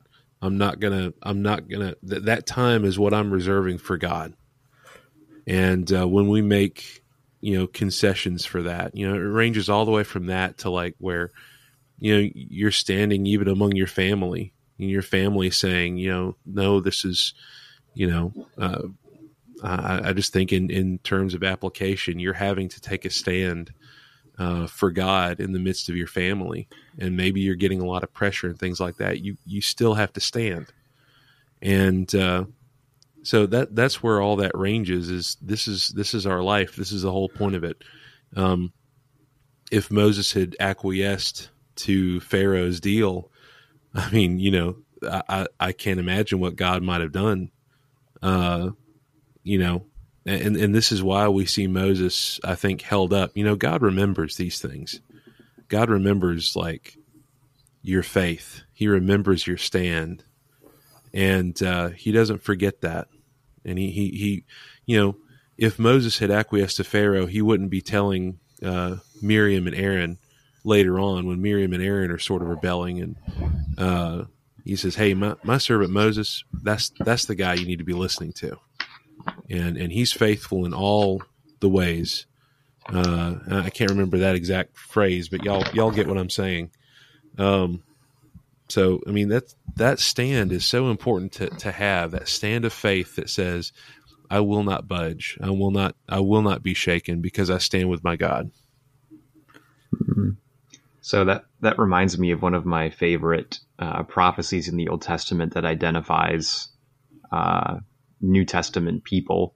I'm 0.44 0.58
not 0.58 0.78
gonna 0.78 1.12
I'm 1.22 1.40
not 1.42 1.68
gonna 1.68 1.94
th- 2.06 2.24
that 2.24 2.46
time 2.46 2.84
is 2.84 2.98
what 2.98 3.14
I'm 3.14 3.30
reserving 3.30 3.78
for 3.78 3.96
God." 3.96 4.34
And 5.46 5.90
uh, 5.92 6.06
when 6.06 6.28
we 6.28 6.42
make, 6.42 7.02
you 7.40 7.58
know, 7.58 7.66
concessions 7.66 8.44
for 8.44 8.62
that, 8.62 8.94
you 8.94 9.08
know, 9.08 9.14
it 9.14 9.18
ranges 9.18 9.68
all 9.68 9.84
the 9.84 9.90
way 9.90 10.04
from 10.04 10.26
that 10.26 10.58
to 10.58 10.70
like 10.70 10.94
where, 10.98 11.30
you 11.98 12.14
know, 12.14 12.30
you're 12.34 12.70
standing 12.70 13.26
even 13.26 13.48
among 13.48 13.72
your 13.72 13.86
family 13.86 14.52
and 14.78 14.90
your 14.90 15.02
family 15.02 15.50
saying, 15.50 15.98
you 15.98 16.10
know, 16.10 16.36
no, 16.46 16.80
this 16.80 17.04
is, 17.04 17.34
you 17.94 18.06
know, 18.10 18.32
uh, 18.58 18.82
I, 19.62 20.08
I, 20.08 20.12
just 20.12 20.32
think 20.32 20.52
in, 20.52 20.70
in 20.70 20.98
terms 20.98 21.34
of 21.34 21.42
application, 21.42 22.18
you're 22.18 22.34
having 22.34 22.68
to 22.70 22.80
take 22.80 23.04
a 23.04 23.10
stand 23.10 23.72
uh, 24.38 24.66
for 24.66 24.90
God 24.90 25.40
in 25.40 25.52
the 25.52 25.58
midst 25.58 25.88
of 25.88 25.96
your 25.96 26.06
family, 26.06 26.68
and 26.98 27.16
maybe 27.16 27.40
you're 27.40 27.54
getting 27.54 27.80
a 27.80 27.86
lot 27.86 28.02
of 28.02 28.12
pressure 28.12 28.48
and 28.48 28.58
things 28.58 28.80
like 28.80 28.96
that. 28.98 29.20
You 29.20 29.36
you 29.44 29.60
still 29.60 29.94
have 29.94 30.12
to 30.14 30.20
stand, 30.20 30.66
and 31.62 32.12
uh, 32.14 32.44
so 33.22 33.46
that 33.46 33.74
that's 33.74 34.02
where 34.02 34.20
all 34.20 34.36
that 34.36 34.56
ranges 34.56 35.10
is 35.10 35.36
this 35.40 35.68
is 35.68 35.88
this 35.90 36.14
is 36.14 36.26
our 36.26 36.42
life. 36.42 36.76
This 36.76 36.92
is 36.92 37.02
the 37.02 37.12
whole 37.12 37.28
point 37.28 37.54
of 37.54 37.64
it. 37.64 37.82
Um, 38.36 38.72
if 39.70 39.90
moses 39.90 40.32
had 40.32 40.56
acquiesced 40.60 41.50
to 41.76 42.20
pharaoh's 42.20 42.80
deal 42.80 43.30
i 43.94 44.10
mean 44.10 44.38
you 44.38 44.50
know 44.50 44.76
i 45.02 45.46
i 45.58 45.72
can't 45.72 46.00
imagine 46.00 46.38
what 46.38 46.56
god 46.56 46.82
might 46.82 47.00
have 47.00 47.12
done. 47.12 47.50
Uh 48.22 48.70
you 49.42 49.58
know 49.58 49.84
and 50.26 50.56
and 50.56 50.74
this 50.74 50.90
is 50.90 51.02
why 51.02 51.28
we 51.28 51.44
see 51.44 51.66
moses 51.66 52.40
i 52.44 52.54
think 52.54 52.82
held 52.82 53.12
up. 53.12 53.32
You 53.34 53.44
know 53.44 53.56
god 53.56 53.82
remembers 53.82 54.36
these 54.36 54.60
things. 54.60 55.00
God 55.68 55.90
remembers 55.90 56.54
like 56.56 56.96
your 57.82 58.02
faith. 58.02 58.62
He 58.72 58.88
remembers 58.88 59.46
your 59.46 59.56
stand. 59.56 60.24
And 61.12 61.60
uh, 61.62 61.90
he 61.90 62.12
doesn't 62.12 62.42
forget 62.42 62.80
that. 62.80 63.08
And 63.64 63.78
he, 63.78 63.90
he, 63.90 64.08
he, 64.10 64.44
you 64.86 64.98
know, 64.98 65.16
if 65.56 65.78
Moses 65.78 66.18
had 66.18 66.30
acquiesced 66.30 66.78
to 66.78 66.84
Pharaoh, 66.84 67.26
he 67.26 67.40
wouldn't 67.40 67.70
be 67.70 67.80
telling 67.80 68.40
uh, 68.64 68.96
Miriam 69.22 69.66
and 69.66 69.76
Aaron 69.76 70.18
later 70.64 70.98
on 70.98 71.26
when 71.26 71.40
Miriam 71.40 71.72
and 71.72 71.82
Aaron 71.82 72.10
are 72.10 72.18
sort 72.18 72.42
of 72.42 72.48
rebelling, 72.48 73.00
and 73.00 73.16
uh, 73.78 74.24
he 74.64 74.74
says, 74.74 74.96
"Hey, 74.96 75.14
my, 75.14 75.36
my 75.44 75.58
servant 75.58 75.90
Moses, 75.90 76.42
that's 76.52 76.90
that's 76.98 77.26
the 77.26 77.36
guy 77.36 77.54
you 77.54 77.66
need 77.66 77.78
to 77.78 77.84
be 77.84 77.92
listening 77.92 78.32
to, 78.34 78.58
and 79.48 79.76
and 79.76 79.92
he's 79.92 80.12
faithful 80.12 80.64
in 80.64 80.74
all 80.74 81.22
the 81.60 81.68
ways." 81.68 82.26
Uh, 82.86 83.36
I 83.50 83.70
can't 83.70 83.90
remember 83.90 84.18
that 84.18 84.34
exact 84.34 84.76
phrase, 84.76 85.28
but 85.28 85.44
y'all 85.44 85.64
y'all 85.72 85.90
get 85.90 86.06
what 86.06 86.18
I'm 86.18 86.30
saying. 86.30 86.70
Um, 87.38 87.82
so, 88.68 89.00
I 89.06 89.10
mean, 89.10 89.28
that 89.28 89.54
that 89.76 89.98
stand 89.98 90.52
is 90.52 90.64
so 90.64 90.90
important 90.90 91.32
to, 91.32 91.50
to 91.50 91.72
have 91.72 92.12
that 92.12 92.28
stand 92.28 92.64
of 92.64 92.72
faith 92.72 93.16
that 93.16 93.28
says, 93.28 93.72
I 94.30 94.40
will 94.40 94.62
not 94.62 94.88
budge. 94.88 95.38
I 95.40 95.50
will 95.50 95.70
not, 95.70 95.96
I 96.08 96.20
will 96.20 96.42
not 96.42 96.62
be 96.62 96.74
shaken 96.74 97.20
because 97.20 97.50
I 97.50 97.58
stand 97.58 97.90
with 97.90 98.02
my 98.04 98.16
God. 98.16 98.50
Mm-hmm. 99.94 100.30
So 101.00 101.26
that, 101.26 101.44
that 101.60 101.78
reminds 101.78 102.18
me 102.18 102.30
of 102.30 102.40
one 102.40 102.54
of 102.54 102.64
my 102.64 102.88
favorite 102.88 103.58
uh, 103.78 104.04
prophecies 104.04 104.68
in 104.68 104.76
the 104.76 104.88
Old 104.88 105.02
Testament 105.02 105.54
that 105.54 105.66
identifies 105.66 106.68
uh, 107.30 107.78
New 108.20 108.44
Testament 108.44 109.04
people. 109.04 109.54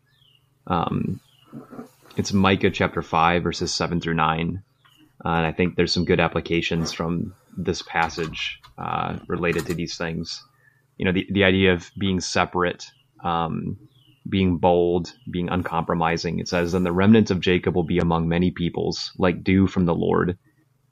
Um, 0.66 1.20
it's 2.16 2.32
Micah 2.32 2.70
chapter 2.70 3.02
5, 3.02 3.42
verses 3.42 3.72
7 3.72 4.00
through 4.00 4.14
9. 4.14 4.62
Uh, 5.24 5.28
and 5.28 5.46
I 5.46 5.52
think 5.52 5.76
there's 5.76 5.92
some 5.92 6.04
good 6.04 6.20
applications 6.20 6.92
from 6.92 7.34
this 7.56 7.82
passage 7.82 8.60
uh, 8.76 9.18
related 9.26 9.66
to 9.66 9.74
these 9.74 9.96
things. 9.96 10.42
You 10.96 11.04
know, 11.04 11.12
the, 11.12 11.26
the 11.30 11.44
idea 11.44 11.72
of 11.72 11.90
being 11.98 12.20
separate, 12.20 12.90
um, 13.24 13.78
being 14.28 14.58
bold, 14.58 15.12
being 15.30 15.48
uncompromising. 15.48 16.38
It 16.38 16.48
says, 16.48 16.72
Then 16.72 16.84
the 16.84 16.92
remnant 16.92 17.30
of 17.30 17.40
Jacob 17.40 17.74
will 17.74 17.84
be 17.84 17.98
among 17.98 18.28
many 18.28 18.50
peoples, 18.50 19.12
like 19.18 19.44
dew 19.44 19.66
from 19.66 19.86
the 19.86 19.94
Lord, 19.94 20.38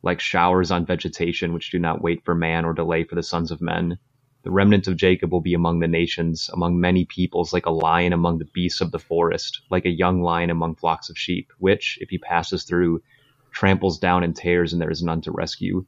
like 0.03 0.21
showers 0.21 0.71
on 0.71 0.87
vegetation, 0.87 1.53
which 1.53 1.71
do 1.71 1.79
not 1.79 2.03
wait 2.03 2.25
for 2.25 2.35
man 2.35 2.65
or 2.65 2.73
delay 2.73 3.05
for 3.05 3.15
the 3.15 3.23
sons 3.23 3.51
of 3.51 3.61
men. 3.61 3.99
The 4.47 4.53
remnant 4.53 4.87
of 4.87 4.97
Jacob 4.97 5.33
will 5.33 5.41
be 5.41 5.55
among 5.55 5.81
the 5.81 5.89
nations, 5.89 6.49
among 6.55 6.79
many 6.79 7.05
peoples, 7.05 7.53
like 7.53 7.67
a 7.67 7.73
lion 7.73 8.13
among 8.13 8.39
the 8.39 8.45
beasts 8.45 8.81
of 8.81 8.93
the 8.93 8.99
forest, 9.01 9.61
like 9.71 9.85
a 9.85 9.91
young 9.91 10.23
lion 10.23 10.51
among 10.51 10.77
flocks 10.77 11.11
of 11.11 11.19
sheep, 11.19 11.51
which, 11.59 11.99
if 12.01 12.11
he 12.11 12.19
passes 12.19 12.63
through, 12.63 13.03
tramples 13.51 13.99
down 13.99 14.23
and 14.23 14.37
tears, 14.37 14.73
and 14.73 14.81
there 14.81 14.89
is 14.89 15.03
none 15.03 15.21
to 15.23 15.33
rescue. 15.33 15.85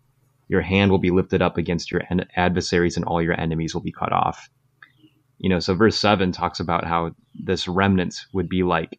Your 0.48 0.60
hand 0.60 0.90
will 0.90 0.98
be 0.98 1.12
lifted 1.12 1.40
up 1.40 1.56
against 1.56 1.92
your 1.92 2.02
adversaries, 2.34 2.96
and 2.96 3.04
all 3.04 3.22
your 3.22 3.40
enemies 3.40 3.74
will 3.74 3.80
be 3.80 3.92
cut 3.92 4.12
off. 4.12 4.50
You 5.38 5.50
know, 5.50 5.60
so 5.60 5.76
verse 5.76 5.96
7 5.96 6.32
talks 6.32 6.58
about 6.58 6.84
how 6.84 7.14
this 7.36 7.68
remnant 7.68 8.26
would 8.32 8.48
be 8.48 8.64
like 8.64 8.98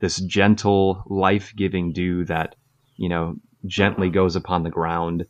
this 0.00 0.18
gentle, 0.18 1.04
life 1.06 1.54
giving 1.54 1.92
dew 1.92 2.24
that, 2.24 2.56
you 2.96 3.08
know, 3.08 3.36
gently 3.66 4.10
goes 4.10 4.34
upon 4.34 4.64
the 4.64 4.70
ground. 4.70 5.26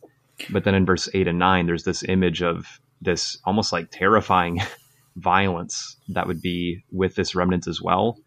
But 0.49 0.63
then 0.63 0.73
in 0.73 0.87
verse 0.87 1.07
8 1.13 1.27
and 1.27 1.37
9, 1.37 1.67
there's 1.67 1.83
this 1.83 2.01
image 2.01 2.41
of 2.41 2.79
this 3.01 3.37
almost 3.45 3.71
like 3.71 3.89
terrifying 3.91 4.59
violence 5.15 5.97
that 6.09 6.27
would 6.27 6.41
be 6.41 6.83
with 6.91 7.15
this 7.15 7.35
remnant 7.35 7.67
as 7.67 7.81
well. 7.81 8.17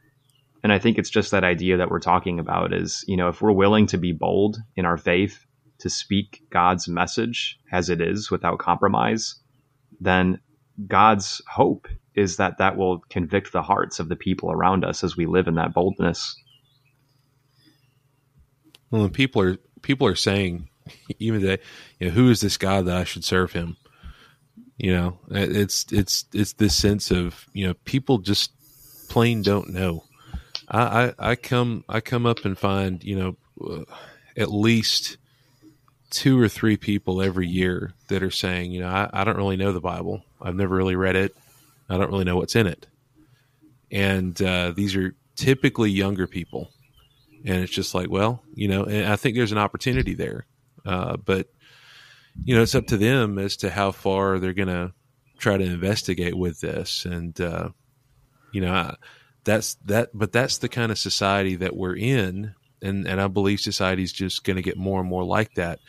And 0.62 0.72
I 0.72 0.78
think 0.78 0.98
it's 0.98 1.10
just 1.10 1.30
that 1.30 1.44
idea 1.44 1.78
that 1.78 1.90
we're 1.90 2.00
talking 2.00 2.38
about 2.38 2.72
is, 2.72 3.04
you 3.08 3.16
know, 3.16 3.28
if 3.28 3.40
we're 3.40 3.52
willing 3.52 3.86
to 3.88 3.98
be 3.98 4.12
bold 4.12 4.58
in 4.76 4.84
our 4.84 4.98
faith, 4.98 5.46
to 5.80 5.90
speak 5.90 6.42
God's 6.50 6.88
message 6.88 7.58
as 7.72 7.90
it 7.90 8.00
is 8.00 8.30
without 8.30 8.58
compromise, 8.58 9.36
then 10.00 10.40
God's 10.86 11.42
hope 11.48 11.88
is 12.14 12.36
that 12.36 12.58
that 12.58 12.76
will 12.76 12.98
convict 13.10 13.52
the 13.52 13.62
hearts 13.62 13.98
of 13.98 14.08
the 14.08 14.16
people 14.16 14.50
around 14.50 14.84
us 14.84 15.02
as 15.02 15.16
we 15.16 15.26
live 15.26 15.48
in 15.48 15.56
that 15.56 15.74
boldness. 15.74 16.36
Well, 18.90 19.04
and 19.04 19.12
people 19.12 19.42
are 19.42 19.56
people 19.82 20.06
are 20.06 20.16
saying 20.16 20.68
even 21.18 21.40
today, 21.40 21.62
you 21.98 22.08
know, 22.08 22.14
who 22.14 22.30
is 22.30 22.40
this 22.40 22.56
God 22.56 22.86
that 22.86 22.96
I 22.96 23.04
should 23.04 23.24
serve 23.24 23.52
him? 23.52 23.76
You 24.80 24.92
know, 24.92 25.18
it's 25.30 25.84
it's 25.92 26.24
it's 26.32 26.54
this 26.54 26.74
sense 26.74 27.10
of 27.10 27.46
you 27.52 27.66
know 27.66 27.74
people 27.84 28.16
just 28.16 28.50
plain 29.10 29.42
don't 29.42 29.68
know. 29.68 30.04
I, 30.68 30.80
I, 30.80 31.14
I 31.18 31.34
come 31.34 31.84
I 31.86 32.00
come 32.00 32.24
up 32.24 32.46
and 32.46 32.56
find 32.56 33.04
you 33.04 33.14
know 33.14 33.36
uh, 33.62 33.84
at 34.38 34.50
least 34.50 35.18
two 36.08 36.40
or 36.40 36.48
three 36.48 36.78
people 36.78 37.20
every 37.20 37.46
year 37.46 37.92
that 38.08 38.22
are 38.22 38.30
saying 38.30 38.72
you 38.72 38.80
know 38.80 38.88
I, 38.88 39.10
I 39.12 39.24
don't 39.24 39.36
really 39.36 39.58
know 39.58 39.72
the 39.72 39.82
Bible. 39.82 40.24
I've 40.40 40.56
never 40.56 40.74
really 40.74 40.96
read 40.96 41.14
it. 41.14 41.36
I 41.90 41.98
don't 41.98 42.10
really 42.10 42.24
know 42.24 42.36
what's 42.36 42.56
in 42.56 42.66
it. 42.66 42.86
And 43.90 44.40
uh, 44.40 44.70
these 44.70 44.96
are 44.96 45.14
typically 45.36 45.90
younger 45.90 46.26
people, 46.26 46.70
and 47.44 47.62
it's 47.62 47.72
just 47.72 47.94
like, 47.94 48.08
well, 48.08 48.42
you 48.54 48.68
know, 48.68 48.84
and 48.84 49.12
I 49.12 49.16
think 49.16 49.36
there's 49.36 49.52
an 49.52 49.58
opportunity 49.58 50.14
there, 50.14 50.46
uh, 50.86 51.18
but 51.18 51.48
you 52.44 52.54
know, 52.54 52.62
it's 52.62 52.74
up 52.74 52.86
to 52.88 52.96
them 52.96 53.38
as 53.38 53.56
to 53.58 53.70
how 53.70 53.92
far 53.92 54.38
they're 54.38 54.52
going 54.52 54.68
to 54.68 54.92
try 55.38 55.56
to 55.56 55.64
investigate 55.64 56.36
with 56.36 56.60
this, 56.60 57.04
and 57.04 57.38
uh, 57.40 57.70
you 58.52 58.60
know, 58.60 58.72
I, 58.72 58.94
that's 59.44 59.74
that. 59.86 60.10
But 60.14 60.32
that's 60.32 60.58
the 60.58 60.68
kind 60.68 60.92
of 60.92 60.98
society 60.98 61.56
that 61.56 61.76
we're 61.76 61.96
in, 61.96 62.54
and 62.82 63.06
and 63.06 63.20
I 63.20 63.28
believe 63.28 63.60
society 63.60 64.02
is 64.02 64.12
just 64.12 64.44
going 64.44 64.56
to 64.56 64.62
get 64.62 64.76
more 64.76 65.00
and 65.00 65.08
more 65.08 65.24
like 65.24 65.54
that. 65.54 65.80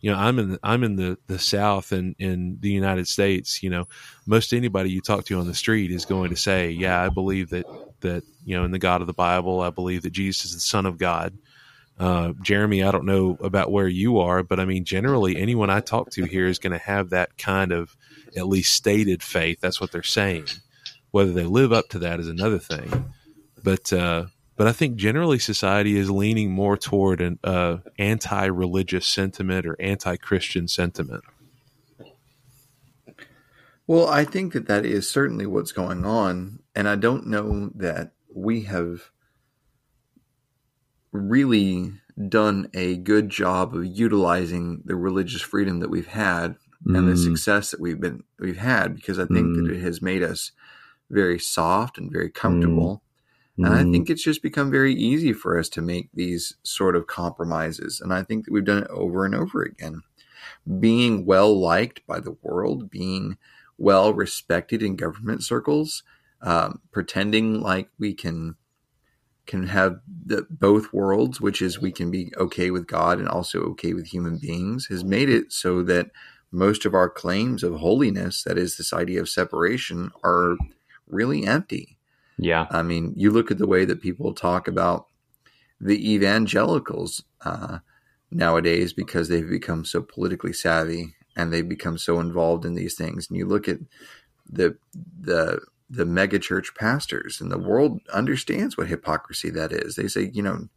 You 0.00 0.10
know, 0.10 0.16
I'm 0.16 0.38
in 0.38 0.58
I'm 0.62 0.82
in 0.82 0.96
the 0.96 1.18
the 1.26 1.38
South 1.38 1.92
and 1.92 2.14
in 2.18 2.58
the 2.60 2.70
United 2.70 3.06
States. 3.06 3.62
You 3.62 3.70
know, 3.70 3.88
most 4.26 4.52
anybody 4.52 4.90
you 4.90 5.00
talk 5.00 5.24
to 5.26 5.38
on 5.38 5.46
the 5.46 5.54
street 5.54 5.90
is 5.90 6.04
going 6.04 6.30
to 6.30 6.36
say, 6.36 6.70
"Yeah, 6.70 7.02
I 7.02 7.08
believe 7.08 7.50
that 7.50 7.66
that 8.00 8.22
you 8.44 8.56
know 8.56 8.64
in 8.64 8.70
the 8.70 8.78
God 8.78 9.00
of 9.00 9.06
the 9.06 9.12
Bible. 9.12 9.60
I 9.60 9.70
believe 9.70 10.02
that 10.02 10.10
Jesus 10.10 10.46
is 10.46 10.54
the 10.54 10.60
Son 10.60 10.86
of 10.86 10.98
God." 10.98 11.36
Uh, 12.00 12.32
Jeremy, 12.40 12.82
I 12.82 12.90
don't 12.90 13.04
know 13.04 13.36
about 13.42 13.70
where 13.70 13.86
you 13.86 14.20
are, 14.20 14.42
but 14.42 14.58
I 14.58 14.64
mean, 14.64 14.86
generally, 14.86 15.36
anyone 15.36 15.68
I 15.68 15.80
talk 15.80 16.08
to 16.12 16.24
here 16.24 16.46
is 16.46 16.58
going 16.58 16.72
to 16.72 16.78
have 16.78 17.10
that 17.10 17.36
kind 17.36 17.72
of 17.72 17.94
at 18.34 18.48
least 18.48 18.72
stated 18.72 19.22
faith. 19.22 19.60
That's 19.60 19.82
what 19.82 19.92
they're 19.92 20.02
saying. 20.02 20.46
Whether 21.10 21.32
they 21.32 21.44
live 21.44 21.74
up 21.74 21.90
to 21.90 21.98
that 21.98 22.18
is 22.18 22.26
another 22.26 22.58
thing. 22.58 23.12
But 23.62 23.92
uh, 23.92 24.26
but 24.56 24.66
I 24.66 24.72
think 24.72 24.96
generally 24.96 25.38
society 25.38 25.98
is 25.98 26.10
leaning 26.10 26.50
more 26.50 26.78
toward 26.78 27.20
an 27.20 27.38
uh, 27.44 27.78
anti-religious 27.98 29.06
sentiment 29.06 29.66
or 29.66 29.76
anti-Christian 29.78 30.68
sentiment. 30.68 31.24
Well, 33.86 34.08
I 34.08 34.24
think 34.24 34.54
that 34.54 34.68
that 34.68 34.86
is 34.86 35.06
certainly 35.06 35.44
what's 35.44 35.72
going 35.72 36.06
on, 36.06 36.60
and 36.74 36.88
I 36.88 36.96
don't 36.96 37.26
know 37.26 37.70
that 37.74 38.12
we 38.34 38.62
have 38.62 39.10
really 41.12 41.92
done 42.28 42.68
a 42.74 42.96
good 42.96 43.30
job 43.30 43.74
of 43.74 43.84
utilizing 43.84 44.82
the 44.84 44.94
religious 44.94 45.40
freedom 45.40 45.80
that 45.80 45.90
we've 45.90 46.06
had 46.08 46.56
mm. 46.86 46.96
and 46.96 47.08
the 47.08 47.12
mm. 47.12 47.24
success 47.24 47.70
that 47.70 47.80
we've 47.80 48.00
been 48.00 48.22
we've 48.38 48.58
had 48.58 48.94
because 48.94 49.18
I 49.18 49.26
think 49.26 49.46
mm. 49.46 49.66
that 49.66 49.76
it 49.76 49.80
has 49.80 50.02
made 50.02 50.22
us 50.22 50.52
very 51.10 51.38
soft 51.38 51.98
and 51.98 52.10
very 52.10 52.30
comfortable. 52.30 53.02
Mm. 53.58 53.66
And 53.66 53.74
I 53.74 53.82
mm. 53.82 53.92
think 53.92 54.08
it's 54.08 54.22
just 54.22 54.42
become 54.42 54.70
very 54.70 54.94
easy 54.94 55.32
for 55.32 55.58
us 55.58 55.68
to 55.70 55.82
make 55.82 56.08
these 56.14 56.56
sort 56.62 56.96
of 56.96 57.06
compromises. 57.06 58.00
And 58.00 58.12
I 58.12 58.22
think 58.22 58.44
that 58.44 58.52
we've 58.52 58.64
done 58.64 58.84
it 58.84 58.90
over 58.90 59.24
and 59.24 59.34
over 59.34 59.62
again. 59.62 60.02
Being 60.78 61.26
well 61.26 61.58
liked 61.58 62.06
by 62.06 62.20
the 62.20 62.36
world, 62.42 62.90
being 62.90 63.36
well 63.76 64.14
respected 64.14 64.82
in 64.82 64.96
government 64.96 65.42
circles, 65.42 66.02
um, 66.42 66.80
pretending 66.92 67.60
like 67.60 67.90
we 67.98 68.14
can 68.14 68.56
can 69.50 69.66
have 69.66 69.98
the, 70.24 70.46
both 70.48 70.92
worlds, 70.92 71.40
which 71.40 71.60
is 71.60 71.80
we 71.80 71.90
can 71.90 72.08
be 72.08 72.32
okay 72.36 72.70
with 72.70 72.86
God 72.86 73.18
and 73.18 73.28
also 73.28 73.60
okay 73.62 73.94
with 73.94 74.06
human 74.06 74.38
beings, 74.38 74.86
has 74.86 75.02
made 75.02 75.28
it 75.28 75.52
so 75.52 75.82
that 75.82 76.12
most 76.52 76.86
of 76.86 76.94
our 76.94 77.10
claims 77.10 77.64
of 77.64 77.74
holiness, 77.74 78.44
that 78.44 78.56
is 78.56 78.76
this 78.76 78.92
idea 78.92 79.20
of 79.20 79.28
separation, 79.28 80.12
are 80.22 80.56
really 81.08 81.44
empty. 81.44 81.98
Yeah. 82.38 82.68
I 82.70 82.82
mean, 82.82 83.12
you 83.16 83.32
look 83.32 83.50
at 83.50 83.58
the 83.58 83.66
way 83.66 83.84
that 83.84 84.00
people 84.00 84.34
talk 84.34 84.68
about 84.68 85.06
the 85.80 86.12
evangelicals 86.12 87.24
uh, 87.44 87.78
nowadays 88.30 88.92
because 88.92 89.28
they've 89.28 89.50
become 89.50 89.84
so 89.84 90.00
politically 90.00 90.52
savvy 90.52 91.16
and 91.36 91.52
they've 91.52 91.68
become 91.68 91.98
so 91.98 92.20
involved 92.20 92.64
in 92.64 92.74
these 92.74 92.94
things. 92.94 93.28
And 93.28 93.36
you 93.36 93.46
look 93.46 93.68
at 93.68 93.78
the 94.48 94.76
the 95.20 95.60
the 95.90 96.04
megachurch 96.04 96.74
pastors, 96.76 97.40
and 97.40 97.50
the 97.50 97.58
world 97.58 98.00
understands 98.12 98.76
what 98.76 98.86
hypocrisy 98.86 99.50
that 99.50 99.72
is. 99.72 99.96
They 99.96 100.06
say, 100.06 100.30
you 100.32 100.42
know, 100.42 100.68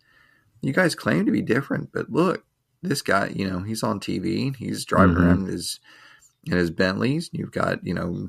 you 0.61 0.73
guys 0.73 0.95
claim 0.95 1.25
to 1.25 1.31
be 1.31 1.41
different, 1.41 1.91
but 1.93 2.09
look, 2.09 2.43
this 2.81 3.01
guy, 3.01 3.31
you 3.33 3.49
know, 3.49 3.59
he's 3.59 3.83
on 3.83 3.99
TV, 3.99 4.55
he's 4.55 4.85
driving 4.85 5.15
mm-hmm. 5.15 5.25
around 5.25 5.39
in 5.41 5.53
his 5.53 5.79
in 6.45 6.57
his 6.57 6.71
Bentleys. 6.71 7.29
You've 7.31 7.51
got, 7.51 7.85
you 7.85 7.93
know, 7.93 8.27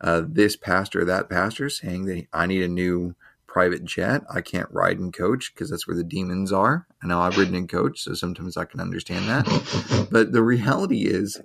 uh, 0.00 0.22
this 0.26 0.56
pastor, 0.56 1.04
that 1.04 1.30
pastor 1.30 1.70
saying 1.70 2.04
that 2.06 2.26
I 2.32 2.46
need 2.46 2.62
a 2.62 2.68
new 2.68 3.14
private 3.46 3.84
jet. 3.84 4.22
I 4.28 4.40
can't 4.40 4.68
ride 4.70 4.98
in 4.98 5.12
coach 5.12 5.54
because 5.54 5.70
that's 5.70 5.86
where 5.86 5.96
the 5.96 6.04
demons 6.04 6.52
are. 6.52 6.86
I 7.02 7.06
know 7.06 7.20
I've 7.20 7.38
ridden 7.38 7.54
in 7.54 7.68
coach, 7.68 8.02
so 8.02 8.12
sometimes 8.12 8.56
I 8.56 8.64
can 8.64 8.80
understand 8.80 9.28
that. 9.28 10.08
But 10.10 10.32
the 10.32 10.42
reality 10.42 11.06
is, 11.06 11.40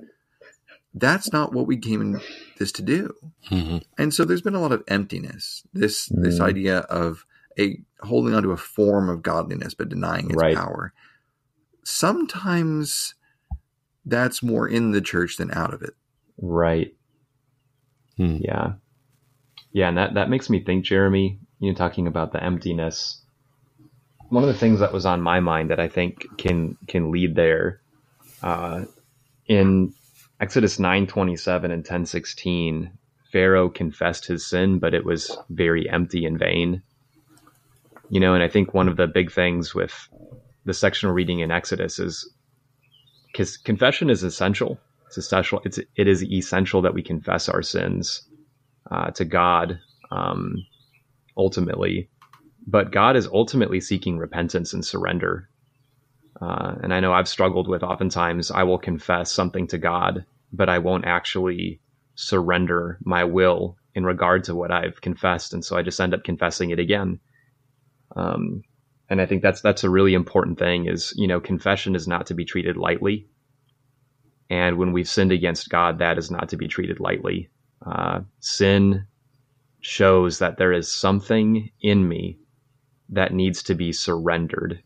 that's 0.94 1.32
not 1.32 1.54
what 1.54 1.68
we 1.68 1.78
came 1.78 2.02
in 2.02 2.22
this 2.58 2.72
to 2.74 2.82
do. 2.82 3.14
Mm-hmm. 3.50 3.78
And 3.98 4.14
so 4.14 4.26
there's 4.26 4.42
been 4.42 4.56
a 4.56 4.62
lot 4.62 4.72
of 4.72 4.84
emptiness. 4.88 5.64
This 5.74 6.10
mm-hmm. 6.10 6.24
this 6.24 6.40
idea 6.40 6.80
of 6.80 7.26
a 7.60 7.80
holding 8.02 8.34
onto 8.34 8.52
a 8.52 8.58
form 8.58 9.10
of 9.10 9.22
godliness 9.22 9.74
but 9.74 9.90
denying 9.90 10.30
its 10.30 10.36
right. 10.36 10.56
power. 10.56 10.94
Sometimes 11.84 13.16
that's 14.06 14.42
more 14.42 14.68
in 14.68 14.92
the 14.92 15.02
church 15.02 15.38
than 15.38 15.52
out 15.52 15.74
of 15.74 15.82
it. 15.82 15.94
Right. 16.38 16.96
Hmm. 18.18 18.38
Yeah. 18.40 18.74
Yeah, 19.72 19.90
and 19.90 19.98
that, 19.98 20.16
that 20.16 20.30
makes 20.30 20.50
me 20.50 20.64
think, 20.64 20.84
Jeremy, 20.84 21.40
you 21.60 21.70
know, 21.70 21.76
talking 21.76 22.08
about 22.08 22.32
the 22.32 22.44
emptiness. 22.44 23.22
One 24.30 24.44
of 24.44 24.48
the 24.48 24.58
things 24.58 24.80
that 24.80 24.94
was 24.94 25.06
on 25.06 25.22
my 25.22 25.40
mind 25.40 25.70
that 25.70 25.80
I 25.80 25.88
think 25.88 26.26
can 26.38 26.78
can 26.88 27.12
lead 27.12 27.36
there, 27.36 27.82
uh, 28.42 28.86
in 29.46 29.94
Exodus 30.40 30.80
9:27 30.80 31.72
and 31.72 31.84
10:16, 31.84 32.92
Pharaoh 33.32 33.70
confessed 33.70 34.26
his 34.26 34.46
sin, 34.46 34.80
but 34.80 34.94
it 34.94 35.06
was 35.06 35.38
very 35.50 35.90
empty 35.90 36.26
and 36.26 36.40
vain. 36.40 36.82
You 38.10 38.20
know, 38.20 38.34
and 38.34 38.44
I 38.44 38.48
think 38.48 38.74
one 38.74 38.88
of 38.88 38.98
the 38.98 39.08
big 39.08 39.32
things 39.32 39.76
with 39.76 40.10
the 40.66 40.74
sectional 40.74 41.14
reading 41.14 41.40
in 41.40 41.52
Exodus 41.52 42.00
is 42.00 42.34
because 43.32 43.58
confession 43.58 44.10
is 44.10 44.24
essential. 44.24 44.80
It's 45.08 45.18
essential. 45.18 45.62
It's 45.66 45.78
it 45.78 46.08
is 46.08 46.24
essential 46.24 46.82
that 46.84 46.94
we 46.94 47.04
confess 47.04 47.50
our 47.50 47.62
sins 47.62 48.28
uh, 48.90 49.12
to 49.12 49.26
God 49.26 49.80
um, 50.12 50.56
ultimately, 51.36 52.10
but 52.66 52.92
God 52.92 53.16
is 53.16 53.28
ultimately 53.28 53.82
seeking 53.82 54.18
repentance 54.18 54.74
and 54.74 54.86
surrender. 54.86 55.50
Uh, 56.42 56.76
and 56.84 56.94
I 56.94 57.00
know 57.00 57.14
I've 57.14 57.28
struggled 57.28 57.68
with 57.68 57.84
oftentimes 57.84 58.52
I 58.52 58.64
will 58.64 58.78
confess 58.78 59.32
something 59.32 59.68
to 59.68 59.78
God, 59.78 60.26
but 60.52 60.70
I 60.70 60.80
won't 60.80 61.06
actually 61.06 61.82
surrender 62.16 62.98
my 63.04 63.24
will 63.24 63.78
in 63.96 64.06
regard 64.06 64.44
to 64.46 64.56
what 64.56 64.72
I've 64.72 65.02
confessed, 65.02 65.54
and 65.54 65.64
so 65.64 65.78
I 65.78 65.82
just 65.82 66.00
end 66.00 66.14
up 66.14 66.24
confessing 66.24 66.70
it 66.70 66.80
again. 66.80 67.20
Um, 68.16 68.64
and 69.10 69.22
I 69.22 69.26
think 69.26 69.42
that's 69.42 69.62
that's 69.62 69.84
a 69.84 69.90
really 69.90 70.14
important 70.14 70.60
thing. 70.60 70.88
Is 70.88 71.14
you 71.16 71.28
know, 71.28 71.40
confession 71.40 71.96
is 71.96 72.08
not 72.08 72.28
to 72.28 72.34
be 72.34 72.46
treated 72.46 72.78
lightly, 72.78 73.28
and 74.50 74.78
when 74.78 74.94
we've 74.94 75.10
sinned 75.10 75.32
against 75.32 75.70
God, 75.70 76.00
that 76.00 76.18
is 76.18 76.30
not 76.30 76.50
to 76.50 76.58
be 76.58 76.68
treated 76.68 77.00
lightly. 77.00 77.50
Uh, 77.86 78.22
sin 78.40 79.06
shows 79.82 80.40
that 80.40 80.58
there 80.58 80.74
is 80.74 80.92
something 80.92 81.70
in 81.82 82.08
me 82.08 82.38
that 83.10 83.34
needs 83.34 83.64
to 83.64 83.76
be 83.76 83.92
surrendered 83.92 84.84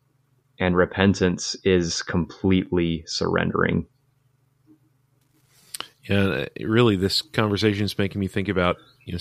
and 0.64 0.78
repentance 0.78 1.58
is 1.66 2.02
completely 2.02 3.04
surrendering. 3.06 3.86
Yeah, 6.08 6.46
really, 6.62 6.96
this 6.96 7.22
conversation 7.22 7.84
is 7.84 7.98
making 7.98 8.22
me 8.22 8.30
think 8.30 8.48
about 8.48 8.78
you 9.06 9.12
know 9.12 9.18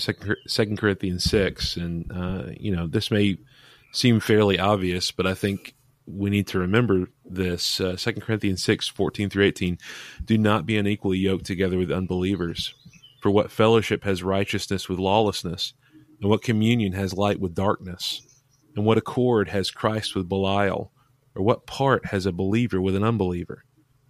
Second, 0.47 0.77
Corinthians 0.77 1.25
six, 1.25 1.75
and 1.75 2.09
uh, 2.13 2.43
you 2.57 2.73
know 2.73 2.87
this 2.87 3.11
may 3.11 3.37
seem 3.91 4.21
fairly 4.21 4.57
obvious, 4.57 5.11
but 5.11 5.27
I 5.27 5.33
think 5.33 5.75
we 6.05 6.29
need 6.29 6.47
to 6.47 6.59
remember 6.59 7.09
this. 7.25 7.81
Uh, 7.81 7.97
Second 7.97 8.21
Corinthians 8.21 8.63
six 8.63 8.87
fourteen 8.87 9.29
through 9.29 9.43
eighteen: 9.43 9.77
Do 10.23 10.37
not 10.37 10.65
be 10.65 10.77
unequally 10.77 11.17
yoked 11.17 11.45
together 11.45 11.77
with 11.77 11.91
unbelievers. 11.91 12.73
For 13.21 13.31
what 13.31 13.51
fellowship 13.51 14.05
has 14.05 14.23
righteousness 14.23 14.87
with 14.87 14.99
lawlessness, 14.99 15.73
and 16.21 16.29
what 16.29 16.41
communion 16.41 16.93
has 16.93 17.13
light 17.13 17.41
with 17.41 17.53
darkness, 17.53 18.21
and 18.77 18.85
what 18.85 18.97
accord 18.97 19.49
has 19.49 19.71
Christ 19.71 20.15
with 20.15 20.29
Belial? 20.29 20.93
Or 21.35 21.43
what 21.43 21.65
part 21.65 22.07
has 22.07 22.25
a 22.25 22.31
believer 22.31 22.81
with 22.81 22.95
an 22.95 23.03
unbeliever? 23.03 23.63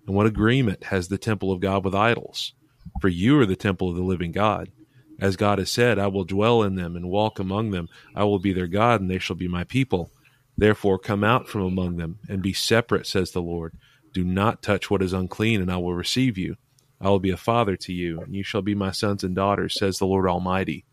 And 0.06 0.16
what 0.16 0.26
agreement 0.26 0.86
has 0.86 1.08
the 1.08 1.18
temple 1.18 1.52
of 1.52 1.62
God 1.62 1.86
with 1.86 1.96
idols? 1.96 2.54
For 3.00 3.08
you 3.08 3.40
are 3.40 3.46
the 3.46 3.56
temple 3.56 3.90
of 3.90 3.96
the 3.96 4.04
living 4.04 4.32
God. 4.32 4.72
As 5.20 5.38
God 5.38 5.60
has 5.60 5.72
said, 5.72 6.00
I 6.00 6.08
will 6.08 6.26
dwell 6.26 6.64
in 6.64 6.76
them 6.76 6.96
and 6.96 7.10
walk 7.10 7.40
among 7.40 7.72
them. 7.72 7.88
I 8.16 8.24
will 8.26 8.40
be 8.40 8.52
their 8.52 8.68
God, 8.68 9.00
and 9.00 9.10
they 9.10 9.20
shall 9.20 9.36
be 9.36 9.48
my 9.48 9.64
people. 9.64 10.12
Therefore, 10.58 11.00
come 11.00 11.24
out 11.24 11.48
from 11.48 11.62
among 11.62 11.98
them 11.98 12.20
and 12.28 12.42
be 12.42 12.54
separate, 12.54 13.08
says 13.08 13.32
the 13.32 13.42
Lord. 13.42 13.74
Do 14.12 14.24
not 14.24 14.62
touch 14.62 14.92
what 14.92 15.02
is 15.02 15.14
unclean, 15.14 15.62
and 15.62 15.72
I 15.72 15.78
will 15.78 15.94
receive 15.94 16.38
you. 16.38 16.58
I 17.00 17.10
will 17.10 17.20
be 17.20 17.32
a 17.32 17.38
father 17.38 17.76
to 17.78 17.94
you, 17.94 18.22
and 18.22 18.36
you 18.36 18.44
shall 18.44 18.62
be 18.62 18.76
my 18.76 18.92
sons 18.92 19.24
and 19.24 19.36
daughters, 19.36 19.76
says 19.78 19.98
the 19.98 20.06
Lord 20.06 20.28
Almighty. 20.28 20.86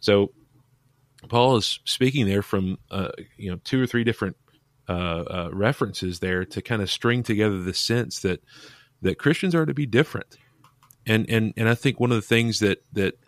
So, 0.00 0.32
Paul 1.28 1.56
is 1.56 1.80
speaking 1.84 2.26
there 2.26 2.42
from 2.42 2.78
uh, 2.90 3.08
you 3.36 3.50
know 3.50 3.58
two 3.64 3.82
or 3.82 3.86
three 3.86 4.04
different 4.04 4.36
uh, 4.88 4.92
uh, 4.92 5.50
references 5.52 6.20
there 6.20 6.44
to 6.44 6.62
kind 6.62 6.82
of 6.82 6.90
string 6.90 7.22
together 7.22 7.62
the 7.62 7.74
sense 7.74 8.20
that 8.20 8.42
that 9.02 9.18
Christians 9.18 9.54
are 9.54 9.66
to 9.66 9.74
be 9.74 9.86
different, 9.86 10.36
and 11.06 11.28
and 11.28 11.52
and 11.56 11.68
I 11.68 11.74
think 11.74 12.00
one 12.00 12.10
of 12.10 12.16
the 12.16 12.22
things 12.22 12.60
that 12.60 12.84
that 12.92 13.18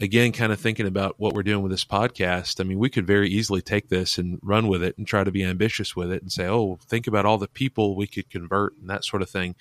again, 0.00 0.32
kind 0.32 0.52
of 0.52 0.60
thinking 0.60 0.86
about 0.86 1.16
what 1.18 1.34
we're 1.34 1.42
doing 1.42 1.62
with 1.62 1.72
this 1.72 1.84
podcast, 1.84 2.60
I 2.60 2.64
mean, 2.64 2.78
we 2.78 2.90
could 2.90 3.06
very 3.06 3.28
easily 3.28 3.60
take 3.60 3.88
this 3.88 4.18
and 4.18 4.38
run 4.42 4.68
with 4.68 4.82
it 4.82 4.96
and 4.96 5.06
try 5.06 5.24
to 5.24 5.30
be 5.30 5.44
ambitious 5.44 5.96
with 5.96 6.12
it 6.12 6.22
and 6.22 6.30
say, 6.30 6.46
oh, 6.46 6.78
think 6.86 7.06
about 7.06 7.26
all 7.26 7.38
the 7.38 7.48
people 7.48 7.96
we 7.96 8.06
could 8.06 8.30
convert 8.30 8.76
and 8.78 8.88
that 8.88 9.04
sort 9.04 9.22
of 9.22 9.30
thing. 9.30 9.54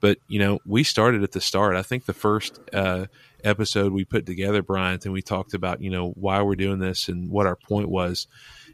But, 0.00 0.18
you 0.28 0.38
know, 0.38 0.60
we 0.64 0.82
started 0.82 1.22
at 1.22 1.32
the 1.32 1.40
start. 1.40 1.76
I 1.76 1.82
think 1.82 2.06
the 2.06 2.14
first 2.14 2.58
uh, 2.72 3.06
episode 3.44 3.92
we 3.92 4.04
put 4.04 4.26
together, 4.26 4.62
Bryant, 4.62 5.04
and 5.04 5.12
we 5.12 5.22
talked 5.22 5.54
about, 5.54 5.82
you 5.82 5.90
know, 5.90 6.10
why 6.10 6.40
we're 6.42 6.56
doing 6.56 6.78
this 6.78 7.08
and 7.08 7.30
what 7.30 7.46
our 7.46 7.56
point 7.56 7.88
was. 7.88 8.26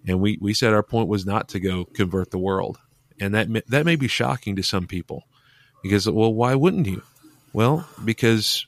And 0.06 0.20
we, 0.20 0.38
we 0.40 0.54
said 0.54 0.72
our 0.72 0.84
point 0.84 1.08
was 1.08 1.26
not 1.26 1.48
to 1.48 1.60
go 1.60 1.84
convert 1.84 2.30
the 2.30 2.38
world. 2.38 2.78
And 3.20 3.34
that, 3.34 3.48
that 3.68 3.86
may 3.86 3.96
be 3.96 4.08
shocking 4.08 4.56
to 4.56 4.62
some 4.62 4.86
people 4.86 5.24
because, 5.82 6.08
well, 6.08 6.32
why 6.32 6.54
wouldn't 6.54 6.86
you? 6.86 7.02
Well, 7.52 7.88
because 8.04 8.66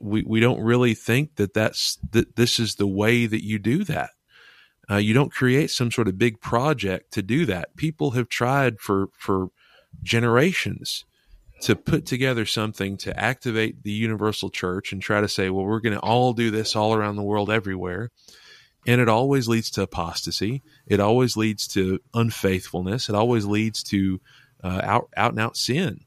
we, 0.00 0.22
we 0.22 0.40
don't 0.40 0.60
really 0.60 0.94
think 0.94 1.36
that 1.36 1.52
that's 1.52 1.98
that 2.12 2.36
this 2.36 2.58
is 2.58 2.76
the 2.76 2.86
way 2.86 3.26
that 3.26 3.44
you 3.44 3.58
do 3.58 3.84
that. 3.84 4.10
Uh, 4.90 4.96
you 4.96 5.12
don't 5.14 5.32
create 5.32 5.70
some 5.70 5.90
sort 5.90 6.08
of 6.08 6.18
big 6.18 6.40
project 6.40 7.12
to 7.12 7.22
do 7.22 7.46
that. 7.46 7.76
People 7.76 8.12
have 8.12 8.28
tried 8.28 8.80
for 8.80 9.08
for 9.12 9.48
generations 10.02 11.04
to 11.62 11.76
put 11.76 12.06
together 12.06 12.46
something 12.46 12.96
to 12.98 13.18
activate 13.18 13.82
the 13.82 13.92
universal 13.92 14.50
church 14.50 14.92
and 14.92 15.02
try 15.02 15.20
to 15.20 15.28
say, 15.28 15.50
well, 15.50 15.64
we're 15.64 15.80
going 15.80 15.94
to 15.94 16.00
all 16.00 16.32
do 16.32 16.50
this 16.50 16.74
all 16.74 16.94
around 16.94 17.16
the 17.16 17.22
world, 17.22 17.50
everywhere. 17.50 18.10
And 18.86 19.00
it 19.00 19.08
always 19.08 19.46
leads 19.46 19.70
to 19.72 19.82
apostasy. 19.82 20.62
It 20.86 21.00
always 21.00 21.36
leads 21.36 21.68
to 21.68 22.00
unfaithfulness. 22.14 23.08
It 23.08 23.14
always 23.14 23.44
leads 23.44 23.82
to 23.84 24.20
uh, 24.64 24.80
out, 24.82 25.10
out 25.16 25.32
and 25.32 25.40
out 25.40 25.56
sin. 25.56 26.00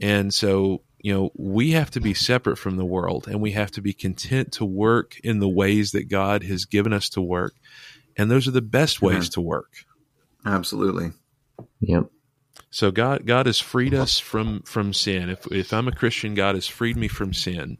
And 0.00 0.34
so 0.34 0.82
you 1.02 1.14
know, 1.14 1.30
we 1.34 1.72
have 1.72 1.90
to 1.92 2.00
be 2.00 2.14
separate 2.14 2.56
from 2.56 2.76
the 2.76 2.84
world 2.84 3.26
and 3.26 3.40
we 3.40 3.52
have 3.52 3.70
to 3.72 3.80
be 3.80 3.92
content 3.92 4.52
to 4.52 4.64
work 4.64 5.18
in 5.20 5.38
the 5.38 5.48
ways 5.48 5.92
that 5.92 6.08
God 6.08 6.42
has 6.44 6.64
given 6.64 6.92
us 6.92 7.08
to 7.10 7.20
work. 7.20 7.54
And 8.16 8.30
those 8.30 8.46
are 8.46 8.52
the 8.52 8.60
best 8.60 9.00
ways 9.00 9.30
to 9.30 9.40
work. 9.40 9.84
Absolutely. 10.44 11.12
Yep. 11.80 12.06
So 12.70 12.90
God 12.90 13.26
God 13.26 13.46
has 13.46 13.58
freed 13.58 13.94
us 13.94 14.18
from 14.18 14.62
from 14.62 14.92
sin. 14.92 15.30
If 15.30 15.46
if 15.50 15.72
I'm 15.72 15.88
a 15.88 15.92
Christian, 15.92 16.34
God 16.34 16.54
has 16.54 16.66
freed 16.66 16.96
me 16.96 17.08
from 17.08 17.32
sin. 17.32 17.78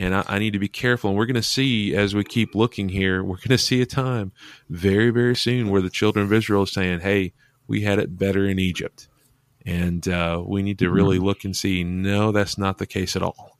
And 0.00 0.14
I, 0.14 0.24
I 0.28 0.38
need 0.38 0.52
to 0.52 0.60
be 0.60 0.68
careful. 0.68 1.10
And 1.10 1.18
we're 1.18 1.26
going 1.26 1.34
to 1.34 1.42
see 1.42 1.96
as 1.96 2.14
we 2.14 2.22
keep 2.22 2.54
looking 2.54 2.88
here, 2.88 3.22
we're 3.24 3.36
going 3.36 3.48
to 3.48 3.58
see 3.58 3.82
a 3.82 3.86
time 3.86 4.32
very, 4.68 5.10
very 5.10 5.34
soon 5.34 5.70
where 5.70 5.82
the 5.82 5.90
children 5.90 6.24
of 6.24 6.32
Israel 6.32 6.62
are 6.62 6.66
saying, 6.66 7.00
Hey, 7.00 7.32
we 7.66 7.82
had 7.82 7.98
it 7.98 8.16
better 8.16 8.46
in 8.46 8.58
Egypt 8.58 9.08
and 9.68 10.08
uh, 10.08 10.42
we 10.44 10.62
need 10.62 10.78
to 10.78 10.90
really 10.90 11.18
mm-hmm. 11.18 11.26
look 11.26 11.44
and 11.44 11.54
see. 11.54 11.84
No, 11.84 12.32
that's 12.32 12.56
not 12.56 12.78
the 12.78 12.86
case 12.86 13.16
at 13.16 13.22
all. 13.22 13.58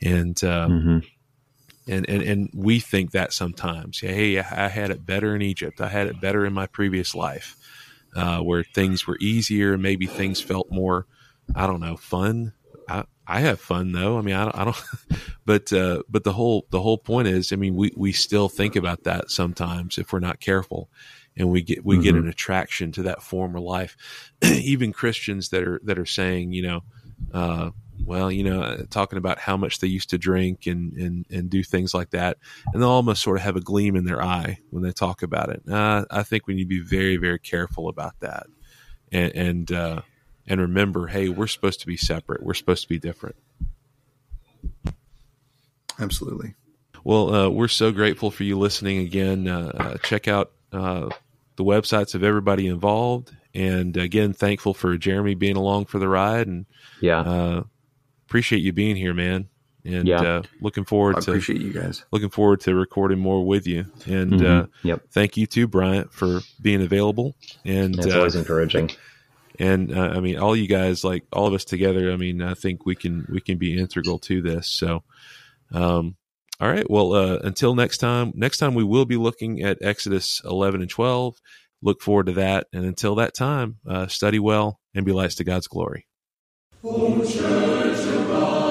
And 0.00 0.42
uh, 0.42 0.66
mm-hmm. 0.66 0.98
and 1.86 2.08
and 2.08 2.22
and 2.22 2.50
we 2.54 2.80
think 2.80 3.10
that 3.10 3.34
sometimes. 3.34 4.00
Hey, 4.00 4.38
I 4.38 4.68
had 4.68 4.90
it 4.90 5.04
better 5.04 5.36
in 5.36 5.42
Egypt. 5.42 5.80
I 5.80 5.88
had 5.88 6.06
it 6.06 6.20
better 6.20 6.46
in 6.46 6.54
my 6.54 6.66
previous 6.66 7.14
life, 7.14 7.56
uh, 8.14 8.38
where 8.40 8.64
things 8.64 9.06
were 9.06 9.18
easier. 9.20 9.76
Maybe 9.78 10.06
things 10.06 10.40
felt 10.40 10.70
more, 10.70 11.06
I 11.54 11.66
don't 11.66 11.80
know, 11.80 11.96
fun. 11.96 12.52
I, 12.88 13.04
I 13.26 13.40
have 13.40 13.60
fun 13.60 13.92
though. 13.92 14.18
I 14.18 14.22
mean, 14.22 14.34
I 14.34 14.44
don't, 14.44 14.56
I 14.58 14.64
don't 14.64 14.82
but, 15.44 15.72
uh, 15.72 16.02
but 16.08 16.24
the 16.24 16.32
whole, 16.32 16.66
the 16.70 16.80
whole 16.80 16.98
point 16.98 17.28
is, 17.28 17.52
I 17.52 17.56
mean, 17.56 17.76
we, 17.76 17.92
we 17.96 18.12
still 18.12 18.48
think 18.48 18.76
about 18.76 19.04
that 19.04 19.30
sometimes 19.30 19.98
if 19.98 20.12
we're 20.12 20.20
not 20.20 20.40
careful 20.40 20.88
and 21.36 21.50
we 21.50 21.62
get 21.62 21.84
we 21.84 21.96
mm-hmm. 21.96 22.02
get 22.02 22.14
an 22.14 22.28
attraction 22.28 22.92
to 22.92 23.02
that 23.04 23.22
former 23.22 23.60
life. 23.60 23.96
Even 24.42 24.92
Christians 24.92 25.48
that 25.50 25.62
are 25.62 25.80
that 25.84 25.98
are 25.98 26.06
saying, 26.06 26.52
you 26.52 26.62
know, 26.62 26.80
uh, 27.32 27.70
well, 28.04 28.30
you 28.30 28.44
know, 28.44 28.62
uh, 28.62 28.82
talking 28.90 29.18
about 29.18 29.38
how 29.38 29.56
much 29.56 29.78
they 29.80 29.86
used 29.86 30.10
to 30.10 30.18
drink 30.18 30.66
and 30.66 30.92
and 30.96 31.26
and 31.30 31.50
do 31.50 31.62
things 31.62 31.94
like 31.94 32.10
that, 32.10 32.38
and 32.72 32.82
they'll 32.82 32.90
almost 32.90 33.22
sort 33.22 33.36
of 33.36 33.42
have 33.42 33.56
a 33.56 33.60
gleam 33.60 33.96
in 33.96 34.04
their 34.04 34.22
eye 34.22 34.58
when 34.70 34.82
they 34.82 34.92
talk 34.92 35.22
about 35.22 35.50
it. 35.50 35.62
Uh, 35.68 36.04
I 36.10 36.22
think 36.22 36.46
we 36.46 36.54
need 36.54 36.64
to 36.64 36.68
be 36.68 36.80
very 36.80 37.16
very 37.16 37.38
careful 37.38 37.88
about 37.88 38.18
that, 38.20 38.46
and 39.10 39.34
and 39.34 39.72
uh, 39.72 40.02
and 40.46 40.60
remember, 40.60 41.06
hey, 41.06 41.28
we're 41.28 41.46
supposed 41.46 41.80
to 41.80 41.86
be 41.86 41.96
separate. 41.96 42.42
We're 42.42 42.54
supposed 42.54 42.82
to 42.82 42.88
be 42.88 42.98
different. 42.98 43.36
Absolutely. 45.98 46.54
Well, 47.04 47.34
uh, 47.34 47.48
we're 47.48 47.68
so 47.68 47.92
grateful 47.92 48.30
for 48.30 48.44
you 48.44 48.58
listening 48.58 48.98
again. 48.98 49.48
Uh, 49.48 49.72
uh 49.74 49.96
check 49.98 50.28
out 50.28 50.52
uh, 50.72 51.10
the 51.56 51.64
websites 51.64 52.14
of 52.14 52.22
everybody 52.22 52.66
involved. 52.66 53.32
And 53.54 53.96
again, 53.96 54.32
thankful 54.32 54.72
for 54.72 54.96
Jeremy 54.96 55.34
being 55.34 55.56
along 55.56 55.86
for 55.86 55.98
the 55.98 56.08
ride. 56.08 56.46
And 56.46 56.66
yeah, 57.00 57.20
uh, 57.20 57.62
appreciate 58.32 58.62
you 58.62 58.72
being 58.72 58.96
here, 58.96 59.12
man. 59.12 59.46
And 59.84 60.08
yeah. 60.08 60.22
uh, 60.22 60.42
looking 60.62 60.86
forward 60.86 61.16
I 61.16 61.20
to 61.20 61.30
appreciate 61.32 61.60
you 61.60 61.70
guys. 61.70 62.06
Looking 62.12 62.30
forward 62.30 62.60
to 62.62 62.74
recording 62.74 63.18
more 63.18 63.44
with 63.44 63.66
you. 63.66 63.84
And 64.06 64.32
mm-hmm. 64.32 64.46
uh, 64.46 64.66
yep. 64.82 65.02
thank 65.10 65.36
you 65.36 65.46
too, 65.46 65.68
Bryant, 65.68 66.14
for 66.14 66.40
being 66.58 66.80
available. 66.80 67.34
And 67.66 67.98
it's 67.98 68.14
always 68.14 68.34
uh, 68.34 68.38
encouraging. 68.38 68.90
And 69.58 69.94
uh, 69.94 70.12
I 70.14 70.20
mean, 70.20 70.38
all 70.38 70.56
you 70.56 70.66
guys, 70.66 71.04
like 71.04 71.24
all 71.30 71.46
of 71.46 71.52
us 71.52 71.66
together. 71.66 72.10
I 72.10 72.16
mean, 72.16 72.40
I 72.40 72.54
think 72.54 72.86
we 72.86 72.94
can 72.94 73.26
we 73.28 73.42
can 73.42 73.58
be 73.58 73.78
integral 73.78 74.18
to 74.20 74.40
this. 74.40 74.70
So, 74.70 75.02
um, 75.72 76.16
all 76.58 76.70
right. 76.70 76.88
Well, 76.88 77.12
uh, 77.12 77.36
until 77.44 77.74
next 77.74 77.98
time, 77.98 78.32
next 78.34 78.58
time 78.58 78.74
we 78.74 78.84
will 78.84 79.04
be 79.04 79.16
looking 79.18 79.60
at 79.60 79.76
Exodus 79.82 80.40
11 80.46 80.80
and 80.80 80.88
12. 80.88 81.36
Look 81.82 82.00
forward 82.00 82.26
to 82.26 82.32
that. 82.32 82.68
And 82.72 82.86
until 82.86 83.14
that 83.16 83.34
time, 83.34 83.76
uh, 83.86 84.06
study 84.06 84.38
well 84.38 84.80
and 84.94 85.04
be 85.04 85.12
lights 85.12 85.34
to 85.34 85.44
God's 85.44 85.66
glory. 85.66 86.06
Every 86.84 87.91
eye 88.34 88.61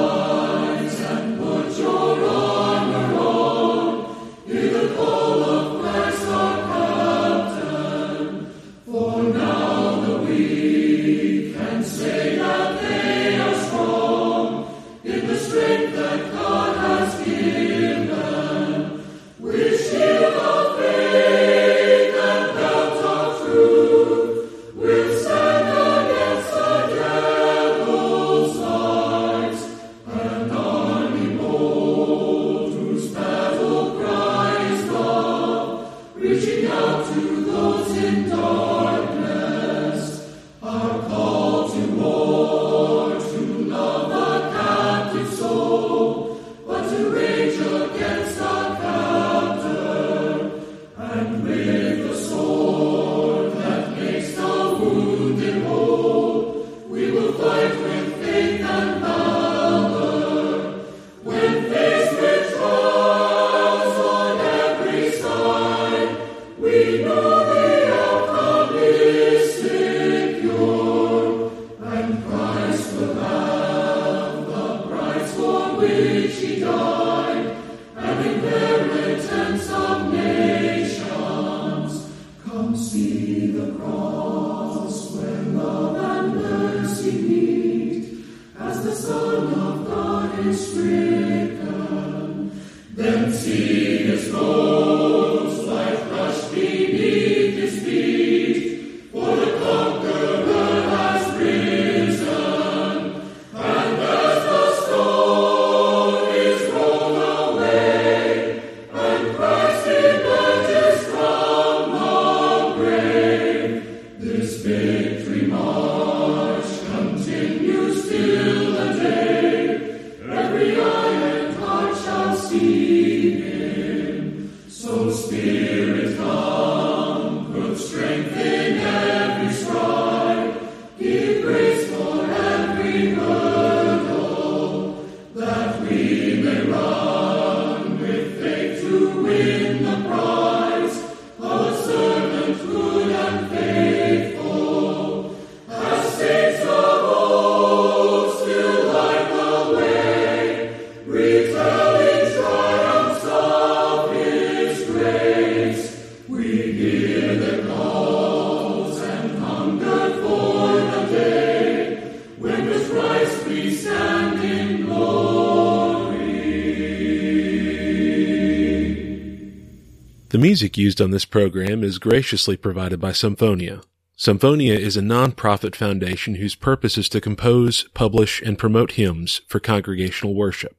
music 170.51 170.77
used 170.77 170.99
on 170.99 171.11
this 171.11 171.23
program 171.23 171.81
is 171.81 171.97
graciously 171.97 172.57
provided 172.57 172.99
by 172.99 173.11
Sumphonia. 173.11 173.81
Sumphonia 174.17 174.77
is 174.77 174.97
a 174.97 175.01
non-profit 175.01 175.77
foundation 175.77 176.35
whose 176.35 176.55
purpose 176.55 176.97
is 176.97 177.07
to 177.07 177.21
compose, 177.21 177.85
publish, 177.93 178.41
and 178.41 178.59
promote 178.59 178.91
hymns 178.99 179.39
for 179.47 179.61
congregational 179.61 180.35
worship. 180.35 180.75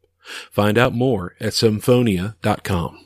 Find 0.51 0.77
out 0.77 0.93
more 0.93 1.37
at 1.41 1.55
sumphonia.com. 1.55 2.99